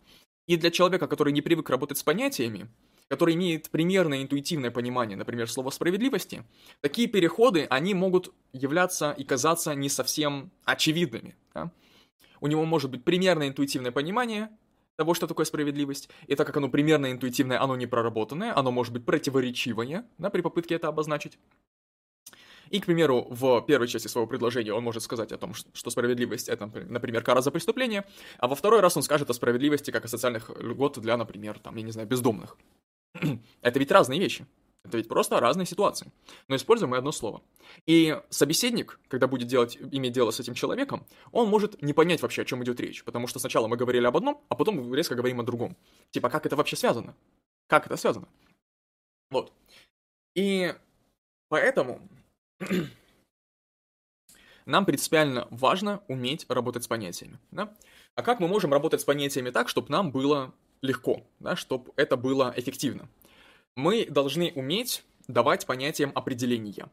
И 0.48 0.58
для 0.58 0.70
человека, 0.70 1.08
который 1.08 1.32
не 1.32 1.40
привык 1.40 1.70
работать 1.70 1.96
с 1.96 2.02
понятиями, 2.02 2.68
который 3.08 3.34
имеет 3.36 3.70
примерное 3.70 4.20
интуитивное 4.22 4.70
понимание, 4.70 5.16
например, 5.16 5.50
слова 5.50 5.70
справедливости, 5.70 6.44
такие 6.82 7.08
переходы, 7.08 7.66
они 7.70 7.94
могут 7.94 8.34
являться 8.52 9.12
и 9.12 9.24
казаться 9.24 9.74
не 9.74 9.88
совсем 9.88 10.50
очевидными. 10.66 11.36
Да? 11.54 11.72
У 12.42 12.48
него 12.48 12.66
может 12.66 12.90
быть 12.90 13.02
примерное 13.02 13.48
интуитивное 13.48 13.92
понимание 13.92 14.50
того, 15.00 15.14
что 15.14 15.26
такое 15.26 15.46
справедливость, 15.46 16.10
и 16.26 16.34
так 16.34 16.46
как 16.46 16.58
оно 16.58 16.68
примерно 16.68 17.10
интуитивное, 17.10 17.58
оно 17.62 17.74
не 17.74 17.86
проработанное, 17.86 18.54
оно 18.54 18.70
может 18.70 18.92
быть 18.92 19.06
противоречивое 19.06 20.04
да, 20.18 20.28
при 20.28 20.42
попытке 20.42 20.74
это 20.74 20.88
обозначить. 20.88 21.38
И, 22.68 22.80
к 22.80 22.84
примеру, 22.84 23.26
в 23.30 23.62
первой 23.62 23.88
части 23.88 24.08
своего 24.08 24.26
предложения 24.26 24.74
он 24.74 24.84
может 24.84 25.02
сказать 25.02 25.32
о 25.32 25.38
том, 25.38 25.54
что 25.54 25.88
справедливость— 25.88 26.48
это, 26.50 26.66
например, 26.66 27.22
кара 27.22 27.40
за 27.40 27.50
преступление, 27.50 28.04
а 28.36 28.46
во 28.46 28.54
второй 28.54 28.80
раз 28.80 28.94
он 28.94 29.02
скажет 29.02 29.30
о 29.30 29.32
справедливости 29.32 29.90
как 29.90 30.04
о 30.04 30.08
социальных 30.08 30.50
льгот 30.60 30.98
для, 30.98 31.16
например, 31.16 31.58
там, 31.58 31.76
я 31.76 31.82
не 31.82 31.92
знаю, 31.92 32.06
бездомных. 32.06 32.58
это 33.62 33.78
ведь 33.78 33.90
разные 33.90 34.20
вещи. 34.20 34.44
Это 34.84 34.96
ведь 34.96 35.08
просто 35.08 35.38
разные 35.40 35.66
ситуации. 35.66 36.10
Но 36.48 36.56
используем 36.56 36.90
мы 36.90 36.96
одно 36.96 37.12
слово. 37.12 37.42
И 37.86 38.18
собеседник, 38.30 38.98
когда 39.08 39.26
будет 39.26 39.46
делать, 39.46 39.76
иметь 39.76 40.12
дело 40.12 40.30
с 40.30 40.40
этим 40.40 40.54
человеком, 40.54 41.06
он 41.32 41.48
может 41.48 41.82
не 41.82 41.92
понять 41.92 42.22
вообще, 42.22 42.42
о 42.42 42.44
чем 42.44 42.64
идет 42.64 42.80
речь. 42.80 43.04
Потому 43.04 43.26
что 43.26 43.38
сначала 43.38 43.68
мы 43.68 43.76
говорили 43.76 44.06
об 44.06 44.16
одном, 44.16 44.42
а 44.48 44.54
потом 44.54 44.92
резко 44.94 45.14
говорим 45.14 45.40
о 45.40 45.42
другом. 45.42 45.76
Типа, 46.10 46.30
как 46.30 46.46
это 46.46 46.56
вообще 46.56 46.76
связано? 46.76 47.14
Как 47.68 47.86
это 47.86 47.96
связано? 47.96 48.28
Вот. 49.30 49.52
И 50.34 50.74
поэтому 51.48 52.00
нам 54.64 54.86
принципиально 54.86 55.46
важно 55.50 56.02
уметь 56.08 56.46
работать 56.48 56.84
с 56.84 56.88
понятиями. 56.88 57.38
Да? 57.50 57.74
А 58.14 58.22
как 58.22 58.40
мы 58.40 58.48
можем 58.48 58.72
работать 58.72 59.02
с 59.02 59.04
понятиями 59.04 59.50
так, 59.50 59.68
чтобы 59.68 59.90
нам 59.90 60.10
было 60.10 60.54
легко, 60.80 61.22
да, 61.38 61.54
чтобы 61.54 61.92
это 61.96 62.16
было 62.16 62.52
эффективно? 62.56 63.08
Мы 63.76 64.06
должны 64.06 64.52
уметь 64.54 65.04
давать 65.28 65.66
понятиям 65.66 66.12
определения. 66.14 66.90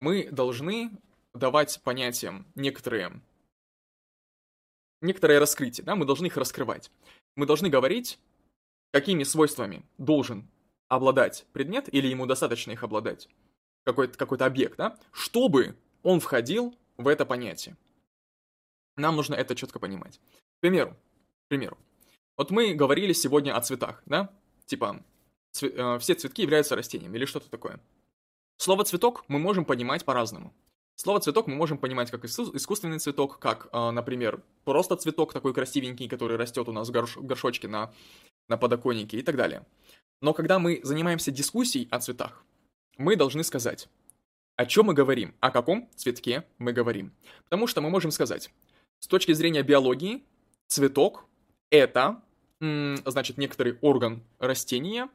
Мы 0.00 0.28
должны 0.30 0.90
давать 1.34 1.80
понятиям 1.82 2.46
некоторые, 2.54 3.20
некоторые 5.00 5.38
раскрытия, 5.38 5.84
да, 5.84 5.94
мы 5.96 6.04
должны 6.04 6.26
их 6.26 6.36
раскрывать. 6.36 6.90
Мы 7.36 7.46
должны 7.46 7.68
говорить, 7.68 8.18
какими 8.92 9.22
свойствами 9.22 9.84
должен 9.98 10.48
обладать 10.88 11.46
предмет 11.52 11.92
или 11.92 12.06
ему 12.06 12.26
достаточно 12.26 12.72
их 12.72 12.82
обладать 12.82 13.28
какой-то 13.84 14.18
какой 14.18 14.38
объект, 14.38 14.76
да, 14.76 14.98
чтобы 15.12 15.76
он 16.02 16.20
входил 16.20 16.76
в 16.96 17.08
это 17.08 17.24
понятие. 17.24 17.76
Нам 18.96 19.16
нужно 19.16 19.34
это 19.34 19.54
четко 19.54 19.78
понимать. 19.78 20.18
К 20.58 20.60
примеру, 20.60 20.96
к 21.44 21.48
примеру, 21.48 21.78
вот 22.36 22.50
мы 22.50 22.74
говорили 22.74 23.12
сегодня 23.12 23.56
о 23.56 23.60
цветах, 23.60 24.02
да? 24.06 24.32
Типа, 24.66 25.02
цве- 25.62 25.74
э, 25.74 25.98
все 25.98 26.14
цветки 26.14 26.42
являются 26.42 26.76
растением 26.76 27.14
или 27.14 27.24
что-то 27.24 27.50
такое. 27.50 27.80
Слово 28.58 28.84
«цветок» 28.84 29.24
мы 29.28 29.38
можем 29.38 29.64
понимать 29.64 30.04
по-разному. 30.04 30.52
Слово 30.96 31.20
«цветок» 31.20 31.46
мы 31.46 31.54
можем 31.54 31.78
понимать 31.78 32.10
как 32.10 32.24
искусственный 32.24 32.98
цветок, 32.98 33.38
как, 33.38 33.68
э, 33.72 33.90
например, 33.90 34.42
просто 34.64 34.96
цветок 34.96 35.32
такой 35.32 35.52
красивенький, 35.52 36.08
который 36.08 36.36
растет 36.36 36.68
у 36.68 36.72
нас 36.72 36.88
в 36.88 36.92
горш- 36.92 37.20
горшочке 37.20 37.68
на, 37.68 37.92
на 38.48 38.56
подоконнике 38.56 39.18
и 39.18 39.22
так 39.22 39.36
далее. 39.36 39.66
Но 40.22 40.32
когда 40.32 40.58
мы 40.58 40.80
занимаемся 40.82 41.30
дискуссией 41.30 41.88
о 41.90 42.00
цветах, 42.00 42.42
мы 42.96 43.16
должны 43.16 43.44
сказать, 43.44 43.88
о 44.56 44.64
чем 44.64 44.86
мы 44.86 44.94
говорим, 44.94 45.34
о 45.40 45.50
каком 45.50 45.88
цветке 45.96 46.44
мы 46.58 46.72
говорим. 46.72 47.12
Потому 47.44 47.66
что 47.66 47.82
мы 47.82 47.90
можем 47.90 48.10
сказать, 48.10 48.50
с 48.98 49.06
точки 49.06 49.32
зрения 49.32 49.62
биологии, 49.62 50.24
цветок— 50.66 51.26
это, 51.70 52.22
значит, 52.58 53.36
некоторый 53.36 53.76
орган 53.82 54.22
растения, 54.38 55.10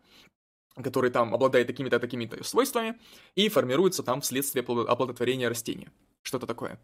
который 0.76 1.12
там 1.12 1.34
обладает 1.34 1.68
такими-то, 1.68 2.00
такими-то 2.00 2.44
свойствами, 2.44 3.00
и 3.36 3.50
формируется 3.50 4.04
там 4.04 4.22
вследствие 4.22 4.64
оплодотворения 4.64 5.50
растения. 5.50 5.92
Что-то 6.22 6.48
такое. 6.48 6.80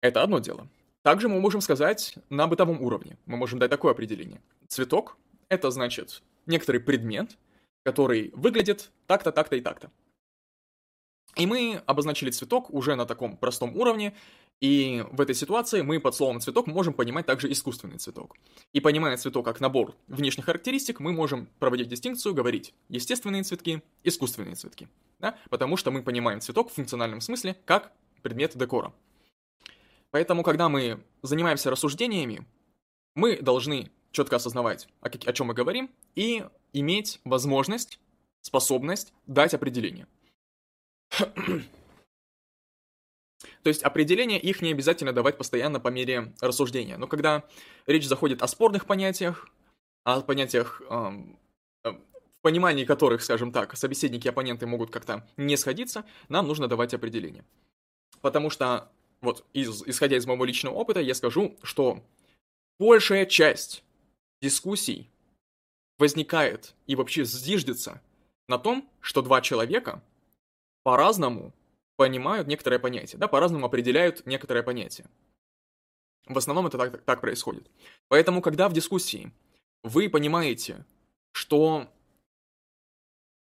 Это 0.00 0.22
одно 0.22 0.38
дело. 0.38 0.68
Также 1.02 1.28
мы 1.28 1.40
можем 1.40 1.60
сказать 1.60 2.14
на 2.28 2.46
бытовом 2.46 2.82
уровне. 2.82 3.18
Мы 3.26 3.36
можем 3.36 3.58
дать 3.58 3.70
такое 3.70 3.92
определение. 3.92 4.40
Цветок— 4.68 5.16
это, 5.48 5.70
значит, 5.70 6.22
некоторый 6.46 6.78
предмет, 6.78 7.36
который 7.84 8.30
выглядит 8.34 8.90
так-то, 9.06 9.32
так-то 9.32 9.56
и 9.56 9.60
так-то. 9.60 9.90
И 11.36 11.46
мы 11.46 11.82
обозначили 11.86 12.30
цветок 12.30 12.70
уже 12.70 12.96
на 12.96 13.06
таком 13.06 13.36
простом 13.36 13.76
уровне, 13.76 14.14
и 14.60 15.04
в 15.12 15.20
этой 15.20 15.36
ситуации 15.36 15.82
мы 15.82 16.00
под 16.00 16.14
словом 16.16 16.40
цветок 16.40 16.66
можем 16.66 16.92
понимать 16.92 17.26
также 17.26 17.50
искусственный 17.52 17.98
цветок. 17.98 18.36
И 18.72 18.80
понимая 18.80 19.16
цветок 19.16 19.44
как 19.44 19.60
набор 19.60 19.94
внешних 20.08 20.46
характеристик, 20.46 20.98
мы 20.98 21.12
можем 21.12 21.48
проводить 21.60 21.88
дистинкцию, 21.88 22.34
говорить 22.34 22.74
естественные 22.88 23.44
цветки, 23.44 23.82
искусственные 24.02 24.56
цветки. 24.56 24.88
Да? 25.20 25.38
Потому 25.48 25.76
что 25.76 25.92
мы 25.92 26.02
понимаем 26.02 26.40
цветок 26.40 26.70
в 26.70 26.74
функциональном 26.74 27.20
смысле 27.20 27.56
как 27.64 27.92
предмет 28.22 28.56
декора. 28.56 28.92
Поэтому, 30.10 30.42
когда 30.42 30.68
мы 30.68 31.04
занимаемся 31.22 31.70
рассуждениями, 31.70 32.44
мы 33.14 33.40
должны 33.40 33.92
четко 34.10 34.36
осознавать, 34.36 34.88
о, 35.00 35.06
о 35.08 35.32
чем 35.32 35.48
мы 35.48 35.54
говорим, 35.54 35.90
и 36.16 36.44
иметь 36.72 37.20
возможность, 37.24 38.00
способность 38.40 39.12
дать 39.26 39.54
определение. 39.54 40.08
То 43.62 43.68
есть 43.68 43.82
определения 43.82 44.38
их 44.40 44.62
не 44.62 44.72
обязательно 44.72 45.12
давать 45.12 45.38
постоянно 45.38 45.80
по 45.80 45.88
мере 45.88 46.32
рассуждения. 46.40 46.96
Но 46.96 47.06
когда 47.06 47.44
речь 47.86 48.06
заходит 48.06 48.42
о 48.42 48.48
спорных 48.48 48.86
понятиях, 48.86 49.48
о 50.04 50.20
понятиях, 50.22 50.82
эм, 50.88 51.38
э, 51.84 51.90
в 51.90 52.40
понимании 52.42 52.84
которых, 52.84 53.22
скажем 53.22 53.52
так, 53.52 53.76
собеседники 53.76 54.26
и 54.26 54.30
оппоненты 54.30 54.66
могут 54.66 54.90
как-то 54.90 55.26
не 55.36 55.56
сходиться, 55.56 56.04
нам 56.28 56.46
нужно 56.46 56.66
давать 56.66 56.94
определение. 56.94 57.44
Потому 58.20 58.50
что, 58.50 58.90
вот, 59.20 59.44
из, 59.52 59.82
исходя 59.86 60.16
из 60.16 60.26
моего 60.26 60.44
личного 60.44 60.74
опыта, 60.74 61.00
я 61.00 61.14
скажу, 61.14 61.56
что 61.62 62.02
большая 62.78 63.26
часть 63.26 63.84
дискуссий 64.40 65.08
возникает 65.98 66.74
и 66.86 66.96
вообще 66.96 67.24
зиждется 67.24 68.00
на 68.48 68.58
том, 68.58 68.88
что 69.00 69.22
два 69.22 69.40
человека 69.40 70.02
по-разному 70.82 71.52
понимают 71.98 72.46
некоторое 72.46 72.78
понятие, 72.78 73.18
да, 73.18 73.26
по-разному 73.26 73.66
определяют 73.66 74.24
некоторое 74.24 74.62
понятие. 74.62 75.08
В 76.26 76.38
основном 76.38 76.68
это 76.68 76.78
так, 76.78 77.02
так 77.02 77.20
происходит. 77.20 77.68
Поэтому, 78.06 78.40
когда 78.40 78.68
в 78.68 78.72
дискуссии 78.72 79.32
вы 79.82 80.08
понимаете, 80.08 80.86
что 81.32 81.88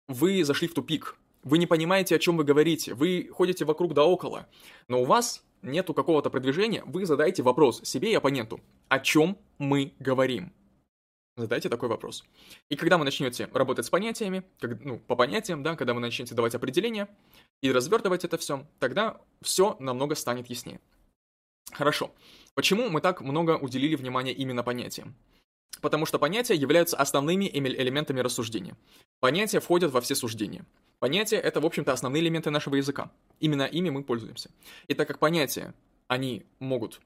вы 0.09 0.43
зашли 0.45 0.67
в 0.67 0.75
тупик, 0.75 1.17
вы 1.45 1.59
не 1.59 1.69
понимаете, 1.69 2.17
о 2.17 2.19
чем 2.19 2.37
вы 2.37 2.43
говорите, 2.43 2.93
вы 2.93 3.31
ходите 3.33 3.65
вокруг 3.65 3.95
да 3.95 4.05
около, 4.05 4.49
но 4.89 5.01
у 5.01 5.05
вас 5.05 5.45
нету 5.63 5.95
какого-то 5.95 6.29
продвижения, 6.29 6.83
вы 6.87 7.07
задаете 7.07 7.45
вопрос 7.45 7.81
себе 7.85 8.11
и 8.11 8.15
оппоненту, 8.17 8.61
о 8.89 8.99
чем 8.99 9.39
мы 9.59 9.95
говорим. 10.01 10.53
Задайте 11.41 11.71
такой 11.71 11.89
вопрос. 11.89 12.25
И 12.69 12.77
когда 12.77 12.99
вы 12.99 13.05
начнете 13.05 13.49
работать 13.53 13.87
с 13.87 13.91
понятиями, 13.91 14.45
как, 14.59 14.85
ну, 14.85 14.99
по 14.99 15.17
понятиям, 15.17 15.63
да, 15.63 15.75
когда 15.75 15.95
вы 15.95 16.01
начнете 16.01 16.35
давать 16.35 16.55
определения 16.55 17.09
и 17.63 17.73
развертывать 17.73 18.25
это 18.25 18.37
все, 18.37 18.67
тогда 18.79 19.21
все 19.41 19.77
намного 19.81 20.15
станет 20.15 20.51
яснее. 20.51 20.81
Хорошо. 21.73 22.13
Почему 22.55 22.91
мы 22.91 23.01
так 23.01 23.23
много 23.23 23.57
уделили 23.57 23.95
внимания 23.95 24.33
именно 24.33 24.63
понятиям? 24.63 25.15
Потому 25.81 26.05
что 26.05 26.19
понятия 26.19 26.55
являются 26.55 26.97
основными 26.99 27.49
элементами 27.49 28.21
рассуждения. 28.21 28.77
Понятия 29.21 29.61
входят 29.61 29.93
во 29.93 30.01
все 30.03 30.15
суждения. 30.15 30.67
Понятия— 30.99 31.37
это, 31.39 31.61
в 31.61 31.67
общем-то, 31.67 31.93
основные 31.93 32.23
элементы 32.23 32.51
нашего 32.51 32.75
языка. 32.75 33.11
Именно 33.39 33.63
ими 33.63 33.89
мы 33.89 34.05
пользуемся. 34.05 34.51
И 34.89 34.95
так 34.95 35.09
как 35.09 35.19
понятия, 35.19 35.73
они 36.07 36.45
могут 36.59 37.01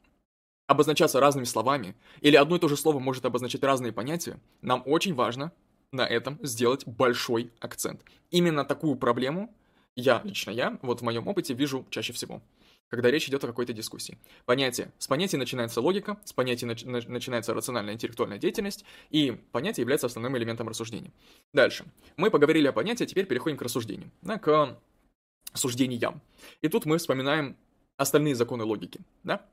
обозначаться 0.67 1.21
разными 1.21 1.45
словами, 1.45 1.95
или 2.21 2.37
одно 2.37 2.57
и 2.57 2.59
то 2.59 2.69
же 2.69 2.77
слово 2.77 2.99
может 2.99 3.25
обозначать 3.25 3.63
разные 3.63 3.93
понятия, 3.93 4.39
нам 4.63 4.83
очень 4.87 5.15
важно 5.15 5.53
на 5.93 6.07
этом 6.07 6.39
сделать 6.43 6.87
большой 6.87 7.53
акцент. 7.61 8.03
Именно 8.31 8.65
такую 8.65 8.97
проблему 8.97 9.55
я, 9.97 10.21
лично 10.25 10.51
я, 10.51 10.79
вот 10.83 11.01
в 11.01 11.05
моем 11.05 11.29
опыте 11.29 11.55
вижу 11.55 11.87
чаще 11.91 12.13
всего 12.13 12.43
когда 12.89 13.11
речь 13.11 13.29
идет 13.29 13.43
о 13.43 13.47
какой-то 13.49 13.73
дискуссии. 13.73 14.19
Понятие. 14.45 14.93
С 14.99 15.07
понятия 15.07 15.37
начинается 15.37 15.81
логика, 15.81 16.19
с 16.25 16.33
понятия 16.33 16.67
нач- 16.67 17.09
начинается 17.09 17.53
рациональная 17.55 17.95
интеллектуальная 17.95 18.39
деятельность, 18.39 18.85
и 19.11 19.33
понятие 19.53 19.83
является 19.83 20.07
основным 20.07 20.37
элементом 20.37 20.69
рассуждения. 20.69 21.13
Дальше. 21.53 21.85
Мы 22.17 22.31
поговорили 22.31 22.69
о 22.69 22.73
понятии, 22.73 23.05
теперь 23.05 23.27
переходим 23.27 23.57
к 23.57 23.63
рассуждению, 23.63 24.11
да, 24.23 24.39
к 24.39 24.79
суждениям. 25.55 26.21
И 26.63 26.69
тут 26.69 26.85
мы 26.85 26.99
вспоминаем 26.99 27.57
остальные 27.97 28.35
законы 28.35 28.65
логики, 28.65 29.01
да? 29.23 29.45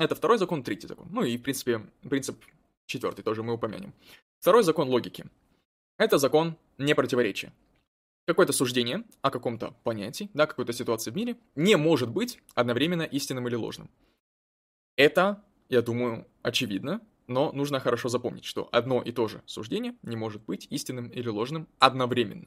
Это 0.00 0.14
второй 0.14 0.38
закон, 0.38 0.62
третий 0.62 0.86
закон. 0.86 1.08
Ну 1.10 1.22
и, 1.22 1.36
в 1.36 1.42
принципе, 1.42 1.86
принцип 2.08 2.42
четвертый 2.86 3.22
тоже 3.22 3.42
мы 3.42 3.52
упомянем. 3.52 3.92
Второй 4.38 4.62
закон 4.62 4.88
логики. 4.88 5.26
Это 5.98 6.16
закон 6.16 6.56
непротиворечия 6.78 7.52
какое-то 8.26 8.52
суждение 8.52 9.04
о 9.22 9.30
каком-то 9.30 9.74
понятии, 9.82 10.30
да, 10.34 10.46
какой-то 10.46 10.72
ситуации 10.72 11.10
в 11.10 11.16
мире 11.16 11.36
не 11.54 11.76
может 11.76 12.08
быть 12.08 12.40
одновременно 12.54 13.02
истинным 13.02 13.46
или 13.48 13.56
ложным. 13.56 13.90
Это, 14.96 15.44
я 15.68 15.82
думаю, 15.82 16.26
очевидно, 16.42 17.00
но 17.26 17.52
нужно 17.52 17.80
хорошо 17.80 18.08
запомнить, 18.08 18.44
что 18.44 18.68
одно 18.72 19.02
и 19.02 19.12
то 19.12 19.28
же 19.28 19.42
суждение 19.44 19.96
не 20.02 20.16
может 20.16 20.42
быть 20.42 20.66
истинным 20.70 21.08
или 21.08 21.28
ложным 21.28 21.68
одновременно. 21.78 22.46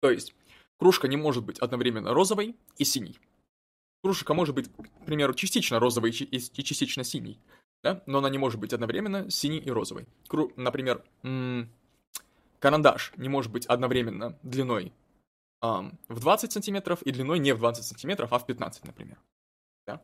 То 0.00 0.10
есть, 0.10 0.34
кружка 0.78 1.08
не 1.08 1.16
может 1.16 1.44
быть 1.44 1.58
одновременно 1.58 2.14
розовой 2.14 2.54
и 2.76 2.84
синей. 2.84 3.18
Кружка 4.04 4.34
может 4.34 4.54
быть, 4.54 4.68
к 4.68 5.06
примеру, 5.06 5.32
частично 5.32 5.80
розовой 5.80 6.10
и 6.10 6.38
частично 6.62 7.04
синей, 7.04 7.40
да? 7.82 8.02
но 8.04 8.18
она 8.18 8.28
не 8.28 8.36
может 8.36 8.60
быть 8.60 8.74
одновременно 8.74 9.30
синей 9.30 9.60
и 9.60 9.70
розовой. 9.70 10.06
Кру... 10.28 10.52
Например, 10.56 11.02
карандаш 12.58 13.14
не 13.16 13.30
может 13.30 13.50
быть 13.50 13.64
одновременно 13.64 14.38
длиной 14.42 14.92
эм, 15.62 15.98
в 16.08 16.20
20 16.20 16.52
сантиметров 16.52 17.00
и 17.00 17.12
длиной 17.12 17.38
не 17.38 17.54
в 17.54 17.58
20 17.58 17.82
сантиметров, 17.82 18.30
а 18.34 18.38
в 18.38 18.44
15, 18.44 18.84
например. 18.84 19.16
Да? 19.86 20.02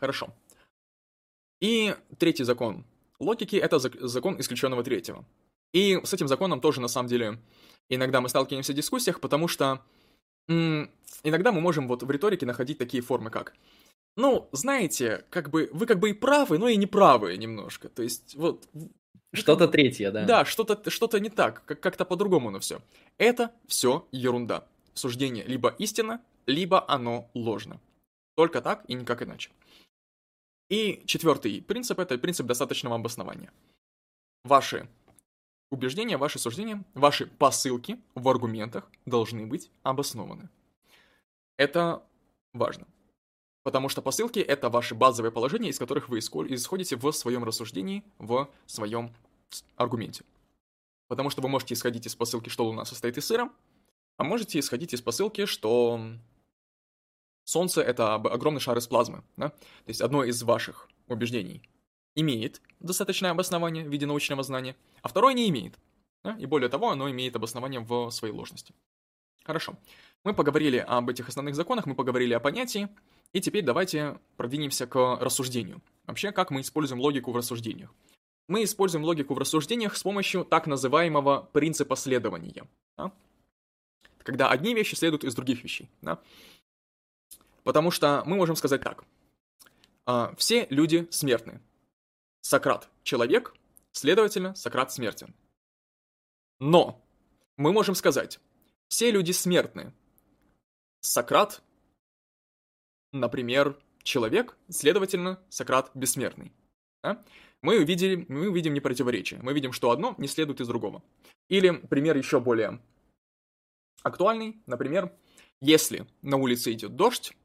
Хорошо. 0.00 0.34
И 1.60 1.94
третий 2.18 2.42
закон 2.42 2.84
логики— 3.20 3.54
это 3.56 3.78
закон 3.78 4.40
исключенного 4.40 4.82
третьего. 4.82 5.24
И 5.72 6.00
с 6.02 6.12
этим 6.12 6.26
законом 6.26 6.60
тоже, 6.60 6.80
на 6.80 6.88
самом 6.88 7.08
деле, 7.08 7.40
иногда 7.88 8.20
мы 8.20 8.28
сталкиваемся 8.28 8.72
в 8.72 8.76
дискуссиях, 8.76 9.20
потому 9.20 9.46
что 9.46 9.64
м- 9.64 9.80
иногда 10.48 11.52
мы 11.52 11.60
можем 11.60 11.88
вот 11.88 12.02
в 12.02 12.10
риторике 12.10 12.46
находить 12.46 12.78
такие 12.78 13.02
формы, 13.02 13.30
как 13.30 13.54
ну, 14.16 14.48
знаете, 14.52 15.24
как 15.30 15.50
бы 15.50 15.70
вы 15.72 15.86
как 15.86 15.98
бы 15.98 16.10
и 16.10 16.12
правы, 16.12 16.58
но 16.58 16.68
и 16.68 16.76
не 16.76 16.86
правы 16.86 17.36
немножко. 17.36 17.88
То 17.88 18.02
есть, 18.02 18.34
вот 18.36 18.68
что-то 19.32 19.68
третье, 19.68 20.10
да. 20.10 20.24
Да, 20.24 20.44
что-то 20.44 20.90
что 20.90 21.18
не 21.18 21.30
так, 21.30 21.64
как-то 21.64 22.04
по-другому 22.04 22.48
оно 22.48 22.60
все. 22.60 22.82
Это 23.16 23.52
все 23.66 24.06
ерунда. 24.12 24.66
Суждение 24.94 25.44
либо 25.44 25.74
истина, 25.78 26.20
либо 26.46 26.84
оно 26.90 27.30
ложно. 27.32 27.80
Только 28.36 28.60
так 28.60 28.84
и 28.88 28.94
никак 28.94 29.22
иначе. 29.22 29.50
И 30.68 31.02
четвертый 31.06 31.62
принцип– 31.62 31.98
это 31.98 32.18
принцип 32.18 32.46
достаточного 32.46 32.96
обоснования. 32.96 33.50
Ваши 34.44 34.88
убеждения, 35.72 36.18
ваши 36.18 36.38
суждения, 36.38 36.84
ваши 36.94 37.26
посылки 37.26 37.98
в 38.14 38.28
аргументах 38.28 38.88
должны 39.06 39.46
быть 39.46 39.70
обоснованы. 39.82 40.50
Это 41.56 42.02
важно. 42.52 42.86
Потому 43.62 43.88
что 43.88 44.02
посылки— 44.02 44.38
это 44.40 44.68
ваши 44.68 44.94
базовые 44.94 45.32
положения, 45.32 45.70
из 45.70 45.78
которых 45.78 46.08
вы 46.08 46.18
исходите 46.18 46.96
в 46.96 47.10
своем 47.12 47.42
рассуждении, 47.42 48.04
в 48.18 48.50
своем 48.66 49.14
аргументе. 49.76 50.24
Потому 51.08 51.30
что 51.30 51.40
вы 51.40 51.48
можете 51.48 51.74
исходить 51.74 52.06
из 52.06 52.14
посылки, 52.14 52.50
что 52.50 52.66
Луна 52.66 52.84
состоит 52.84 53.16
из 53.16 53.26
сыра, 53.26 53.50
а 54.18 54.24
можете 54.24 54.58
исходить 54.58 54.92
из 54.92 55.00
посылки, 55.00 55.46
что 55.46 56.00
Солнце— 57.44 57.80
это 57.82 58.14
огромный 58.14 58.60
шар 58.60 58.76
из 58.76 58.86
плазмы. 58.86 59.24
Да? 59.36 59.48
То 59.48 59.88
есть 59.88 60.02
одно 60.02 60.22
из 60.24 60.42
ваших 60.42 60.88
убеждений 61.08 61.62
имеет 62.14 62.60
достаточное 62.80 63.30
обоснование 63.30 63.84
в 63.84 63.88
виде 63.88 64.06
научного 64.06 64.42
знания, 64.42 64.76
а 65.02 65.08
второе 65.08 65.34
не 65.34 65.48
имеет. 65.48 65.78
Да? 66.24 66.36
И 66.38 66.46
более 66.46 66.68
того, 66.68 66.90
оно 66.90 67.10
имеет 67.10 67.36
обоснование 67.36 67.80
в 67.80 68.10
своей 68.10 68.34
ложности. 68.34 68.74
Хорошо. 69.44 69.76
Мы 70.24 70.34
поговорили 70.34 70.78
об 70.78 71.08
этих 71.08 71.28
основных 71.28 71.54
законах, 71.54 71.86
мы 71.86 71.94
поговорили 71.94 72.32
о 72.32 72.40
понятии, 72.40 72.88
и 73.32 73.40
теперь 73.40 73.64
давайте 73.64 74.18
продвинемся 74.36 74.86
к 74.86 75.18
рассуждению. 75.20 75.80
Вообще, 76.06 76.32
как 76.32 76.50
мы 76.50 76.60
используем 76.60 77.00
логику 77.00 77.32
в 77.32 77.36
рассуждениях? 77.36 77.92
Мы 78.48 78.64
используем 78.64 79.04
логику 79.04 79.34
в 79.34 79.38
рассуждениях 79.38 79.96
с 79.96 80.02
помощью 80.02 80.44
так 80.44 80.66
называемого 80.66 81.48
принципа 81.52 81.96
следования. 81.96 82.66
Да? 82.96 83.12
Когда 84.18 84.50
одни 84.50 84.74
вещи 84.74 84.94
следуют 84.94 85.24
из 85.24 85.34
других 85.34 85.64
вещей. 85.64 85.88
Да? 86.02 86.20
Потому 87.64 87.90
что 87.90 88.22
мы 88.26 88.36
можем 88.36 88.56
сказать 88.56 88.82
так. 88.82 89.04
А, 90.06 90.34
все 90.36 90.66
люди 90.70 91.06
смертны. 91.10 91.60
Сократ– 92.42 92.90
человек, 93.02 93.54
следовательно, 93.92 94.54
Сократ 94.54 94.92
смертен. 94.92 95.34
Но 96.60 97.02
мы 97.56 97.72
можем 97.72 97.94
сказать, 97.94 98.38
все 98.88 99.10
люди 99.10 99.32
смертны. 99.32 99.94
Сократ 101.00 101.62
например, 103.12 103.78
человек, 104.02 104.56
следовательно, 104.68 105.38
Сократ 105.48 105.90
бессмертный. 105.94 106.52
Да? 107.02 107.22
Мы, 107.60 107.78
увидели, 107.80 108.26
мы 108.28 108.48
увидим 108.48 108.74
непротиворечие. 108.74 109.40
Мы 109.42 109.52
видим, 109.52 109.72
что 109.72 109.90
одно 109.90 110.14
не 110.18 110.26
следует 110.26 110.60
из 110.60 110.66
другого. 110.66 111.02
Или 111.48 111.70
пример 111.70 112.16
еще 112.16 112.40
более 112.40 112.80
актуальный. 114.02 114.60
Например, 114.66 115.12
если 115.60 116.06
на 116.22 116.36
улице 116.38 116.72
идет 116.72 116.96
дождь, 116.96 117.36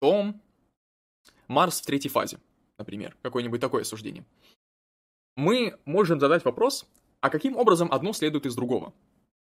то 0.00 0.34
Марс 1.48 1.80
в 1.80 1.86
третьей 1.86 2.10
фазе, 2.10 2.38
например. 2.80 3.16
Какое-нибудь 3.22 3.60
такое 3.60 3.84
суждение. 3.84 4.24
Мы 5.36 5.78
можем 5.84 6.18
задать 6.18 6.44
вопрос, 6.44 6.86
а 7.20 7.30
каким 7.30 7.56
образом 7.56 7.92
одно 7.92 8.12
следует 8.12 8.46
из 8.46 8.56
другого? 8.56 8.92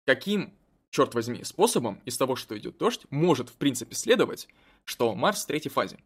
Каким 0.06 0.54
черт 0.92 1.16
возьми, 1.16 1.44
способом 1.44 2.02
из 2.06 2.18
того, 2.18 2.36
что 2.36 2.56
идет 2.58 2.78
дождь, 2.78 3.06
может 3.10 3.50
в 3.50 3.54
принципе 3.54 3.96
следовать, 3.96 4.48
что 4.84 5.16
Марс 5.16 5.44
в 5.44 5.48
третьей 5.48 5.72
фазе. 5.72 5.98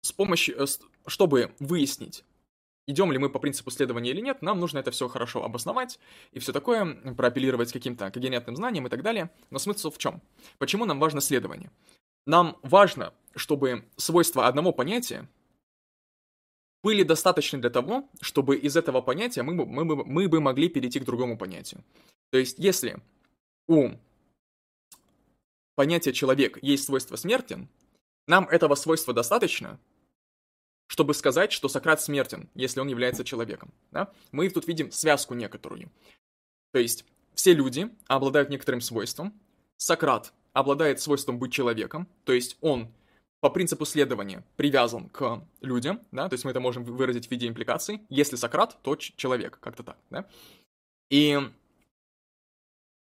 С 0.00 0.12
помощью, 0.12 0.62
э, 0.62 0.66
чтобы 1.06 1.52
выяснить, 1.58 2.24
идем 2.86 3.12
ли 3.12 3.18
мы 3.18 3.28
по 3.28 3.38
принципу 3.38 3.70
следования 3.70 4.10
или 4.10 4.22
нет, 4.22 4.40
нам 4.40 4.58
нужно 4.58 4.78
это 4.78 4.90
все 4.90 5.06
хорошо 5.08 5.44
обосновать 5.44 5.98
и 6.32 6.38
все 6.38 6.52
такое, 6.52 6.94
проапеллировать 7.14 7.72
каким-то 7.72 8.10
когенетным 8.10 8.56
знаниям 8.56 8.86
и 8.86 8.90
так 8.90 9.02
далее. 9.02 9.30
Но 9.50 9.58
смысл 9.58 9.90
в 9.90 9.98
чем? 9.98 10.22
Почему 10.56 10.86
нам 10.86 10.98
важно 10.98 11.20
следование? 11.20 11.70
Нам 12.28 12.58
важно, 12.62 13.14
чтобы 13.34 13.88
свойства 13.96 14.48
одного 14.48 14.70
понятия 14.70 15.26
были 16.82 17.02
достаточны 17.02 17.58
для 17.58 17.70
того, 17.70 18.06
чтобы 18.20 18.58
из 18.58 18.76
этого 18.76 19.00
понятия 19.00 19.42
мы, 19.42 19.54
мы, 19.54 19.86
мы, 19.86 20.04
мы 20.04 20.28
бы 20.28 20.38
могли 20.38 20.68
перейти 20.68 21.00
к 21.00 21.06
другому 21.06 21.38
понятию. 21.38 21.82
То 22.30 22.36
есть, 22.36 22.58
если 22.58 23.00
у 23.66 23.92
понятия 25.74 26.12
человек 26.12 26.62
есть 26.62 26.84
свойство 26.84 27.16
смертен, 27.16 27.66
нам 28.26 28.46
этого 28.50 28.74
свойства 28.74 29.14
достаточно, 29.14 29.80
чтобы 30.86 31.14
сказать, 31.14 31.50
что 31.50 31.70
Сократ 31.70 32.02
смертен, 32.02 32.50
если 32.54 32.80
он 32.80 32.88
является 32.88 33.24
человеком. 33.24 33.72
Да? 33.90 34.12
Мы 34.32 34.50
тут 34.50 34.68
видим 34.68 34.92
связку 34.92 35.32
некоторую. 35.32 35.90
То 36.72 36.78
есть, 36.78 37.06
все 37.32 37.54
люди 37.54 37.88
обладают 38.06 38.50
некоторым 38.50 38.82
свойством. 38.82 39.32
Сократ 39.78 40.34
обладает 40.58 41.00
свойством 41.00 41.38
быть 41.38 41.52
человеком, 41.52 42.08
то 42.24 42.32
есть 42.32 42.56
он 42.60 42.92
по 43.40 43.50
принципу 43.50 43.84
следования 43.84 44.44
привязан 44.56 45.08
к 45.08 45.46
людям, 45.60 46.00
да, 46.10 46.28
то 46.28 46.34
есть 46.34 46.44
мы 46.44 46.50
это 46.50 46.58
можем 46.58 46.82
выразить 46.82 47.28
в 47.28 47.30
виде 47.30 47.46
импликаций. 47.46 48.02
Если 48.08 48.34
Сократ, 48.36 48.76
то 48.82 48.96
человек, 48.96 49.60
как-то 49.60 49.84
так, 49.84 49.98
да. 50.10 50.26
И 51.10 51.38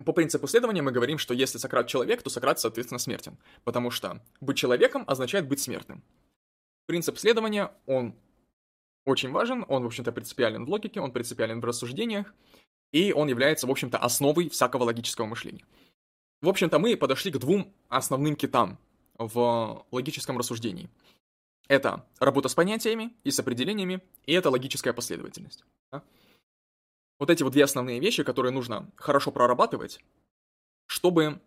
по 0.05 0.13
принципу 0.13 0.47
следования 0.47 0.83
мы 0.83 0.93
говорим, 0.93 1.17
что 1.17 1.33
если 1.33 1.57
Сократ 1.59 1.89
человек, 1.89 2.23
то 2.23 2.31
Сократ, 2.31 2.61
соответственно, 2.61 2.99
смертен. 2.99 3.39
Потому 3.65 3.91
что 3.91 4.21
быть 4.41 4.59
человеком 4.59 5.05
означает 5.07 5.49
быть 5.49 5.61
смертным. 5.61 6.03
Принцип 6.87 7.19
следования, 7.19 7.73
он 7.87 8.15
очень 9.07 9.31
важен, 9.31 9.65
он, 9.69 9.83
в 9.83 9.87
общем-то, 9.87 10.13
принципиален 10.13 10.67
в 10.67 10.69
логике, 10.69 11.01
он 11.01 11.13
принципиален 11.13 11.61
в 11.61 11.65
рассуждениях, 11.65 12.35
и 12.93 13.13
он 13.13 13.29
является, 13.29 13.67
в 13.67 13.71
общем-то, 13.71 13.99
основой 13.99 14.51
всякого 14.51 14.85
логического 14.85 15.27
мышления. 15.27 15.65
В 16.41 16.49
общем-то, 16.49 16.79
мы 16.79 16.97
подошли 16.97 17.33
к 17.33 17.39
двум 17.39 17.73
основным 17.89 18.37
китам 18.37 18.79
в 19.19 19.85
логическом 19.91 20.39
рассуждении. 20.39 20.89
Это 21.67 22.07
работа 22.19 22.49
с 22.49 22.55
понятиями 22.55 23.15
и 23.25 23.31
с 23.31 23.39
определениями, 23.41 24.01
и 24.25 24.33
это 24.33 24.51
логическая 24.51 24.93
последовательность. 24.93 25.65
Да? 25.93 26.03
Вот 27.19 27.31
эти 27.31 27.43
вот 27.43 27.53
две 27.53 27.65
основные 27.65 28.01
вещи, 28.01 28.23
которые 28.23 28.53
нужно 28.53 28.91
хорошо 28.97 29.33
прорабатывать, 29.33 30.01
чтобы 30.87 31.41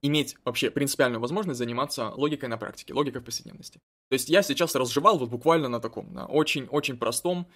иметь 0.00 0.36
вообще 0.44 0.70
принципиальную 0.70 1.20
возможность 1.20 1.58
заниматься 1.58 2.10
логикой 2.10 2.48
на 2.48 2.56
практике, 2.56 2.94
логикой 2.94 3.20
в 3.20 3.24
повседневности. 3.24 3.78
То 4.08 4.14
есть 4.14 4.28
я 4.28 4.42
сейчас 4.42 4.74
разжевал 4.74 5.18
вот 5.18 5.30
буквально 5.30 5.68
на 5.68 5.80
таком, 5.80 6.12
на 6.12 6.26
очень-очень 6.26 6.96
простом 6.96 7.46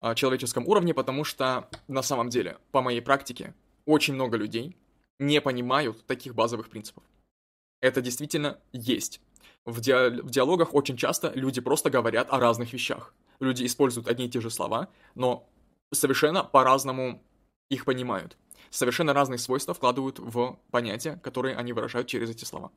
а, 0.00 0.14
человеческом 0.14 0.68
уровне, 0.68 0.94
потому 0.94 1.24
что 1.24 1.68
на 1.88 2.02
самом 2.02 2.28
деле, 2.28 2.58
по 2.70 2.80
моей 2.80 3.00
практике, 3.00 3.54
очень 3.86 4.14
много 4.14 4.36
людей 4.36 4.76
не 5.18 5.40
понимают 5.40 6.06
таких 6.06 6.34
базовых 6.34 6.68
принципов. 6.68 7.04
Это 7.80 8.00
действительно 8.00 8.58
есть. 8.72 9.20
В, 9.64 9.80
ди- 9.80 10.20
в 10.22 10.30
диалогах 10.30 10.74
очень 10.74 10.96
часто 10.96 11.32
люди 11.34 11.60
просто 11.60 11.90
говорят 11.90 12.32
о 12.32 12.38
разных 12.38 12.72
вещах. 12.72 13.14
Люди 13.40 13.66
используют 13.66 14.08
одни 14.08 14.26
и 14.26 14.30
те 14.30 14.40
же 14.40 14.50
слова, 14.50 14.88
но 15.14 15.48
совершенно 15.92 16.44
по-разному 16.44 17.22
их 17.68 17.84
понимают 17.84 18.36
совершенно 18.70 19.12
разные 19.12 19.38
свойства 19.38 19.74
вкладывают 19.74 20.18
в 20.18 20.58
понятия, 20.70 21.18
которые 21.22 21.56
они 21.56 21.72
выражают 21.72 22.08
через 22.08 22.30
эти 22.30 22.44
слова. 22.44 22.70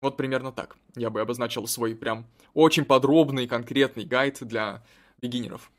Вот 0.00 0.16
примерно 0.16 0.52
так. 0.52 0.76
Я 0.96 1.10
бы 1.10 1.20
обозначил 1.20 1.66
свой 1.66 1.94
прям 1.94 2.26
очень 2.54 2.84
подробный, 2.84 3.46
конкретный 3.46 4.04
гайд 4.04 4.38
для 4.40 4.82
бигинеров. 5.20 5.70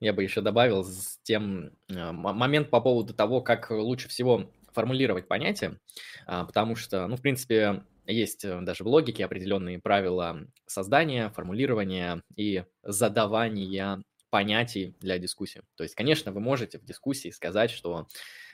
Я 0.00 0.12
бы 0.12 0.22
еще 0.22 0.40
добавил 0.40 0.84
с 0.84 1.18
тем 1.22 1.70
э, 1.88 2.12
момент 2.12 2.70
по 2.70 2.80
поводу 2.80 3.14
того, 3.14 3.42
как 3.42 3.70
лучше 3.70 4.08
всего 4.08 4.50
формулировать 4.76 5.26
понятия, 5.26 5.80
а, 6.26 6.44
потому 6.44 6.76
что, 6.76 7.06
ну, 7.06 7.16
в 7.16 7.22
принципе, 7.22 7.82
есть 8.06 8.44
э, 8.44 8.60
даже 8.60 8.84
в 8.84 8.88
логике 8.88 9.24
определенные 9.24 9.78
правила 9.78 10.46
создания, 10.66 11.30
формулирования 11.30 12.22
и 12.36 12.64
задавания 12.82 14.02
понятий 14.28 14.94
для 15.00 15.18
дискуссии. 15.18 15.62
То 15.76 15.82
есть, 15.82 15.94
конечно, 15.94 16.30
вы 16.30 16.40
можете 16.40 16.78
в 16.78 16.84
дискуссии 16.84 17.30
сказать, 17.30 17.70
что 17.70 18.06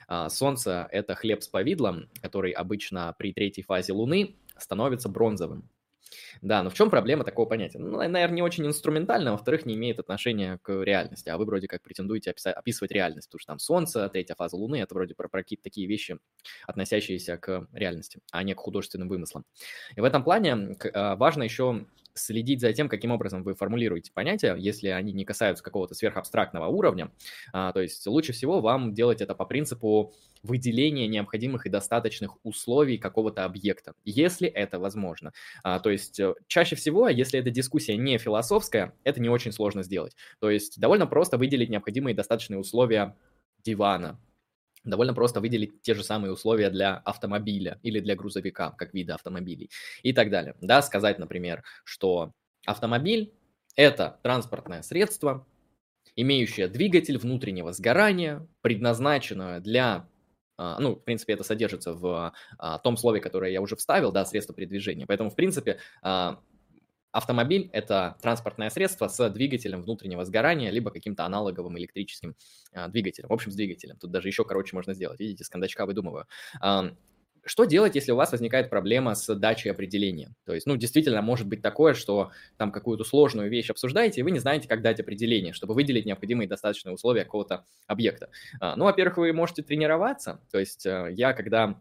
а, 0.07 0.29
Солнце– 0.29 0.87
это 0.91 1.13
хлеб 1.13 1.43
с 1.43 1.49
повидлом, 1.49 2.09
который 2.21 2.51
обычно 2.51 3.13
при 3.19 3.33
третьей 3.33 3.65
фазе 3.65 3.91
Луны 3.91 4.37
становится 4.57 5.09
бронзовым. 5.09 5.69
Да, 6.41 6.63
но 6.63 6.69
в 6.69 6.73
чем 6.73 6.89
проблема 6.89 7.23
такого 7.23 7.45
понятия? 7.45 7.79
Ну, 7.79 7.91
наверное, 7.91 8.27
не 8.35 8.41
очень 8.41 8.65
инструментально, 8.65 9.31
а 9.31 9.33
во-вторых, 9.33 9.65
не 9.65 9.75
имеет 9.75 9.99
отношения 9.99 10.59
к 10.61 10.71
реальности, 10.83 11.29
а 11.29 11.37
вы 11.37 11.45
вроде 11.45 11.67
как 11.67 11.81
претендуете 11.81 12.31
описать, 12.31 12.55
описывать 12.55 12.91
реальность, 12.91 13.27
потому 13.29 13.39
что 13.39 13.47
там 13.47 13.59
Солнце, 13.59 14.09
третья 14.09 14.35
фаза 14.35 14.55
Луны, 14.55 14.77
это 14.81 14.93
вроде 14.93 15.15
про, 15.15 15.27
про 15.29 15.41
какие-то 15.41 15.63
такие 15.63 15.87
вещи, 15.87 16.17
относящиеся 16.67 17.37
к 17.37 17.67
реальности, 17.73 18.19
а 18.31 18.43
не 18.43 18.53
к 18.53 18.59
художественным 18.59 19.09
вымыслам. 19.09 19.45
И 19.95 20.01
в 20.01 20.03
этом 20.03 20.23
плане 20.23 20.77
а, 20.93 21.15
важно 21.15 21.43
еще 21.43 21.85
следить 22.15 22.61
за 22.61 22.73
тем, 22.73 22.89
каким 22.89 23.11
образом 23.11 23.43
вы 23.43 23.55
формулируете 23.55 24.11
понятия, 24.11 24.55
если 24.57 24.89
они 24.89 25.13
не 25.13 25.25
касаются 25.25 25.63
какого-то 25.63 25.95
сверхабстрактного 25.95 26.67
уровня. 26.67 27.11
А, 27.51 27.71
то 27.71 27.81
есть 27.81 28.05
лучше 28.07 28.33
всего 28.33 28.61
вам 28.61 28.93
делать 28.93 29.21
это 29.21 29.35
по 29.35 29.45
принципу 29.45 30.13
выделения 30.43 31.07
необходимых 31.07 31.65
и 31.65 31.69
достаточных 31.69 32.37
условий 32.43 32.97
какого-то 32.97 33.45
объекта, 33.45 33.93
если 34.03 34.47
это 34.47 34.79
возможно. 34.79 35.31
А, 35.63 35.79
то 35.79 35.89
есть 35.89 36.19
э, 36.19 36.33
чаще 36.47 36.75
всего, 36.75 37.07
если 37.07 37.39
эта 37.39 37.49
дискуссия 37.49 37.95
не 37.97 38.17
философская, 38.17 38.93
это 39.03 39.21
не 39.21 39.29
очень 39.29 39.51
сложно 39.51 39.83
сделать. 39.83 40.15
То 40.39 40.49
есть 40.49 40.79
довольно 40.79 41.07
просто 41.07 41.37
выделить 41.37 41.69
необходимые 41.69 42.13
и 42.13 42.17
достаточные 42.17 42.59
условия 42.59 43.15
дивана, 43.63 44.19
довольно 44.83 45.13
просто 45.13 45.41
выделить 45.41 45.81
те 45.81 45.93
же 45.93 46.03
самые 46.03 46.33
условия 46.33 46.69
для 46.69 46.97
автомобиля 46.97 47.79
или 47.83 47.99
для 47.99 48.15
грузовика, 48.15 48.71
как 48.71 48.93
вида 48.93 49.15
автомобилей 49.15 49.69
и 50.01 50.13
так 50.13 50.29
далее. 50.29 50.55
Да, 50.61 50.81
сказать, 50.81 51.19
например, 51.19 51.63
что 51.83 52.31
автомобиль– 52.65 53.33
это 53.75 54.19
транспортное 54.23 54.81
средство, 54.81 55.45
имеющее 56.15 56.67
двигатель 56.67 57.17
внутреннего 57.17 57.73
сгорания, 57.73 58.47
предназначенное 58.61 59.59
для 59.59 60.07
а, 60.55 60.79
ну, 60.79 60.95
в 60.95 61.03
принципе, 61.03 61.33
это 61.33 61.43
содержится 61.43 61.93
в 61.93 62.33
а, 62.59 62.77
том 62.79 62.95
слове, 62.95 63.19
которое 63.19 63.51
я 63.51 63.61
уже 63.61 63.75
вставил, 63.75 64.11
да, 64.11 64.23
средство 64.23 64.53
передвижения. 64.53 65.05
Поэтому, 65.07 65.31
в 65.31 65.35
принципе, 65.35 65.79
а, 66.03 66.41
Автомобиль– 67.13 67.69
это 67.73 68.17
транспортное 68.21 68.71
средство 68.71 69.07
с 69.07 69.29
двигателем 69.29 69.83
внутреннего 69.83 70.25
сгорания, 70.25 70.71
либо 70.71 70.89
каким-то 70.89 71.23
аналоговым 71.25 71.77
электрическим 71.77 72.35
а, 72.73 72.87
двигателем. 72.87 73.29
В 73.29 73.33
общем, 73.33 73.51
с 73.51 73.55
двигателем. 73.55 73.97
Тут 73.97 74.09
даже 74.09 74.27
еще 74.27 74.43
короче 74.43 74.75
можно 74.75 74.95
сделать. 74.95 75.19
Видите, 75.19 75.43
с 75.43 75.49
кондачка 75.49 75.85
выдумываю. 75.85 76.25
А, 76.59 76.89
что 77.45 77.65
делать, 77.65 77.93
если 77.93 78.11
у 78.11 78.15
вас 78.15 78.31
возникает 78.31 78.71
проблема 78.71 79.13
с 79.13 79.35
дачей 79.35 79.69
определения? 79.69 80.33
То 80.45 80.55
есть, 80.55 80.65
ну, 80.65 80.75
действительно, 80.75 81.21
может 81.21 81.45
быть 81.45 81.61
такое, 81.61 81.93
что 81.93 82.31
там 82.57 82.71
какую-то 82.71 83.03
сложную 83.03 83.49
вещь 83.49 83.69
обсуждаете, 83.69 84.21
и 84.21 84.23
вы 84.23 84.31
не 84.31 84.39
знаете, 84.39 84.67
как 84.67 84.81
дать 84.81 84.99
определение, 84.99 85.53
чтобы 85.53 85.75
выделить 85.75 86.07
необходимые 86.07 86.47
достаточные 86.47 86.95
условия 86.95 87.25
какого-то 87.25 87.65
объекта. 87.85 88.29
А, 88.59 88.75
ну, 88.75 88.85
во-первых, 88.85 89.17
вы 89.17 89.33
можете 89.33 89.61
тренироваться. 89.61 90.39
То 90.51 90.57
есть, 90.57 90.85
э, 90.87 91.09
я 91.11 91.33
когда 91.33 91.79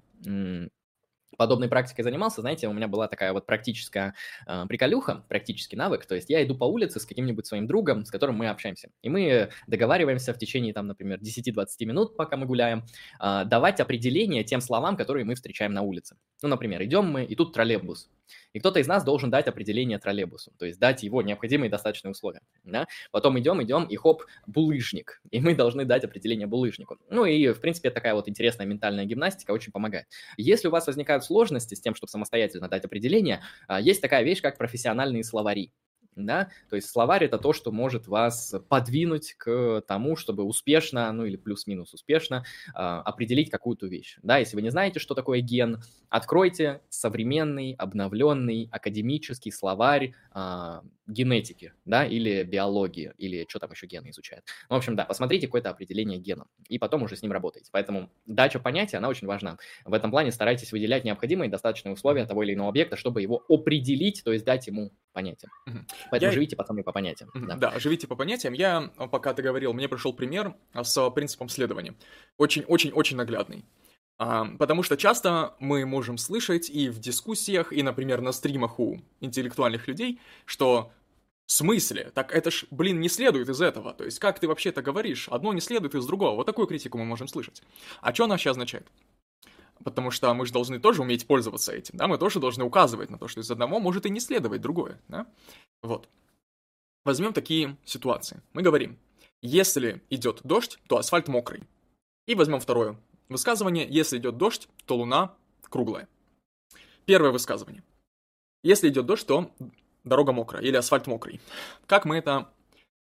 подобной 1.36 1.68
практикой 1.68 2.02
занимался, 2.02 2.40
знаете, 2.40 2.68
у 2.68 2.72
меня 2.72 2.88
была 2.88 3.08
такая 3.08 3.32
вот 3.32 3.46
практическая 3.46 4.14
э, 4.46 4.64
приколюха, 4.68 5.24
практический 5.28 5.76
навык, 5.76 6.06
то 6.06 6.14
есть 6.14 6.30
я 6.30 6.42
иду 6.44 6.56
по 6.56 6.64
улице 6.64 7.00
с 7.00 7.06
каким-нибудь 7.06 7.46
своим 7.46 7.66
другом, 7.66 8.04
с 8.04 8.10
которым 8.10 8.36
мы 8.36 8.48
общаемся, 8.48 8.90
и 9.02 9.08
мы 9.08 9.50
договариваемся 9.66 10.32
в 10.34 10.38
течение, 10.38 10.72
там, 10.72 10.86
например, 10.86 11.18
10-20 11.20 11.66
минут, 11.86 12.16
пока 12.16 12.36
мы 12.36 12.46
гуляем, 12.46 12.84
э, 13.20 13.44
давать 13.44 13.80
определение 13.80 14.44
тем 14.44 14.60
словам, 14.60 14.96
которые 14.96 15.24
мы 15.24 15.34
встречаем 15.34 15.72
на 15.72 15.82
улице. 15.82 16.16
Ну, 16.42 16.48
например, 16.48 16.82
идем 16.82 17.06
мы, 17.06 17.24
и 17.24 17.34
тут 17.34 17.52
троллейбус, 17.52 18.10
и 18.52 18.58
кто-то 18.58 18.80
из 18.80 18.86
нас 18.86 19.04
должен 19.04 19.30
дать 19.30 19.46
определение 19.48 19.98
троллейбусу, 19.98 20.52
то 20.58 20.66
есть 20.66 20.78
дать 20.78 21.02
его 21.02 21.22
необходимые 21.22 21.70
достаточные 21.70 22.12
условия. 22.12 22.40
Да? 22.64 22.86
Потом 23.10 23.38
идем, 23.38 23.62
идем, 23.62 23.84
и 23.84 23.96
хоп, 23.96 24.24
булыжник. 24.46 25.20
И 25.30 25.40
мы 25.40 25.54
должны 25.54 25.84
дать 25.84 26.04
определение 26.04 26.46
булыжнику. 26.46 26.98
Ну 27.08 27.24
и, 27.24 27.52
в 27.52 27.60
принципе, 27.60 27.90
такая 27.90 28.14
вот 28.14 28.28
интересная 28.28 28.66
ментальная 28.66 29.04
гимнастика 29.04 29.52
очень 29.52 29.72
помогает. 29.72 30.06
Если 30.36 30.68
у 30.68 30.70
вас 30.70 30.86
возникают 30.86 31.24
сложности 31.24 31.74
с 31.74 31.80
тем, 31.80 31.94
чтобы 31.94 32.10
самостоятельно 32.10 32.68
дать 32.68 32.84
определение, 32.84 33.42
а, 33.66 33.80
есть 33.80 34.00
такая 34.00 34.22
вещь, 34.22 34.40
как 34.40 34.58
профессиональные 34.58 35.24
словари 35.24 35.72
да, 36.16 36.48
то 36.68 36.76
есть 36.76 36.88
словарь 36.88 37.24
это 37.24 37.38
то, 37.38 37.52
что 37.52 37.72
может 37.72 38.06
вас 38.06 38.54
подвинуть 38.68 39.34
к 39.34 39.82
тому, 39.86 40.16
чтобы 40.16 40.44
успешно, 40.44 41.10
ну 41.12 41.24
или 41.24 41.36
плюс-минус 41.36 41.94
успешно 41.94 42.44
э, 42.68 42.78
определить 42.78 43.50
какую-то 43.50 43.86
вещь, 43.86 44.18
да, 44.22 44.38
если 44.38 44.56
вы 44.56 44.62
не 44.62 44.70
знаете, 44.70 44.98
что 44.98 45.14
такое 45.14 45.40
ген, 45.40 45.82
откройте 46.08 46.82
современный, 46.88 47.74
обновленный 47.78 48.68
академический 48.70 49.52
словарь 49.52 50.14
э, 50.34 50.80
генетики, 51.12 51.72
да, 51.84 52.04
или 52.04 52.42
биологии, 52.42 53.12
или 53.18 53.46
что 53.48 53.58
там 53.58 53.70
еще 53.70 53.86
гены 53.86 54.10
изучают. 54.10 54.44
Ну, 54.68 54.76
в 54.76 54.78
общем, 54.78 54.96
да, 54.96 55.04
посмотрите 55.04 55.46
какое-то 55.46 55.70
определение 55.70 56.18
гена, 56.18 56.46
и 56.68 56.78
потом 56.78 57.02
уже 57.02 57.16
с 57.16 57.22
ним 57.22 57.32
работаете. 57.32 57.68
Поэтому 57.72 58.10
дача 58.26 58.58
понятия, 58.58 58.96
она 58.96 59.08
очень 59.08 59.26
важна. 59.26 59.58
В 59.84 59.92
этом 59.92 60.10
плане 60.10 60.32
старайтесь 60.32 60.72
выделять 60.72 61.04
необходимые 61.04 61.50
достаточные 61.50 61.92
условия 61.92 62.24
того 62.24 62.42
или 62.42 62.54
иного 62.54 62.70
объекта, 62.70 62.96
чтобы 62.96 63.22
его 63.22 63.44
определить, 63.48 64.22
то 64.24 64.32
есть 64.32 64.44
дать 64.44 64.66
ему 64.66 64.92
понятие. 65.12 65.50
Поэтому 66.10 66.30
Я... 66.30 66.32
живите 66.32 66.56
потом 66.56 66.78
и 66.78 66.82
по 66.82 66.92
понятиям. 66.92 67.30
Да. 67.34 67.56
да, 67.56 67.78
живите 67.78 68.06
по 68.06 68.16
понятиям. 68.16 68.54
Я, 68.54 68.90
пока 69.10 69.34
ты 69.34 69.42
говорил, 69.42 69.72
мне 69.72 69.88
пришел 69.88 70.12
пример 70.12 70.54
с 70.74 71.10
принципом 71.10 71.48
следования. 71.48 71.94
Очень-очень-очень 72.38 73.16
наглядный. 73.16 73.64
А, 74.18 74.46
потому 74.58 74.82
что 74.82 74.96
часто 74.96 75.54
мы 75.58 75.84
можем 75.84 76.16
слышать 76.16 76.70
и 76.70 76.88
в 76.90 77.00
дискуссиях, 77.00 77.72
и, 77.72 77.82
например, 77.82 78.20
на 78.20 78.32
стримах 78.32 78.78
у 78.78 79.00
интеллектуальных 79.20 79.88
людей, 79.88 80.20
что 80.44 80.92
в 81.46 81.52
смысле? 81.52 82.10
Так 82.14 82.32
это 82.32 82.50
ж, 82.50 82.66
блин, 82.70 83.00
не 83.00 83.08
следует 83.08 83.48
из 83.48 83.60
этого. 83.60 83.92
То 83.94 84.04
есть, 84.04 84.18
как 84.18 84.38
ты 84.40 84.48
вообще-то 84.48 84.82
говоришь? 84.82 85.28
Одно 85.28 85.52
не 85.52 85.60
следует 85.60 85.94
из 85.94 86.06
другого. 86.06 86.36
Вот 86.36 86.46
такую 86.46 86.66
критику 86.66 86.98
мы 86.98 87.04
можем 87.04 87.28
слышать. 87.28 87.62
А 88.00 88.14
что 88.14 88.24
она 88.24 88.34
вообще 88.34 88.50
означает? 88.50 88.86
Потому 89.84 90.10
что 90.10 90.32
мы 90.34 90.46
же 90.46 90.52
должны 90.52 90.78
тоже 90.78 91.02
уметь 91.02 91.26
пользоваться 91.26 91.72
этим, 91.72 91.96
да? 91.96 92.06
Мы 92.06 92.18
тоже 92.18 92.38
должны 92.40 92.64
указывать 92.64 93.10
на 93.10 93.18
то, 93.18 93.28
что 93.28 93.40
из 93.40 93.50
одного 93.50 93.80
может 93.80 94.06
и 94.06 94.10
не 94.10 94.20
следовать 94.20 94.60
другое, 94.60 95.00
да? 95.08 95.26
Вот. 95.82 96.08
Возьмем 97.04 97.32
такие 97.32 97.76
ситуации. 97.84 98.42
Мы 98.52 98.62
говорим, 98.62 98.96
если 99.40 100.00
идет 100.08 100.40
дождь, 100.44 100.78
то 100.86 100.98
асфальт 100.98 101.26
мокрый. 101.26 101.64
И 102.26 102.36
возьмем 102.36 102.60
второе 102.60 102.96
высказывание, 103.32 103.86
если 103.88 104.18
идет 104.18 104.36
дождь, 104.36 104.68
то 104.86 104.96
луна 104.96 105.34
круглая. 105.68 106.08
Первое 107.04 107.32
высказывание. 107.32 107.82
Если 108.62 108.88
идет 108.88 109.06
дождь, 109.06 109.26
то 109.26 109.50
дорога 110.04 110.32
мокрая 110.32 110.62
или 110.62 110.76
асфальт 110.76 111.06
мокрый. 111.06 111.40
Как 111.86 112.04
мы 112.04 112.16
это... 112.16 112.52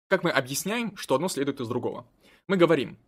Как 0.08 0.24
мы 0.24 0.30
объясняем, 0.30 0.96
что 0.96 1.14
одно 1.14 1.28
следует 1.28 1.60
из 1.60 1.68
другого? 1.68 2.06
Мы 2.46 2.56
говорим, 2.56 2.98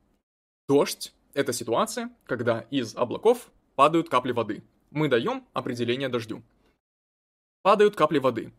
дождь– 0.68 1.12
это 1.34 1.52
ситуация, 1.52 2.10
когда 2.24 2.60
из 2.70 2.96
облаков 2.96 3.50
падают 3.74 4.08
капли 4.08 4.32
воды. 4.32 4.62
Мы 4.90 5.08
даем 5.08 5.46
определение 5.52 6.08
дождю. 6.08 6.42
Падают 7.62 7.96
капли 7.96 8.18
воды. 8.18 8.52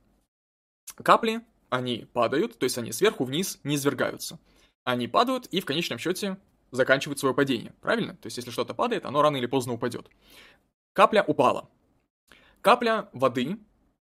Капли, 0.96 1.42
они 1.70 2.08
падают, 2.14 2.60
то 2.60 2.66
есть 2.66 2.78
они 2.78 2.92
сверху 2.92 3.24
вниз 3.24 3.60
не 3.64 3.76
извергаются. 3.76 4.40
Они 4.84 5.08
падают 5.08 5.48
и 5.48 5.60
в 5.60 5.66
конечном 5.66 5.98
счете 5.98 6.38
заканчивают 6.72 7.20
свое 7.20 7.34
падение, 7.34 7.74
правильно? 7.82 8.16
То 8.18 8.28
есть 8.28 8.38
если 8.38 8.52
что-то 8.52 8.74
падает, 8.74 9.06
оно 9.06 9.22
рано 9.22 9.38
или 9.38 9.48
поздно 9.48 9.74
упадет. 9.74 10.10
Капля 10.94 11.24
упала. 11.24 11.70
капля 12.62 13.10
воды, 13.14 13.60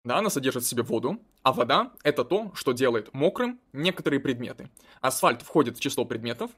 да, 0.05 0.19
она 0.19 0.31
содержит 0.31 0.65
в 0.65 0.67
себе 0.67 0.83
воду, 0.83 1.21
а 1.43 1.53
вода— 1.53 1.93
это 2.03 2.25
то, 2.25 2.53
что 2.55 2.73
делает 2.73 3.13
мокрым 3.13 3.61
некоторые 3.73 4.21
предметы. 4.21 4.71
Асфальт 5.01 5.43
входит 5.43 5.77
в 5.77 5.81
число 5.81 6.05
предметов, 6.05 6.51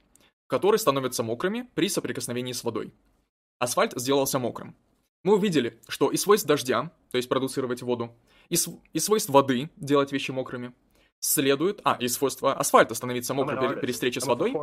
которые 0.47 0.79
становятся 0.79 1.23
мокрыми 1.23 1.69
при 1.75 1.89
соприкосновении 1.89 2.53
с 2.53 2.63
водой. 2.63 2.93
Асфальт 3.59 3.95
сделался 3.97 4.39
мокрым. 4.39 4.77
Мы 5.25 5.35
увидели, 5.35 5.81
что 5.89 6.11
из 6.11 6.23
свойств 6.23 6.47
дождя, 6.47 6.91
то 7.11 7.17
есть 7.17 7.29
продуцировать 7.29 7.83
воду, 7.83 8.15
из, 8.49 8.69
из 8.93 9.05
свойств 9.05 9.31
воды 9.31 9.71
делать 9.77 10.13
вещи 10.13 10.31
мокрыми, 10.31 10.75
следует... 11.21 11.81
А, 11.85 11.97
из 12.01 12.15
свойства 12.15 12.55
асфальта 12.55 12.95
становиться 12.95 13.35
мокрым 13.35 13.59
при, 13.59 13.81
при 13.81 13.93
встрече 13.93 14.21
с 14.21 14.27
водой, 14.27 14.55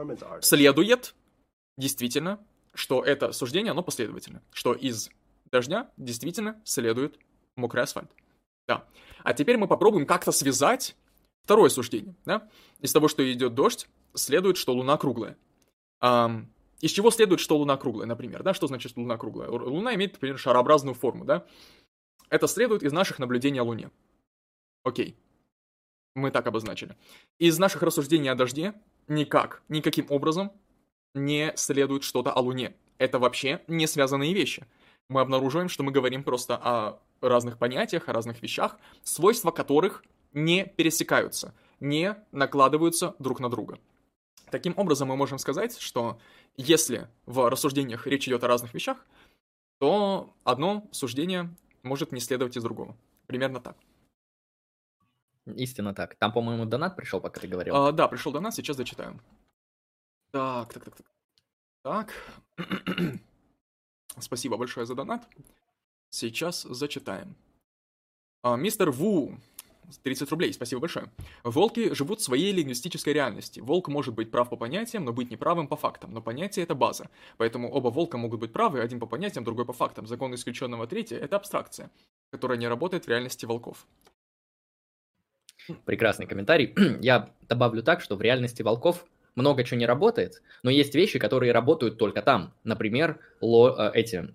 следует, 0.42 1.16
действительно, 1.78 2.40
что 2.74 3.04
это 3.04 3.32
суждение, 3.32 3.72
оно 3.72 3.84
последовательно. 3.84 4.42
Что 4.52 4.74
из 4.74 5.10
дождя 5.52 5.90
действительно 5.98 6.62
следует 6.66 7.18
мокрый 7.56 7.84
асфальт. 7.84 8.12
Да. 8.70 8.86
А 9.24 9.34
теперь 9.34 9.58
мы 9.58 9.68
попробуем 9.68 10.06
как-то 10.06 10.32
связать 10.32 10.96
второе 11.44 11.70
суждение. 11.70 12.14
Да? 12.24 12.48
Из 12.82 12.94
того, 12.94 13.08
что 13.08 13.30
идет 13.34 13.56
дождь, 13.56 13.90
следует, 14.14 14.58
что 14.58 14.74
Луна 14.74 14.96
круглая. 14.96 15.38
Um, 16.04 16.46
из 16.80 16.92
чего 16.92 17.10
следует, 17.10 17.40
что 17.40 17.58
Луна 17.58 17.78
круглая, 17.78 18.06
например, 18.06 18.44
да? 18.44 18.54
Что 18.54 18.68
значит 18.68 18.96
Луна 18.96 19.18
круглая? 19.18 19.50
Луна 19.50 19.96
имеет, 19.96 20.14
например, 20.14 20.38
шарообразную 20.38 20.94
форму, 20.94 21.26
да? 21.26 21.48
Это 22.30 22.48
следует 22.48 22.84
из 22.84 22.94
наших 22.94 23.18
наблюдений 23.18 23.60
о 23.60 23.64
Луне. 23.64 23.90
Окей. 24.84 25.18
Мы 26.14 26.30
так 26.30 26.46
обозначили. 26.46 26.96
Из 27.40 27.58
наших 27.58 27.82
рассуждений 27.82 28.30
о 28.30 28.36
дожде 28.36 28.76
никак, 29.08 29.64
никаким 29.68 30.06
образом 30.10 30.52
не 31.16 31.54
следует 31.56 32.04
что-то 32.04 32.32
о 32.32 32.40
Луне. 32.40 32.76
Это 33.00 33.18
вообще 33.18 33.64
не 33.68 33.88
связанные 33.88 34.36
вещи. 34.36 34.68
Мы 35.10 35.22
обнаруживаем, 35.22 35.70
что 35.70 35.82
мы 35.82 35.92
говорим 35.92 36.24
просто 36.24 36.56
о 36.56 37.00
разных 37.28 37.58
понятиях, 37.58 38.08
о 38.08 38.14
разных 38.14 38.42
вещах, 38.42 38.78
свойства 39.04 39.52
которых 39.52 40.04
не 40.34 40.66
пересекаются, 40.66 41.54
не 41.80 42.16
накладываются 42.32 43.16
друг 43.20 43.40
на 43.40 43.50
друга. 43.50 43.80
Таким 44.52 44.74
образом, 44.78 45.10
мы 45.10 45.16
можем 45.16 45.38
сказать, 45.38 45.78
что 45.80 46.20
если 46.58 47.08
в 47.26 47.50
рассуждениях 47.50 48.08
речь 48.08 48.28
идет 48.28 48.44
о 48.44 48.48
разных 48.48 48.74
вещах, 48.74 49.06
то 49.80 50.34
одно 50.44 50.88
суждение 50.92 51.56
может 51.84 52.12
не 52.12 52.20
следовать 52.20 52.58
из 52.58 52.64
другого. 52.64 52.98
Примерно 53.28 53.60
так. 53.60 53.78
Истинно 55.46 55.94
так. 55.94 56.16
Там, 56.16 56.32
по-моему, 56.32 56.66
донат 56.66 56.96
пришел, 56.96 57.22
пока 57.22 57.42
ты 57.42 57.48
говорил. 57.48 57.76
А, 57.76 57.92
да, 57.92 58.08
пришел 58.08 58.32
донат, 58.32 58.54
сейчас 58.54 58.78
зачитаю. 58.78 59.20
Так, 60.32 60.74
так, 60.74 60.84
так, 60.84 60.96
так. 60.96 61.06
Так. 61.82 62.14
Спасибо 64.20 64.58
большое 64.58 64.86
за 64.86 64.96
донат. 64.96 65.28
Сейчас 66.10 66.64
зачитаем. 66.64 67.36
А, 68.42 68.56
мистер 68.56 68.92
Ву, 68.92 69.38
30 70.04 70.30
рублей, 70.32 70.54
спасибо 70.54 70.82
большое. 70.82 71.12
Волки 71.44 71.94
живут 71.94 72.20
в 72.20 72.24
своей 72.24 72.52
лингвистической 72.52 73.14
реальности. 73.14 73.60
Волк 73.60 73.88
может 73.88 74.14
быть 74.14 74.32
прав 74.32 74.50
по 74.50 74.56
понятиям, 74.56 75.06
но 75.06 75.14
быть 75.14 75.32
неправым 75.32 75.68
по 75.68 75.76
фактам. 75.76 76.14
Но 76.14 76.22
понятие— 76.22 76.64
это 76.66 76.76
база. 76.76 77.10
Поэтому 77.38 77.72
оба 77.72 77.90
волка 77.90 78.18
могут 78.18 78.40
быть 78.40 78.54
правы, 78.54 78.82
один 78.82 79.00
по 79.00 79.08
понятиям, 79.08 79.44
другой 79.44 79.66
по 79.66 79.74
фактам. 79.74 80.08
Закон 80.08 80.34
исключенного 80.36 80.88
третьего— 80.88 81.20
это 81.20 81.36
абстракция, 81.36 81.90
которая 82.32 82.58
не 82.58 82.68
работает 82.68 83.06
в 83.06 83.10
реальности 83.10 83.46
волков. 83.46 83.88
Прекрасный 85.86 86.28
комментарий. 86.28 86.74
Я 87.02 87.30
добавлю 87.48 87.84
так, 87.84 88.02
что 88.02 88.16
в 88.16 88.22
реальности 88.22 88.62
волков 88.62 89.06
много 89.36 89.64
чего 89.64 89.80
не 89.80 89.86
работает, 89.86 90.42
но 90.64 90.70
есть 90.70 90.96
вещи, 90.96 91.20
которые 91.20 91.52
работают 91.52 91.98
только 91.98 92.22
там. 92.22 92.54
Например, 92.64 93.20
ло, 93.42 93.76
э, 93.78 93.92
эти, 93.94 94.28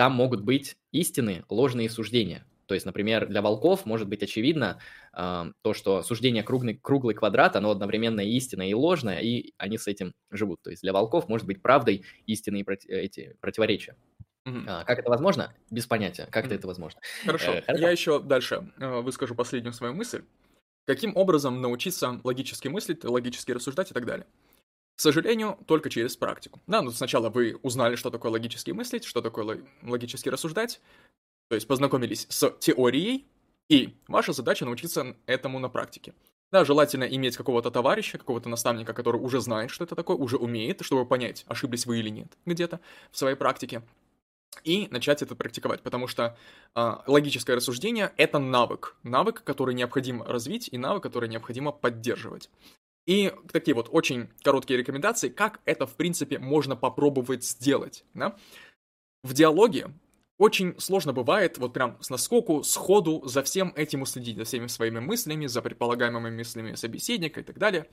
там 0.00 0.12
могут 0.12 0.40
быть 0.40 0.78
истины, 0.92 1.44
ложные 1.50 1.90
суждения. 1.90 2.46
То 2.64 2.72
есть, 2.72 2.86
например, 2.86 3.26
для 3.26 3.42
волков 3.42 3.84
может 3.84 4.08
быть 4.08 4.22
очевидно 4.22 4.80
э, 5.12 5.52
то, 5.60 5.74
что 5.74 6.02
суждение 6.02 6.42
круглый, 6.42 6.80
круглый 6.80 7.14
квадрат, 7.14 7.54
оно 7.54 7.70
одновременно 7.70 8.22
истинное 8.22 8.68
и 8.68 8.72
ложное, 8.72 9.18
и 9.18 9.52
они 9.58 9.76
с 9.76 9.86
этим 9.86 10.14
живут. 10.30 10.62
То 10.62 10.70
есть 10.70 10.80
для 10.80 10.94
волков 10.94 11.28
может 11.28 11.46
быть 11.46 11.60
правдой 11.60 12.06
истинные 12.24 12.64
проти, 12.64 12.88
эти 12.88 13.36
противоречия. 13.42 13.94
Mm-hmm. 14.48 14.64
А, 14.68 14.84
как 14.84 15.00
это 15.00 15.10
возможно? 15.10 15.52
Без 15.70 15.86
понятия. 15.86 16.26
Как 16.30 16.46
mm-hmm. 16.46 16.54
это 16.54 16.66
возможно? 16.66 16.98
Хорошо. 17.26 17.52
Э, 17.52 17.62
Я 17.76 17.90
еще 17.90 18.20
дальше 18.20 18.72
э, 18.78 19.00
выскажу 19.02 19.34
последнюю 19.34 19.74
свою 19.74 19.92
мысль. 19.92 20.22
Каким 20.86 21.14
образом 21.14 21.60
научиться 21.60 22.22
логически 22.24 22.68
мыслить, 22.68 23.04
логически 23.04 23.52
рассуждать 23.52 23.90
и 23.90 23.94
так 23.94 24.06
далее? 24.06 24.26
К 25.00 25.02
сожалению, 25.02 25.56
только 25.66 25.88
через 25.88 26.14
практику. 26.14 26.60
Да, 26.66 26.82
ну 26.82 26.90
сначала 26.90 27.30
вы 27.30 27.58
узнали, 27.62 27.96
что 27.96 28.10
такое 28.10 28.32
логически 28.32 28.70
мыслить, 28.72 29.04
что 29.04 29.22
такое 29.22 29.64
логически 29.82 30.28
рассуждать, 30.28 30.78
то 31.48 31.54
есть 31.54 31.66
познакомились 31.66 32.26
с 32.28 32.50
теорией, 32.60 33.26
и 33.70 33.96
ваша 34.08 34.34
задача 34.34 34.66
научиться 34.66 35.16
этому 35.24 35.58
на 35.58 35.70
практике. 35.70 36.12
Да, 36.52 36.66
желательно 36.66 37.04
иметь 37.04 37.38
какого-то 37.38 37.70
товарища, 37.70 38.18
какого-то 38.18 38.50
наставника, 38.50 38.92
который 38.92 39.22
уже 39.22 39.40
знает, 39.40 39.70
что 39.70 39.84
это 39.84 39.96
такое, 39.96 40.18
уже 40.18 40.36
умеет, 40.36 40.82
чтобы 40.82 41.06
понять, 41.06 41.46
ошиблись 41.48 41.86
вы 41.86 42.00
или 42.00 42.10
нет 42.10 42.36
где-то 42.44 42.78
в 43.10 43.16
своей 43.16 43.36
практике. 43.36 43.80
И 44.64 44.86
начать 44.90 45.22
это 45.22 45.34
практиковать, 45.34 45.80
потому 45.80 46.08
что 46.08 46.36
э, 46.74 46.96
логическое 47.06 47.54
рассуждение 47.54 48.12
это 48.18 48.38
навык. 48.38 48.96
Навык, 49.02 49.44
который 49.44 49.74
необходимо 49.74 50.26
развить, 50.26 50.68
и 50.70 50.76
навык, 50.76 51.02
который 51.02 51.30
необходимо 51.30 51.72
поддерживать. 51.72 52.50
И 53.06 53.32
такие 53.52 53.74
вот 53.74 53.88
очень 53.90 54.28
короткие 54.42 54.78
рекомендации, 54.78 55.28
как 55.28 55.60
это, 55.64 55.86
в 55.86 55.96
принципе, 55.96 56.38
можно 56.38 56.76
попробовать 56.76 57.44
сделать. 57.44 58.04
Да? 58.14 58.36
В 59.22 59.32
диалоге 59.32 59.88
очень 60.38 60.78
сложно 60.80 61.12
бывает 61.12 61.58
вот 61.58 61.72
прям 61.74 61.98
с 62.00 62.08
наскоку, 62.08 62.62
сходу 62.62 63.22
за 63.26 63.42
всем 63.42 63.72
этим 63.76 64.02
уследить, 64.02 64.38
за 64.38 64.44
всеми 64.44 64.68
своими 64.68 64.98
мыслями, 64.98 65.46
за 65.46 65.60
предполагаемыми 65.60 66.34
мыслями 66.34 66.74
собеседника 66.76 67.40
и 67.40 67.42
так 67.42 67.58
далее. 67.58 67.86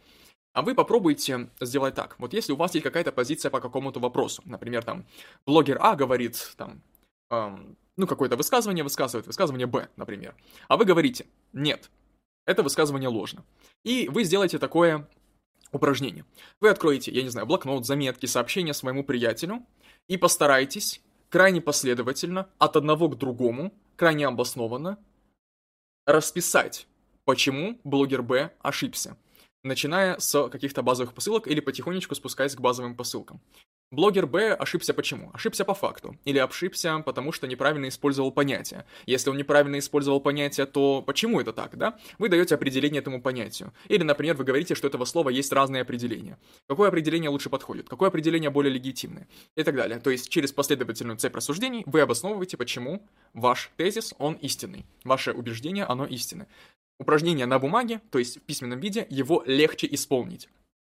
А 0.53 0.61
вы 0.61 0.73
попробуйте 0.73 1.49
сделать 1.59 1.95
так. 1.95 2.15
Вот 2.19 2.33
если 2.33 2.53
у 2.53 2.55
вас 2.55 2.73
есть 2.73 2.83
какая-то 2.83 3.11
позиция 3.11 3.51
по 3.51 3.59
какому-то 3.59 3.99
вопросу, 3.99 4.41
например, 4.45 4.83
там, 4.83 5.05
блогер 5.45 5.77
А 5.81 5.95
говорит, 5.95 6.53
там, 6.57 6.81
эм, 7.29 7.77
ну, 7.97 8.07
какое-то 8.07 8.37
высказывание 8.37 8.83
высказывает, 8.83 9.27
высказывание 9.27 9.67
Б, 9.67 9.89
например. 9.97 10.33
А 10.67 10.77
вы 10.77 10.85
говорите, 10.85 11.25
нет, 11.51 11.91
это 12.47 12.63
высказывание 12.63 13.09
ложно. 13.09 13.45
И 13.83 14.09
вы 14.09 14.23
сделаете 14.23 14.57
такое 14.57 15.07
упражнение. 15.71 16.25
Вы 16.59 16.69
откроете, 16.69 17.11
я 17.11 17.21
не 17.21 17.29
знаю, 17.29 17.45
блокнот, 17.45 17.85
заметки, 17.85 18.25
сообщения 18.25 18.73
своему 18.73 19.03
приятелю 19.03 19.63
и 20.07 20.17
постарайтесь 20.17 21.01
крайне 21.29 21.61
последовательно, 21.61 22.49
от 22.57 22.77
одного 22.77 23.09
к 23.09 23.17
другому, 23.17 23.73
крайне 23.97 24.25
обоснованно, 24.25 24.97
расписать, 26.05 26.87
почему 27.25 27.79
блогер 27.83 28.23
Б 28.23 28.53
ошибся, 28.59 29.17
начиная 29.63 30.17
с 30.17 30.47
каких-то 30.49 30.81
базовых 30.83 31.13
посылок 31.13 31.47
или 31.47 31.59
потихонечку 31.59 32.15
спускаясь 32.15 32.55
к 32.55 32.61
базовым 32.61 32.95
посылкам. 32.95 33.41
Блогер 33.89 34.27
Б 34.27 34.53
ошибся 34.53 34.93
почему? 34.93 35.31
Ошибся 35.33 35.63
по 35.63 35.73
факту. 35.73 36.17
Или 36.25 36.39
ошибся, 36.39 37.01
потому 37.05 37.31
что 37.31 37.47
неправильно 37.47 37.87
использовал 37.87 38.33
понятие. 38.33 38.83
Если 39.05 39.29
он 39.29 39.37
неправильно 39.37 39.79
использовал 39.79 40.19
понятие, 40.19 40.65
то 40.65 41.01
почему 41.01 41.39
это 41.39 41.53
так, 41.53 41.77
да? 41.77 41.97
Вы 42.17 42.27
даете 42.27 42.55
определение 42.55 42.99
этому 42.99 43.21
понятию. 43.21 43.71
Или, 43.87 44.03
например, 44.03 44.35
вы 44.35 44.43
говорите, 44.43 44.75
что 44.75 44.87
этого 44.87 45.05
слова 45.05 45.29
есть 45.29 45.53
разные 45.53 45.83
определения. 45.83 46.37
Какое 46.67 46.89
определение 46.89 47.29
лучше 47.29 47.49
подходит? 47.49 47.87
Какое 47.87 48.09
определение 48.09 48.49
более 48.49 48.73
легитимное? 48.73 49.29
И 49.55 49.63
так 49.63 49.73
далее. 49.73 50.01
То 50.01 50.09
есть 50.09 50.27
через 50.27 50.51
последовательную 50.51 51.17
цепь 51.17 51.35
рассуждений 51.35 51.83
вы 51.85 52.01
обосновываете, 52.01 52.57
почему 52.57 53.07
ваш 53.33 53.71
тезис, 53.77 54.13
он 54.17 54.33
истинный. 54.33 54.85
Ваше 55.05 55.31
убеждение, 55.31 55.85
оно 55.85 56.05
истинное. 56.05 56.49
Упражнение 56.99 57.45
на 57.45 57.57
бумаге, 57.57 58.01
то 58.11 58.19
есть 58.19 58.39
в 58.39 58.41
письменном 58.41 58.81
виде, 58.81 59.07
его 59.09 59.43
легче 59.45 59.87
исполнить 59.89 60.49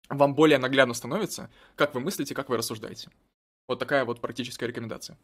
вам 0.09 0.35
более 0.35 0.59
наглядно 0.59 0.95
становится, 0.95 1.51
как 1.75 1.95
вы 1.95 2.01
мыслите, 2.01 2.35
как 2.35 2.49
вы 2.49 2.57
рассуждаете. 2.57 3.11
Вот 3.67 3.79
такая 3.79 4.05
вот 4.05 4.21
практическая 4.21 4.67
рекомендация. 4.67 5.19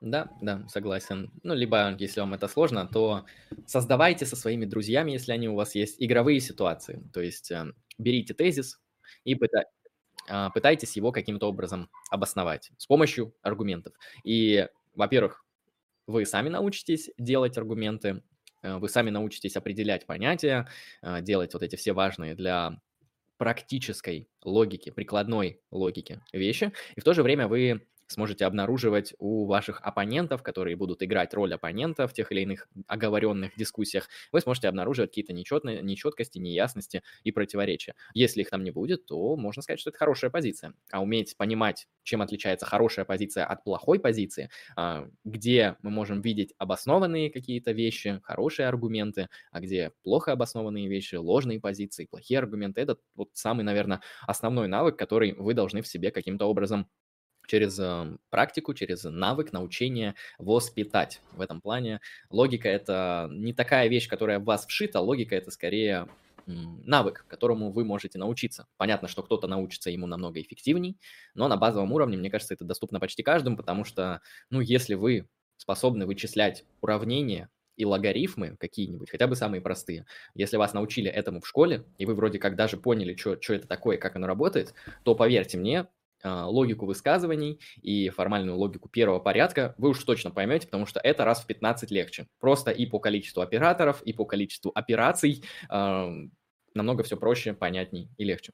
Да, 0.00 0.30
да, 0.40 0.66
согласен. 0.68 1.30
Ну, 1.42 1.54
либо, 1.54 1.94
если 1.98 2.20
вам 2.20 2.32
это 2.32 2.48
сложно, 2.48 2.88
то 2.88 3.26
создавайте 3.66 4.24
со 4.24 4.34
своими 4.34 4.64
друзьями, 4.64 5.12
если 5.12 5.32
они 5.32 5.48
у 5.48 5.54
вас 5.54 5.74
есть, 5.74 5.96
игровые 5.98 6.40
ситуации. 6.40 7.02
То 7.12 7.20
есть 7.20 7.50
э, 7.50 7.66
берите 7.98 8.32
тезис 8.32 8.80
и 9.24 9.34
пыта, 9.34 9.64
э, 10.28 10.48
пытайтесь 10.54 10.96
его 10.96 11.12
каким-то 11.12 11.48
образом 11.48 11.90
обосновать 12.10 12.72
с 12.78 12.86
помощью 12.86 13.34
аргументов. 13.42 13.92
И, 14.24 14.66
во-первых, 14.94 15.44
вы 16.06 16.24
сами 16.24 16.48
научитесь 16.48 17.10
делать 17.18 17.58
аргументы, 17.58 18.22
э, 18.62 18.78
вы 18.78 18.88
сами 18.88 19.10
научитесь 19.10 19.56
определять 19.56 20.06
понятия, 20.06 20.66
э, 21.02 21.20
делать 21.20 21.52
вот 21.52 21.62
эти 21.62 21.76
все 21.76 21.92
важные 21.92 22.34
для 22.34 22.80
практической 23.40 24.28
логики, 24.44 24.90
прикладной 24.90 25.62
логики 25.70 26.20
вещи, 26.34 26.72
и 26.94 27.00
в 27.00 27.04
то 27.04 27.14
же 27.14 27.22
время 27.22 27.48
вы 27.48 27.88
сможете 28.10 28.44
обнаруживать 28.44 29.14
у 29.18 29.46
ваших 29.46 29.80
оппонентов, 29.82 30.42
которые 30.42 30.76
будут 30.76 31.02
играть 31.02 31.32
роль 31.34 31.54
оппонента 31.54 32.06
в 32.08 32.12
тех 32.12 32.32
или 32.32 32.40
иных 32.42 32.68
оговоренных 32.86 33.56
дискуссиях, 33.56 34.08
вы 34.32 34.40
сможете 34.40 34.68
обнаруживать 34.68 35.10
какие-то 35.10 35.32
нечетные, 35.32 35.82
нечеткости, 35.82 36.38
неясности 36.38 37.02
и 37.24 37.32
противоречия. 37.32 37.94
Если 38.14 38.42
их 38.42 38.50
там 38.50 38.64
не 38.64 38.70
будет, 38.70 39.06
то 39.06 39.36
можно 39.36 39.62
сказать, 39.62 39.80
что 39.80 39.90
это 39.90 39.98
хорошая 39.98 40.30
позиция. 40.30 40.74
А 40.92 41.02
уметь 41.02 41.36
понимать, 41.36 41.86
чем 42.02 42.22
отличается 42.22 42.66
хорошая 42.66 43.04
позиция 43.04 43.44
от 43.46 43.64
плохой 43.64 44.00
позиции, 44.00 44.50
а, 44.76 45.08
где 45.24 45.76
мы 45.82 45.90
можем 45.90 46.20
видеть 46.20 46.54
обоснованные 46.58 47.30
какие-то 47.30 47.72
вещи, 47.72 48.20
хорошие 48.22 48.66
аргументы, 48.68 49.28
а 49.50 49.60
где 49.60 49.92
плохо 50.02 50.32
обоснованные 50.32 50.88
вещи, 50.88 51.14
ложные 51.14 51.60
позиции, 51.60 52.06
плохие 52.06 52.38
аргументы, 52.38 52.80
это 52.80 52.96
вот 53.14 53.30
самый, 53.34 53.62
наверное, 53.64 54.00
основной 54.26 54.68
навык, 54.68 54.96
который 54.98 55.32
вы 55.34 55.54
должны 55.54 55.82
в 55.82 55.86
себе 55.88 56.10
каким-то 56.10 56.46
образом 56.46 56.88
через 57.50 57.78
э, 57.80 58.16
практику, 58.30 58.74
через 58.74 59.02
навык, 59.02 59.52
научение 59.52 60.14
воспитать. 60.38 61.20
В 61.32 61.40
этом 61.40 61.60
плане 61.60 62.00
логика– 62.30 62.68
это 62.70 63.28
не 63.32 63.52
такая 63.52 63.88
вещь, 63.88 64.08
которая 64.08 64.38
в 64.38 64.44
вас 64.44 64.66
вшита, 64.66 65.00
логика– 65.00 65.34
это 65.36 65.50
скорее 65.50 66.06
навык, 66.46 67.24
которому 67.28 67.70
вы 67.70 67.84
можете 67.84 68.18
научиться. 68.18 68.66
Понятно, 68.76 69.08
что 69.08 69.22
кто-то 69.22 69.46
научится 69.46 69.90
ему 69.90 70.06
намного 70.06 70.40
эффективней, 70.40 70.96
но 71.34 71.48
на 71.48 71.56
базовом 71.56 71.92
уровне, 71.92 72.16
мне 72.16 72.30
кажется, 72.30 72.54
это 72.54 72.64
доступно 72.64 73.00
почти 73.00 73.22
каждому, 73.22 73.56
потому 73.56 73.84
что, 73.84 74.20
ну, 74.48 74.60
если 74.60 74.94
вы 74.94 75.28
способны 75.56 76.06
вычислять 76.06 76.64
уравнения 76.80 77.50
и 77.76 77.84
логарифмы 77.84 78.56
какие-нибудь, 78.58 79.10
хотя 79.10 79.26
бы 79.26 79.36
самые 79.36 79.60
простые, 79.60 80.06
если 80.34 80.56
вас 80.56 80.72
научили 80.72 81.10
этому 81.10 81.40
в 81.40 81.46
школе, 81.46 81.84
и 81.98 82.06
вы 82.06 82.14
вроде 82.14 82.38
как 82.38 82.56
даже 82.56 82.76
поняли, 82.76 83.16
что 83.16 83.54
это 83.54 83.66
такое, 83.66 83.96
как 83.96 84.16
оно 84.16 84.26
работает, 84.26 84.74
то 85.04 85.14
поверьте 85.14 85.58
мне, 85.58 85.86
логику 86.24 86.86
высказываний 86.86 87.60
и 87.80 88.08
формальную 88.10 88.56
логику 88.56 88.88
первого 88.88 89.20
порядка 89.20 89.74
вы 89.78 89.90
уж 89.90 90.02
точно 90.04 90.30
поймете, 90.30 90.66
потому 90.66 90.86
что 90.86 91.00
это 91.00 91.24
раз 91.24 91.40
в 91.40 91.46
15 91.46 91.90
легче. 91.90 92.26
Просто 92.38 92.70
и 92.70 92.86
по 92.86 92.98
количеству 92.98 93.40
операторов, 93.40 94.02
и 94.02 94.12
по 94.12 94.24
количеству 94.24 94.70
операций 94.74 95.42
э, 95.70 96.28
намного 96.74 97.02
все 97.02 97.16
проще, 97.16 97.54
понятней 97.54 98.10
и 98.16 98.24
легче. 98.24 98.52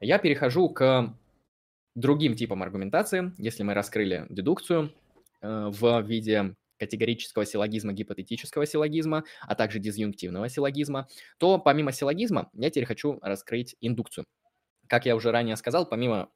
Я 0.00 0.18
перехожу 0.18 0.68
к 0.70 1.14
другим 1.94 2.34
типам 2.36 2.62
аргументации. 2.62 3.32
Если 3.38 3.62
мы 3.62 3.74
раскрыли 3.74 4.26
дедукцию 4.28 4.92
э, 5.40 5.70
в 5.70 6.02
виде 6.02 6.54
категорического 6.78 7.46
силлогизма, 7.46 7.92
гипотетического 7.92 8.66
силлогизма, 8.66 9.24
а 9.42 9.54
также 9.54 9.78
дизъюнктивного 9.78 10.48
силлогизма, 10.48 11.08
то 11.38 11.58
помимо 11.58 11.92
силлогизма 11.92 12.50
я 12.52 12.70
теперь 12.70 12.86
хочу 12.86 13.18
раскрыть 13.22 13.76
индукцию. 13.80 14.24
Как 14.88 15.06
я 15.06 15.16
уже 15.16 15.30
ранее 15.30 15.56
сказал, 15.56 15.88
помимо 15.88 16.30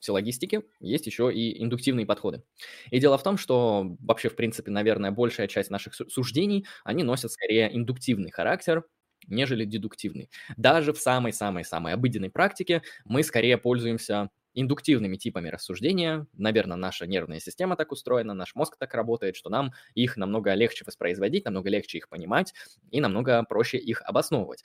силлогистики 0.00 0.62
есть 0.80 1.06
еще 1.06 1.32
и 1.32 1.62
индуктивные 1.62 2.06
подходы. 2.06 2.42
И 2.90 2.98
дело 3.00 3.18
в 3.18 3.22
том, 3.22 3.36
что 3.38 3.96
вообще, 4.00 4.28
в 4.28 4.36
принципе, 4.36 4.70
наверное, 4.70 5.10
большая 5.10 5.48
часть 5.48 5.70
наших 5.70 5.94
суждений, 5.94 6.66
они 6.84 7.02
носят 7.02 7.32
скорее 7.32 7.74
индуктивный 7.76 8.30
характер, 8.30 8.84
нежели 9.26 9.64
дедуктивный. 9.64 10.30
Даже 10.56 10.92
в 10.92 10.98
самой-самой-самой 10.98 11.94
обыденной 11.94 12.30
практике 12.30 12.82
мы 13.04 13.22
скорее 13.22 13.58
пользуемся 13.58 14.30
индуктивными 14.56 15.16
типами 15.16 15.48
рассуждения. 15.48 16.26
Наверное, 16.32 16.76
наша 16.76 17.06
нервная 17.06 17.38
система 17.38 17.76
так 17.76 17.92
устроена, 17.92 18.34
наш 18.34 18.54
мозг 18.56 18.76
так 18.78 18.92
работает, 18.94 19.36
что 19.36 19.50
нам 19.50 19.72
их 19.94 20.16
намного 20.16 20.52
легче 20.54 20.84
воспроизводить, 20.84 21.44
намного 21.44 21.70
легче 21.70 21.98
их 21.98 22.08
понимать 22.08 22.54
и 22.90 23.00
намного 23.00 23.44
проще 23.44 23.78
их 23.78 24.02
обосновывать, 24.02 24.62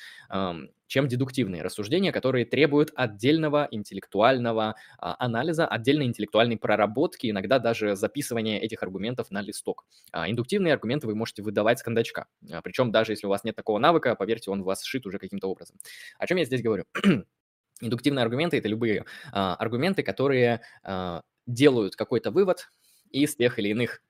чем 0.91 1.07
дедуктивные 1.07 1.61
рассуждения, 1.61 2.11
которые 2.11 2.45
требуют 2.45 2.91
отдельного 2.95 3.65
интеллектуального 3.72 4.76
а, 4.97 5.15
анализа, 5.19 5.65
отдельной 5.65 6.05
интеллектуальной 6.05 6.57
проработки, 6.57 7.30
иногда 7.30 7.59
даже 7.59 7.95
записывания 7.95 8.59
этих 8.59 8.84
аргументов 8.84 9.31
на 9.31 9.41
листок. 9.41 9.85
А, 10.11 10.30
индуктивные 10.30 10.73
аргументы 10.73 11.07
вы 11.07 11.15
можете 11.15 11.43
выдавать 11.43 11.80
с 11.80 11.84
кондачка. 11.84 12.27
А, 12.51 12.61
Причем 12.61 12.91
даже 12.91 13.13
если 13.13 13.26
у 13.26 13.30
вас 13.30 13.45
нет 13.45 13.55
такого 13.55 13.80
навыка, 13.80 14.15
поверьте, 14.15 14.51
он 14.51 14.63
вас 14.63 14.84
сшит 14.84 15.05
уже 15.05 15.18
каким-то 15.18 15.47
образом. 15.47 15.77
О 16.19 16.27
чем 16.27 16.38
я 16.38 16.43
здесь 16.45 16.61
говорю? 16.61 16.84
Индуктивные 17.82 18.24
аргументы– 18.24 18.58
это 18.58 18.68
любые 18.68 19.06
а, 19.32 19.56
аргументы, 19.56 20.03
которые 20.03 20.62
а, 20.84 21.22
делают 21.45 21.95
какой-то 21.95 22.32
вывод 22.32 22.70
из 23.10 23.36
тех 23.36 23.60
или 23.60 23.70
иных 23.70 24.02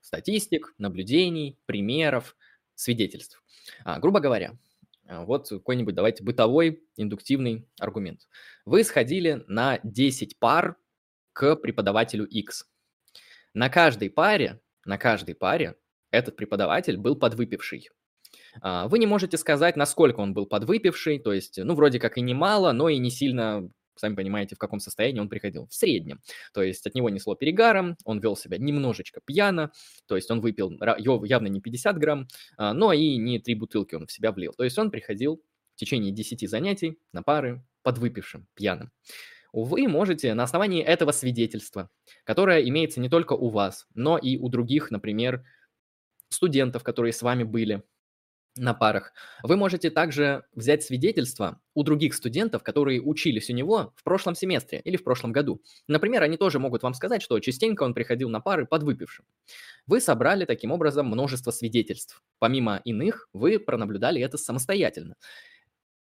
статистик, 0.00 0.74
наблюдений, 0.78 1.58
примеров, 1.66 2.36
свидетельств. 2.74 3.42
А, 3.84 3.98
грубо 3.98 4.20
говоря, 4.20 4.56
а, 5.06 5.24
вот 5.24 5.48
какой-нибудь, 5.48 5.94
давайте, 5.94 6.22
бытовой 6.22 6.82
индуктивный 6.96 7.66
аргумент. 7.80 8.28
Вы 8.64 8.84
сходили 8.84 9.44
на 9.48 9.80
10 9.82 10.38
пар 10.38 10.76
к 11.32 11.56
преподавателю 11.56 12.26
X. 12.26 12.68
На 13.54 13.70
каждой 13.70 14.10
паре, 14.10 14.60
на 14.84 14.98
каждой 14.98 15.34
паре 15.34 15.76
этот 16.10 16.36
преподаватель 16.36 16.96
был 16.96 17.16
подвыпивший. 17.16 17.90
А, 18.60 18.88
вы 18.88 18.98
не 18.98 19.06
можете 19.06 19.36
сказать, 19.36 19.76
насколько 19.76 20.20
он 20.20 20.34
был 20.34 20.46
подвыпивший, 20.46 21.18
то 21.18 21.32
есть, 21.32 21.58
ну, 21.58 21.74
вроде 21.74 21.98
как 21.98 22.18
и 22.18 22.20
немало, 22.20 22.72
но 22.72 22.88
и 22.88 22.98
не 22.98 23.10
сильно 23.10 23.70
сами 23.98 24.14
понимаете, 24.14 24.54
в 24.54 24.58
каком 24.58 24.80
состоянии 24.80 25.20
он 25.20 25.28
приходил. 25.28 25.66
В 25.66 25.74
среднем. 25.74 26.20
То 26.52 26.62
есть 26.62 26.86
от 26.86 26.94
него 26.94 27.10
несло 27.10 27.34
перегаром, 27.34 27.96
он 28.04 28.20
вел 28.20 28.36
себя 28.36 28.58
немножечко 28.58 29.20
пьяно, 29.24 29.72
то 30.06 30.16
есть 30.16 30.30
он 30.30 30.40
выпил 30.40 30.70
явно 31.24 31.48
не 31.48 31.60
50 31.60 31.98
грамм, 31.98 32.28
а, 32.56 32.72
но 32.72 32.92
и 32.92 33.16
не 33.16 33.38
три 33.38 33.54
бутылки 33.54 33.94
он 33.94 34.06
в 34.06 34.12
себя 34.12 34.32
влил. 34.32 34.52
То 34.56 34.64
есть 34.64 34.78
он 34.78 34.90
приходил 34.90 35.42
в 35.74 35.78
течение 35.78 36.12
10 36.12 36.48
занятий 36.48 36.98
на 37.12 37.22
пары 37.22 37.64
подвыпившим, 37.82 38.46
пьяным. 38.54 38.90
Вы 39.52 39.88
можете 39.88 40.34
на 40.34 40.42
основании 40.42 40.82
этого 40.82 41.10
свидетельства, 41.12 41.88
которое 42.24 42.62
имеется 42.68 43.00
не 43.00 43.08
только 43.08 43.32
у 43.32 43.48
вас, 43.48 43.86
но 43.94 44.18
и 44.18 44.36
у 44.36 44.48
других, 44.48 44.90
например, 44.90 45.44
студентов, 46.28 46.82
которые 46.82 47.12
с 47.12 47.22
вами 47.22 47.44
были, 47.44 47.82
на 48.58 48.74
парах. 48.74 49.12
Вы 49.42 49.56
можете 49.56 49.90
также 49.90 50.44
взять 50.54 50.82
свидетельства 50.82 51.60
у 51.74 51.82
других 51.82 52.14
студентов, 52.14 52.62
которые 52.62 53.00
учились 53.00 53.50
у 53.50 53.54
него 53.54 53.92
в 53.96 54.02
прошлом 54.04 54.34
семестре 54.34 54.80
или 54.84 54.96
в 54.96 55.04
прошлом 55.04 55.32
году. 55.32 55.62
Например, 55.86 56.22
они 56.22 56.36
тоже 56.36 56.58
могут 56.58 56.82
вам 56.82 56.94
сказать, 56.94 57.22
что 57.22 57.38
частенько 57.40 57.82
он 57.84 57.94
приходил 57.94 58.28
на 58.28 58.40
пары 58.40 58.66
подвыпившим. 58.66 59.24
Вы 59.86 60.00
собрали 60.00 60.44
таким 60.44 60.72
образом 60.72 61.06
множество 61.06 61.50
свидетельств. 61.50 62.22
Помимо 62.38 62.80
иных, 62.84 63.28
вы 63.32 63.58
пронаблюдали 63.58 64.20
это 64.20 64.36
самостоятельно. 64.38 65.16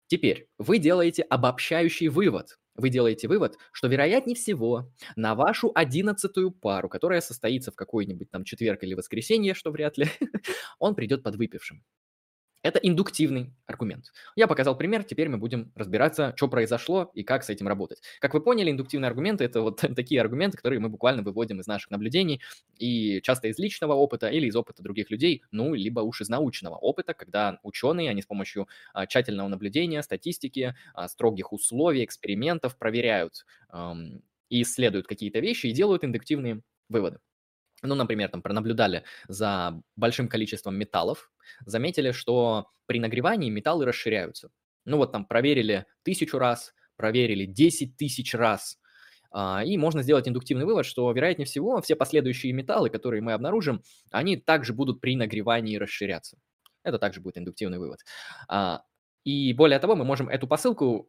Теперь 0.06 0.48
вы 0.58 0.78
делаете 0.78 1.22
обобщающий 1.22 2.08
вывод. 2.08 2.58
Вы 2.74 2.88
делаете 2.88 3.28
вывод, 3.28 3.58
что 3.70 3.88
вероятнее 3.88 4.34
всего 4.34 4.90
на 5.14 5.34
вашу 5.34 5.72
одиннадцатую 5.74 6.50
пару, 6.50 6.88
которая 6.88 7.20
состоится 7.20 7.70
в 7.70 7.76
какой-нибудь 7.76 8.30
там 8.30 8.44
четверг 8.44 8.82
или 8.82 8.94
воскресенье, 8.94 9.54
что 9.54 9.70
вряд 9.70 9.98
ли, 9.98 10.06
он 10.78 10.94
придет 10.94 11.22
подвыпившим. 11.22 11.82
Это 12.62 12.78
индуктивный 12.78 13.52
аргумент. 13.66 14.12
Я 14.36 14.46
показал 14.46 14.78
пример, 14.78 15.02
теперь 15.02 15.28
мы 15.28 15.36
будем 15.36 15.72
разбираться, 15.74 16.32
что 16.36 16.46
произошло 16.46 17.10
и 17.12 17.24
как 17.24 17.42
с 17.42 17.50
этим 17.50 17.66
работать. 17.66 18.00
Как 18.20 18.34
вы 18.34 18.40
поняли, 18.40 18.70
индуктивные 18.70 19.08
аргументы– 19.08 19.44
это 19.44 19.62
вот 19.62 19.80
такие 19.96 20.20
аргументы, 20.20 20.56
которые 20.56 20.78
мы 20.78 20.88
буквально 20.88 21.22
выводим 21.22 21.60
из 21.60 21.66
наших 21.66 21.90
наблюдений 21.90 22.40
и 22.78 23.20
часто 23.22 23.48
из 23.48 23.58
личного 23.58 23.94
опыта 23.94 24.28
или 24.28 24.46
из 24.46 24.54
опыта 24.54 24.82
других 24.82 25.10
людей, 25.10 25.42
ну, 25.50 25.74
либо 25.74 26.00
уж 26.00 26.20
из 26.20 26.28
научного 26.28 26.76
опыта, 26.76 27.14
когда 27.14 27.58
ученые, 27.64 28.10
они 28.10 28.22
с 28.22 28.26
помощью 28.26 28.68
а, 28.94 29.06
тщательного 29.06 29.48
наблюдения, 29.48 30.02
статистики, 30.02 30.76
а, 30.94 31.08
строгих 31.08 31.52
условий, 31.52 32.04
экспериментов 32.04 32.78
проверяют 32.78 33.44
эм, 33.72 34.22
и 34.48 34.62
исследуют 34.62 35.06
какие-то 35.08 35.40
вещи 35.40 35.66
и 35.66 35.72
делают 35.72 36.04
индуктивные 36.04 36.62
выводы 36.88 37.18
ну, 37.82 37.94
например, 37.94 38.28
там 38.28 38.42
пронаблюдали 38.42 39.04
за 39.28 39.80
большим 39.96 40.28
количеством 40.28 40.76
металлов, 40.76 41.30
заметили, 41.66 42.12
что 42.12 42.68
при 42.86 43.00
нагревании 43.00 43.50
металлы 43.50 43.84
расширяются. 43.84 44.50
Ну 44.84 44.96
вот 44.96 45.12
там 45.12 45.24
проверили 45.26 45.86
тысячу 46.02 46.38
раз, 46.38 46.74
проверили 46.96 47.44
10 47.44 47.96
тысяч 47.96 48.34
раз, 48.34 48.78
а, 49.30 49.62
и 49.64 49.76
можно 49.78 50.02
сделать 50.02 50.28
индуктивный 50.28 50.66
вывод, 50.66 50.84
что, 50.84 51.10
вероятнее 51.10 51.46
всего, 51.46 51.80
все 51.80 51.96
последующие 51.96 52.52
металлы, 52.52 52.90
которые 52.90 53.22
мы 53.22 53.32
обнаружим, 53.32 53.82
они 54.10 54.36
также 54.36 54.72
будут 54.74 55.00
при 55.00 55.16
нагревании 55.16 55.76
расширяться. 55.76 56.38
Это 56.84 56.98
также 56.98 57.20
будет 57.20 57.38
индуктивный 57.38 57.78
вывод. 57.78 58.00
А, 58.48 58.82
и 59.24 59.52
более 59.54 59.78
того, 59.78 59.96
мы 59.96 60.04
можем 60.04 60.28
эту 60.28 60.46
посылку 60.46 61.08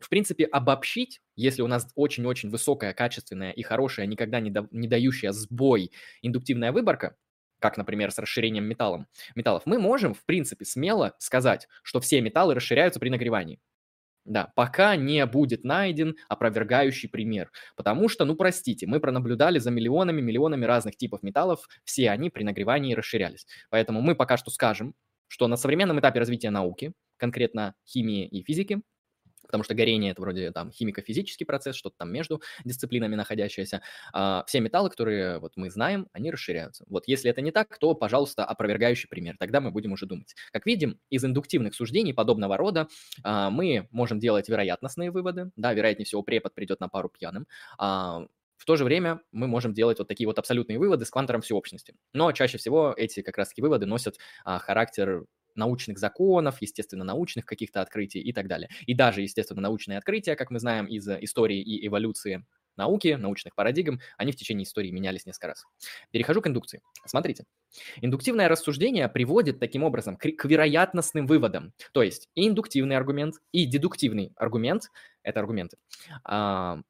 в 0.00 0.08
принципе, 0.08 0.44
обобщить, 0.44 1.20
если 1.36 1.62
у 1.62 1.66
нас 1.66 1.90
очень-очень 1.94 2.50
высокая, 2.50 2.92
качественная 2.92 3.52
и 3.52 3.62
хорошая, 3.62 4.06
никогда 4.06 4.40
не, 4.40 4.50
да, 4.50 4.66
не 4.70 4.88
дающая 4.88 5.32
сбой 5.32 5.92
индуктивная 6.22 6.72
выборка, 6.72 7.16
как, 7.60 7.76
например, 7.76 8.10
с 8.10 8.18
расширением 8.18 8.64
металлом, 8.64 9.06
металлов, 9.34 9.62
мы 9.66 9.78
можем, 9.78 10.14
в 10.14 10.24
принципе, 10.24 10.64
смело 10.64 11.14
сказать, 11.18 11.68
что 11.82 12.00
все 12.00 12.20
металлы 12.20 12.54
расширяются 12.54 12.98
при 13.00 13.10
нагревании. 13.10 13.60
Да, 14.26 14.52
пока 14.54 14.96
не 14.96 15.24
будет 15.26 15.64
найден 15.64 16.16
опровергающий 16.28 17.08
пример. 17.08 17.50
Потому 17.74 18.08
что, 18.08 18.24
ну 18.24 18.36
простите, 18.36 18.86
мы 18.86 19.00
пронаблюдали 19.00 19.58
за 19.58 19.70
миллионами, 19.70 20.20
миллионами 20.20 20.66
разных 20.66 20.96
типов 20.96 21.22
металлов, 21.22 21.68
все 21.84 22.10
они 22.10 22.28
при 22.30 22.44
нагревании 22.44 22.94
расширялись. 22.94 23.46
Поэтому 23.70 24.02
мы 24.02 24.14
пока 24.14 24.36
что 24.36 24.50
скажем, 24.50 24.94
что 25.26 25.48
на 25.48 25.56
современном 25.56 26.00
этапе 26.00 26.18
развития 26.18 26.50
науки, 26.50 26.92
конкретно 27.16 27.74
химии 27.86 28.26
и 28.26 28.42
физики, 28.42 28.82
потому 29.50 29.64
что 29.64 29.74
горение 29.74 30.12
это 30.12 30.22
вроде 30.22 30.52
там 30.52 30.70
химико-физический 30.70 31.44
процесс, 31.44 31.74
что-то 31.74 31.96
там 31.98 32.12
между 32.12 32.40
дисциплинами 32.64 33.16
находящееся. 33.16 33.82
А, 34.12 34.44
все 34.46 34.60
металлы, 34.60 34.90
которые 34.90 35.40
вот 35.40 35.54
мы 35.56 35.70
знаем, 35.70 36.08
они 36.12 36.30
расширяются. 36.30 36.84
Вот 36.88 37.08
если 37.08 37.28
это 37.30 37.40
не 37.40 37.50
так, 37.50 37.76
то, 37.78 37.94
пожалуйста, 37.94 38.44
опровергающий 38.44 39.08
пример. 39.08 39.36
Тогда 39.38 39.60
мы 39.60 39.72
будем 39.72 39.92
уже 39.92 40.06
думать. 40.06 40.34
Как 40.52 40.66
видим, 40.66 41.00
из 41.10 41.24
индуктивных 41.24 41.74
суждений 41.74 42.12
подобного 42.12 42.56
рода 42.56 42.86
а, 43.24 43.50
мы 43.50 43.88
можем 43.90 44.20
делать 44.20 44.48
вероятностные 44.48 45.10
выводы. 45.10 45.50
Да, 45.56 45.72
вероятнее 45.72 46.06
всего, 46.06 46.22
препод 46.22 46.54
придет 46.54 46.78
на 46.80 46.88
пару 46.88 47.08
пьяным. 47.08 47.46
А, 47.76 48.26
в 48.60 48.66
то 48.66 48.76
же 48.76 48.84
время 48.84 49.20
мы 49.32 49.46
можем 49.46 49.72
делать 49.72 49.98
вот 49.98 50.06
такие 50.08 50.26
вот 50.26 50.38
абсолютные 50.38 50.78
выводы 50.78 51.06
с 51.06 51.10
квантором 51.10 51.40
всеобщности. 51.40 51.94
Но 52.12 52.30
чаще 52.32 52.58
всего 52.58 52.92
эти 52.94 53.22
как 53.22 53.38
раз-таки 53.38 53.62
выводы 53.62 53.86
носят 53.86 54.18
а, 54.44 54.58
характер 54.58 55.24
научных 55.54 55.98
законов, 55.98 56.60
естественно, 56.60 57.04
научных 57.04 57.46
каких-то 57.46 57.80
открытий 57.80 58.20
и 58.20 58.32
так 58.32 58.48
далее. 58.48 58.68
И 58.86 58.94
даже, 58.94 59.22
естественно, 59.22 59.60
научные 59.60 59.98
открытия, 59.98 60.36
как 60.36 60.50
мы 60.50 60.58
знаем 60.58 60.86
из 60.86 61.08
истории 61.08 61.60
и 61.60 61.86
эволюции 61.86 62.44
науки, 62.76 63.16
научных 63.18 63.54
парадигм, 63.54 64.00
они 64.16 64.32
в 64.32 64.36
течение 64.36 64.64
истории 64.64 64.90
менялись 64.90 65.26
несколько 65.26 65.48
раз. 65.48 65.64
Перехожу 66.10 66.40
к 66.40 66.46
индукции. 66.46 66.80
Смотрите. 67.04 67.44
Индуктивное 68.00 68.48
рассуждение 68.48 69.08
приводит 69.08 69.60
таким 69.60 69.84
образом 69.84 70.16
к, 70.16 70.22
к 70.22 70.44
вероятностным 70.44 71.26
выводам. 71.26 71.72
То 71.92 72.02
есть 72.02 72.28
и 72.34 72.48
индуктивный 72.48 72.96
аргумент, 72.96 73.36
и 73.52 73.66
дедуктивный 73.66 74.32
аргумент– 74.36 74.90
это 75.22 75.40
аргументы. 75.40 75.76
А, 76.24 76.80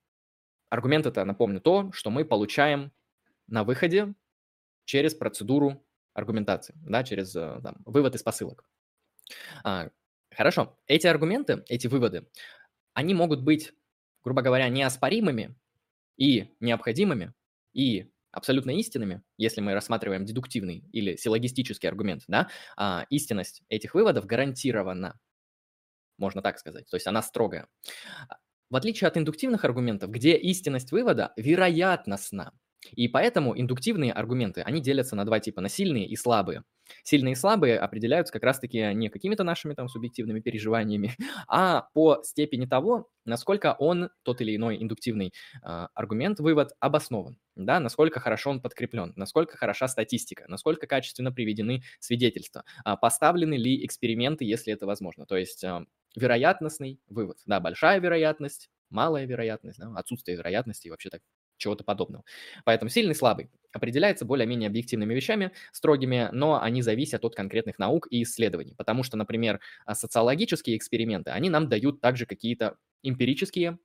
аргумент– 0.69 1.07
это, 1.07 1.25
напомню, 1.25 1.61
то, 1.61 1.91
что 1.93 2.11
мы 2.11 2.25
получаем 2.25 2.93
на 3.49 3.65
выходе 3.65 4.15
через 4.85 5.15
процедуру 5.15 5.85
аргументации, 6.15 6.75
да, 6.77 7.05
через 7.05 7.35
э, 7.37 7.61
там, 7.63 7.77
вывод 7.85 8.15
из 8.15 8.23
посылок. 8.23 8.65
А, 9.65 9.91
хорошо, 10.31 10.79
эти 10.87 11.07
аргументы, 11.07 11.65
эти 11.69 11.87
выводы, 11.87 12.27
они 12.95 13.15
могут 13.15 13.43
быть, 13.43 13.73
грубо 14.23 14.43
говоря, 14.43 14.69
неоспоримыми 14.69 15.57
и 16.17 16.55
необходимыми, 16.61 17.33
и 17.73 18.11
абсолютно 18.33 18.71
истинными, 18.73 19.23
если 19.37 19.61
мы 19.61 19.75
рассматриваем 19.75 20.25
дедуктивный 20.25 20.85
или 20.93 21.17
силлогистический 21.17 21.89
аргумент, 21.89 22.25
да, 22.29 22.49
а 22.77 23.07
истинность 23.11 23.63
этих 23.69 23.95
выводов 23.95 24.27
гарантирована, 24.27 25.19
можно 26.17 26.43
так 26.43 26.59
сказать, 26.59 26.89
то 26.89 26.97
есть 26.97 27.07
она 27.07 27.23
строгая. 27.23 27.69
В 28.69 28.77
отличие 28.77 29.09
от 29.09 29.17
индуктивных 29.17 29.65
аргументов, 29.65 30.11
где 30.11 30.37
истинность 30.37 30.93
вывода 30.93 31.33
вероятностна, 31.37 32.53
и 32.93 33.09
поэтому 33.09 33.59
индуктивные 33.59 34.13
аргументы, 34.13 34.63
они 34.63 34.81
делятся 34.81 35.17
на 35.17 35.25
два 35.25 35.41
типа, 35.41 35.61
на 35.61 35.69
сильные 35.69 36.07
и 36.07 36.17
слабые. 36.17 36.65
Сильные 37.05 37.33
и 37.33 37.37
слабые 37.37 37.79
определяются 37.79 38.33
как 38.33 38.43
раз-таки 38.43 38.95
не 38.95 39.09
какими-то 39.09 39.45
нашими 39.45 39.75
там 39.75 39.89
субъективными 39.89 40.41
переживаниями, 40.41 41.15
а 41.49 41.89
по 41.95 42.21
степени 42.23 42.67
того, 42.67 43.09
насколько 43.25 43.77
он, 43.79 44.11
тот 44.23 44.41
или 44.41 44.57
иной 44.57 44.83
индуктивный 44.83 45.33
э, 45.63 45.87
аргумент, 45.95 46.41
вывод 46.41 46.73
обоснован, 46.81 47.39
да, 47.55 47.81
насколько 47.81 48.19
хорошо 48.19 48.51
он 48.51 48.61
подкреплен, 48.61 49.13
насколько 49.17 49.57
хороша 49.57 49.89
статистика, 49.89 50.45
насколько 50.49 50.87
качественно 50.87 51.31
приведены 51.33 51.83
свидетельства, 52.01 52.65
э, 52.85 52.97
поставлены 53.01 53.55
ли 53.55 53.85
эксперименты, 53.85 54.45
если 54.45 54.73
это 54.73 54.87
возможно. 54.87 55.27
То 55.27 55.37
есть 55.37 55.63
э, 55.63 55.85
вероятностный 56.17 57.01
вывод, 57.09 57.39
да, 57.47 57.61
большая 57.61 58.01
вероятность, 58.01 58.69
малая 58.89 59.27
вероятность, 59.27 59.79
да, 59.79 59.93
отсутствие 59.95 60.37
вероятности 60.37 60.89
и 60.89 60.91
вообще 60.91 61.11
так 61.11 61.23
чего-то 61.61 61.85
подобного. 61.85 62.25
Поэтому 62.65 62.89
сильный, 62.89 63.15
слабый 63.15 63.51
определяется 63.73 64.25
более-менее 64.25 64.69
объективными 64.69 65.15
вещами, 65.15 65.53
строгими, 65.73 66.29
но 66.33 66.61
они 66.61 66.83
зависят 66.83 67.25
от 67.25 67.37
конкретных 67.37 67.79
наук 67.79 68.09
и 68.11 68.25
исследований. 68.25 68.75
Потому 68.77 69.05
что, 69.05 69.17
например, 69.17 69.61
а, 69.87 69.95
социологические 69.95 70.77
эксперименты, 70.77 71.31
они 71.31 71.51
нам 71.51 71.69
дают 71.69 72.01
также 72.01 72.27
какие-то 72.27 72.77
эмпирические, 73.03 73.79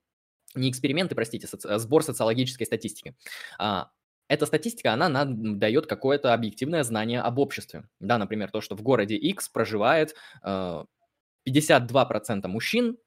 не 0.54 0.70
эксперименты, 0.70 1.14
простите, 1.14 1.46
соци... 1.46 1.68
А 1.68 1.78
сбор 1.78 2.02
социологической 2.02 2.66
статистики. 2.66 3.14
А, 3.58 3.90
эта 4.28 4.44
статистика, 4.46 4.92
она 4.92 5.08
нам 5.08 5.60
дает 5.60 5.86
какое-то 5.86 6.34
объективное 6.34 6.82
знание 6.82 7.20
об 7.20 7.38
обществе. 7.38 7.84
Да, 8.00 8.18
например, 8.18 8.50
то, 8.50 8.60
что 8.60 8.74
в 8.74 8.82
городе 8.82 9.14
X 9.16 9.48
проживает 9.48 10.16
52% 10.44 12.48
мужчин, 12.48 12.98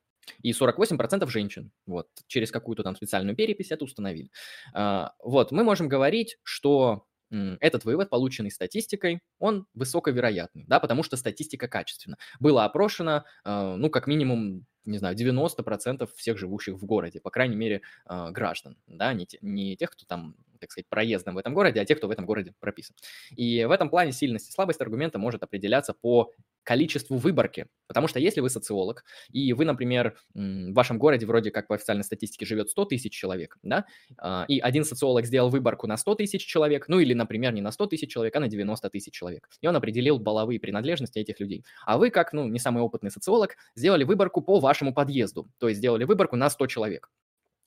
и 0.41 0.51
48% 0.51 1.27
женщин. 1.27 1.72
Вот, 1.85 2.07
через 2.27 2.51
какую-то 2.51 2.84
там 2.84 2.95
специальную 2.95 3.35
перепись 3.35 3.72
это 3.72 3.85
установили. 3.85 4.30
А, 4.73 5.14
вот, 5.23 5.51
мы 5.51 5.64
можем 5.64 5.88
говорить, 5.88 6.38
что 6.43 7.06
этот 7.31 7.85
вывод, 7.85 8.10
полученный 8.10 8.51
статистикой, 8.51 9.22
он 9.38 9.68
высоковероятный, 9.73 10.65
да, 10.68 10.80
потому 10.80 11.03
что 11.03 11.15
статистика 11.15 11.68
качественна. 11.68 12.18
Было 12.39 12.65
опрошено, 12.65 13.23
а, 13.43 13.76
ну, 13.76 13.89
как 13.89 14.07
минимум, 14.07 14.65
не 14.85 14.97
знаю, 14.97 15.15
90% 15.15 16.10
всех 16.15 16.38
живущих 16.38 16.76
в 16.76 16.85
городе, 16.85 17.19
по 17.19 17.30
крайней 17.30 17.56
мере, 17.56 17.81
а, 18.06 18.31
граждан, 18.31 18.77
да, 18.88 19.14
не, 19.14 19.27
те, 19.27 19.38
не 19.41 19.77
тех, 19.77 19.91
кто 19.91 20.06
там, 20.06 20.35
так 20.60 20.72
сказать, 20.72 20.88
проездом 20.90 21.36
в 21.36 21.38
этом 21.38 21.53
городе, 21.53 21.80
а 21.81 21.86
тех, 21.86 21.98
кто 21.98 22.07
в 22.07 22.11
этом 22.11 22.26
городе 22.26 22.53
прописан. 22.60 22.95
И 23.36 23.65
в 23.65 23.72
этом 23.72 23.90
плане 23.90 24.11
сильность 24.11 24.49
и 24.49 24.52
слабость 24.52 24.81
аргумента 24.81 25.19
может 25.19 25.44
определяться 25.44 25.94
по 25.94 26.31
количеству 26.64 27.18
выборки. 27.18 27.68
Потому 27.88 28.07
что 28.07 28.19
если 28.19 28.41
вы 28.41 28.49
социолог, 28.52 29.03
и 29.31 29.53
вы, 29.53 29.65
например, 29.65 30.15
в 30.36 30.73
вашем 30.73 30.99
городе 30.99 31.26
вроде 31.26 31.49
как 31.49 31.68
по 31.68 31.73
официальной 31.73 32.03
статистике 32.03 32.45
живет 32.45 32.69
100 32.69 32.86
тысяч 32.86 33.11
человек, 33.11 33.57
да, 33.64 33.86
а, 34.18 34.45
и 34.48 34.60
один 34.60 34.84
социолог 34.84 35.26
сделал 35.26 35.49
выборку 35.49 35.88
на 35.88 35.98
100 35.98 36.15
тысяч 36.15 36.45
человек, 36.45 36.88
ну 36.88 36.99
или, 36.99 37.14
например, 37.14 37.53
не 37.53 37.61
на 37.61 37.72
100 37.72 37.88
тысяч 37.88 38.11
человек, 38.11 38.36
а 38.36 38.40
на 38.40 38.48
90 38.48 38.88
тысяч 38.91 39.11
человек, 39.11 39.49
и 39.61 39.68
он 39.68 39.76
определил 39.76 40.19
баловые 40.19 40.60
принадлежности 40.60 41.18
этих 41.18 41.40
людей. 41.40 41.65
А 41.86 41.98
вы, 41.98 42.11
как, 42.11 42.34
ну, 42.34 42.48
не 42.48 42.60
самый 42.60 42.84
опытный 42.84 43.10
социолог, 43.10 43.56
сделали 43.76 44.03
выборку 44.03 44.41
по 44.41 44.60
вашему 44.60 44.94
подъезду, 44.94 45.49
то 45.57 45.69
есть 45.69 45.80
сделали 45.80 46.03
выборку 46.03 46.36
на 46.36 46.52
100 46.52 46.68
человек. 46.68 47.10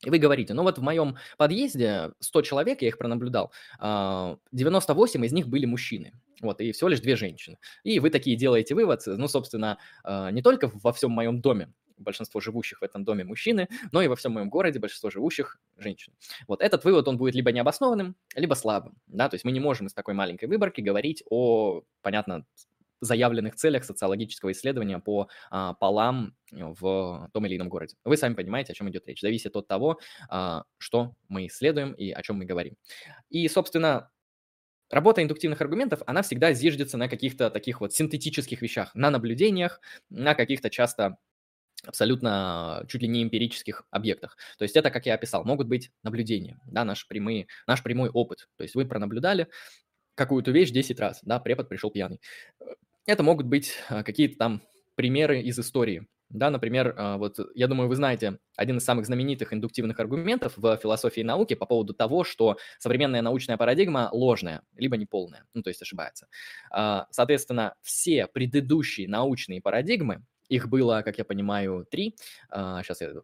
И 0.05 0.11
вы 0.11 0.19
говорите, 0.19 0.53
ну 0.55 0.63
вот 0.63 0.79
в 0.79 0.83
моем 0.83 1.17
подъезде 1.37 2.11
100 2.19 2.43
человек, 2.43 2.83
я 2.83 2.89
их 2.89 2.99
пронаблюдал, 2.99 3.53
98 3.79 5.23
а, 5.23 5.27
из 5.27 5.33
них 5.33 5.49
были 5.49 5.65
мужчины, 5.65 6.13
вот, 6.41 6.61
и 6.61 6.73
всего 6.73 6.89
лишь 6.89 7.01
две 7.01 7.15
женщины. 7.15 7.59
И 7.85 8.01
вы 8.01 8.11
такие 8.11 8.37
делаете 8.37 8.75
вывод, 8.75 9.03
ну, 9.07 9.29
собственно, 9.29 9.79
а, 10.03 10.31
не 10.31 10.43
только 10.43 10.71
во 10.75 10.93
всем 10.93 11.13
моем 11.13 11.41
доме, 11.41 11.73
большинство 11.99 12.41
живущих 12.41 12.81
в 12.81 12.85
этом 12.85 13.05
доме 13.05 13.23
мужчины, 13.23 13.69
но 13.93 14.03
и 14.03 14.09
во 14.09 14.17
всем 14.17 14.33
моем 14.33 14.51
городе 14.51 14.81
большинство 14.81 15.09
живущих 15.09 15.61
женщин. 15.79 16.13
Вот 16.49 16.61
этот 16.61 16.85
вывод, 16.85 17.07
он 17.07 17.17
будет 17.17 17.35
либо 17.35 17.53
необоснованным, 17.53 18.17
либо 18.35 18.55
слабым, 18.55 18.97
да, 19.07 19.29
то 19.29 19.35
есть 19.37 19.45
мы 19.45 19.53
не 19.53 19.61
можем 19.61 19.87
из 19.87 19.95
такой 19.95 20.15
маленькой 20.15 20.47
выборки 20.47 20.81
говорить 20.81 21.23
о, 21.31 21.83
понятно, 22.03 22.45
заявленных 23.03 23.57
целях 23.57 23.85
социологического 23.85 24.53
исследования 24.53 24.99
по 24.99 25.29
а, 25.51 25.75
полам 25.75 26.35
в 26.51 27.29
том 27.33 27.47
или 27.47 27.57
ином 27.57 27.69
городе. 27.69 27.97
Вы 28.05 28.17
сами 28.17 28.35
понимаете, 28.35 28.73
о 28.73 28.75
чем 28.75 28.89
идет 28.91 29.07
речь. 29.07 29.21
Зависит 29.21 29.57
от 29.57 29.67
того, 29.69 29.99
а, 30.29 30.65
что 30.79 31.15
мы 31.29 31.47
исследуем 31.47 31.93
и 31.93 32.11
о 32.11 32.23
чем 32.23 32.37
мы 32.37 32.45
говорим. 32.45 32.77
И, 33.29 33.47
собственно, 33.49 34.11
Работа 34.93 35.23
индуктивных 35.23 35.59
аргументов, 35.63 36.03
она 36.05 36.21
всегда 36.21 36.53
зиждется 36.53 36.99
на 36.99 37.09
каких-то 37.09 37.49
таких 37.49 37.81
вот 37.81 37.95
синтетических 37.95 38.61
вещах, 38.61 38.95
на 38.95 39.09
наблюдениях, 39.09 39.81
на 40.11 40.35
каких-то 40.35 40.69
часто 40.69 41.17
абсолютно 41.87 42.85
чуть 42.89 43.01
ли 43.01 43.09
не 43.09 43.23
эмпирических 43.23 43.85
объектах. 43.91 44.37
То 44.59 44.65
есть 44.65 44.77
это, 44.77 44.91
как 44.91 45.07
я 45.07 45.15
описал, 45.15 45.45
могут 45.45 45.67
быть 45.67 45.91
наблюдения, 46.03 46.61
да, 46.67 46.85
наш, 46.85 47.09
прямые, 47.09 47.47
наш 47.67 47.83
прямой 47.83 48.11
опыт. 48.11 48.51
То 48.57 48.65
есть 48.65 48.75
вы 48.75 48.85
пронаблюдали 48.85 49.49
какую-то 50.15 50.51
вещь 50.51 50.71
10 50.71 51.01
раз, 51.01 51.21
да, 51.23 51.41
препод 51.41 51.71
пришел 51.71 51.91
пьяный. 51.91 52.21
Это 53.07 53.23
могут 53.23 53.47
быть 53.47 53.75
а, 53.89 54.03
какие-то 54.03 54.39
там 54.39 54.63
примеры 54.95 55.41
из 55.41 55.59
истории. 55.59 56.07
Да, 56.29 56.51
например, 56.51 56.95
а, 56.97 57.19
вот 57.19 57.39
я 57.55 57.67
думаю, 57.67 57.89
вы 57.89 57.97
знаете 57.97 58.39
один 58.57 58.79
из 58.79 58.85
самых 58.85 59.07
знаменитых 59.07 59.53
индуктивных 59.53 59.99
аргументов 60.01 60.55
в 60.57 60.77
философии 60.77 61.21
и 61.21 61.25
науке 61.25 61.57
по 61.57 61.67
поводу 61.67 61.95
того, 61.95 62.25
что 62.25 62.57
современная 62.79 63.23
научная 63.23 63.57
парадигма 63.57 64.09
ложная, 64.13 64.63
либо 64.77 64.97
неполная, 64.97 65.45
ну 65.53 65.63
то 65.63 65.69
есть 65.69 65.83
ошибается. 65.83 66.29
А, 66.71 67.07
соответственно, 67.11 67.75
все 67.83 68.29
предыдущие 68.29 69.09
научные 69.09 69.61
парадигмы, 69.61 70.23
их 70.49 70.69
было, 70.69 71.03
как 71.03 71.19
я 71.19 71.25
понимаю, 71.25 71.87
три, 71.91 72.15
сейчас 72.51 73.01
я 73.01 73.15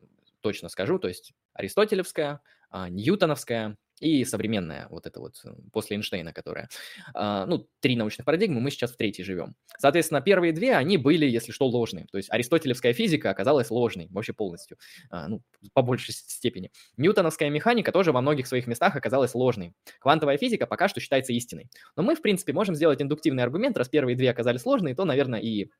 точно 0.40 0.70
скажу, 0.70 0.98
то 0.98 1.08
есть 1.08 1.34
аристотелевская, 1.52 2.40
ньютоновская 2.72 3.76
и 4.00 4.24
современная, 4.24 4.86
вот 4.90 5.06
это 5.06 5.20
вот 5.20 5.40
э, 5.44 5.50
после 5.72 5.96
Эйнштейна, 5.96 6.32
которая. 6.32 6.68
А, 7.14 7.46
ну, 7.46 7.68
три 7.80 7.96
научных 7.96 8.24
парадигмы, 8.24 8.60
мы 8.60 8.70
сейчас 8.70 8.92
в 8.92 8.96
третьей 8.96 9.24
живем. 9.24 9.54
Соответственно, 9.78 10.20
первые 10.20 10.52
две, 10.52 10.76
они 10.76 10.96
были, 10.96 11.26
если 11.26 11.52
что, 11.52 11.66
ложные. 11.66 12.06
То 12.10 12.18
есть 12.18 12.30
аристотелевская 12.30 12.92
физика 12.92 13.30
оказалась 13.30 13.70
ложной 13.70 14.08
вообще 14.10 14.32
полностью, 14.32 14.78
а, 15.10 15.28
ну, 15.28 15.42
по 15.72 15.82
большей 15.82 16.14
степени. 16.14 16.70
Ньютоновская 16.96 17.50
механика 17.50 17.92
тоже 17.92 18.12
во 18.12 18.20
многих 18.20 18.46
своих 18.46 18.66
местах 18.66 18.96
оказалась 18.96 19.34
ложной. 19.34 19.74
Квантовая 20.00 20.38
физика 20.38 20.66
пока 20.66 20.88
что 20.88 21.00
считается 21.00 21.32
истиной. 21.32 21.68
Но 21.96 22.02
мы, 22.02 22.14
в 22.14 22.22
принципе, 22.22 22.52
можем 22.52 22.74
сделать 22.74 23.02
индуктивный 23.02 23.42
аргумент, 23.42 23.76
раз 23.76 23.88
первые 23.88 24.16
две 24.16 24.30
оказались 24.30 24.64
ложные, 24.64 24.94
то, 24.94 25.04
наверное, 25.04 25.40
и 25.40 25.70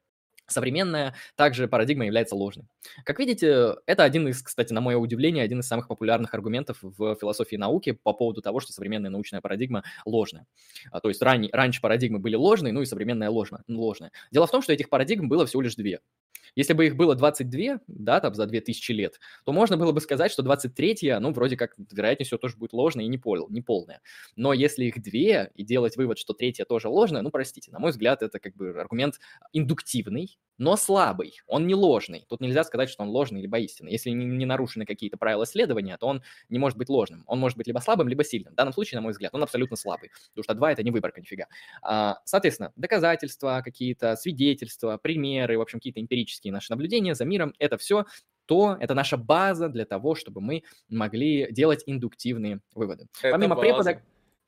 Современная 0.48 1.14
также 1.36 1.68
парадигма 1.68 2.06
является 2.06 2.34
ложной. 2.34 2.66
Как 3.04 3.18
видите, 3.18 3.76
это 3.86 4.02
один 4.02 4.28
из, 4.28 4.42
кстати, 4.42 4.72
на 4.72 4.80
мое 4.80 4.96
удивление, 4.96 5.44
один 5.44 5.60
из 5.60 5.68
самых 5.68 5.88
популярных 5.88 6.32
аргументов 6.34 6.78
в 6.80 7.16
философии 7.16 7.56
науки 7.56 7.92
по 7.92 8.14
поводу 8.14 8.40
того, 8.40 8.60
что 8.60 8.72
современная 8.72 9.10
научная 9.10 9.40
парадигма 9.40 9.84
ложная. 10.06 10.46
А, 10.90 11.00
то 11.00 11.08
есть 11.08 11.22
ран... 11.22 11.48
раньше 11.52 11.80
парадигмы 11.80 12.18
были 12.18 12.34
ложные, 12.34 12.72
ну 12.72 12.80
и 12.80 12.86
современная 12.86 13.30
ложная, 13.30 13.62
ложная. 13.68 14.10
Дело 14.30 14.46
в 14.46 14.50
том, 14.50 14.62
что 14.62 14.72
этих 14.72 14.88
парадигм 14.88 15.28
было 15.28 15.46
всего 15.46 15.62
лишь 15.62 15.74
две. 15.76 16.00
Если 16.59 16.72
бы 16.72 16.86
их 16.86 16.97
было 16.97 17.14
22, 17.14 17.82
да, 17.86 18.18
там 18.18 18.35
за 18.35 18.44
2000 18.47 18.90
лет, 18.90 19.20
то 19.44 19.52
можно 19.52 19.76
было 19.76 19.93
бы 19.93 20.01
сказать, 20.01 20.32
что 20.32 20.43
23-я, 20.43 21.20
ну, 21.20 21.30
вроде 21.30 21.56
как, 21.56 21.76
вероятнее 21.93 22.26
всего, 22.26 22.39
тоже 22.39 22.56
будет 22.56 22.72
ложная 22.72 23.05
и 23.05 23.09
не, 23.09 23.16
пол. 23.16 23.89
Но 24.35 24.52
если 24.52 24.86
их 24.86 25.01
две, 25.01 25.52
и 25.55 25.62
делать 25.62 25.97
вывод, 25.97 26.18
что 26.18 26.32
третья 26.32 26.64
тоже 26.64 26.89
ложная, 26.89 27.22
ну, 27.22 27.30
простите, 27.30 27.70
на 27.70 27.78
мой 27.78 27.93
взгляд, 27.93 28.24
это 28.24 28.40
как 28.40 28.56
бы 28.56 28.70
аргумент 28.70 29.20
индуктивный, 29.52 30.36
но 30.59 30.76
слабый, 30.76 31.40
он 31.47 31.68
не 31.68 31.76
ложный. 31.76 32.24
Тут 32.28 32.40
нельзя 32.40 32.64
сказать, 32.64 32.90
что 32.90 33.05
он 33.05 33.10
ложный 33.10 33.40
либо 33.40 33.60
истинный. 33.60 33.93
Если 33.93 34.10
не, 34.10 34.44
нарушены 34.44 34.85
какие-то 34.85 35.16
правила 35.16 35.47
следования, 35.47 35.97
то 35.97 36.06
он 36.06 36.22
не 36.48 36.59
может 36.59 36.76
быть 36.76 36.89
ложным. 36.89 37.22
Он 37.28 37.39
может 37.39 37.56
быть 37.56 37.68
либо 37.68 37.78
слабым, 37.78 38.09
либо 38.09 38.24
сильным. 38.24 38.52
В 38.52 38.56
данном 38.56 38.72
случае, 38.72 38.98
на 38.98 39.02
мой 39.02 39.12
взгляд, 39.12 39.32
он 39.35 39.43
абсолютно 39.44 39.76
слабый, 39.76 40.10
потому 40.30 40.43
что 40.43 40.55
2– 40.55 40.72
это 40.72 40.82
не 40.82 40.90
выборка 40.90 41.20
нифига. 41.20 41.47
А, 41.82 42.18
соответственно, 42.24 42.72
доказательства 42.74 43.62
какие-то, 43.64 44.16
свидетельства, 44.16 44.97
примеры, 44.97 45.59
в 45.59 45.60
общем, 45.60 45.78
какие-то 45.78 46.01
эмпирические 46.01 46.47
наши 46.50 46.72
наблюдения 46.72 47.14
за 47.14 47.24
миром– 47.24 47.54
это 47.58 47.76
все 47.78 48.06
то, 48.46 48.78
это 48.80 48.94
наша 48.94 49.18
база 49.18 49.68
для 49.68 49.84
того, 49.84 50.14
чтобы 50.14 50.40
мы 50.40 50.62
могли 50.88 51.52
делать 51.52 51.82
индуктивные 51.86 52.60
выводы. 52.74 53.06
Это 53.20 53.32
Помимо 53.32 53.54
база. 53.54 53.60
препода, 53.60 54.02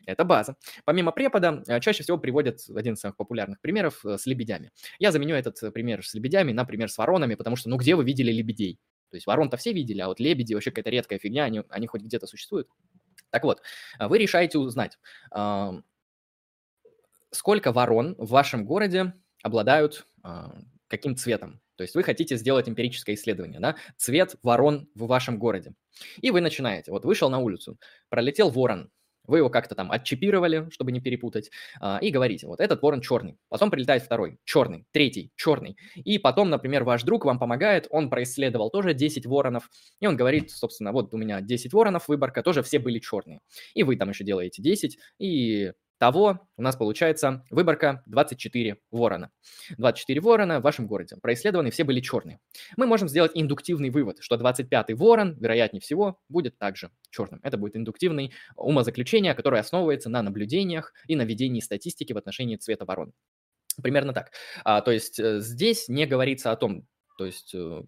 это 0.07 0.25
база. 0.25 0.57
Помимо 0.85 1.13
препода, 1.13 1.63
э, 1.67 1.81
чаще 1.81 2.03
всего 2.03 2.19
приводят 2.19 2.61
один 2.75 2.95
из 2.95 3.01
самых 3.01 3.17
популярных 3.17 3.61
примеров 3.61 4.05
э, 4.05 4.17
с 4.17 4.27
лебедями. 4.27 4.73
Я 4.99 5.13
заменю 5.13 5.35
этот 5.35 5.63
э, 5.63 5.71
пример 5.71 6.05
с 6.05 6.15
лебедями 6.15 6.53
на 6.53 6.65
пример 6.65 6.91
с 6.91 6.99
воронами, 6.99 7.35
потому 7.35 7.57
что, 7.57 7.69
ну, 7.69 7.77
где 7.77 7.95
вы 7.95 8.05
видели 8.05 8.33
лебедей? 8.33 8.79
То 9.11 9.17
есть 9.17 9.27
ворон-то 9.27 9.57
все 9.57 9.73
видели, 9.73 10.01
а 10.01 10.09
вот 10.09 10.19
лебеди 10.19 10.55
вообще 10.55 10.71
какая-то 10.71 10.91
редкая 10.91 11.19
фигня, 11.19 11.45
они, 11.45 11.63
они 11.69 11.87
хоть 11.87 12.03
где-то 12.03 12.27
существуют. 12.27 12.69
Так 13.31 13.45
вот, 13.45 13.61
вы 13.99 14.19
решаете 14.19 14.59
узнать, 14.59 14.99
ам, 15.31 15.85
сколько 17.31 17.73
ворон 17.73 18.15
в 18.19 18.31
вашем 18.31 18.65
городе 18.65 19.13
обладают 19.43 20.07
каким 20.89 21.17
цветом. 21.17 21.61
То 21.81 21.85
есть 21.85 21.95
вы 21.95 22.03
хотите 22.03 22.37
сделать 22.37 22.69
эмпирическое 22.69 23.15
исследование, 23.15 23.59
да, 23.59 23.75
цвет 23.97 24.37
ворон 24.43 24.87
в 24.95 25.07
вашем 25.07 25.39
городе. 25.39 25.73
И 26.21 26.31
вы 26.31 26.43
начинаете, 26.43 26.91
вот 26.91 27.07
вышел 27.07 27.31
на 27.31 27.39
улицу, 27.39 27.79
пролетел 28.11 28.51
ворон, 28.51 28.91
вы 29.27 29.39
его 29.39 29.49
как-то 29.49 29.75
там 29.75 29.91
отчипировали, 29.91 30.69
чтобы 30.73 30.93
не 30.93 31.01
перепутать, 31.01 31.51
а, 31.81 31.99
и 32.03 32.11
говорите, 32.11 32.47
вот 32.47 32.61
этот 32.61 32.83
ворон 32.83 33.01
черный. 33.01 33.39
Потом 33.49 33.71
прилетает 33.71 34.03
второй, 34.03 34.37
черный, 34.45 34.85
третий, 34.91 35.33
черный. 35.37 35.79
И 35.95 36.19
потом, 36.19 36.51
например, 36.51 36.85
ваш 36.85 37.03
друг 37.03 37.25
вам 37.25 37.39
помогает, 37.39 37.87
он 37.89 38.11
происследовал 38.11 38.69
тоже 38.69 38.93
10 38.93 39.25
воронов, 39.25 39.71
и 40.01 40.07
он 40.07 40.19
говорит, 40.19 40.51
собственно, 40.51 40.93
вот 40.93 41.15
у 41.15 41.17
меня 41.17 41.41
10 41.41 41.73
воронов, 41.73 42.09
выборка, 42.09 42.43
тоже 42.43 42.63
все 42.63 42.79
были 42.79 42.99
черные. 42.99 43.41
И 43.73 43.85
вы 43.85 43.97
там 43.97 44.11
еще 44.11 44.23
делаете 44.23 44.61
10, 44.61 44.99
и 45.19 45.73
того 46.01 46.49
у 46.57 46.63
нас 46.63 46.77
получается 46.77 47.45
выборка 47.51 48.03
24 48.07 48.79
ворона. 48.91 49.31
24 49.77 50.21
ворона 50.21 50.59
в 50.59 50.63
вашем 50.63 50.87
городе. 50.87 51.17
Происследованы 51.21 51.71
все 51.71 51.85
были 51.85 52.01
черные. 52.01 52.41
Мы 52.79 52.87
можем 52.87 53.07
сделать 53.07 53.33
индуктивный 53.35 53.91
вывод, 53.91 54.17
что 54.21 54.37
25-й 54.37 54.95
ворон, 54.95 55.37
вероятнее 55.39 55.83
всего, 55.83 56.19
будет 56.31 56.57
также 56.57 56.91
черным. 57.11 57.41
Это 57.43 57.59
будет 57.59 57.77
индуктивный 57.77 58.33
умозаключение, 58.57 59.35
которое 59.35 59.61
основывается 59.61 60.09
на 60.09 60.23
наблюдениях 60.23 60.95
и 61.07 61.17
на 61.17 61.23
ведении 61.23 61.61
статистики 61.61 62.15
в 62.15 62.17
отношении 62.17 62.57
цвета 62.57 62.87
ворон. 62.87 63.13
Примерно 63.83 64.15
так. 64.15 64.33
А, 64.65 64.81
то 64.81 64.93
есть 64.93 65.21
э, 65.21 65.41
здесь 65.41 65.89
не 65.89 66.07
говорится 66.07 66.51
о 66.51 66.57
том, 66.57 66.89
то 67.19 67.27
есть 67.27 67.55
э, 67.55 67.83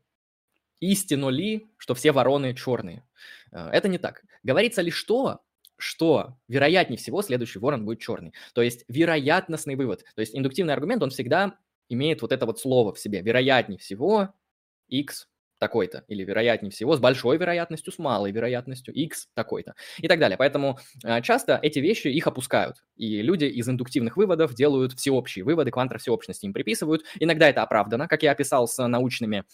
истину 0.80 1.30
ли, 1.30 1.70
что 1.78 1.94
все 1.94 2.12
вороны 2.12 2.54
черные. 2.54 3.06
Э, 3.52 3.70
это 3.72 3.88
не 3.88 3.96
так. 3.96 4.22
Говорится 4.42 4.82
лишь 4.82 5.02
то, 5.02 5.40
что 5.82 6.36
вероятнее 6.48 6.98
всего 6.98 7.22
следующий 7.22 7.58
ворон 7.58 7.84
будет 7.84 8.00
черный. 8.00 8.32
То 8.54 8.62
есть 8.62 8.84
вероятностный 8.88 9.74
вывод. 9.74 10.04
То 10.14 10.20
есть 10.20 10.34
индуктивный 10.34 10.74
аргумент, 10.74 11.02
он 11.02 11.10
всегда 11.10 11.56
имеет 11.88 12.22
вот 12.22 12.32
это 12.32 12.46
вот 12.46 12.58
слово 12.60 12.94
в 12.94 12.98
себе. 12.98 13.20
Вероятнее 13.20 13.78
всего 13.78 14.30
x 14.88 15.28
такой-то, 15.58 16.04
или 16.08 16.24
вероятнее 16.24 16.72
всего 16.72 16.96
с 16.96 16.98
большой 16.98 17.38
вероятностью, 17.38 17.92
с 17.92 17.98
малой 17.98 18.32
вероятностью, 18.32 18.92
x 18.94 19.28
такой-то, 19.34 19.74
и 19.98 20.08
так 20.08 20.18
далее. 20.18 20.36
Поэтому 20.36 20.80
э, 21.04 21.22
часто 21.22 21.56
эти 21.62 21.78
вещи 21.78 22.08
их 22.08 22.26
опускают, 22.26 22.82
и 22.96 23.22
люди 23.22 23.44
из 23.44 23.68
индуктивных 23.68 24.16
выводов 24.16 24.54
делают 24.54 24.94
всеобщие 24.94 25.44
выводы, 25.44 25.70
квантра 25.70 25.98
всеобщности 25.98 26.46
им 26.46 26.52
приписывают. 26.52 27.04
Иногда 27.20 27.48
это 27.48 27.62
оправдано, 27.62 28.08
как 28.08 28.24
я 28.24 28.32
описал 28.32 28.66
с 28.66 28.84
научными 28.88 29.44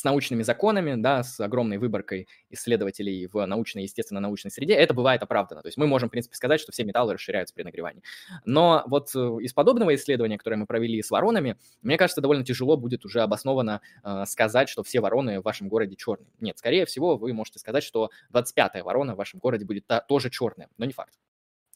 с 0.00 0.04
научными 0.04 0.42
законами, 0.42 0.94
да, 1.00 1.22
с 1.22 1.38
огромной 1.40 1.76
выборкой 1.76 2.26
исследователей 2.48 3.26
в 3.26 3.44
научной, 3.44 3.82
естественно-научной 3.82 4.50
среде, 4.50 4.72
это 4.72 4.94
бывает 4.94 5.22
оправдано. 5.22 5.60
То 5.60 5.68
есть 5.68 5.76
мы 5.76 5.86
можем, 5.86 6.08
в 6.08 6.12
принципе, 6.12 6.34
сказать, 6.34 6.58
что 6.58 6.72
все 6.72 6.84
металлы 6.84 7.12
расширяются 7.14 7.54
при 7.54 7.64
нагревании. 7.64 8.02
Но 8.46 8.82
вот 8.86 9.14
э, 9.14 9.18
из 9.18 9.52
подобного 9.52 9.94
исследования, 9.94 10.38
которое 10.38 10.56
мы 10.56 10.66
провели 10.66 11.02
с 11.02 11.10
воронами, 11.10 11.56
мне 11.82 11.98
кажется, 11.98 12.22
довольно 12.22 12.44
тяжело 12.44 12.78
будет 12.78 13.04
уже 13.04 13.20
обоснованно 13.20 13.82
э, 14.02 14.24
сказать, 14.26 14.70
что 14.70 14.82
все 14.82 15.00
вороны 15.00 15.40
в 15.40 15.44
вашем 15.44 15.68
городе 15.68 15.96
черные. 15.96 16.30
Нет, 16.40 16.58
скорее 16.58 16.86
всего, 16.86 17.18
вы 17.18 17.34
можете 17.34 17.58
сказать, 17.58 17.84
что 17.84 18.10
25-я 18.32 18.82
ворона 18.82 19.14
в 19.14 19.18
вашем 19.18 19.38
городе 19.38 19.66
будет 19.66 19.86
та, 19.86 20.00
тоже 20.00 20.30
черная, 20.30 20.68
но 20.78 20.86
не 20.86 20.92
факт. 20.92 21.12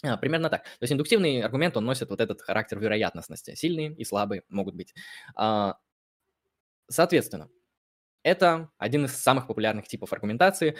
А, 0.02 0.16
примерно 0.16 0.48
так. 0.48 0.62
То 0.62 0.82
есть 0.82 0.92
индуктивный 0.94 1.42
аргумент, 1.42 1.76
он 1.76 1.84
носит 1.84 2.08
вот 2.08 2.20
этот 2.20 2.40
характер 2.40 2.78
вероятностности. 2.78 3.54
Сильные 3.54 3.92
и 3.92 4.04
слабые 4.04 4.44
могут 4.48 4.74
быть. 4.74 4.94
А, 5.34 5.76
соответственно, 6.88 7.50
это 8.24 8.70
один 8.78 9.04
из 9.04 9.14
самых 9.16 9.46
популярных 9.46 9.86
типов 9.86 10.12
аргументации. 10.12 10.76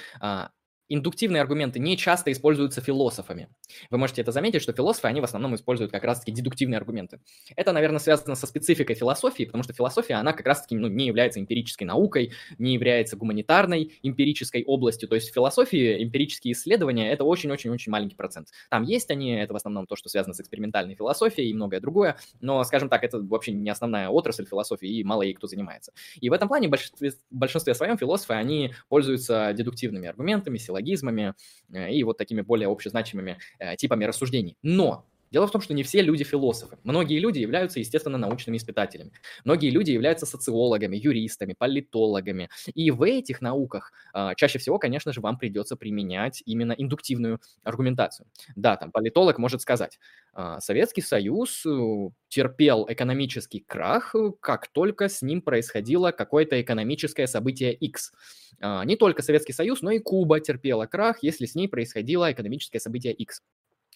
Индуктивные 0.89 1.41
аргументы 1.41 1.79
не 1.79 1.97
часто 1.97 2.31
используются 2.31 2.81
философами. 2.81 3.49
Вы 3.91 3.99
можете 3.99 4.21
это 4.21 4.33
заметить, 4.33 4.61
что 4.61 4.73
философы, 4.73 5.09
они 5.09 5.21
в 5.21 5.25
основном 5.25 5.55
используют 5.55 5.91
как 5.91 6.05
раз-таки 6.05 6.31
дедуктивные 6.31 6.77
аргументы. 6.77 7.21
Это, 7.57 7.73
наверное, 7.73 7.99
связано 7.99 8.35
со 8.35 8.47
спецификой 8.47 8.95
философии, 8.95 9.45
потому 9.45 9.65
что 9.65 9.73
философия, 9.73 10.15
она 10.15 10.33
как 10.35 10.47
раз-таки 10.47 10.77
ну, 10.77 10.89
не 10.89 11.07
является 11.07 11.41
эмпирической 11.41 11.87
наукой, 11.87 12.33
не 12.59 12.75
является 12.75 13.17
гуманитарной 13.17 13.99
эмпирической 14.03 14.63
областью. 14.65 15.09
То 15.09 15.15
есть 15.15 15.31
в 15.31 15.35
философии 15.35 16.03
эмпирические 16.05 16.53
исследования– 16.53 17.11
это 17.13 17.25
очень-очень-очень 17.25 17.91
маленький 17.91 18.17
процент. 18.17 18.49
Там 18.69 18.83
есть 18.83 19.11
они, 19.11 19.33
это 19.33 19.55
в 19.55 19.57
основном 19.57 19.87
то, 19.87 19.97
что 19.97 20.09
связано 20.11 20.35
с 20.35 20.41
экспериментальной 20.41 20.95
философией 20.95 21.51
и 21.51 21.55
многое 21.55 21.81
другое, 21.81 22.19
но, 22.41 22.63
скажем 22.65 22.89
так, 22.91 23.05
это 23.05 23.21
вообще 23.21 23.53
не 23.53 23.71
основная 23.71 24.09
отрасль 24.11 24.45
философии, 24.45 24.89
и 24.89 25.03
мало 25.05 25.23
ей 25.23 25.35
кто 25.35 25.47
занимается. 25.47 25.93
И 26.21 26.29
в 26.29 26.33
этом 26.33 26.49
плане 26.49 26.69
в 26.69 26.71
большинстве, 26.73 27.11
в 27.11 27.37
большинстве 27.37 27.75
своем 27.75 27.97
философы, 27.97 28.35
они 28.35 28.75
пользуются 28.89 29.53
дедуктивными 29.55 30.09
аргументами, 30.09 30.59
силлогизмами 30.75 31.35
э, 31.73 31.93
и 31.93 32.03
вот 32.03 32.19
такими 32.19 32.41
более 32.41 32.69
общезначимыми 32.69 33.39
э, 33.59 33.77
типами 33.77 34.05
рассуждений. 34.05 34.57
Но 34.63 35.07
Дело 35.35 35.49
в 35.49 35.51
том, 35.51 35.61
что 35.61 35.75
не 35.75 35.83
все 35.83 36.01
люди 36.01 36.23
философы. 36.23 36.79
Многие 36.85 37.19
люди 37.19 37.41
являются, 37.41 37.81
естественно, 37.81 38.17
научными 38.17 38.57
испытателями. 38.57 39.11
Многие 39.45 39.71
люди 39.71 39.91
являются 39.91 40.27
социологами, 40.27 40.97
юристами, 40.97 41.57
политологами. 41.59 42.51
И 42.73 42.93
в 42.93 43.03
этих 43.03 43.41
науках 43.41 43.91
а, 44.13 44.37
чаще 44.37 44.61
всего, 44.61 44.79
конечно 44.79 45.13
же, 45.13 45.21
вам 45.21 45.37
придется 45.37 45.75
применять 45.75 46.41
именно 46.47 46.71
индуктивную 46.71 47.41
аргументацию. 47.65 48.29
Да, 48.55 48.77
там 48.77 48.93
политолог 48.93 49.39
может 49.39 49.61
сказать, 49.61 49.99
а, 50.35 50.61
Советский 50.61 51.03
Союз 51.03 51.67
э, 51.67 52.11
терпел 52.29 52.87
экономический 52.89 53.59
крах, 53.59 54.15
как 54.39 54.69
только 54.69 55.09
с 55.09 55.21
ним 55.21 55.43
происходило 55.43 56.13
какое-то 56.13 56.63
экономическое 56.63 57.27
событие 57.27 57.75
X. 57.75 58.13
А, 58.61 58.85
не 58.85 58.95
только 58.95 59.21
Советский 59.21 59.53
Союз, 59.53 59.83
но 59.83 59.91
и 59.91 59.99
Куба 59.99 60.39
терпела 60.39 60.87
крах, 60.87 61.25
если 61.25 61.47
с 61.47 61.57
ней 61.57 61.67
происходило 61.67 62.31
экономическое 62.31 62.79
событие 62.79 63.13
X 63.13 63.43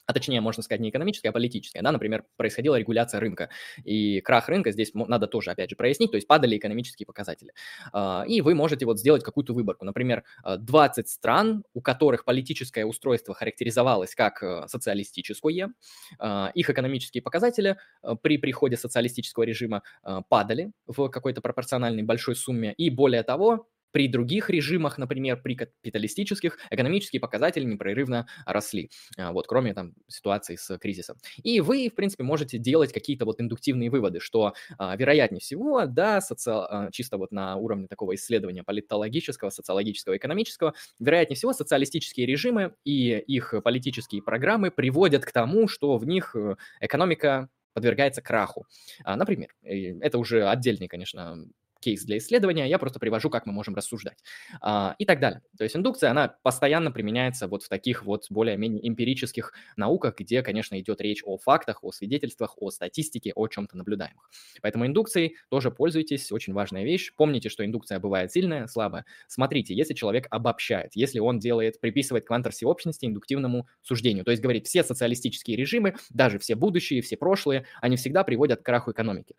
а 0.09 0.15
точнее, 0.15 0.41
можно 0.41 0.63
сказать, 0.63 0.81
не 0.81 0.89
экономическая, 0.89 1.29
а 1.29 1.33
политическая, 1.33 1.83
да, 1.83 1.93
например, 1.93 2.25
происходила 2.37 2.77
регуляция 2.77 3.21
рынка, 3.21 3.51
и 3.85 4.23
крах 4.23 4.49
рынка 4.49 4.73
здесь 4.73 4.93
надо 4.95 5.27
тоже, 5.27 5.51
опять 5.51 5.69
же, 5.69 5.77
прояснить, 5.77 6.11
то 6.11 6.17
есть 6.17 6.27
падали 6.27 6.57
экономические 6.57 7.07
показатели. 7.07 7.53
А, 7.93 8.25
и 8.27 8.41
вы 8.41 8.55
можете 8.55 8.87
вот 8.87 8.99
сделать 8.99 9.23
какую-то 9.23 9.53
выборку, 9.53 9.85
например, 9.85 10.25
20 10.47 11.05
а, 11.05 11.09
стран, 11.09 11.63
у 11.75 11.83
которых 11.83 12.25
политическое 12.25 12.87
устройство 12.87 13.35
характеризовалось 13.35 14.15
как 14.15 14.43
э, 14.43 14.65
социалистическое, 14.67 15.75
а, 16.19 16.51
их 16.55 16.71
экономические 16.71 17.23
показатели 17.23 17.77
э, 18.03 18.17
при 18.23 18.39
приходе 18.39 18.79
социалистического 18.79 19.43
режима 19.43 19.83
э, 20.05 20.23
падали 20.31 20.73
в 20.87 21.11
какой-то 21.11 21.43
пропорциональной 21.43 22.03
большой 22.03 22.35
сумме, 22.35 22.73
и 22.73 22.89
более 22.89 23.25
того, 23.25 23.69
при 23.93 24.09
других 24.09 24.51
режимах, 24.51 24.99
например, 24.99 25.41
при 25.43 25.55
капиталистических, 25.55 26.59
экономические 26.71 27.21
показатели 27.21 27.65
непрерывно 27.65 28.27
росли, 28.47 28.91
а, 29.17 29.33
вот, 29.33 29.47
кроме 29.47 29.75
там 29.75 29.95
ситуации 30.09 30.57
с 30.57 30.79
кризисом. 30.79 31.17
И 31.43 31.61
вы, 31.61 31.89
в 31.89 31.95
принципе, 31.95 32.25
можете 32.25 32.59
делать 32.59 32.93
какие-то 32.93 33.25
вот 33.25 33.41
индуктивные 33.41 33.91
выводы, 33.91 34.21
что 34.21 34.55
а, 34.79 34.97
вероятнее 34.97 35.41
всего, 35.41 35.87
да, 35.87 36.21
соци... 36.21 36.51
а, 36.51 36.91
чисто 36.91 37.19
вот 37.19 37.33
на 37.33 37.57
уровне 37.57 37.87
такого 37.89 38.15
исследования 38.15 38.63
политологического, 38.63 39.51
социологического, 39.51 40.17
экономического, 40.17 40.75
вероятнее 40.99 41.37
всего, 41.37 41.53
социалистические 41.53 42.27
режимы 42.27 42.75
и 42.85 43.19
их 43.19 43.55
политические 43.65 44.23
программы 44.23 44.71
приводят 44.71 45.25
к 45.25 45.33
тому, 45.33 45.69
что 45.69 45.97
в 45.97 46.07
них 46.07 46.35
э, 46.37 46.57
экономика 46.81 47.49
подвергается 47.75 48.23
краху. 48.23 48.67
Например, 49.05 49.55
это 49.63 50.19
уже 50.19 50.49
отдельный, 50.49 50.89
конечно, 50.89 51.47
кейс 51.81 52.05
для 52.05 52.19
исследования, 52.19 52.69
я 52.69 52.79
просто 52.79 52.99
привожу, 52.99 53.31
как 53.31 53.47
мы 53.47 53.53
можем 53.53 53.75
рассуждать 53.75 54.19
а, 54.61 54.95
и 54.99 55.05
так 55.05 55.21
далее. 55.21 55.43
То 55.57 55.65
есть 55.65 55.77
индукция, 55.77 56.11
она 56.11 56.37
постоянно 56.43 56.91
применяется 56.91 57.49
вот 57.49 57.63
в 57.63 57.69
таких 57.69 58.05
вот 58.05 58.27
более-менее 58.31 58.87
эмпирических 58.89 59.53
науках, 59.77 60.17
где, 60.19 60.43
конечно, 60.43 60.79
идет 60.81 61.01
речь 61.01 61.23
о 61.25 61.39
фактах, 61.39 61.85
о 61.85 61.93
свидетельствах, 61.93 62.55
о 62.61 62.71
статистике, 62.71 63.33
о 63.35 63.49
чем-то 63.49 63.77
наблюдаемых. 63.77 64.31
Поэтому 64.63 64.87
индукцией 64.87 65.37
тоже 65.51 65.71
пользуйтесь, 65.71 66.33
очень 66.33 66.53
важная 66.53 66.85
вещь. 66.85 67.13
Помните, 67.17 67.49
что 67.49 67.65
индукция 67.65 67.99
бывает 67.99 68.33
сильная, 68.33 68.67
слабая. 68.67 69.05
Смотрите, 69.27 69.75
если 69.75 69.95
человек 69.95 70.27
обобщает, 70.31 70.93
если 70.95 71.19
он 71.19 71.39
делает, 71.39 71.81
приписывает 71.81 72.27
квантор 72.27 72.53
всеобщности 72.53 73.07
индуктивному 73.07 73.67
суждению, 73.83 74.25
то 74.25 74.31
есть 74.31 74.43
говорит, 74.43 74.67
все 74.67 74.83
социалистические 74.83 75.57
режимы, 75.57 75.95
даже 76.11 76.39
все 76.39 76.55
будущие, 76.55 77.03
все 77.03 77.17
прошлые, 77.17 77.67
они 77.81 77.97
всегда 77.97 78.25
приводят 78.25 78.61
к 78.61 78.65
краху 78.65 78.93
экономики. 78.93 79.35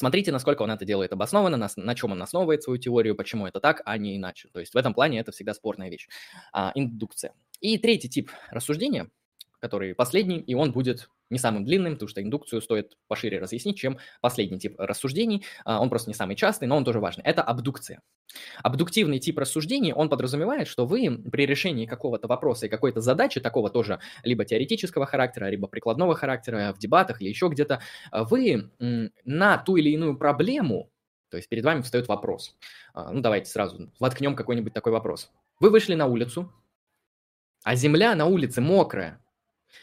Смотрите, 0.00 0.32
насколько 0.32 0.62
он 0.62 0.70
это 0.70 0.86
делает 0.86 1.12
обоснованно, 1.12 1.58
на, 1.58 1.68
на 1.76 1.94
чем 1.94 2.12
он 2.12 2.22
основывает 2.22 2.62
свою 2.62 2.78
теорию, 2.78 3.14
почему 3.14 3.46
это 3.46 3.60
так, 3.60 3.82
а 3.84 3.98
не 3.98 4.16
иначе. 4.16 4.48
То 4.50 4.58
есть 4.58 4.72
в 4.72 4.76
этом 4.78 4.94
плане 4.94 5.20
это 5.20 5.30
всегда 5.30 5.52
спорная 5.52 5.90
вещь. 5.90 6.08
А, 6.54 6.72
индукция. 6.74 7.34
И 7.60 7.76
третий 7.76 8.08
тип 8.08 8.30
рассуждения, 8.50 9.10
который 9.58 9.94
последний, 9.94 10.38
и 10.38 10.54
он 10.54 10.72
будет 10.72 11.10
не 11.30 11.38
самым 11.38 11.64
длинным, 11.64 11.94
потому 11.94 12.08
что 12.08 12.22
индукцию 12.22 12.60
стоит 12.60 12.96
пошире 13.08 13.38
разъяснить, 13.38 13.78
чем 13.78 13.98
последний 14.20 14.58
тип 14.58 14.74
рассуждений. 14.78 15.44
А, 15.64 15.80
он 15.80 15.88
просто 15.88 16.10
не 16.10 16.14
самый 16.14 16.36
частый, 16.36 16.68
но 16.68 16.76
он 16.76 16.84
тоже 16.84 17.00
важный. 17.00 17.24
Это 17.24 17.42
абдукция. 17.42 18.02
Абдуктивный 18.62 19.18
тип 19.18 19.38
рассуждений, 19.38 19.92
он 19.92 20.08
подразумевает, 20.08 20.68
что 20.68 20.86
вы 20.86 21.18
при 21.30 21.46
решении 21.46 21.86
какого-то 21.86 22.28
вопроса 22.28 22.66
и 22.66 22.68
какой-то 22.68 23.00
задачи, 23.00 23.40
такого 23.40 23.70
тоже 23.70 24.00
либо 24.22 24.44
теоретического 24.44 25.06
характера, 25.06 25.46
либо 25.46 25.66
прикладного 25.66 26.14
характера 26.14 26.72
в 26.72 26.78
дебатах 26.78 27.22
или 27.22 27.28
еще 27.28 27.48
где-то, 27.48 27.80
вы 28.12 28.70
на 29.24 29.58
ту 29.58 29.76
или 29.76 29.90
иную 29.90 30.16
проблему, 30.16 30.90
то 31.30 31.36
есть 31.36 31.48
перед 31.48 31.64
вами 31.64 31.80
встает 31.80 32.08
вопрос. 32.08 32.56
А, 32.92 33.12
ну, 33.12 33.20
давайте 33.20 33.50
сразу 33.50 33.90
воткнем 33.98 34.34
какой-нибудь 34.36 34.72
такой 34.72 34.92
вопрос. 34.92 35.30
Вы 35.60 35.70
вышли 35.70 35.94
на 35.94 36.06
улицу, 36.06 36.52
а 37.62 37.76
земля 37.76 38.14
на 38.14 38.26
улице 38.26 38.60
мокрая, 38.60 39.20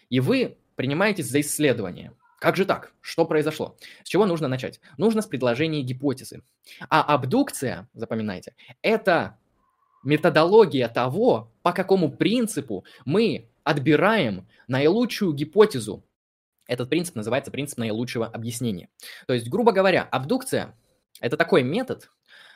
и 0.09 0.19
вы 0.19 0.57
принимаетесь 0.77 1.27
за 1.27 1.41
исследование. 1.41 2.13
Как 2.39 2.55
же 2.55 2.65
так? 2.65 2.93
Что 3.01 3.25
произошло? 3.25 3.75
С 4.03 4.07
чего 4.07 4.27
нужно 4.27 4.47
начать? 4.47 4.79
Нужно 4.97 5.23
с 5.23 5.25
предложения 5.25 5.81
гипотезы. 5.81 6.43
А 6.87 7.01
абдукция, 7.01 7.89
запоминайте, 7.93 8.53
это 8.83 9.37
методология 10.03 10.87
того, 10.87 11.51
по 11.63 11.73
какому 11.73 12.11
принципу 12.11 12.85
мы 13.05 13.49
отбираем 13.63 14.47
наилучшую 14.67 15.33
гипотезу. 15.33 16.03
Этот 16.67 16.89
принцип 16.89 17.15
называется 17.15 17.49
принцип 17.49 17.79
наилучшего 17.79 18.27
объяснения. 18.27 18.89
То 19.25 19.33
есть, 19.33 19.49
грубо 19.49 19.71
говоря, 19.71 20.03
абдукция– 20.03 20.75
это 21.19 21.37
такой 21.37 21.63
метод 21.63 22.11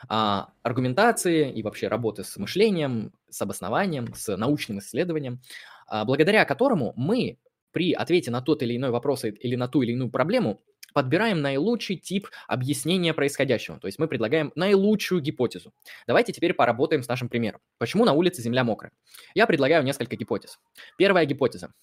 а, 0.07 0.49
аргументации 0.61 1.51
и 1.51 1.63
вообще 1.63 1.87
работы 1.87 2.23
с 2.23 2.37
мышлением, 2.37 3.13
с 3.29 3.41
обоснованием, 3.41 4.13
с 4.13 4.35
научным 4.37 4.79
исследованием, 4.79 5.41
а, 5.87 6.05
благодаря 6.05 6.45
которому 6.45 6.93
мы 6.95 7.39
при 7.71 7.93
ответе 7.93 8.31
на 8.31 8.41
тот 8.41 8.63
или 8.63 8.75
иной 8.75 8.91
вопрос 8.91 9.25
или 9.25 9.55
на 9.55 9.67
ту 9.67 9.81
или 9.81 9.91
иную 9.93 10.09
проблему 10.09 10.61
подбираем 10.93 11.41
наилучший 11.41 11.95
тип 11.95 12.27
объяснения 12.47 13.13
происходящего. 13.13 13.79
То 13.79 13.87
есть 13.87 13.99
мы 13.99 14.07
предлагаем 14.07 14.51
наилучшую 14.55 15.21
гипотезу. 15.21 15.73
Давайте 16.07 16.33
теперь 16.33 16.53
поработаем 16.53 17.03
с 17.03 17.07
нашим 17.07 17.29
примером. 17.29 17.61
Почему 17.77 18.05
на 18.05 18.13
улице 18.13 18.41
земля 18.41 18.63
мокрая? 18.63 18.91
Я 19.33 19.47
предлагаю 19.47 19.83
несколько 19.83 20.15
гипотез. 20.15 20.59
Первая 20.97 21.25
гипотеза. 21.25 21.73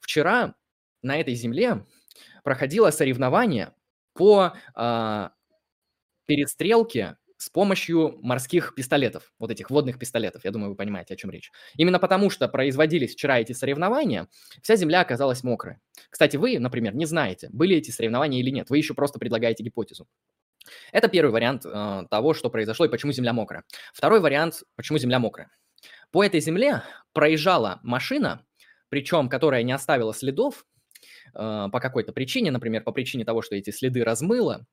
Вчера 0.00 0.54
на 1.02 1.18
этой 1.20 1.34
земле 1.34 1.84
проходило 2.42 2.90
соревнование 2.90 3.72
по 4.14 4.54
э, 4.74 5.28
перестрелке 6.26 7.16
с 7.46 7.48
помощью 7.48 8.18
морских 8.22 8.74
пистолетов, 8.74 9.32
вот 9.38 9.52
этих 9.52 9.70
водных 9.70 10.00
пистолетов. 10.00 10.44
Я 10.44 10.50
думаю, 10.50 10.70
вы 10.70 10.74
понимаете, 10.74 11.14
о 11.14 11.16
чем 11.16 11.30
речь. 11.30 11.52
Именно 11.76 12.00
потому, 12.00 12.28
что 12.28 12.48
производились 12.48 13.12
вчера 13.12 13.38
эти 13.38 13.52
соревнования, 13.52 14.26
вся 14.62 14.74
земля 14.74 15.00
оказалась 15.02 15.44
мокрая. 15.44 15.80
Кстати, 16.10 16.36
вы, 16.36 16.58
например, 16.58 16.96
не 16.96 17.06
знаете, 17.06 17.48
были 17.52 17.76
эти 17.76 17.92
соревнования 17.92 18.40
или 18.40 18.50
нет. 18.50 18.68
Вы 18.68 18.78
еще 18.78 18.94
просто 18.94 19.20
предлагаете 19.20 19.62
гипотезу. 19.62 20.08
Это 20.90 21.06
первый 21.06 21.30
вариант 21.30 21.64
э, 21.64 22.02
того, 22.10 22.34
что 22.34 22.50
произошло 22.50 22.86
и 22.86 22.88
почему 22.88 23.12
земля 23.12 23.32
мокрая. 23.32 23.62
Второй 23.94 24.18
вариант, 24.18 24.64
почему 24.74 24.98
земля 24.98 25.20
мокрая. 25.20 25.48
По 26.10 26.24
этой 26.24 26.40
земле 26.40 26.82
проезжала 27.12 27.78
машина, 27.84 28.44
причем 28.88 29.28
которая 29.28 29.62
не 29.62 29.70
оставила 29.70 30.12
следов, 30.12 30.66
э, 31.32 31.68
по 31.70 31.78
какой-то 31.78 32.12
причине, 32.12 32.50
например, 32.50 32.82
по 32.82 32.90
причине 32.90 33.24
того, 33.24 33.40
что 33.40 33.54
эти 33.54 33.70
следы 33.70 34.02
размыло, 34.02 34.66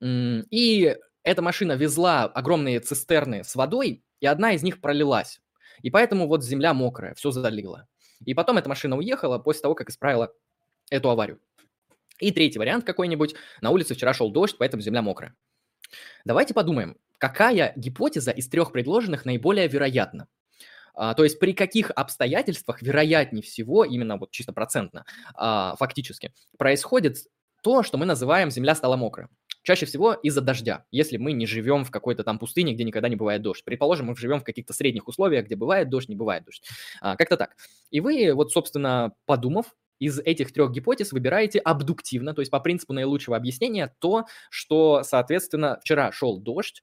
и 0.00 0.96
эта 1.22 1.42
машина 1.42 1.72
везла 1.72 2.24
огромные 2.24 2.80
цистерны 2.80 3.44
с 3.44 3.54
водой, 3.54 4.02
и 4.20 4.26
одна 4.26 4.52
из 4.52 4.62
них 4.62 4.80
пролилась. 4.80 5.40
И 5.82 5.90
поэтому 5.90 6.26
вот 6.26 6.44
земля 6.44 6.74
мокрая, 6.74 7.14
все 7.14 7.30
залило. 7.30 7.88
И 8.24 8.34
потом 8.34 8.58
эта 8.58 8.68
машина 8.68 8.96
уехала 8.96 9.38
после 9.38 9.62
того, 9.62 9.74
как 9.74 9.88
исправила 9.90 10.32
эту 10.90 11.10
аварию. 11.10 11.40
И 12.18 12.32
третий 12.32 12.58
вариант 12.58 12.84
какой-нибудь. 12.84 13.34
На 13.62 13.70
улице 13.70 13.94
вчера 13.94 14.12
шел 14.12 14.30
дождь, 14.30 14.56
поэтому 14.58 14.82
земля 14.82 15.00
мокрая. 15.00 15.34
Давайте 16.24 16.52
подумаем, 16.52 16.96
какая 17.18 17.72
гипотеза 17.76 18.30
из 18.30 18.48
трех 18.48 18.72
предложенных 18.72 19.24
наиболее 19.24 19.68
вероятна? 19.68 20.28
А, 20.94 21.14
то 21.14 21.24
есть 21.24 21.38
при 21.38 21.54
каких 21.54 21.90
обстоятельствах 21.90 22.82
вероятнее 22.82 23.42
всего, 23.42 23.84
именно 23.84 24.18
вот 24.18 24.30
чисто 24.30 24.52
процентно, 24.52 25.06
а, 25.34 25.74
фактически, 25.76 26.34
происходит 26.58 27.18
то, 27.62 27.82
что 27.82 27.96
мы 27.96 28.04
называем 28.06 28.50
«земля 28.50 28.74
стала 28.74 28.96
мокрая». 28.96 29.28
Чаще 29.62 29.86
всего 29.86 30.14
из-за 30.14 30.40
дождя, 30.40 30.86
если 30.90 31.16
мы 31.16 31.32
не 31.32 31.46
живем 31.46 31.84
в 31.84 31.90
какой-то 31.90 32.24
там 32.24 32.38
пустыне, 32.38 32.74
где 32.74 32.84
никогда 32.84 33.08
не 33.08 33.16
бывает 33.16 33.42
дождь. 33.42 33.64
Предположим, 33.64 34.06
мы 34.06 34.16
живем 34.16 34.40
в 34.40 34.44
каких-то 34.44 34.72
средних 34.72 35.08
условиях, 35.08 35.46
где 35.46 35.56
бывает 35.56 35.90
дождь, 35.90 36.08
не 36.08 36.16
бывает 36.16 36.44
дождь. 36.44 36.62
А, 37.00 37.16
как-то 37.16 37.36
так. 37.36 37.56
И 37.90 38.00
вы, 38.00 38.32
вот, 38.34 38.52
собственно, 38.52 39.12
подумав, 39.26 39.74
из 39.98 40.18
этих 40.18 40.52
трех 40.52 40.72
гипотез 40.72 41.12
выбираете 41.12 41.58
абдуктивно, 41.58 42.34
то 42.34 42.40
есть 42.40 42.50
по 42.50 42.58
принципу 42.58 42.94
наилучшего 42.94 43.36
объяснения, 43.36 43.94
то, 43.98 44.24
что, 44.48 45.02
соответственно, 45.04 45.78
вчера 45.82 46.10
шел 46.10 46.38
дождь, 46.38 46.82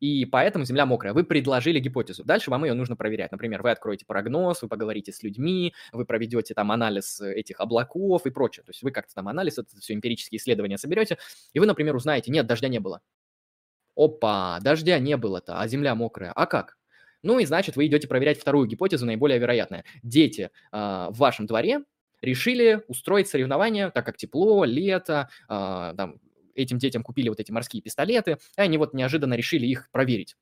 и 0.00 0.24
поэтому 0.24 0.64
Земля 0.64 0.86
мокрая. 0.86 1.12
Вы 1.12 1.24
предложили 1.24 1.78
гипотезу. 1.78 2.24
Дальше 2.24 2.50
вам 2.50 2.64
ее 2.64 2.74
нужно 2.74 2.96
проверять. 2.96 3.32
Например, 3.32 3.62
вы 3.62 3.70
откроете 3.70 4.04
прогноз, 4.06 4.62
вы 4.62 4.68
поговорите 4.68 5.12
с 5.12 5.22
людьми, 5.22 5.74
вы 5.92 6.04
проведете 6.04 6.54
там 6.54 6.72
анализ 6.72 7.20
этих 7.20 7.60
облаков 7.60 8.26
и 8.26 8.30
прочее. 8.30 8.64
То 8.64 8.70
есть 8.70 8.82
вы 8.82 8.90
как-то 8.90 9.14
там 9.14 9.28
анализ, 9.28 9.58
это 9.58 9.76
все 9.78 9.94
эмпирические 9.94 10.38
исследования 10.38 10.78
соберете, 10.78 11.18
и 11.52 11.60
вы, 11.60 11.66
например, 11.66 11.94
узнаете, 11.94 12.30
нет, 12.30 12.46
дождя 12.46 12.68
не 12.68 12.80
было. 12.80 13.00
Опа, 13.96 14.58
дождя 14.60 14.98
не 14.98 15.16
было-то, 15.16 15.58
а 15.58 15.66
Земля 15.68 15.94
мокрая. 15.94 16.32
А 16.32 16.46
как? 16.46 16.76
Ну 17.22 17.38
и 17.38 17.46
значит, 17.46 17.76
вы 17.76 17.86
идете 17.86 18.08
проверять 18.08 18.38
вторую 18.38 18.68
гипотезу, 18.68 19.06
наиболее 19.06 19.38
вероятная. 19.38 19.84
Дети 20.02 20.50
э, 20.72 20.76
в 21.10 21.16
вашем 21.16 21.46
дворе 21.46 21.80
решили 22.20 22.82
устроить 22.88 23.28
соревнования, 23.28 23.90
так 23.90 24.04
как 24.04 24.16
тепло, 24.16 24.64
лето, 24.64 25.28
э, 25.48 25.94
там, 25.96 26.20
этим 26.62 26.78
детям 26.78 27.02
купили 27.02 27.28
вот 27.28 27.40
эти 27.40 27.52
морские 27.52 27.82
пистолеты, 27.82 28.38
и 28.56 28.60
они 28.60 28.78
вот 28.78 28.94
неожиданно 28.94 29.34
решили 29.34 29.66
их 29.66 29.90
проверить. 29.90 30.36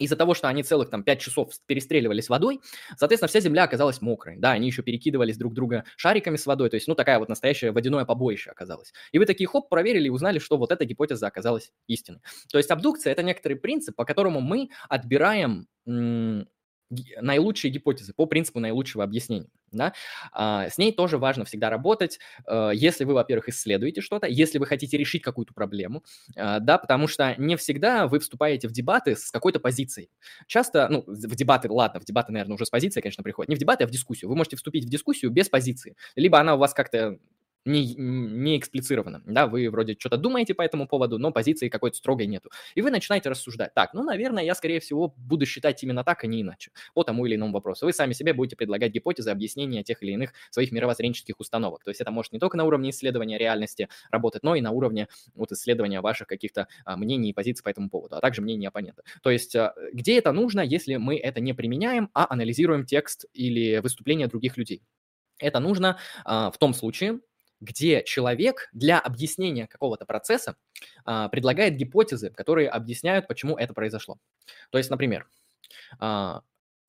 Из-за 0.00 0.16
того, 0.16 0.34
что 0.34 0.48
они 0.48 0.64
целых 0.64 0.90
там 0.90 1.04
5 1.04 1.20
часов 1.20 1.52
перестреливались 1.66 2.28
водой, 2.28 2.60
соответственно, 2.96 3.28
вся 3.28 3.38
земля 3.38 3.62
оказалась 3.62 4.00
мокрой. 4.00 4.36
Да, 4.38 4.50
они 4.50 4.66
еще 4.66 4.82
перекидывались 4.82 5.36
друг 5.36 5.54
друга 5.54 5.84
шариками 5.96 6.36
с 6.36 6.46
водой, 6.46 6.68
то 6.68 6.74
есть, 6.74 6.88
ну, 6.88 6.96
такая 6.96 7.20
вот 7.20 7.28
настоящее 7.28 7.70
водяное 7.70 8.04
побоище 8.04 8.50
оказалось. 8.50 8.92
И 9.12 9.18
вы 9.20 9.26
такие, 9.26 9.46
хоп, 9.46 9.68
проверили 9.68 10.08
и 10.08 10.10
узнали, 10.10 10.40
что 10.40 10.56
вот 10.56 10.72
эта 10.72 10.84
гипотеза 10.84 11.28
оказалась 11.28 11.70
истинной. 11.86 12.20
То 12.50 12.58
есть 12.58 12.72
абдукция– 12.72 13.12
это 13.12 13.22
некоторый 13.22 13.54
принцип, 13.54 13.94
по 13.94 14.04
которому 14.04 14.40
мы 14.40 14.70
отбираем 14.88 15.68
наилучшие 17.20 17.70
гипотезы 17.70 18.12
по 18.14 18.26
принципу 18.26 18.60
наилучшего 18.60 19.04
объяснения. 19.04 19.48
Да? 19.72 19.92
А, 20.32 20.68
с 20.68 20.78
ней 20.78 20.92
тоже 20.92 21.18
важно 21.18 21.44
всегда 21.44 21.68
работать, 21.68 22.20
э, 22.46 22.70
если 22.74 23.04
вы, 23.04 23.14
во-первых, 23.14 23.48
исследуете 23.48 24.00
что-то, 24.00 24.28
если 24.28 24.58
вы 24.58 24.66
хотите 24.66 24.96
решить 24.96 25.22
какую-то 25.22 25.52
проблему, 25.52 26.04
э, 26.36 26.60
да, 26.60 26.78
потому 26.78 27.08
что 27.08 27.34
не 27.38 27.56
всегда 27.56 28.06
вы 28.06 28.20
вступаете 28.20 28.68
в 28.68 28.72
дебаты 28.72 29.16
с 29.16 29.32
какой-то 29.32 29.58
позицией. 29.58 30.10
Часто, 30.46 30.88
ну, 30.88 31.02
в 31.06 31.34
дебаты, 31.34 31.68
ладно, 31.70 31.98
в 32.00 32.04
дебаты, 32.04 32.32
наверное, 32.32 32.54
уже 32.54 32.66
с 32.66 32.70
позицией, 32.70 33.02
конечно, 33.02 33.24
приходит, 33.24 33.48
не 33.48 33.56
в 33.56 33.58
дебаты, 33.58 33.84
а 33.84 33.86
в 33.88 33.90
дискуссию. 33.90 34.28
Вы 34.28 34.36
можете 34.36 34.56
вступить 34.56 34.84
в 34.84 34.88
дискуссию 34.88 35.32
без 35.32 35.48
позиции, 35.48 35.96
либо 36.14 36.38
она 36.38 36.54
у 36.54 36.58
вас 36.58 36.72
как-то 36.72 37.18
не, 37.64 37.94
не 37.94 38.58
эксплицировано. 38.58 39.22
Да, 39.26 39.46
вы 39.46 39.70
вроде 39.70 39.96
что-то 39.98 40.16
думаете 40.16 40.54
по 40.54 40.62
этому 40.62 40.86
поводу, 40.86 41.18
но 41.18 41.32
позиции 41.32 41.68
какой-то 41.68 41.96
строгой 41.96 42.26
нету. 42.26 42.50
И 42.74 42.82
вы 42.82 42.90
начинаете 42.90 43.30
рассуждать. 43.30 43.74
Так, 43.74 43.94
ну, 43.94 44.02
наверное, 44.02 44.44
я, 44.44 44.54
скорее 44.54 44.80
всего, 44.80 45.14
буду 45.16 45.46
считать 45.46 45.82
именно 45.82 46.04
так, 46.04 46.24
а 46.24 46.26
не 46.26 46.42
иначе, 46.42 46.72
по 46.94 47.04
тому 47.04 47.26
или 47.26 47.36
иному 47.36 47.52
вопросу. 47.52 47.86
Вы 47.86 47.92
сами 47.92 48.12
себе 48.12 48.32
будете 48.32 48.56
предлагать 48.56 48.92
гипотезы, 48.92 49.30
объяснения 49.30 49.82
тех 49.82 50.02
или 50.02 50.12
иных 50.12 50.32
своих 50.50 50.72
мировоззренческих 50.72 51.38
установок. 51.38 51.84
То 51.84 51.90
есть 51.90 52.00
это 52.00 52.10
может 52.10 52.32
не 52.32 52.38
только 52.38 52.56
на 52.56 52.64
уровне 52.64 52.90
исследования 52.90 53.38
реальности 53.38 53.88
работать, 54.10 54.42
но 54.42 54.54
и 54.54 54.60
на 54.60 54.70
уровне 54.70 55.08
вот 55.34 55.52
исследования 55.52 56.00
ваших 56.00 56.26
каких-то 56.26 56.68
а, 56.84 56.96
мнений 56.96 57.30
и 57.30 57.32
позиций 57.32 57.62
по 57.62 57.68
этому 57.68 57.88
поводу, 57.88 58.16
а 58.16 58.20
также 58.20 58.42
мнений 58.42 58.66
оппонента. 58.66 59.02
То 59.22 59.30
есть 59.30 59.56
а, 59.56 59.74
где 59.92 60.18
это 60.18 60.32
нужно, 60.32 60.60
если 60.60 60.96
мы 60.96 61.16
это 61.16 61.40
не 61.40 61.52
применяем, 61.54 62.10
а 62.14 62.26
анализируем 62.28 62.84
текст 62.84 63.24
или 63.32 63.78
выступления 63.78 64.26
других 64.26 64.56
людей? 64.56 64.82
Это 65.38 65.60
нужно 65.60 65.98
а, 66.24 66.50
в 66.50 66.58
том 66.58 66.74
случае, 66.74 67.20
где 67.64 68.02
человек 68.04 68.68
для 68.72 69.00
объяснения 69.00 69.66
какого-то 69.66 70.04
процесса 70.06 70.56
а, 71.04 71.28
предлагает 71.28 71.76
гипотезы, 71.76 72.30
которые 72.30 72.68
объясняют, 72.68 73.26
почему 73.26 73.56
это 73.56 73.74
произошло. 73.74 74.18
То 74.70 74.78
есть, 74.78 74.90
например, 74.90 75.26
а, 75.98 76.42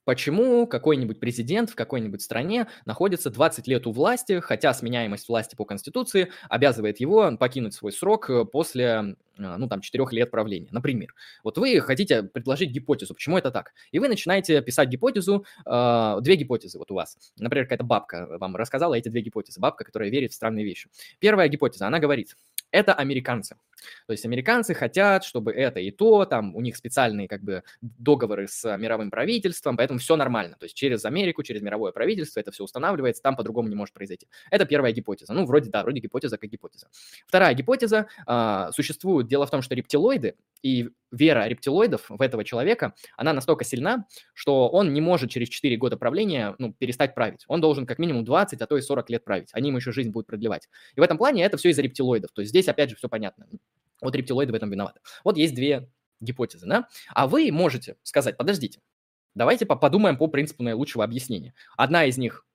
Почему 0.05 0.67
какой-нибудь 0.67 1.19
президент 1.19 1.71
в 1.71 1.75
какой-нибудь 1.75 2.21
стране 2.21 2.67
находится 2.85 3.31
20 3.31 3.67
лет 3.67 3.87
у 3.87 3.91
власти, 3.91 4.39
хотя 4.39 4.73
сменяемость 4.73 5.27
власти 5.27 5.55
по 5.55 5.65
Конституции 5.65 6.31
обязывает 6.47 6.99
его 6.99 7.35
покинуть 7.37 7.73
свой 7.73 7.91
срок 7.91 8.29
э, 8.29 8.45
после, 8.45 9.15
а, 9.37 9.57
ну, 9.57 9.67
там, 9.67 9.81
4 9.81 10.05
лет 10.11 10.29
правления, 10.29 10.69
например. 10.71 11.15
Вот 11.43 11.57
вы 11.57 11.79
хотите 11.81 12.21
предложить 12.21 12.69
гипотезу, 12.69 13.15
почему 13.15 13.37
это 13.37 13.49
так, 13.49 13.73
и 13.91 13.97
вы 13.97 14.07
начинаете 14.07 14.61
писать 14.61 14.89
гипотезу, 14.89 15.45
э, 15.65 16.17
две 16.21 16.35
гипотезы 16.35 16.77
вот 16.77 16.91
у 16.91 16.95
вас. 16.95 17.17
Например, 17.37 17.65
какая-то 17.65 17.83
бабка 17.83 18.27
вам 18.39 18.55
рассказала 18.55 18.93
эти 18.93 19.09
две 19.09 19.21
гипотезы, 19.21 19.59
бабка, 19.59 19.83
которая 19.83 20.09
верит 20.11 20.31
в 20.31 20.35
странные 20.35 20.63
вещи. 20.65 20.87
Первая 21.19 21.47
гипотеза, 21.47 21.87
она 21.87 21.97
говорит, 21.97 22.35
это 22.75 22.93
американцы. 22.93 23.55
То 24.07 24.11
есть 24.11 24.25
американцы 24.25 24.73
хотят, 24.73 25.23
чтобы 25.23 25.51
это 25.51 25.79
и 25.79 25.91
то, 25.91 26.25
там 26.25 26.55
у 26.55 26.61
них 26.61 26.75
специальные 26.75 27.27
как 27.27 27.41
бы 27.43 27.63
договоры 27.81 28.47
с 28.47 28.77
мировым 28.77 29.09
правительством, 29.11 29.77
поэтому 29.77 29.99
все 29.99 30.15
нормально. 30.15 30.57
То 30.59 30.65
есть 30.65 30.75
через 30.75 31.05
Америку, 31.05 31.43
через 31.43 31.61
мировое 31.61 31.91
правительство 31.91 32.39
это 32.39 32.51
все 32.51 32.63
устанавливается, 32.63 33.21
там 33.21 33.35
по-другому 33.35 33.69
не 33.69 33.75
может 33.75 33.93
произойти. 33.93 34.27
Это 34.51 34.65
первая 34.65 34.91
гипотеза. 34.91 35.33
Ну, 35.33 35.45
вроде 35.45 35.69
да, 35.69 35.83
вроде 35.83 35.99
гипотеза 35.99 36.37
как 36.37 36.49
гипотеза. 36.49 36.87
Вторая 37.27 37.53
гипотеза 37.53 38.07
э, 38.27 38.67
существует. 38.73 39.27
Дело 39.27 39.45
в 39.45 39.51
том, 39.51 39.61
что 39.61 39.75
рептилоиды 39.75 40.35
и 40.61 40.89
вера 41.11 41.47
рептилоидов 41.47 42.05
в 42.09 42.21
этого 42.21 42.43
человека, 42.43 42.93
она 43.15 43.33
настолько 43.33 43.63
сильна, 43.63 44.05
что 44.33 44.67
он 44.67 44.93
не 44.93 45.01
может 45.01 45.29
через 45.29 45.49
4 45.49 45.77
года 45.77 45.97
правления 45.97 46.55
ну, 46.57 46.73
перестать 46.73 47.15
править. 47.15 47.45
Он 47.47 47.61
должен 47.61 47.85
как 47.85 47.99
минимум 47.99 48.25
20, 48.25 48.61
а 48.61 48.65
то 48.67 48.77
и 48.77 48.81
40 48.81 49.09
лет 49.09 49.23
править. 49.23 49.49
Они 49.53 49.69
ему 49.69 49.77
еще 49.77 49.91
жизнь 49.91 50.09
будут 50.09 50.27
продлевать. 50.27 50.67
И 50.95 50.99
в 50.99 51.03
этом 51.03 51.17
плане 51.17 51.43
это 51.43 51.57
все 51.57 51.69
из-за 51.69 51.81
рептилоидов. 51.81 52.31
То 52.31 52.41
есть 52.41 52.49
здесь 52.49 52.64
опять 52.67 52.89
же 52.89 52.95
все 52.95 53.09
понятно. 53.09 53.47
Вот 54.01 54.15
рептилоиды 54.15 54.51
в 54.51 54.55
этом 54.55 54.69
виноваты. 54.69 54.99
Вот 55.23 55.37
есть 55.37 55.55
две 55.55 55.89
гипотезы, 56.19 56.67
да? 56.67 56.87
А 57.09 57.27
вы 57.27 57.51
можете 57.51 57.97
сказать, 58.03 58.37
подождите, 58.37 58.81
давайте 59.33 59.65
подумаем 59.65 60.17
по 60.17 60.27
принципу 60.27 60.63
наилучшего 60.63 61.03
объяснения. 61.03 61.53
Одна 61.77 62.05
из 62.05 62.17
них 62.17 62.45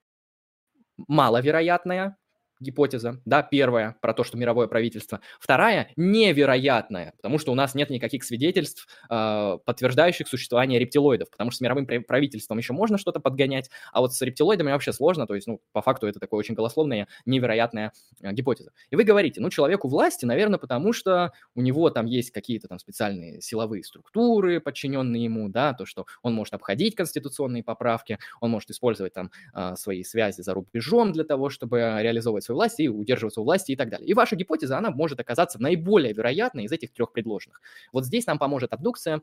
маловероятная, 1.09 2.17
гипотеза, 2.61 3.21
да, 3.25 3.43
первая 3.43 3.97
про 4.01 4.13
то, 4.15 4.23
что 4.25 4.37
мировое 4.37 4.67
правительство. 4.69 5.21
Вторая 5.41 5.91
невероятная, 5.97 7.15
потому 7.17 7.39
что 7.39 7.53
у 7.53 7.55
нас 7.55 7.75
нет 7.75 7.91
никаких 7.91 8.23
свидетельств, 8.25 8.87
э, 9.09 9.59
подтверждающих 9.65 10.29
существование 10.29 10.79
рептилоидов, 10.79 11.31
потому 11.31 11.51
что 11.51 11.59
с 11.59 11.61
мировым 11.63 11.87
правительством 11.87 12.59
еще 12.59 12.73
можно 12.73 12.99
что-то 12.99 13.21
подгонять, 13.21 13.71
а 13.93 14.01
вот 14.01 14.15
с 14.15 14.21
рептилоидами 14.21 14.71
вообще 14.71 14.93
сложно, 14.93 15.27
то 15.27 15.35
есть, 15.35 15.47
ну, 15.47 15.61
по 15.73 15.83
факту 15.83 16.07
это 16.07 16.21
такое 16.21 16.39
очень 16.39 16.55
голословная, 16.55 17.09
невероятная 17.25 17.93
э, 18.23 18.33
гипотеза. 18.33 18.73
И 18.91 18.97
вы 18.97 19.05
говорите, 19.05 19.41
ну, 19.41 19.51
человеку 19.51 19.89
власти, 19.89 20.25
наверное, 20.25 20.59
потому 20.59 20.93
что 20.93 21.33
у 21.55 21.63
него 21.63 21.89
там 21.91 22.07
есть 22.07 22.31
какие-то 22.31 22.69
там 22.69 22.79
специальные 22.79 23.41
силовые 23.41 23.83
структуры, 23.85 24.61
подчиненные 24.61 25.25
ему, 25.25 25.49
да, 25.49 25.73
то, 25.73 25.87
что 25.87 26.07
он 26.23 26.35
может 26.35 26.55
обходить 26.55 26.95
конституционные 26.95 27.63
поправки, 27.65 28.19
он 28.41 28.51
может 28.51 28.71
использовать 28.71 29.15
там 29.15 29.31
э, 29.55 29.75
свои 29.77 30.05
связи 30.05 30.43
за 30.43 30.55
рубежом 30.55 31.13
для 31.13 31.25
того, 31.25 31.49
чтобы 31.49 31.79
реализовывать 32.01 32.45
свою 32.51 32.57
власть 32.57 32.81
и 32.81 32.89
удерживаться 32.89 33.41
у 33.41 33.45
власти 33.45 33.73
и 33.73 33.77
так 33.77 33.89
далее. 33.89 34.09
И 34.09 34.15
ваша 34.15 34.37
гипотеза, 34.37 34.77
она 34.79 34.91
может 34.91 35.21
оказаться 35.21 35.61
наиболее 35.61 36.13
вероятной 36.13 36.65
из 36.65 36.73
этих 36.73 36.93
трех 36.93 37.13
предложенных. 37.13 37.61
Вот 37.93 38.05
здесь 38.05 38.27
нам 38.27 38.39
поможет 38.39 38.73
абдукция, 38.73 39.23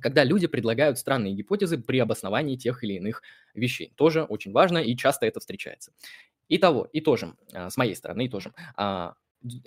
когда 0.00 0.24
люди 0.24 0.46
предлагают 0.46 0.98
странные 0.98 1.34
гипотезы 1.34 1.78
при 1.78 1.98
обосновании 1.98 2.56
тех 2.56 2.84
или 2.84 2.94
иных 2.94 3.22
вещей. 3.54 3.92
Тоже 3.96 4.22
очень 4.22 4.52
важно 4.52 4.78
и 4.78 4.96
часто 4.96 5.26
это 5.26 5.40
встречается. 5.40 5.92
Итого, 6.48 6.88
и 6.92 7.00
тоже, 7.00 7.34
а, 7.52 7.70
с 7.70 7.76
моей 7.76 7.94
стороны, 7.94 8.26
и 8.26 8.28
тоже. 8.28 8.52
А, 8.76 9.14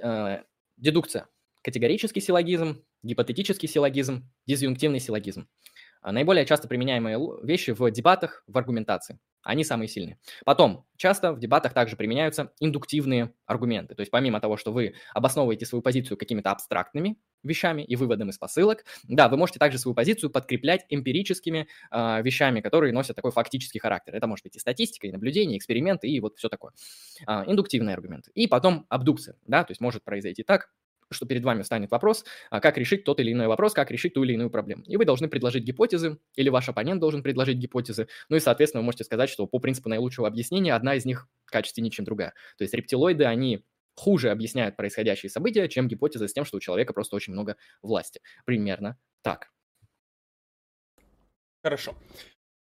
а, 0.02 0.44
дедукция. 0.78 1.28
Категорический 1.62 2.22
силлогизм, 2.22 2.84
гипотетический 3.04 3.70
силлогизм, 3.70 4.30
дизъюнктивный 4.46 5.00
силлогизм. 5.00 5.48
Наиболее 6.02 6.46
часто 6.46 6.68
применяемые 6.68 7.18
вещи 7.42 7.72
в 7.72 7.90
дебатах, 7.90 8.44
в 8.48 8.58
аргументации. 8.58 9.20
Они 9.44 9.64
самые 9.64 9.88
сильные. 9.88 10.18
Потом, 10.46 10.86
часто 10.96 11.34
в 11.34 11.40
дебатах 11.40 11.74
также 11.74 11.96
применяются 11.96 12.54
индуктивные 12.60 13.34
аргументы. 13.46 13.94
То 13.94 14.02
есть 14.02 14.12
помимо 14.12 14.40
того, 14.40 14.58
что 14.58 14.72
вы 14.72 14.96
обосновываете 15.14 15.66
свою 15.66 15.82
позицию 15.82 16.18
какими-то 16.18 16.52
абстрактными 16.52 17.18
вещами 17.44 17.82
и 17.82 17.96
выводом 17.98 18.30
из 18.30 18.38
посылок, 18.38 18.86
да, 19.04 19.28
вы 19.28 19.36
можете 19.36 19.60
также 19.60 19.78
свою 19.78 19.94
позицию 19.94 20.30
подкреплять 20.30 20.86
эмпирическими 20.90 21.68
э, 21.92 22.22
вещами, 22.22 22.62
которые 22.62 22.94
носят 22.94 23.18
такой 23.18 23.32
фактический 23.32 23.80
характер. 23.80 24.16
Это 24.16 24.28
может 24.28 24.44
быть 24.44 24.56
и 24.56 24.60
статистика, 24.60 25.08
и 25.08 25.12
наблюдение, 25.12 25.56
и 25.56 25.58
эксперименты, 25.58 26.08
и 26.08 26.20
вот 26.22 26.38
все 26.38 26.48
такое. 26.48 26.72
Э, 27.28 27.44
индуктивные 27.46 27.96
аргументы. 27.96 28.32
И 28.34 28.48
потом 28.48 28.86
абдукция, 28.90 29.36
да, 29.46 29.66
то 29.66 29.72
есть 29.72 29.82
может 29.82 30.04
произойти 30.04 30.44
так, 30.44 30.70
что 31.14 31.26
перед 31.26 31.44
вами 31.44 31.62
встанет 31.62 31.92
вопрос, 31.92 32.26
а, 32.50 32.60
как 32.60 32.78
решить 32.78 33.04
тот 33.04 33.20
или 33.20 33.32
иной 33.32 33.48
вопрос, 33.48 33.74
как 33.74 33.92
решить 33.92 34.14
ту 34.14 34.24
или 34.24 34.34
иную 34.34 34.50
проблему. 34.50 34.84
И 34.88 34.98
вы 34.98 35.06
должны 35.06 35.28
предложить 35.28 35.64
гипотезы, 35.64 36.18
или 36.36 36.50
ваш 36.50 36.70
оппонент 36.70 37.00
должен 37.00 37.24
предложить 37.24 37.58
гипотезы, 37.58 38.08
ну 38.30 38.36
и, 38.36 38.40
соответственно, 38.40 38.82
вы 38.82 38.86
можете 38.86 39.04
сказать, 39.04 39.30
что 39.30 39.48
по 39.48 39.60
принципу 39.60 39.90
наилучшего 39.90 40.28
объяснения 40.28 40.74
одна 40.74 40.96
из 40.96 41.06
них 41.06 41.28
качественнее, 41.46 41.92
чем 41.92 42.06
другая. 42.06 42.34
То 42.58 42.64
есть 42.64 42.74
рептилоиды, 42.74 43.26
они 43.26 43.64
хуже 43.96 44.32
объясняют 44.32 44.76
происходящие 44.76 45.30
события, 45.30 45.68
чем 45.70 45.88
гипотеза 45.88 46.28
с 46.28 46.34
тем, 46.34 46.46
что 46.46 46.58
у 46.58 46.60
человека 46.60 46.94
просто 46.94 47.16
очень 47.16 47.34
много 47.34 47.58
власти. 47.82 48.22
Примерно 48.46 48.98
так. 49.22 49.52
Хорошо. 51.64 51.96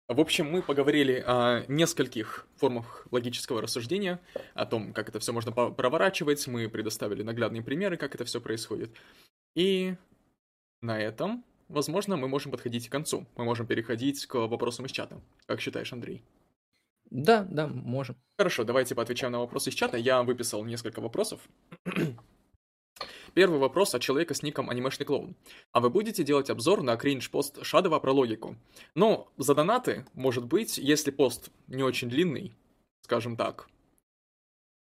В 0.09 0.21
общем, 0.21 0.51
мы 0.51 0.63
поговорили 0.63 1.23
о 1.27 1.65
нескольких 1.69 2.47
формах 2.57 3.07
логического 3.11 3.63
рассуждения, 3.63 4.21
о 4.55 4.67
том, 4.67 4.93
как 4.93 5.09
это 5.09 5.21
все 5.21 5.33
можно 5.33 5.53
проворачивать, 5.53 6.47
мы 6.49 6.69
предоставили 6.69 7.23
наглядные 7.23 7.63
примеры, 7.63 7.97
как 7.97 8.15
это 8.15 8.25
все 8.25 8.41
происходит. 8.41 8.91
И 9.55 9.95
на 10.83 10.99
этом, 11.01 11.45
возможно, 11.69 12.17
мы 12.17 12.29
можем 12.29 12.51
подходить 12.51 12.89
к 12.89 12.93
концу. 12.93 13.27
Мы 13.37 13.45
можем 13.45 13.67
переходить 13.67 14.27
к 14.27 14.35
вопросам 14.35 14.87
из 14.87 14.93
чата. 14.93 15.21
Как 15.47 15.61
считаешь, 15.61 15.93
Андрей? 15.93 16.23
Да, 17.11 17.47
да, 17.49 17.67
можем. 17.67 18.17
Хорошо, 18.39 18.65
давайте 18.65 18.95
поотвечаем 18.95 19.33
на 19.33 19.39
вопросы 19.39 19.71
из 19.71 19.75
чата. 19.75 19.97
Я 19.97 20.23
выписал 20.23 20.65
несколько 20.65 21.01
вопросов. 21.01 21.41
Первый 23.35 23.59
вопрос 23.59 23.95
от 23.95 24.03
человека 24.03 24.35
с 24.35 24.43
ником 24.43 24.71
анимешный 24.71 25.07
клоун. 25.07 25.37
А 25.73 25.81
вы 25.81 25.91
будете 25.91 26.25
делать 26.25 26.51
обзор 26.51 26.83
на 26.83 26.97
кринж-пост 26.97 27.65
Шадова 27.65 27.99
про 27.99 28.13
логику? 28.13 28.57
Ну, 28.95 29.29
за 29.37 29.55
донаты, 29.55 30.07
может 30.15 30.45
быть, 30.45 30.79
если 30.79 31.11
пост 31.11 31.51
не 31.67 31.83
очень 31.83 32.09
длинный, 32.09 32.55
скажем 33.03 33.37
так. 33.37 33.69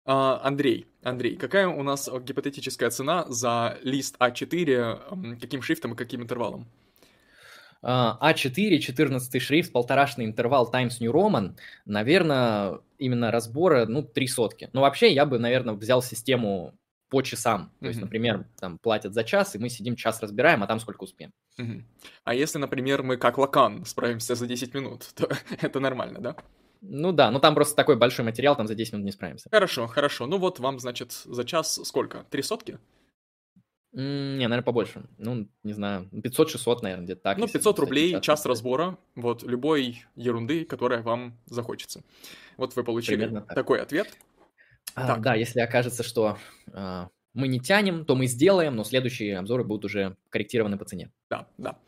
А, 0.05 0.41
Андрей, 0.43 0.87
Андрей, 1.03 1.37
какая 1.37 1.69
у 1.69 1.83
нас 1.83 2.09
гипотетическая 2.09 2.91
цена 2.91 3.27
за 3.29 3.79
лист 3.83 4.17
А4, 4.19 5.39
каким 5.41 5.63
шрифтом 5.63 5.93
и 5.93 5.97
каким 5.97 6.23
интервалом? 6.23 6.67
А4, 7.83 8.79
14 8.79 9.43
шрифт, 9.43 9.73
полторашный 9.73 10.27
интервал 10.27 10.71
Times 10.71 11.01
New 11.01 11.13
Roman, 11.13 11.57
наверное, 11.87 12.81
именно 12.99 13.31
разбора, 13.31 13.87
ну, 13.87 14.03
три 14.03 14.27
сотки. 14.27 14.69
Но 14.73 14.83
вообще 14.83 15.13
я 15.13 15.25
бы, 15.25 15.39
наверное, 15.39 15.75
взял 15.75 16.03
систему 16.03 16.75
по 17.11 17.23
часам. 17.23 17.73
То 17.81 17.85
mm-hmm. 17.85 17.89
есть, 17.89 18.01
например, 18.01 18.47
там 18.59 18.79
платят 18.79 19.13
за 19.13 19.25
час, 19.25 19.55
и 19.55 19.59
мы 19.59 19.69
сидим 19.69 19.97
час 19.97 20.23
разбираем, 20.23 20.63
а 20.63 20.67
там 20.67 20.81
сколько 20.81 21.03
успеем. 21.05 21.33
Mm-hmm. 21.59 21.83
А 22.25 22.35
если, 22.35 22.59
например, 22.59 23.03
мы 23.03 23.17
как 23.17 23.37
Лакан 23.37 23.85
справимся 23.85 24.35
за 24.35 24.47
10 24.47 24.75
минут, 24.75 25.09
то 25.15 25.29
это 25.61 25.81
нормально, 25.81 26.21
да? 26.21 26.37
Ну 26.83 27.13
да, 27.13 27.31
ну 27.31 27.41
там 27.41 27.55
просто 27.55 27.77
такой 27.77 27.97
большой 27.97 28.25
материал, 28.25 28.57
там 28.57 28.67
за 28.67 28.75
10 28.75 28.95
минут 28.95 29.05
не 29.05 29.13
справимся. 29.13 29.49
Хорошо, 29.51 29.87
хорошо. 29.87 30.27
Ну 30.27 30.39
вот 30.39 30.61
вам, 30.61 30.79
значит, 30.79 31.13
за 31.13 31.45
час 31.45 31.81
сколько? 31.85 32.25
Три 32.31 32.43
сотки? 32.43 32.79
Не, 33.93 34.47
наверное, 34.47 34.63
побольше. 34.63 35.03
Ну, 35.19 35.49
не 35.65 35.73
знаю, 35.73 36.09
500-600, 36.13 36.79
наверное, 36.83 37.05
где-то 37.05 37.23
так. 37.23 37.39
Ну, 37.39 37.49
500 37.49 37.79
рублей, 37.81 38.13
час, 38.13 38.23
час 38.23 38.47
разбора, 38.47 38.97
вот, 39.17 39.43
любой 39.43 40.05
ерунды, 40.15 40.65
которая 40.65 41.03
вам 41.03 41.37
захочется. 41.47 42.05
Вот 42.57 42.77
вы 42.77 42.85
получили 42.85 43.43
такой 43.49 43.81
ответ. 43.83 44.17
А, 44.95 45.17
да, 45.17 45.35
если 45.35 45.61
окажется, 45.61 46.03
что 46.03 46.39
а, 46.73 47.09
мы 47.35 47.49
не 47.49 47.61
тянем, 47.61 48.05
то 48.05 48.15
мы 48.17 48.27
сделаем, 48.27 48.77
но 48.77 48.85
следующие 48.85 49.39
обзоры 49.39 49.65
будут 49.65 49.85
уже 49.85 50.17
корректированы 50.31 50.79
по 50.79 50.85
цене. 50.85 51.11
Да, 51.29 51.47
да. 51.59 51.79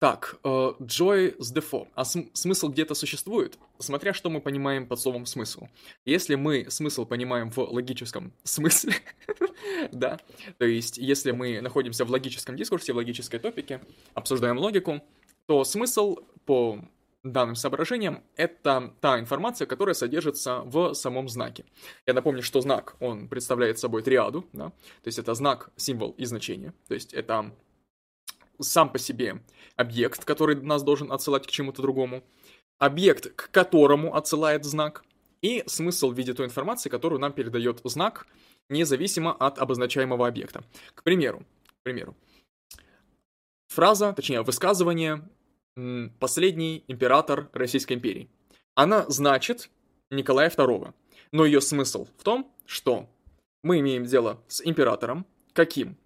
Так, 0.00 0.38
Joy 0.42 1.34
с 1.38 1.52
дефо. 1.52 1.86
А 1.94 2.06
см- 2.06 2.30
смысл 2.34 2.70
где-то 2.70 2.94
существует? 2.94 3.58
Смотря 3.78 4.14
что 4.14 4.30
мы 4.30 4.40
понимаем 4.40 4.86
под 4.86 4.98
словом 4.98 5.26
смысл. 5.26 5.68
Если 6.06 6.36
мы 6.36 6.70
смысл 6.70 7.04
понимаем 7.04 7.50
в 7.50 7.58
логическом 7.58 8.32
смысле, 8.42 8.94
да, 9.92 10.18
то 10.56 10.64
есть 10.64 10.96
если 10.96 11.32
мы 11.32 11.60
находимся 11.60 12.06
в 12.06 12.10
логическом 12.10 12.56
дискурсе, 12.56 12.94
в 12.94 12.96
логической 12.96 13.38
топике, 13.38 13.82
обсуждаем 14.14 14.56
логику, 14.56 15.02
то 15.44 15.64
смысл 15.64 16.16
по 16.46 16.80
данным 17.22 17.54
соображением, 17.54 18.22
это 18.36 18.94
та 19.00 19.20
информация, 19.20 19.66
которая 19.66 19.94
содержится 19.94 20.62
в 20.64 20.94
самом 20.94 21.28
знаке. 21.28 21.64
Я 22.06 22.14
напомню, 22.14 22.42
что 22.42 22.60
знак, 22.60 22.96
он 23.00 23.28
представляет 23.28 23.78
собой 23.78 24.02
триаду, 24.02 24.46
да? 24.52 24.70
то 24.70 25.06
есть 25.06 25.18
это 25.18 25.34
знак, 25.34 25.70
символ 25.76 26.12
и 26.12 26.24
значение, 26.24 26.72
то 26.88 26.94
есть 26.94 27.12
это 27.12 27.52
сам 28.60 28.90
по 28.90 28.98
себе 28.98 29.42
объект, 29.76 30.24
который 30.24 30.56
нас 30.56 30.82
должен 30.82 31.12
отсылать 31.12 31.46
к 31.46 31.50
чему-то 31.50 31.82
другому, 31.82 32.22
объект, 32.78 33.34
к 33.34 33.50
которому 33.50 34.14
отсылает 34.14 34.64
знак, 34.64 35.04
и 35.42 35.62
смысл 35.66 36.10
в 36.10 36.18
виде 36.18 36.34
той 36.34 36.46
информации, 36.46 36.90
которую 36.90 37.18
нам 37.18 37.32
передает 37.32 37.80
знак, 37.84 38.26
независимо 38.68 39.32
от 39.32 39.58
обозначаемого 39.58 40.26
объекта. 40.26 40.62
К 40.94 41.02
примеру, 41.02 41.46
к 41.66 41.82
примеру, 41.82 42.14
фраза, 43.68 44.12
точнее, 44.12 44.42
высказывание 44.42 45.26
«последний 46.18 46.84
император 46.88 47.48
Российской 47.52 47.94
империи». 47.94 48.28
Она 48.74 49.04
значит 49.08 49.70
Николая 50.10 50.50
II, 50.50 50.92
но 51.32 51.44
ее 51.44 51.60
смысл 51.60 52.06
в 52.16 52.24
том, 52.24 52.52
что 52.66 53.08
мы 53.62 53.80
имеем 53.80 54.04
дело 54.04 54.42
с 54.48 54.64
императором, 54.64 55.26
каким? 55.52 55.96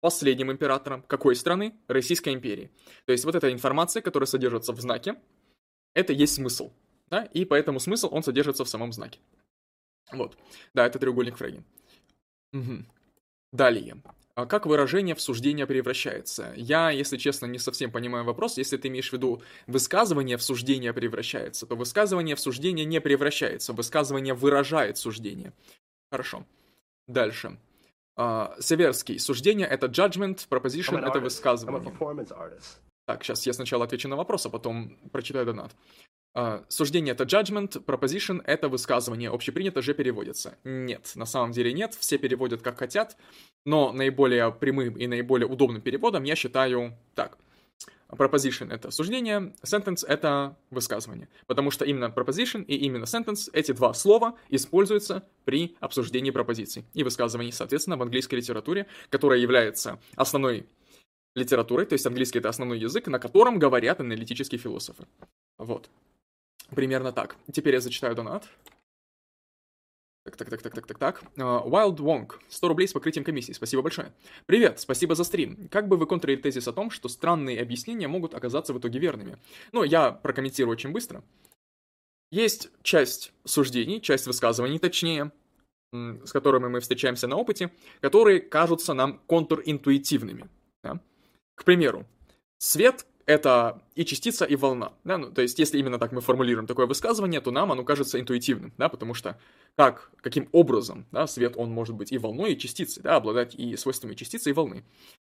Последним 0.00 0.50
императором 0.50 1.02
какой 1.02 1.36
страны? 1.36 1.74
Российской 1.86 2.34
империи. 2.34 2.70
То 3.06 3.12
есть 3.12 3.24
вот 3.24 3.34
эта 3.34 3.52
информация, 3.52 4.02
которая 4.02 4.26
содержится 4.26 4.72
в 4.72 4.80
знаке, 4.80 5.16
это 5.94 6.12
есть 6.12 6.34
смысл, 6.34 6.72
да, 7.08 7.24
и 7.24 7.44
поэтому 7.44 7.78
смысл, 7.78 8.08
он 8.10 8.22
содержится 8.22 8.64
в 8.64 8.68
самом 8.68 8.92
знаке. 8.92 9.20
Вот, 10.12 10.36
да, 10.74 10.86
это 10.86 10.98
треугольник 10.98 11.36
Фрейни. 11.36 11.62
Угу. 12.52 12.84
Далее. 13.52 14.02
А 14.34 14.46
как 14.46 14.64
выражение 14.64 15.14
в 15.14 15.20
суждение 15.20 15.66
превращается? 15.66 16.54
Я, 16.56 16.90
если 16.90 17.18
честно, 17.18 17.46
не 17.46 17.58
совсем 17.58 17.90
понимаю 17.90 18.24
вопрос. 18.24 18.56
Если 18.56 18.78
ты 18.78 18.88
имеешь 18.88 19.10
в 19.10 19.12
виду 19.12 19.42
высказывание 19.66 20.38
в 20.38 20.42
суждение 20.42 20.94
превращается, 20.94 21.66
то 21.66 21.76
высказывание 21.76 22.34
в 22.34 22.40
суждение 22.40 22.86
не 22.86 23.00
превращается. 23.00 23.74
Высказывание 23.74 24.32
выражает 24.32 24.96
суждение. 24.96 25.52
Хорошо. 26.10 26.46
Дальше. 27.06 27.58
Uh, 28.18 28.60
Северский. 28.60 29.18
Суждение— 29.18 29.66
это 29.68 29.86
judgment, 29.86 30.46
proposition— 30.48 30.98
это 31.06 31.20
высказывание. 31.20 31.80
Так, 33.06 33.24
сейчас 33.24 33.46
я 33.46 33.52
сначала 33.52 33.84
отвечу 33.84 34.08
на 34.08 34.16
вопрос, 34.16 34.46
а 34.46 34.50
потом 34.50 34.96
прочитаю 35.10 35.46
донат. 35.46 35.74
Uh, 36.34 36.64
суждение— 36.68 37.12
это 37.14 37.24
judgment, 37.24 37.84
proposition— 37.84 38.40
это 38.46 38.70
высказывание, 38.70 39.28
общепринято 39.28 39.82
же 39.82 39.92
переводится. 39.92 40.56
Нет, 40.64 41.12
на 41.14 41.26
самом 41.26 41.52
деле 41.52 41.74
нет, 41.74 41.94
все 41.94 42.16
переводят 42.16 42.62
как 42.62 42.78
хотят, 42.78 43.18
но 43.66 43.92
наиболее 43.92 44.50
прямым 44.50 44.94
и 44.94 45.06
наиболее 45.06 45.46
удобным 45.46 45.82
переводом 45.82 46.24
я 46.24 46.34
считаю 46.34 46.96
так— 47.14 47.36
Proposition— 48.12 48.70
это 48.72 48.90
суждение, 48.90 49.54
sentence— 49.64 50.04
это 50.06 50.54
высказывание. 50.70 51.28
Потому 51.46 51.70
что 51.70 51.86
именно 51.86 52.12
proposition 52.14 52.62
и 52.64 52.76
именно 52.76 53.04
sentence— 53.04 53.48
эти 53.54 53.72
два 53.72 53.94
слова 53.94 54.36
используются 54.50 55.24
при 55.46 55.76
обсуждении 55.80 56.30
пропозиций 56.30 56.84
и 56.92 57.04
высказываний, 57.04 57.52
соответственно, 57.52 57.96
в 57.96 58.02
английской 58.02 58.34
литературе, 58.34 58.86
которая 59.08 59.38
является 59.38 59.98
основной 60.14 60.66
литературой, 61.34 61.86
то 61.86 61.94
есть 61.94 62.06
английский— 62.06 62.38
это 62.40 62.50
основной 62.50 62.78
язык, 62.78 63.06
на 63.06 63.18
котором 63.18 63.58
говорят 63.58 64.00
аналитические 64.00 64.58
философы. 64.58 65.06
Вот. 65.56 65.88
Примерно 66.74 67.12
так. 67.12 67.36
Теперь 67.52 67.74
я 67.74 67.80
зачитаю 67.80 68.14
донат. 68.14 68.48
Так, 70.24 70.36
так, 70.36 70.50
так, 70.50 70.62
так, 70.62 70.74
так, 70.74 70.86
так, 70.86 70.98
так. 70.98 71.22
Uh, 71.36 71.68
Wild 71.68 71.96
Wong, 71.96 72.30
100 72.48 72.68
рублей 72.68 72.86
с 72.86 72.92
покрытием 72.92 73.24
комиссии, 73.24 73.52
спасибо 73.52 73.82
большое. 73.82 74.12
Привет, 74.46 74.78
спасибо 74.78 75.16
за 75.16 75.24
стрим. 75.24 75.68
Как 75.68 75.88
бы 75.88 75.96
вы 75.96 76.06
контрили 76.06 76.40
тезис 76.40 76.68
о 76.68 76.72
том, 76.72 76.90
что 76.90 77.08
странные 77.08 77.60
объяснения 77.60 78.06
могут 78.06 78.34
оказаться 78.34 78.72
в 78.72 78.78
итоге 78.78 79.00
верными? 79.00 79.36
Ну, 79.72 79.82
я 79.82 80.12
прокомментирую 80.12 80.72
очень 80.72 80.92
быстро. 80.92 81.24
Есть 82.30 82.70
часть 82.82 83.32
суждений, 83.44 84.00
часть 84.00 84.26
высказываний, 84.26 84.78
точнее, 84.78 85.32
с 85.92 86.32
которыми 86.32 86.68
мы 86.68 86.80
встречаемся 86.80 87.26
на 87.26 87.36
опыте, 87.36 87.72
которые 88.00 88.40
кажутся 88.40 88.94
нам 88.94 89.20
контринтуитивными. 89.26 90.48
Да? 90.84 91.00
К 91.56 91.64
примеру, 91.64 92.06
свет 92.58 93.06
это 93.26 93.82
и 93.94 94.04
частица, 94.04 94.44
и 94.44 94.56
волна. 94.56 94.92
Да? 95.04 95.18
Ну, 95.18 95.30
то 95.30 95.42
есть, 95.42 95.58
если 95.58 95.78
именно 95.78 95.98
так 95.98 96.12
мы 96.12 96.20
формулируем 96.20 96.66
такое 96.66 96.86
высказывание, 96.86 97.40
то 97.40 97.50
нам 97.50 97.72
оно 97.72 97.84
кажется 97.84 98.18
интуитивным, 98.18 98.72
да, 98.78 98.88
потому 98.88 99.14
что 99.14 99.38
как, 99.76 100.10
каким 100.20 100.48
образом 100.52 101.06
да, 101.12 101.26
свет, 101.26 101.54
он 101.56 101.70
может 101.70 101.94
быть 101.94 102.12
и 102.12 102.18
волной, 102.18 102.52
и 102.52 102.58
частицей, 102.58 103.02
да, 103.02 103.16
обладать 103.16 103.54
и 103.54 103.76
свойствами 103.76 104.14
частицы, 104.14 104.50
и 104.50 104.52
волны. 104.52 104.84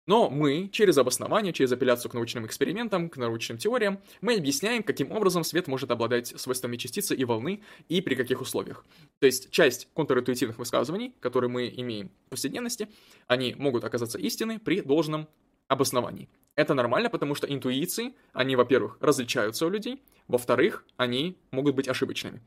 Но 0.06 0.30
мы 0.30 0.70
через 0.72 0.98
обоснование, 0.98 1.54
через 1.54 1.72
апелляцию 1.72 2.12
к 2.12 2.14
научным 2.14 2.46
экспериментам, 2.46 3.10
к 3.10 3.18
научным 3.18 3.58
теориям, 3.58 4.00
мы 4.22 4.36
объясняем, 4.36 4.84
каким 4.84 5.12
образом 5.12 5.44
свет 5.44 5.68
может 5.68 5.92
обладать 5.92 6.28
свойствами 6.40 6.78
частицы 6.78 7.16
и 7.16 7.24
волны, 7.24 7.62
и 7.88 8.02
при 8.02 8.16
каких 8.16 8.42
условиях. 8.42 8.86
То 9.20 9.28
есть 9.28 9.50
часть 9.52 9.88
контринтуитивных 9.94 10.58
высказываний, 10.58 11.14
которые 11.20 11.50
мы 11.50 11.72
имеем 11.76 12.12
в 12.28 12.32
повседневности, 12.32 12.90
они 13.28 13.56
могут 13.58 13.84
оказаться 13.84 14.18
истиной 14.18 14.60
при 14.60 14.82
должном 14.82 15.28
обоснований. 15.68 16.30
Это 16.56 16.74
нормально, 16.74 17.10
потому 17.10 17.36
что 17.36 17.48
интуиции, 17.48 18.14
они, 18.32 18.56
во-первых, 18.56 18.98
различаются 19.02 19.66
у 19.66 19.70
людей, 19.70 20.04
во-вторых, 20.28 20.86
они 20.98 21.38
могут 21.52 21.76
быть 21.76 21.88
ошибочными. 21.88 22.42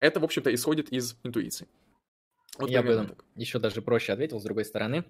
Это, 0.00 0.20
в 0.20 0.24
общем-то, 0.24 0.54
исходит 0.54 0.90
из 0.90 1.16
интуиции. 1.22 1.66
Вот 2.58 2.70
Я 2.70 2.82
бы 2.82 3.06
так. 3.08 3.24
еще 3.34 3.58
даже 3.58 3.82
проще 3.82 4.12
ответил 4.12 4.40
с 4.40 4.44
другой 4.44 4.64
стороны. 4.64 5.04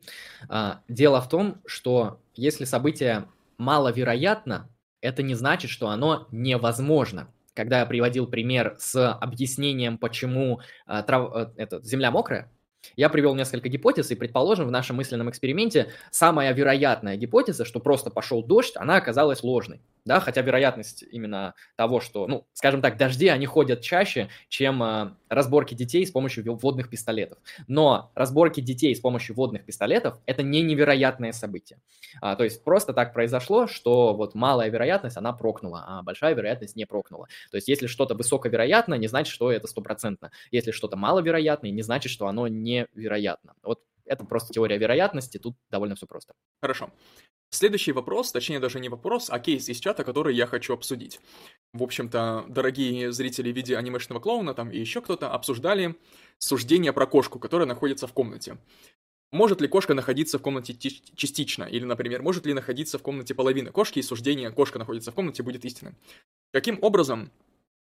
А, 0.49 0.83
дело 0.89 1.21
в 1.21 1.29
том, 1.29 1.61
что 1.67 2.21
если 2.35 2.65
событие 2.65 3.29
маловероятно, 3.59 4.69
это 5.01 5.23
не 5.23 5.35
значит, 5.35 5.71
что 5.71 5.89
оно 5.89 6.27
невозможно. 6.31 7.33
Когда 7.55 7.81
я 7.81 7.87
приводил 7.87 8.27
пример 8.27 8.77
с 8.79 9.13
объяснением, 9.13 9.99
почему 9.99 10.61
а, 10.87 11.03
трав... 11.03 11.35
Э, 11.35 11.53
это, 11.57 11.81
земля 11.83 12.11
мокрая, 12.11 12.51
я 12.95 13.09
привел 13.09 13.35
несколько 13.35 13.69
гипотез, 13.69 14.11
и, 14.11 14.15
предположим, 14.15 14.67
в 14.67 14.71
нашем 14.71 14.97
мысленном 14.97 15.31
эксперименте 15.31 15.89
самая 16.11 16.53
вероятная 16.53 17.17
гипотеза, 17.17 17.65
что 17.65 17.81
просто 17.81 18.11
пошел 18.11 18.43
дождь, 18.43 18.77
она 18.77 18.97
оказалась 18.97 19.43
ложной 19.43 19.81
да, 20.07 20.21
хотя 20.21 20.41
вероятность 20.41 21.03
именно 21.11 21.55
того, 21.75 22.01
что, 22.01 22.27
ну, 22.29 22.47
скажем 22.53 22.81
так, 22.81 22.97
дожди, 22.97 23.27
они 23.27 23.45
ходят 23.45 23.83
чаще, 23.83 24.29
чем 24.49 24.83
э, 24.83 25.11
разборки 25.29 25.75
детей 25.75 26.07
с 26.07 26.13
помощью 26.13 26.45
водных 26.57 26.89
пистолетов. 26.89 27.39
Но 27.67 28.13
разборки 28.15 28.61
детей 28.61 28.95
с 28.95 29.01
помощью 29.01 29.35
водных 29.35 29.67
пистолетов– 29.67 30.19
это 30.27 30.45
не 30.45 30.63
невероятное 30.63 31.33
событие. 31.33 31.81
А, 32.23 32.37
то 32.37 32.45
есть 32.45 32.63
просто 32.63 32.93
так 32.93 33.13
произошло, 33.13 33.67
что 33.67 34.15
вот 34.15 34.37
малая 34.37 34.71
вероятность, 34.71 35.17
она 35.17 35.33
прокнула, 35.33 35.85
а 35.87 36.03
большая 36.03 36.35
вероятность 36.35 36.77
не 36.77 36.87
прокнула. 36.87 37.27
То 37.51 37.57
есть 37.57 37.67
если 37.67 37.89
что-то 37.89 38.15
высоковероятно, 38.15 38.95
не 38.95 39.09
значит, 39.09 39.35
что 39.35 39.51
это 39.51 39.67
стопроцентно. 39.67 40.31
Если 40.53 40.71
что-то 40.71 40.97
маловероятное, 40.97 41.73
не 41.73 41.83
значит, 41.83 42.13
что 42.13 42.29
оно 42.29 42.47
невероятно. 42.47 43.55
Вот 43.65 43.81
это 44.05 44.25
просто 44.25 44.53
теория 44.53 44.79
вероятности, 44.79 45.39
тут 45.39 45.57
довольно 45.69 45.97
все 45.97 46.07
просто. 46.07 46.35
Хорошо. 46.61 46.91
Следующий 47.51 47.93
вопрос, 47.93 48.33
точнее 48.33 48.59
даже 48.59 48.81
не 48.81 48.89
вопрос, 48.89 49.29
а 49.31 49.39
кейс 49.39 49.69
из 49.69 49.79
чата, 49.79 50.05
который 50.05 50.35
я 50.35 50.47
хочу 50.47 50.75
обсудить. 50.75 51.21
В 51.73 51.83
общем-то, 51.83 52.45
дорогие 52.49 53.13
зрители 53.13 53.53
в 53.53 53.57
виде 53.57 53.77
анимешного 53.77 54.21
клоуна 54.21 54.53
там 54.53 54.71
и 54.71 54.79
еще 54.79 55.01
кто-то 55.01 55.31
обсуждали 55.31 55.95
суждение 56.39 56.93
про 56.93 57.07
кошку, 57.07 57.39
которая 57.39 57.67
находится 57.67 58.07
в 58.07 58.13
комнате. 58.13 58.59
Может 59.33 59.61
ли 59.61 59.69
кошка 59.69 59.95
находиться 59.95 60.39
в 60.39 60.43
комнате 60.43 60.75
частично? 60.75 61.65
Или, 61.65 61.85
например, 61.85 62.23
может 62.23 62.47
ли 62.47 62.55
находиться 62.55 62.99
в 62.99 63.03
комнате 63.03 63.35
половина 63.35 63.73
кошки, 63.73 63.99
и 63.99 64.03
суждение 64.03 64.51
«кошка 64.51 64.79
находится 64.79 65.11
в 65.11 65.15
комнате» 65.15 65.43
будет 65.43 65.65
истинным? 65.65 65.97
Каким 66.53 66.79
образом 66.81 67.31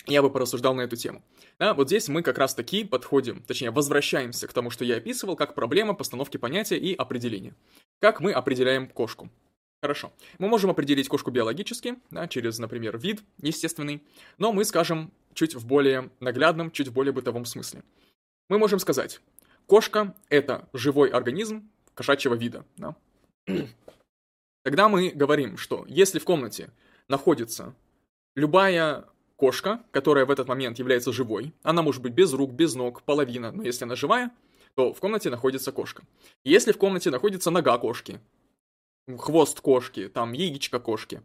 я 0.08 0.22
бы 0.22 0.30
порассуждал 0.30 0.74
на 0.74 0.82
эту 0.82 0.96
тему. 0.96 1.24
Да, 1.60 1.74
вот 1.74 1.88
здесь 1.88 2.08
мы 2.08 2.24
как 2.24 2.38
раз 2.38 2.56
таки 2.56 2.84
подходим, 2.84 3.44
точнее, 3.44 3.72
возвращаемся 3.72 4.48
к 4.48 4.54
тому, 4.54 4.70
что 4.72 4.86
я 4.86 4.98
описывал, 4.98 5.36
как 5.36 5.56
проблема 5.56 5.94
постановки 5.94 6.38
понятия 6.38 6.78
и 6.78 6.96
определения. 6.96 7.54
Как 8.00 8.22
мы 8.22 8.32
определяем 8.32 8.88
кошку? 8.88 9.30
Хорошо. 9.82 10.12
Мы 10.40 10.48
можем 10.48 10.70
определить 10.70 11.08
кошку 11.08 11.32
биологически, 11.32 11.96
да, 12.12 12.28
через, 12.28 12.60
например, 12.60 12.98
вид 12.98 13.22
естественный, 13.42 14.04
но 14.38 14.52
мы 14.52 14.66
скажем 14.66 15.12
чуть 15.34 15.56
в 15.56 15.66
более 15.66 16.10
наглядном, 16.20 16.72
чуть 16.72 16.90
в 16.90 16.94
более 16.94 17.14
бытовом 17.14 17.46
смысле. 17.46 17.84
Мы 18.50 18.58
можем 18.58 18.80
сказать, 18.80 19.22
кошка– 19.68 20.16
это 20.30 20.68
живой 20.74 21.10
организм 21.10 21.70
кошачьего 21.94 22.36
вида. 22.36 22.66
Да? 22.78 22.96
Тогда 24.64 24.90
мы 24.90 25.10
говорим, 25.10 25.58
что 25.58 25.86
если 25.88 26.20
в 26.20 26.26
комнате 26.26 26.72
находится 27.08 27.74
любая 28.36 29.06
кошка, 29.38 29.82
которая 29.92 30.26
в 30.26 30.32
этот 30.32 30.48
момент 30.50 30.80
является 30.80 31.14
живой, 31.14 31.54
она 31.64 31.82
может 31.82 32.02
быть 32.02 32.14
без 32.14 32.34
рук, 32.34 32.52
без 32.52 32.76
ног, 32.76 33.04
половина, 33.04 33.52
но 33.52 33.64
если 33.64 33.86
она 33.86 33.96
живая, 33.96 34.32
то 34.76 34.94
в 34.94 35.00
комнате 35.00 35.30
находится 35.30 35.72
кошка. 35.72 36.04
Если 36.44 36.72
в 36.72 36.78
комнате 36.78 37.10
находится 37.10 37.52
нога 37.52 37.78
кошки, 37.78 38.20
хвост 39.18 39.60
кошки, 39.62 40.08
там 40.08 40.34
яичко 40.34 40.80
кошки, 40.80 41.22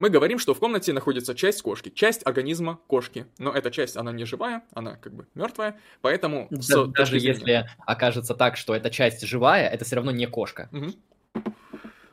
мы 0.00 0.10
говорим, 0.10 0.38
что 0.38 0.54
в 0.54 0.60
комнате 0.60 0.92
находится 0.92 1.34
часть 1.34 1.60
кошки, 1.62 1.88
часть 1.88 2.24
организма 2.24 2.78
кошки. 2.86 3.26
Но 3.38 3.50
эта 3.50 3.70
часть, 3.70 3.96
она 3.96 4.12
не 4.12 4.24
живая, 4.24 4.62
она 4.72 4.96
как 4.96 5.12
бы 5.12 5.26
мертвая, 5.34 5.80
поэтому... 6.02 6.46
Да, 6.50 6.62
с, 6.62 6.86
даже 6.88 7.18
если 7.18 7.68
окажется 7.80 8.34
так, 8.34 8.56
что 8.56 8.74
эта 8.74 8.90
часть 8.90 9.26
живая, 9.26 9.68
это 9.68 9.84
все 9.84 9.96
равно 9.96 10.12
не 10.12 10.26
кошка. 10.26 10.68
Угу. 10.72 11.42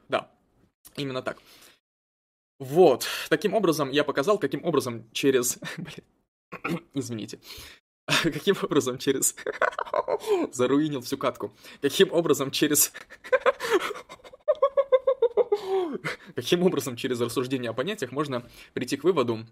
Да, 0.10 0.32
именно 0.96 1.22
так. 1.22 1.38
Вот, 2.60 3.06
таким 3.30 3.54
образом 3.54 3.92
я 3.92 4.04
показал, 4.04 4.40
каким 4.40 4.64
образом 4.66 5.08
через... 5.12 5.60
Извините. 6.94 7.40
Каким 8.24 8.56
образом 8.62 8.98
через... 8.98 9.36
Заруинил 10.52 11.02
всю 11.02 11.18
катку. 11.18 11.52
Каким 11.82 12.12
образом 12.14 12.52
через... 12.52 12.92
Каким 16.36 16.64
образом 16.64 16.96
через 16.96 17.20
рассуждение 17.22 17.72
о 17.72 17.74
понятиях 17.74 18.12
можно 18.12 18.48
прийти 18.74 18.98
к 18.98 19.04
выводу, 19.04 19.46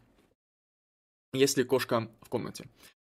если 1.34 1.63
кошка 1.63 2.09
в 2.21 2.30
комнате. 2.30 2.65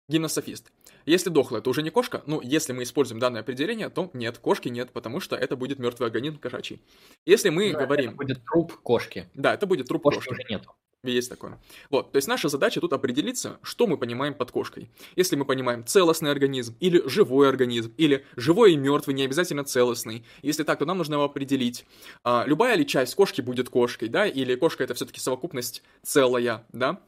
гимнософист. 0.08 0.72
Если 1.06 1.30
дохлая, 1.30 1.62
то 1.62 1.70
уже 1.70 1.82
не 1.82 1.90
кошка. 1.90 2.24
Ну, 2.28 2.40
если 2.42 2.72
мы 2.72 2.84
используем 2.84 3.20
данное 3.20 3.42
определение, 3.42 3.90
то 3.90 4.10
нет, 4.14 4.38
кошки 4.38 4.70
нет, 4.70 4.92
потому 4.92 5.20
что 5.20 5.36
это 5.36 5.58
будет 5.58 5.80
мертвый 5.80 6.08
организм 6.08 6.40
кошачий. 6.40 6.82
Если 7.26 7.50
мы 7.50 7.74
Да, 7.74 7.86
говорим... 7.86 8.12
это 8.12 8.18
будет 8.18 8.46
труп 8.46 8.74
кошки. 8.82 9.30
Да, 9.34 9.54
это 9.54 9.66
будет 9.66 9.88
труп 9.88 10.04
Кошки 10.04 10.20
кошки. 10.20 10.32
уже 10.32 10.44
нету. 10.50 10.72
Есть 11.04 11.30
такое. 11.30 11.60
Вот, 11.90 12.14
то 12.14 12.16
есть 12.16 12.30
наша 12.30 12.48
задача 12.48 12.80
тут 12.80 12.94
определиться, 12.94 13.60
что 13.62 13.88
мы 13.88 13.98
понимаем 13.98 14.34
под 14.34 14.52
кошкой. 14.52 14.90
Если 15.18 15.36
мы 15.36 15.44
понимаем 15.44 15.86
целостный 15.86 16.32
организм, 16.32 16.78
или 16.80 17.06
живой 17.10 17.50
организм, 17.50 17.94
или 17.98 18.26
живой 18.38 18.74
и 18.74 18.78
мертвый, 18.78 19.14
не 19.14 19.24
обязательно 19.24 19.66
целостный. 19.66 20.24
Если 20.42 20.64
так, 20.64 20.80
то 20.80 20.86
нам 20.86 20.98
нужно 20.98 21.16
его 21.16 21.26
определить. 21.26 21.86
А, 22.24 22.46
любая 22.48 22.76
ли 22.76 22.88
часть 22.88 23.16
кошки 23.16 23.42
будет 23.42 23.68
кошкой, 23.68 24.08
да, 24.08 24.26
или 24.26 24.56
кошка 24.56 24.86
это 24.86 24.94
все-таки 24.94 25.20
совокупность 25.20 25.84
целая, 26.04 26.66
да, 26.72 27.02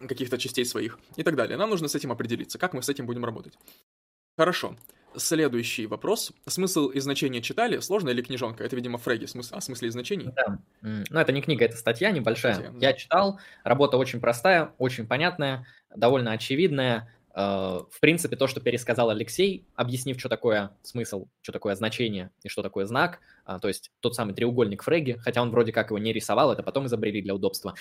каких-то 0.00 0.38
частей 0.38 0.64
своих 0.64 0.98
и 1.16 1.22
так 1.22 1.36
далее. 1.36 1.58
Нам 1.58 1.68
нужно 1.68 1.88
с 1.88 1.94
этим 1.94 2.10
определиться, 2.10 2.58
как 2.58 2.72
мы 2.72 2.82
с 2.82 2.88
этим 2.88 3.04
будем 3.04 3.26
работать. 3.26 3.52
Хорошо. 4.38 4.76
Следующий 5.16 5.86
вопрос. 5.86 6.32
Смысл 6.46 6.88
и 6.88 7.00
значение 7.00 7.40
читали? 7.42 7.78
Сложно 7.78 8.10
или 8.10 8.22
книжонка? 8.22 8.64
Это, 8.64 8.76
видимо, 8.76 8.98
Фреги. 8.98 9.26
Смысл, 9.26 9.56
о 9.56 9.60
смысле 9.60 9.88
и 9.88 9.90
значении. 9.90 10.32
Да. 10.34 10.58
Ну, 10.82 11.20
это 11.20 11.32
не 11.32 11.40
книга, 11.42 11.64
это 11.64 11.76
статья 11.76 12.10
небольшая. 12.10 12.54
Статья, 12.54 12.70
да. 12.72 12.86
Я 12.86 12.92
читал, 12.92 13.38
работа 13.62 13.96
очень 13.96 14.20
простая, 14.20 14.72
очень 14.78 15.06
понятная, 15.06 15.66
довольно 15.94 16.32
очевидная. 16.32 17.12
Э, 17.34 17.80
В 17.90 18.00
принципе, 18.00 18.36
то, 18.36 18.46
что 18.46 18.60
пересказал 18.60 19.10
Алексей, 19.10 19.64
объяснив, 19.74 20.18
что 20.18 20.28
такое 20.28 20.70
смысл, 20.82 21.26
что 21.42 21.52
такое 21.52 21.74
значение 21.74 22.30
и 22.42 22.48
что 22.48 22.62
такое 22.62 22.86
знак, 22.86 23.20
а, 23.44 23.58
то 23.58 23.68
есть 23.68 23.90
тот 24.00 24.14
самый 24.14 24.34
треугольник 24.34 24.82
Фреги, 24.82 25.16
хотя 25.20 25.42
он 25.42 25.50
вроде 25.50 25.72
как 25.72 25.90
его 25.90 25.98
не 25.98 26.12
рисовал, 26.12 26.52
это 26.52 26.62
потом 26.62 26.86
изобрели 26.86 27.22
для 27.22 27.34
удобства. 27.34 27.74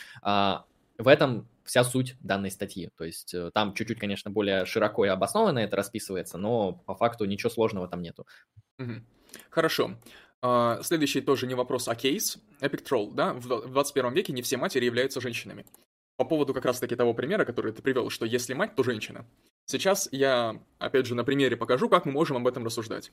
В 0.97 1.07
этом 1.07 1.47
вся 1.63 1.83
суть 1.83 2.15
данной 2.19 2.51
статьи. 2.51 2.89
То 2.97 3.03
есть 3.03 3.33
э, 3.33 3.51
там 3.53 3.73
чуть-чуть, 3.73 3.99
конечно, 3.99 4.29
более 4.29 4.65
широко 4.65 5.05
и 5.05 5.09
обоснованно 5.09 5.59
это 5.59 5.75
расписывается, 5.75 6.37
но 6.37 6.73
по 6.73 6.95
факту 6.95 7.25
ничего 7.25 7.49
сложного 7.49 7.87
там 7.87 8.01
нету. 8.01 8.27
Хорошо. 9.49 9.95
А, 10.41 10.81
Следующий 10.83 11.21
тоже 11.21 11.47
не 11.47 11.55
вопрос, 11.55 11.87
а 11.87 11.95
кейс. 11.95 12.37
Epic 12.59 12.83
Troll, 12.83 13.13
да? 13.13 13.33
В 13.33 13.71
21 13.71 14.13
веке 14.13 14.33
не 14.33 14.41
все 14.41 14.57
матери 14.57 14.85
являются 14.85 15.21
женщинами. 15.21 15.65
По 16.17 16.25
поводу 16.25 16.53
как 16.53 16.65
раз-таки 16.65 16.95
того 16.95 17.13
примера, 17.13 17.45
который 17.45 17.71
ты 17.71 17.81
привел, 17.81 18.09
что 18.09 18.25
если 18.25 18.53
мать, 18.53 18.75
то 18.75 18.83
женщина. 18.83 19.25
Сейчас 19.65 20.09
я, 20.11 20.61
опять 20.77 21.05
же, 21.05 21.15
на 21.15 21.23
примере 21.23 21.55
покажу, 21.55 21.89
как 21.89 22.05
мы 22.05 22.11
можем 22.11 22.37
об 22.37 22.47
этом 22.47 22.65
рассуждать. 22.65 23.11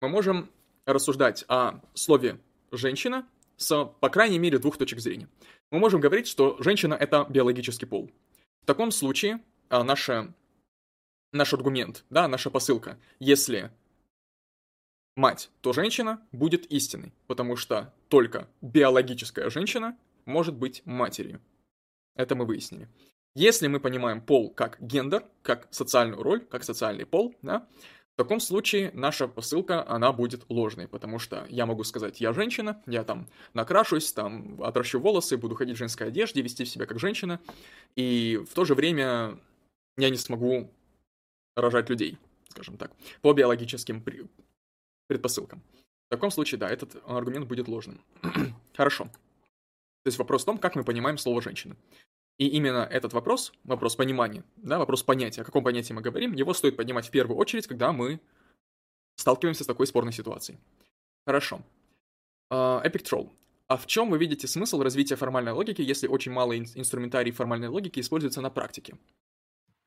Мы 0.00 0.08
можем 0.08 0.50
рассуждать 0.86 1.44
о 1.48 1.80
слове 1.94 2.40
«женщина» 2.72 3.26
с, 3.60 3.84
по 4.00 4.08
крайней 4.08 4.38
мере, 4.38 4.58
двух 4.58 4.78
точек 4.78 5.00
зрения. 5.00 5.28
Мы 5.70 5.78
можем 5.78 6.00
говорить, 6.00 6.26
что 6.26 6.56
женщина— 6.60 6.94
это 7.00 7.26
биологический 7.28 7.86
пол. 7.86 8.10
В 8.62 8.66
таком 8.66 8.90
случае 8.90 9.40
а, 9.68 9.84
наша, 9.84 10.32
наш 11.32 11.52
аргумент, 11.52 12.04
да, 12.10 12.26
наша 12.26 12.50
посылка, 12.50 12.98
если 13.18 13.70
мать, 15.14 15.50
то 15.60 15.72
женщина 15.74 16.26
будет 16.32 16.66
истинной, 16.72 17.12
потому 17.26 17.56
что 17.56 17.92
только 18.08 18.48
биологическая 18.62 19.50
женщина 19.50 19.96
может 20.24 20.54
быть 20.54 20.82
матерью. 20.86 21.40
Это 22.16 22.34
мы 22.34 22.46
выяснили. 22.46 22.88
Если 23.34 23.68
мы 23.68 23.78
понимаем 23.78 24.22
пол 24.22 24.50
как 24.50 24.78
гендер, 24.80 25.24
как 25.42 25.68
социальную 25.70 26.22
роль, 26.22 26.40
как 26.46 26.64
социальный 26.64 27.06
пол, 27.06 27.34
да, 27.42 27.68
в 28.20 28.22
таком 28.22 28.38
случае 28.38 28.90
наша 28.92 29.28
посылка, 29.28 29.88
она 29.88 30.12
будет 30.12 30.44
ложной, 30.50 30.86
потому 30.86 31.18
что 31.18 31.46
я 31.48 31.64
могу 31.64 31.84
сказать, 31.84 32.20
я 32.20 32.34
женщина, 32.34 32.82
я 32.86 33.02
там 33.02 33.26
накрашусь, 33.54 34.12
там 34.12 34.62
отращу 34.62 35.00
волосы, 35.00 35.38
буду 35.38 35.54
ходить 35.54 35.76
в 35.76 35.78
женской 35.78 36.08
одежде, 36.08 36.42
вести 36.42 36.66
себя 36.66 36.84
как 36.84 37.00
женщина, 37.00 37.40
и 37.96 38.38
в 38.46 38.52
то 38.52 38.66
же 38.66 38.74
время 38.74 39.38
я 39.96 40.10
не 40.10 40.18
смогу 40.18 40.70
рожать 41.56 41.88
людей, 41.88 42.18
скажем 42.50 42.76
так, 42.76 42.92
по 43.22 43.32
биологическим 43.32 44.04
предпосылкам. 45.06 45.62
В 46.08 46.10
таком 46.10 46.30
случае, 46.30 46.58
да, 46.58 46.68
этот 46.68 46.96
аргумент 47.06 47.46
будет 47.46 47.68
ложным. 47.68 48.02
Хорошо. 48.76 49.04
То 49.04 50.08
есть 50.08 50.18
вопрос 50.18 50.42
в 50.42 50.44
том, 50.44 50.58
как 50.58 50.76
мы 50.76 50.84
понимаем 50.84 51.16
слово 51.16 51.40
«женщина». 51.40 51.74
И 52.40 52.46
именно 52.46 52.88
этот 52.90 53.12
вопрос, 53.12 53.52
вопрос 53.64 53.96
понимания, 53.96 54.42
да, 54.56 54.78
вопрос 54.78 55.02
понятия, 55.02 55.42
о 55.42 55.44
каком 55.44 55.62
понятии 55.62 55.92
мы 55.92 56.00
говорим, 56.00 56.32
его 56.32 56.54
стоит 56.54 56.74
поднимать 56.74 57.06
в 57.06 57.10
первую 57.10 57.36
очередь, 57.36 57.66
когда 57.66 57.92
мы 57.92 58.18
сталкиваемся 59.16 59.62
с 59.62 59.66
такой 59.66 59.86
спорной 59.86 60.14
ситуацией. 60.14 60.58
Хорошо. 61.26 61.60
А, 62.48 62.80
Epic 62.82 63.02
Troll. 63.02 63.28
А 63.66 63.76
в 63.76 63.86
чем 63.86 64.08
вы 64.08 64.16
видите 64.16 64.48
смысл 64.48 64.82
развития 64.82 65.16
формальной 65.16 65.52
логики, 65.52 65.82
если 65.82 66.08
очень 66.08 66.32
мало 66.32 66.56
ин- 66.58 66.66
инструментарий 66.76 67.30
формальной 67.30 67.68
логики 67.68 68.00
используется 68.00 68.40
на 68.40 68.48
практике? 68.48 68.96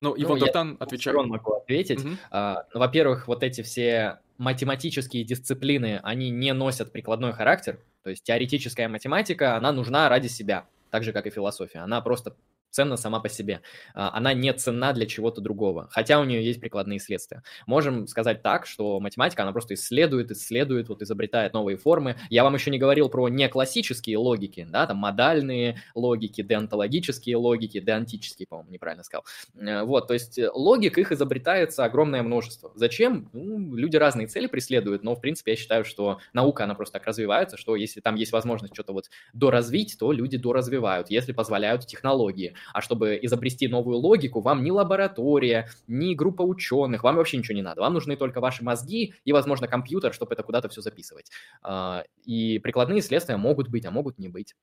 Ну, 0.01 0.13
Иван 0.15 0.37
я 0.37 0.45
с 0.45 0.53
двух 0.53 0.81
отвечает. 0.81 1.15
сторон 1.15 1.29
могу 1.29 1.53
ответить. 1.53 2.03
Мгм. 2.03 2.19
А, 2.29 2.67
ну, 2.71 2.79
Во-первых, 2.81 3.27
вот 3.27 3.41
эти 3.41 3.63
все 3.63 4.19
математические 4.37 5.23
дисциплины, 5.23 5.99
они 6.03 6.29
не 6.29 6.53
носят 6.53 6.91
прикладной 6.91 7.33
характер. 7.33 7.79
То 8.03 8.11
есть 8.11 8.23
теоретическая 8.23 8.87
математика, 8.89 9.57
она 9.57 9.71
нужна 9.71 10.07
ради 10.07 10.27
себя, 10.27 10.67
так 10.93 11.03
же, 11.03 11.11
как 11.11 11.25
и 11.25 11.31
философия. 11.31 11.79
Она 11.79 12.01
просто 12.01 12.37
ценна 12.73 12.97
сама 12.97 13.19
по 13.19 13.29
себе. 13.29 13.61
А, 13.93 14.11
Она 14.17 14.33
не 14.33 14.51
ценна 14.53 14.93
для 14.93 15.05
чего-то 15.05 15.41
другого, 15.41 15.87
хотя 15.91 16.19
у 16.19 16.23
нее 16.23 16.43
есть 16.43 16.59
прикладные 16.59 16.99
следствия. 16.99 17.43
Можем 17.67 18.07
сказать 18.07 18.41
так, 18.41 18.65
что 18.65 18.99
математика, 18.99 19.43
она 19.43 19.51
просто 19.51 19.75
исследует, 19.75 20.31
исследует, 20.31 20.89
вот 20.89 21.01
изобретает 21.01 21.53
новые 21.53 21.77
формы. 21.77 22.17
Я 22.29 22.43
вам 22.43 22.55
еще 22.55 22.71
не 22.71 22.79
говорил 22.79 23.09
про 23.09 23.29
неклассические 23.29 24.17
логики, 24.17 24.67
да, 24.69 24.87
там 24.87 24.97
модальные 24.97 25.81
логики, 25.95 26.41
деонтологические 26.41 27.37
логики, 27.37 27.79
деонтические, 27.79 28.47
по-моему, 28.47 28.71
неправильно 28.71 29.03
сказал. 29.03 29.25
Э, 29.55 29.83
Вот, 29.83 30.07
то 30.07 30.13
есть 30.13 30.37
э, 30.39 30.49
логик 30.53 30.97
их 30.97 31.11
изобретается 31.11 31.85
огромное 31.85 32.23
множество. 32.23 32.71
Зачем? 32.75 33.29
Ну, 33.33 33.75
люди 33.75 33.97
разные 33.97 34.27
цели 34.27 34.47
преследуют, 34.47 35.03
но, 35.03 35.15
в 35.15 35.21
принципе, 35.21 35.51
я 35.51 35.57
считаю, 35.57 35.85
что 35.85 36.19
наука, 36.33 36.63
она 36.63 36.75
просто 36.75 36.93
так 36.99 37.07
развивается, 37.07 37.57
что 37.57 37.75
если 37.75 37.99
там 38.01 38.15
есть 38.15 38.31
возможность 38.31 38.73
что-то 38.73 38.93
вот 38.93 39.09
доразвить, 39.33 39.95
то 39.99 40.11
люди 40.11 40.37
доразвивают, 40.37 41.09
если 41.09 41.31
позволяют 41.31 41.85
технологии. 41.85 42.55
А 42.71 42.81
чтобы 42.81 43.19
изобрести 43.21 43.67
новую 43.67 43.97
логику, 43.97 44.41
вам 44.41 44.63
ни 44.63 44.71
лаборатория, 44.71 45.69
ни 45.87 46.13
группа 46.15 46.41
ученых, 46.43 47.03
вам 47.03 47.15
вообще 47.15 47.37
ничего 47.37 47.55
не 47.55 47.61
надо. 47.61 47.81
Вам 47.81 47.93
нужны 47.93 48.15
только 48.15 48.39
ваши 48.39 48.63
мозги 48.63 49.13
и, 49.25 49.33
возможно, 49.33 49.67
компьютер, 49.67 50.13
чтобы 50.13 50.33
это 50.33 50.43
куда-то 50.43 50.69
все 50.69 50.81
записывать. 50.81 51.31
А, 51.61 52.03
И 52.25 52.59
прикладные 52.59 53.01
следствия 53.01 53.37
могут 53.37 53.67
быть, 53.69 53.85
а 53.85 53.91
могут 53.91 54.19
не 54.19 54.29
быть. 54.29 54.55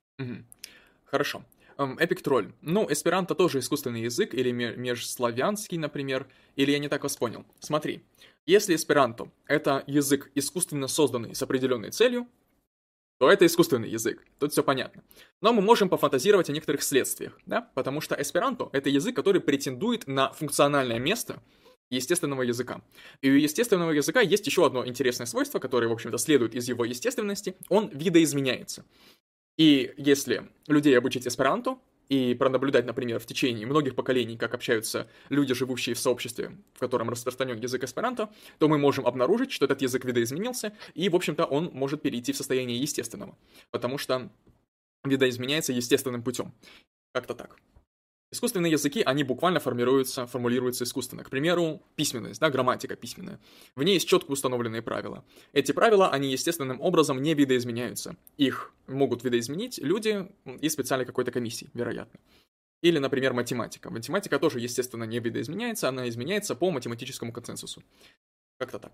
Хорошо. 1.05 1.43
Эм, 1.79 1.97
Epic 1.99 2.23
Troll. 2.23 2.53
Ну, 2.63 2.87
эсперанто 2.91 3.35
тоже 3.35 3.59
искусственный 3.59 4.03
язык, 4.03 4.35
или 4.35 4.53
ме- 4.53 4.77
межславянский, 4.77 5.79
например, 5.79 6.27
или 6.57 6.73
я 6.73 6.79
не 6.79 6.89
так 6.89 7.03
вас 7.03 7.17
понял. 7.17 7.45
Смотри, 7.59 8.03
если 8.47 8.75
эсперанто— 8.75 9.31
это 9.47 9.83
язык, 9.87 10.31
искусственно 10.35 10.89
созданный 10.89 11.35
с 11.35 11.43
определенной 11.43 11.91
целью, 11.91 12.29
то 13.21 13.31
это 13.31 13.45
искусственный 13.45 13.91
язык. 13.91 14.25
Тут 14.39 14.53
все 14.53 14.63
понятно. 14.63 15.05
Но 15.43 15.53
мы 15.53 15.61
можем 15.61 15.91
пофантазировать 15.91 16.49
о 16.49 16.53
некоторых 16.53 16.83
следствиях, 16.83 17.39
да? 17.45 17.61
Потому 17.75 18.01
что 18.01 18.15
эсперанто— 18.15 18.71
это 18.73 18.89
язык, 18.89 19.15
который 19.15 19.43
претендует 19.43 20.07
на 20.07 20.33
функциональное 20.33 20.99
место 20.99 21.43
естественного 21.91 22.41
языка. 22.41 22.81
И 23.21 23.31
у 23.31 23.35
естественного 23.35 23.91
языка 23.91 24.23
есть 24.23 24.47
еще 24.47 24.65
одно 24.65 24.87
интересное 24.87 25.27
свойство, 25.27 25.59
которое, 25.59 25.89
в 25.89 25.93
общем-то, 25.93 26.17
следует 26.17 26.55
из 26.55 26.67
его 26.67 26.87
естественности. 26.87 27.57
Он 27.69 27.91
видоизменяется. 27.93 28.87
И 29.59 29.93
если 29.99 30.49
людей 30.67 30.97
обучить 30.97 31.29
эсперанто 31.29 31.77
и 32.11 32.35
пронаблюдать, 32.35 32.85
например, 32.87 33.21
в 33.21 33.25
течение 33.25 33.67
многих 33.67 33.95
поколений, 33.95 34.37
как 34.37 34.53
общаются 34.53 35.09
люди, 35.31 35.55
живущие 35.55 35.95
в 35.95 35.99
сообществе, 36.01 36.53
в 36.75 36.81
котором 36.81 37.09
распространен 37.09 37.57
язык 37.57 37.85
эсперанто, 37.85 38.29
то 38.59 38.69
мы 38.69 38.79
можем 38.79 39.07
обнаружить, 39.07 39.53
что 39.53 39.65
этот 39.65 39.81
язык 39.81 40.05
видоизменился, 40.05 40.73
и, 40.95 41.09
в 41.09 41.15
общем-то, 41.15 41.45
он 41.45 41.71
может 41.73 42.03
перейти 42.03 42.33
в 42.33 42.37
состояние 42.37 42.79
естественного, 42.79 43.39
потому 43.71 43.97
что 43.97 44.29
видоизменяется 45.05 45.73
естественным 45.73 46.23
путем. 46.23 46.53
Как-то 47.13 47.35
так. 47.35 47.57
Искусственные 48.33 48.71
языки, 48.71 49.03
они 49.05 49.25
буквально 49.25 49.59
формируются, 49.59 50.27
формулируются 50.27 50.85
искусственно. 50.85 51.25
К 51.25 51.31
примеру, 51.31 51.83
письменность, 51.97 52.41
да, 52.41 52.49
грамматика 52.49 52.95
письменная. 52.95 53.41
В 53.75 53.83
ней 53.83 53.95
есть 53.95 54.09
четко 54.09 54.31
установленные 54.31 54.83
правила. 54.83 55.25
Эти 55.53 55.73
правила, 55.73 56.11
они 56.11 56.31
естественным 56.31 56.81
образом 56.81 57.21
не 57.21 57.35
видоизменяются. 57.35 58.17
Их 58.37 58.73
могут 58.87 59.25
видоизменить 59.25 59.79
люди 59.79 60.29
из 60.61 60.73
специальной 60.73 61.07
какой-то 61.07 61.33
комиссии, 61.33 61.71
вероятно. 61.75 62.21
Или, 62.83 62.99
например, 62.99 63.33
математика. 63.33 63.91
Математика 63.91 64.39
тоже, 64.39 64.61
естественно, 64.61 65.05
не 65.05 65.19
видоизменяется, 65.19 65.89
она 65.89 66.09
изменяется 66.09 66.55
по 66.55 66.71
математическому 66.71 67.33
консенсусу. 67.33 67.83
Как-то 68.59 68.79
так. 68.79 68.93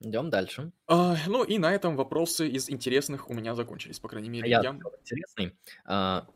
Идем 0.00 0.28
дальше. 0.28 0.70
А, 0.86 1.16
ну 1.26 1.44
и 1.44 1.56
на 1.56 1.74
этом 1.74 1.96
вопросы 1.96 2.46
из 2.46 2.68
интересных 2.68 3.30
у 3.30 3.34
меня 3.34 3.54
закончились, 3.54 4.00
по 4.00 4.08
крайней 4.08 4.28
А 4.28 4.32
мере. 4.32 4.50
я 4.50 4.60
я... 4.62 4.70
интересный. 5.00 5.56
А, 5.86 6.26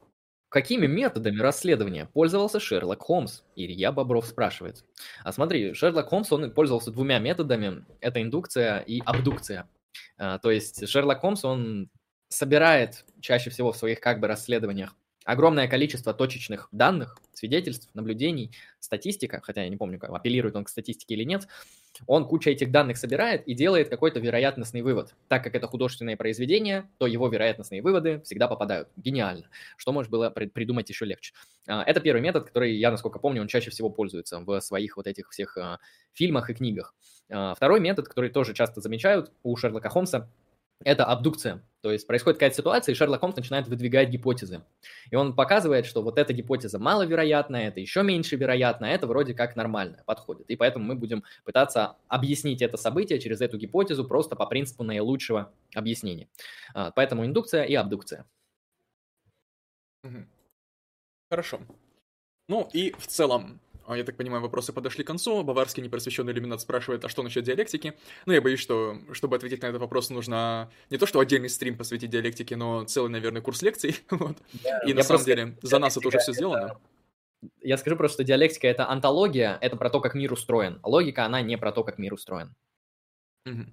Какими 0.48 0.86
методами 0.86 1.40
расследования 1.40 2.06
пользовался 2.06 2.58
Шерлок 2.58 3.02
Холмс? 3.02 3.42
Илья 3.54 3.92
Бобров 3.92 4.26
спрашивает. 4.26 4.84
А 5.22 5.32
смотри, 5.32 5.74
Шерлок 5.74 6.08
Холмс, 6.08 6.32
он 6.32 6.50
пользовался 6.52 6.90
двумя 6.90 7.18
методами. 7.18 7.84
Это 8.00 8.22
индукция 8.22 8.80
и 8.80 9.00
абдукция. 9.04 9.68
А, 10.16 10.38
То 10.38 10.50
есть 10.50 10.88
Шерлок 10.88 11.20
Холмс, 11.20 11.44
он 11.44 11.90
собирает 12.28 13.04
чаще 13.20 13.50
всего 13.50 13.72
в 13.72 13.76
своих 13.76 14.00
как 14.00 14.20
бы 14.20 14.26
расследованиях 14.26 14.94
огромное 15.28 15.68
количество 15.68 16.14
точечных 16.14 16.68
данных, 16.72 17.18
свидетельств, 17.34 17.90
наблюдений, 17.92 18.50
статистика, 18.80 19.42
хотя 19.42 19.62
я 19.62 19.68
не 19.68 19.76
помню, 19.76 20.00
апеллирует 20.02 20.56
он 20.56 20.64
к 20.64 20.70
статистике 20.70 21.16
или 21.16 21.24
нет, 21.24 21.46
он 22.06 22.26
куча 22.26 22.50
этих 22.50 22.70
данных 22.70 22.96
собирает 22.96 23.46
и 23.46 23.54
делает 23.54 23.88
какой-то 23.88 24.20
вероятностный 24.20 24.82
вывод. 24.82 25.14
Так 25.28 25.44
как 25.44 25.54
это 25.54 25.66
художественное 25.66 26.16
произведение, 26.16 26.88
то 26.98 27.06
его 27.06 27.28
вероятностные 27.28 27.82
выводы 27.82 28.20
всегда 28.24 28.48
попадают. 28.48 28.88
Гениально. 28.96 29.48
Что 29.76 29.92
может 29.92 30.10
было 30.10 30.30
придумать 30.30 30.88
еще 30.88 31.04
легче? 31.04 31.34
А, 31.66 31.82
это 31.82 32.00
первый 32.00 32.20
метод, 32.20 32.46
который, 32.46 32.74
я, 32.76 32.90
насколько 32.90 33.18
помню, 33.18 33.42
он 33.42 33.48
чаще 33.48 33.70
всего 33.70 33.90
пользуется 33.90 34.40
в 34.40 34.60
своих 34.60 34.96
вот 34.96 35.06
этих 35.06 35.30
всех 35.30 35.56
а, 35.56 35.78
фильмах 36.12 36.50
и 36.50 36.54
книгах. 36.54 36.94
А, 37.30 37.54
второй 37.54 37.80
метод, 37.80 38.08
который 38.08 38.30
тоже 38.30 38.54
часто 38.54 38.80
замечают 38.80 39.32
у 39.42 39.56
Шерлока 39.56 39.88
Холмса, 39.88 40.28
это 40.84 41.05
абдукция. 41.05 41.62
То 41.80 41.92
есть 41.92 42.06
происходит 42.06 42.38
какая-то 42.38 42.56
ситуация, 42.56 42.92
и 42.92 42.96
Шерлок 42.96 43.20
Холмс 43.20 43.36
начинает 43.36 43.68
выдвигать 43.68 44.09
гипотезы. 44.09 44.62
И 45.10 45.16
он 45.16 45.34
показывает, 45.34 45.86
что 45.86 46.02
вот 46.02 46.18
эта 46.18 46.32
гипотеза 46.32 46.78
маловероятная, 46.78 47.68
это 47.68 47.78
еще 47.78 48.02
меньше 48.02 48.36
вероятно, 48.36 48.88
а 48.88 48.90
это 48.90 49.06
вроде 49.06 49.32
как 49.32 49.55
нормально 49.55 50.02
подходит. 50.05 50.50
И 50.50 50.56
поэтому 50.56 50.84
мы 50.84 50.96
будем 50.96 51.22
пытаться 51.44 51.96
объяснить 52.09 52.62
это 52.62 52.76
событие 52.76 53.20
через 53.20 53.40
эту 53.40 53.59
гипотезу 53.59 54.05
просто 54.05 54.34
по 54.34 54.46
принципу 54.46 54.82
наилучшего 54.82 55.52
объяснения. 55.74 56.28
А, 56.74 56.90
поэтому 56.90 57.24
индукция 57.24 57.62
и 57.62 57.74
абдукция. 57.74 58.26
Хорошо. 61.30 61.60
Ну 62.48 62.68
и 62.72 62.92
в 62.92 63.06
целом, 63.06 63.60
я 63.94 64.05
так 64.05 64.16
понимаю, 64.16 64.43
вопросы 64.43 64.73
подошли 64.73 65.02
к 65.02 65.06
концу. 65.06 65.43
Баварский 65.43 65.82
непросвещенный 65.82 66.32
иллюминат 66.32 66.60
спрашивает, 66.60 67.05
а 67.05 67.09
что 67.09 67.23
насчет 67.23 67.44
диалектики? 67.44 67.94
Ну, 68.27 68.32
я 68.35 68.43
боюсь, 68.43 68.60
что, 68.60 68.98
чтобы 69.12 69.36
ответить 69.36 69.62
на 69.62 69.66
этот 69.66 69.81
вопрос, 69.81 70.10
нужно 70.10 70.70
не 70.90 70.98
то, 70.98 71.06
что 71.06 71.20
отдельный 71.20 71.48
стрим 71.48 71.77
посвятить 71.77 72.10
диалектике, 72.10 72.56
но 72.56 72.85
целый, 72.85 73.09
наверное, 73.09 73.40
курс 73.40 73.62
лекций. 73.62 73.98
вот. 74.10 74.36
Я, 74.62 74.81
И 74.81 74.93
на 74.93 75.02
самом 75.02 75.24
деле, 75.24 75.56
за 75.62 75.78
нас 75.78 75.97
это 75.97 76.09
уже 76.09 76.19
все 76.19 76.32
сделано. 76.32 76.78
Я 77.62 77.78
скажу 77.78 77.97
просто, 77.97 78.16
что 78.16 78.24
диалектика— 78.24 78.66
это 78.69 78.89
антология, 78.90 79.56
это 79.60 79.77
про 79.77 79.90
то, 79.90 80.01
как 80.01 80.15
мир 80.15 80.32
устроен. 80.32 80.81
А 80.82 80.89
логика, 80.89 81.24
она 81.24 81.40
не 81.40 81.56
про 81.56 81.73
то, 81.73 81.85
как 81.85 81.98
мир 81.98 82.12
устроен. 82.12 82.55
Угу. 83.47 83.65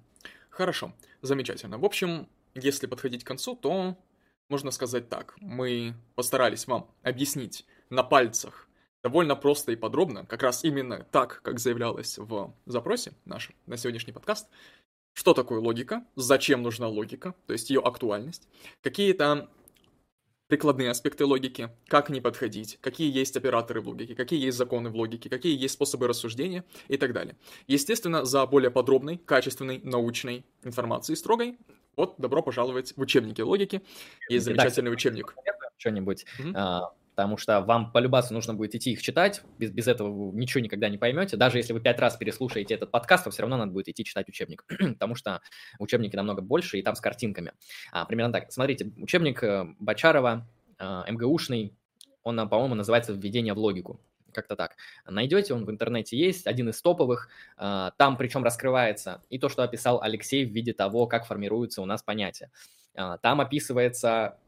Хорошо, 0.50 0.94
замечательно. 1.20 1.76
В 1.78 1.84
общем, 1.84 2.28
если 2.54 2.86
подходить 2.86 3.24
к 3.24 3.26
концу, 3.26 3.54
то 3.56 3.98
можно 4.48 4.70
сказать 4.70 5.08
так. 5.08 5.34
Мы 5.40 5.94
постарались 6.14 6.66
вам 6.66 6.88
объяснить 7.02 7.66
на 7.90 8.02
пальцах 8.02 8.65
довольно 9.06 9.36
просто 9.36 9.70
и 9.70 9.76
подробно, 9.76 10.26
как 10.26 10.42
раз 10.42 10.64
именно 10.64 11.06
так, 11.12 11.40
как 11.44 11.60
заявлялось 11.60 12.18
в 12.18 12.52
запросе 12.66 13.12
нашем 13.24 13.54
на 13.66 13.76
сегодняшний 13.76 14.12
подкаст, 14.12 14.48
что 15.12 15.32
такое 15.32 15.60
логика, 15.60 16.04
зачем 16.16 16.62
нужна 16.62 16.88
логика, 16.88 17.36
то 17.46 17.52
есть 17.52 17.70
ее 17.70 17.80
актуальность, 17.80 18.48
какие-то 18.82 19.48
прикладные 20.48 20.90
аспекты 20.90 21.24
логики, 21.24 21.70
как 21.86 22.10
не 22.10 22.20
подходить, 22.20 22.78
какие 22.80 23.16
есть 23.16 23.36
операторы 23.36 23.80
в 23.80 23.86
логике, 23.86 24.16
какие 24.16 24.44
есть 24.44 24.58
законы 24.58 24.90
в 24.90 24.96
логике, 24.96 25.30
какие 25.30 25.56
есть 25.56 25.74
способы 25.74 26.08
рассуждения? 26.08 26.64
И 26.88 26.96
так 26.96 27.12
далее. 27.12 27.36
Естественно, 27.68 28.24
за 28.24 28.44
более 28.44 28.72
подробной, 28.72 29.18
качественной, 29.18 29.80
научной 29.84 30.44
информацией 30.64 31.14
строгой, 31.14 31.58
вот, 31.94 32.16
добро 32.18 32.42
пожаловать 32.42 32.96
в 32.96 33.00
учебники 33.00 33.40
логики. 33.40 33.82
Есть 34.28 34.46
замечательный 34.46 34.92
учебник. 34.92 35.36
Что-нибудь. 35.78 36.26
Mm-hmm 36.40 36.82
потому 37.16 37.38
что 37.38 37.62
вам 37.62 37.92
полюбаться 37.92 38.34
нужно 38.34 38.52
будет 38.52 38.74
идти 38.74 38.92
их 38.92 39.00
читать, 39.00 39.40
без, 39.58 39.70
без 39.70 39.88
этого 39.88 40.10
вы 40.10 40.38
ничего 40.38 40.62
никогда 40.62 40.90
не 40.90 40.98
поймете. 40.98 41.38
Даже 41.38 41.56
если 41.56 41.72
вы 41.72 41.80
пять 41.80 41.98
раз 41.98 42.14
переслушаете 42.16 42.74
этот 42.74 42.90
подкаст, 42.90 43.24
то 43.24 43.30
все 43.30 43.40
равно 43.40 43.56
надо 43.56 43.72
будет 43.72 43.88
идти 43.88 44.04
читать 44.04 44.28
учебник, 44.28 44.66
потому 44.78 45.14
что 45.14 45.40
учебники 45.78 46.14
намного 46.14 46.42
больше, 46.42 46.78
и 46.78 46.82
там 46.82 46.94
с 46.94 47.00
картинками. 47.00 47.52
А, 47.90 48.04
примерно 48.04 48.34
так. 48.34 48.52
Смотрите, 48.52 48.92
учебник 48.98 49.42
э, 49.42 49.64
Бачарова, 49.78 50.46
э, 50.78 51.02
МГУшный, 51.08 51.72
он, 52.22 52.36
по-моему, 52.50 52.74
называется 52.74 53.14
«Введение 53.14 53.54
в 53.54 53.58
логику» 53.58 53.98
как-то 54.32 54.54
так. 54.54 54.76
Найдете, 55.08 55.54
он 55.54 55.64
в 55.64 55.70
интернете 55.70 56.18
есть, 56.18 56.46
один 56.46 56.68
из 56.68 56.82
топовых. 56.82 57.30
Э, 57.56 57.92
там 57.96 58.18
причем 58.18 58.44
раскрывается 58.44 59.22
и 59.30 59.38
то, 59.38 59.48
что 59.48 59.62
описал 59.62 60.02
Алексей 60.02 60.44
в 60.44 60.50
виде 60.50 60.74
того, 60.74 61.06
как 61.06 61.24
формируются 61.24 61.80
у 61.80 61.86
нас 61.86 62.02
понятия. 62.02 62.50
Там 63.20 63.42
описывается 63.42 64.38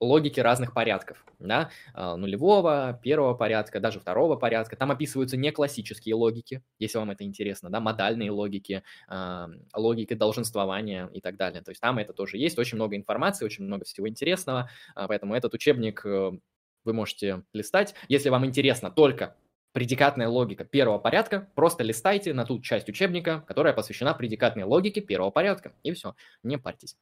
логики 0.00 0.40
разных 0.40 0.72
порядков, 0.74 1.24
да, 1.38 1.70
а, 1.94 2.16
нулевого, 2.16 2.98
первого 3.02 3.34
порядка, 3.34 3.80
даже 3.80 4.00
второго 4.00 4.36
порядка. 4.36 4.76
Там 4.76 4.90
описываются 4.90 5.36
не 5.36 5.50
классические 5.50 6.14
логики, 6.14 6.62
если 6.78 6.98
вам 6.98 7.10
это 7.10 7.24
интересно, 7.24 7.70
да, 7.70 7.80
модальные 7.80 8.30
логики, 8.30 8.82
а, 9.08 9.48
логики 9.74 10.14
долженствования 10.14 11.08
и 11.12 11.20
так 11.20 11.36
далее. 11.36 11.62
То 11.62 11.70
есть 11.70 11.80
там 11.80 11.98
это 11.98 12.12
тоже 12.12 12.38
есть, 12.38 12.58
очень 12.58 12.76
много 12.76 12.96
информации, 12.96 13.44
очень 13.44 13.64
много 13.64 13.84
всего 13.84 14.08
интересного, 14.08 14.70
а, 14.94 15.08
поэтому 15.08 15.34
этот 15.34 15.54
учебник 15.54 16.04
э, 16.04 16.32
вы 16.84 16.92
можете 16.92 17.42
листать. 17.52 17.94
Если 18.08 18.28
вам 18.28 18.46
интересно 18.46 18.90
только 18.90 19.36
предикатная 19.72 20.28
логика 20.28 20.64
первого 20.64 20.98
порядка, 20.98 21.50
просто 21.54 21.84
листайте 21.84 22.32
на 22.34 22.44
ту 22.44 22.60
часть 22.60 22.88
учебника, 22.88 23.44
которая 23.46 23.72
посвящена 23.74 24.14
предикатной 24.14 24.64
логике 24.64 25.00
первого 25.00 25.30
порядка, 25.30 25.72
и 25.82 25.92
все, 25.92 26.14
не 26.42 26.58
парьтесь. 26.58 26.96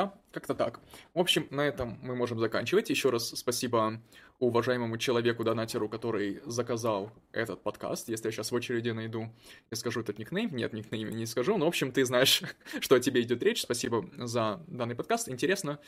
Да, 0.00 0.14
как-то 0.32 0.54
так. 0.54 0.80
В 1.12 1.18
общем, 1.18 1.46
на 1.50 1.60
этом 1.60 1.98
мы 2.02 2.16
можем 2.16 2.38
заканчивать. 2.38 2.88
Еще 2.88 3.10
раз 3.10 3.28
спасибо 3.36 4.00
уважаемому 4.38 4.96
человеку, 4.96 5.44
донатеру, 5.44 5.90
который 5.90 6.40
заказал 6.46 7.12
этот 7.32 7.62
подкаст. 7.62 8.08
Если 8.08 8.28
я 8.28 8.32
сейчас 8.32 8.50
в 8.50 8.54
очереди 8.54 8.88
найду 8.88 9.30
и 9.70 9.74
скажу 9.74 10.00
этот 10.00 10.18
никнейм, 10.18 10.56
нет, 10.56 10.72
никнейм 10.72 11.10
не 11.10 11.26
скажу, 11.26 11.58
но, 11.58 11.66
в 11.66 11.68
общем, 11.68 11.92
ты 11.92 12.06
знаешь, 12.06 12.42
что 12.80 12.94
о 12.94 13.00
тебе 13.00 13.20
идет 13.20 13.42
речь. 13.42 13.60
Спасибо 13.60 14.08
за 14.16 14.62
данный 14.68 14.94
подкаст. 14.94 15.28
Интересно, 15.28 15.78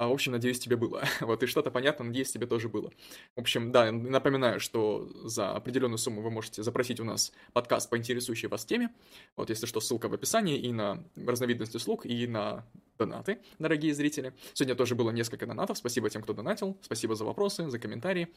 а, 0.00 0.08
в 0.08 0.12
общем, 0.12 0.32
надеюсь, 0.32 0.58
тебе 0.58 0.76
было. 0.76 1.04
Вот, 1.20 1.42
и 1.42 1.46
что-то 1.46 1.70
понятно, 1.70 2.06
надеюсь, 2.06 2.32
тебе 2.32 2.46
тоже 2.46 2.70
было. 2.70 2.90
В 3.36 3.40
общем, 3.40 3.70
да, 3.70 3.92
напоминаю, 3.92 4.58
что 4.58 5.06
за 5.24 5.52
определенную 5.52 5.98
сумму 5.98 6.22
вы 6.22 6.30
можете 6.30 6.62
запросить 6.62 7.00
у 7.00 7.04
нас 7.04 7.32
подкаст 7.52 7.90
по 7.90 7.98
интересующей 7.98 8.48
вас 8.48 8.64
теме. 8.64 8.88
Вот, 9.36 9.50
если 9.50 9.66
что, 9.66 9.78
ссылка 9.78 10.08
в 10.08 10.14
описании 10.14 10.58
и 10.58 10.72
на 10.72 11.04
разновидность 11.14 11.74
услуг, 11.74 12.06
и 12.06 12.26
на 12.26 12.64
донаты, 12.96 13.42
дорогие 13.58 13.92
зрители. 13.92 14.32
Сегодня 14.54 14.74
тоже 14.74 14.94
было 14.94 15.10
несколько 15.10 15.44
донатов. 15.44 15.76
Спасибо 15.76 16.08
тем, 16.08 16.22
кто 16.22 16.32
донатил. 16.32 16.78
Спасибо 16.80 17.14
за 17.14 17.26
вопросы, 17.26 17.68
за 17.68 17.78
комментарии. 17.78 18.28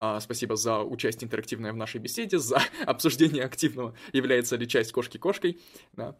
А, 0.00 0.18
спасибо 0.18 0.56
за 0.56 0.80
участие 0.80 1.26
интерактивное 1.26 1.72
в 1.72 1.76
нашей 1.76 2.00
беседе, 2.00 2.40
за 2.40 2.60
обсуждение 2.84 3.44
активного, 3.44 3.94
является 4.12 4.56
ли 4.56 4.66
часть 4.66 4.90
кошки 4.90 5.18
кошкой. 5.18 5.60
Да. 5.92 6.16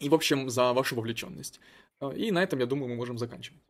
И, 0.00 0.08
в 0.08 0.14
общем, 0.14 0.50
за 0.50 0.72
вашу 0.72 0.96
вовлеченность. 0.96 1.60
А, 2.00 2.10
и 2.10 2.32
на 2.32 2.42
этом, 2.42 2.58
я 2.58 2.66
думаю, 2.66 2.88
мы 2.88 2.96
можем 2.96 3.16
заканчивать. 3.16 3.60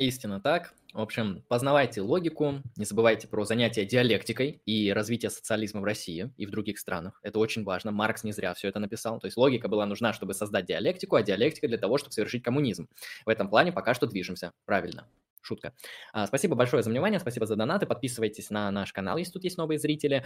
Истинно 0.00 0.40
так. 0.40 0.72
В 0.94 1.00
общем, 1.00 1.44
познавайте 1.46 2.00
логику, 2.00 2.62
не 2.78 2.86
забывайте 2.86 3.28
про 3.28 3.44
занятия 3.44 3.84
диалектикой 3.84 4.62
и 4.64 4.90
развитие 4.94 5.28
социализма 5.28 5.82
в 5.82 5.84
России 5.84 6.32
и 6.38 6.46
в 6.46 6.50
других 6.50 6.78
странах. 6.78 7.20
Это 7.22 7.38
очень 7.38 7.64
важно. 7.64 7.90
Маркс 7.92 8.24
не 8.24 8.32
зря 8.32 8.54
все 8.54 8.68
это 8.68 8.78
написал. 8.78 9.20
То 9.20 9.26
есть 9.26 9.36
логика 9.36 9.68
была 9.68 9.84
нужна, 9.84 10.14
чтобы 10.14 10.32
создать 10.32 10.64
диалектику, 10.64 11.16
а 11.16 11.22
диалектика 11.22 11.68
для 11.68 11.76
того, 11.76 11.98
чтобы 11.98 12.12
совершить 12.12 12.42
коммунизм. 12.42 12.88
В 13.26 13.28
этом 13.28 13.50
плане 13.50 13.72
пока 13.72 13.92
что 13.92 14.06
движемся 14.06 14.52
правильно. 14.64 15.06
Шутка. 15.42 15.74
А, 16.12 16.26
спасибо 16.26 16.54
большое 16.54 16.82
за 16.82 16.90
внимание, 16.90 17.18
спасибо 17.18 17.46
за 17.46 17.56
донаты. 17.56 17.86
Подписывайтесь 17.86 18.50
на 18.50 18.70
наш 18.70 18.92
канал, 18.92 19.16
если 19.16 19.32
тут 19.32 19.44
есть 19.44 19.56
новые 19.58 19.78
зрители. 19.78 20.24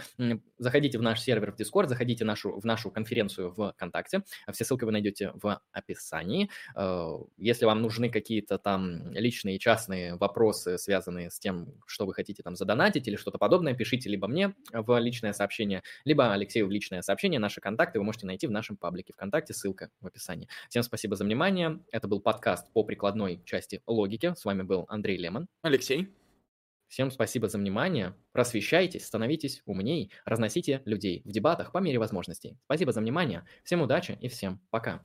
Заходите 0.57 0.97
в 0.97 1.01
наш 1.01 1.21
сервер 1.21 1.51
в 1.53 1.59
Discord, 1.59 1.87
заходите 1.87 2.23
в 2.23 2.27
нашу, 2.27 2.59
в 2.59 2.65
нашу 2.65 2.91
конференцию 2.91 3.51
в 3.51 3.71
ВКонтакте. 3.73 4.23
Все 4.51 4.65
ссылки 4.65 4.83
вы 4.83 4.91
найдете 4.91 5.31
в 5.35 5.61
описании. 5.71 6.49
А, 6.75 7.17
если 7.37 7.65
вам 7.65 7.81
нужны 7.81 8.09
какие-то 8.09 8.57
там 8.57 9.11
личные, 9.13 9.59
частные 9.59 10.15
вопросы, 10.15 10.77
связанные 10.77 11.29
с 11.29 11.39
тем, 11.39 11.73
что 11.87 12.05
вы 12.05 12.13
хотите 12.13 12.43
там 12.43 12.55
задонатить 12.55 13.07
или 13.07 13.15
что-то 13.15 13.37
подобное, 13.37 13.73
пишите 13.73 14.09
либо 14.09 14.27
мне 14.27 14.53
в 14.73 14.99
личное 14.99 15.33
сообщение, 15.33 15.81
либо 16.03 16.33
Алексею 16.33 16.67
в 16.67 16.71
личное 16.71 17.01
сообщение. 17.01 17.39
Наши 17.39 17.61
контакты 17.61 17.99
вы 17.99 18.05
можете 18.05 18.25
найти 18.27 18.47
в 18.47 18.51
нашем 18.51 18.77
паблике 18.77 19.13
ВКонтакте, 19.13 19.53
ссылка 19.53 19.89
в 20.01 20.07
описании. 20.07 20.47
Всем 20.69 20.83
спасибо 20.83 21.15
за 21.15 21.23
внимание. 21.23 21.79
Это 21.91 22.07
был 22.07 22.19
подкаст 22.19 22.71
по 22.73 22.83
прикладной 22.83 23.41
части 23.45 23.81
логики. 23.87 24.33
С 24.35 24.45
вами 24.45 24.63
был 24.63 24.85
Андрей 24.89 25.04
Андрей 25.05 25.19
Лемон. 25.19 25.47
Алексей. 25.61 26.07
Всем 26.87 27.11
спасибо 27.11 27.47
за 27.47 27.59
внимание. 27.59 28.15
Просвещайтесь, 28.31 29.05
становитесь 29.05 29.61
умней, 29.67 30.11
разносите 30.25 30.81
людей 30.85 31.21
в 31.25 31.31
дебатах 31.31 31.71
по 31.71 31.77
мере 31.77 31.99
возможностей. 31.99 32.57
Спасибо 32.65 32.91
за 32.91 33.01
внимание. 33.01 33.45
Всем 33.63 33.81
удачи 33.81 34.17
и 34.19 34.27
всем 34.29 34.59
пока. 34.71 35.03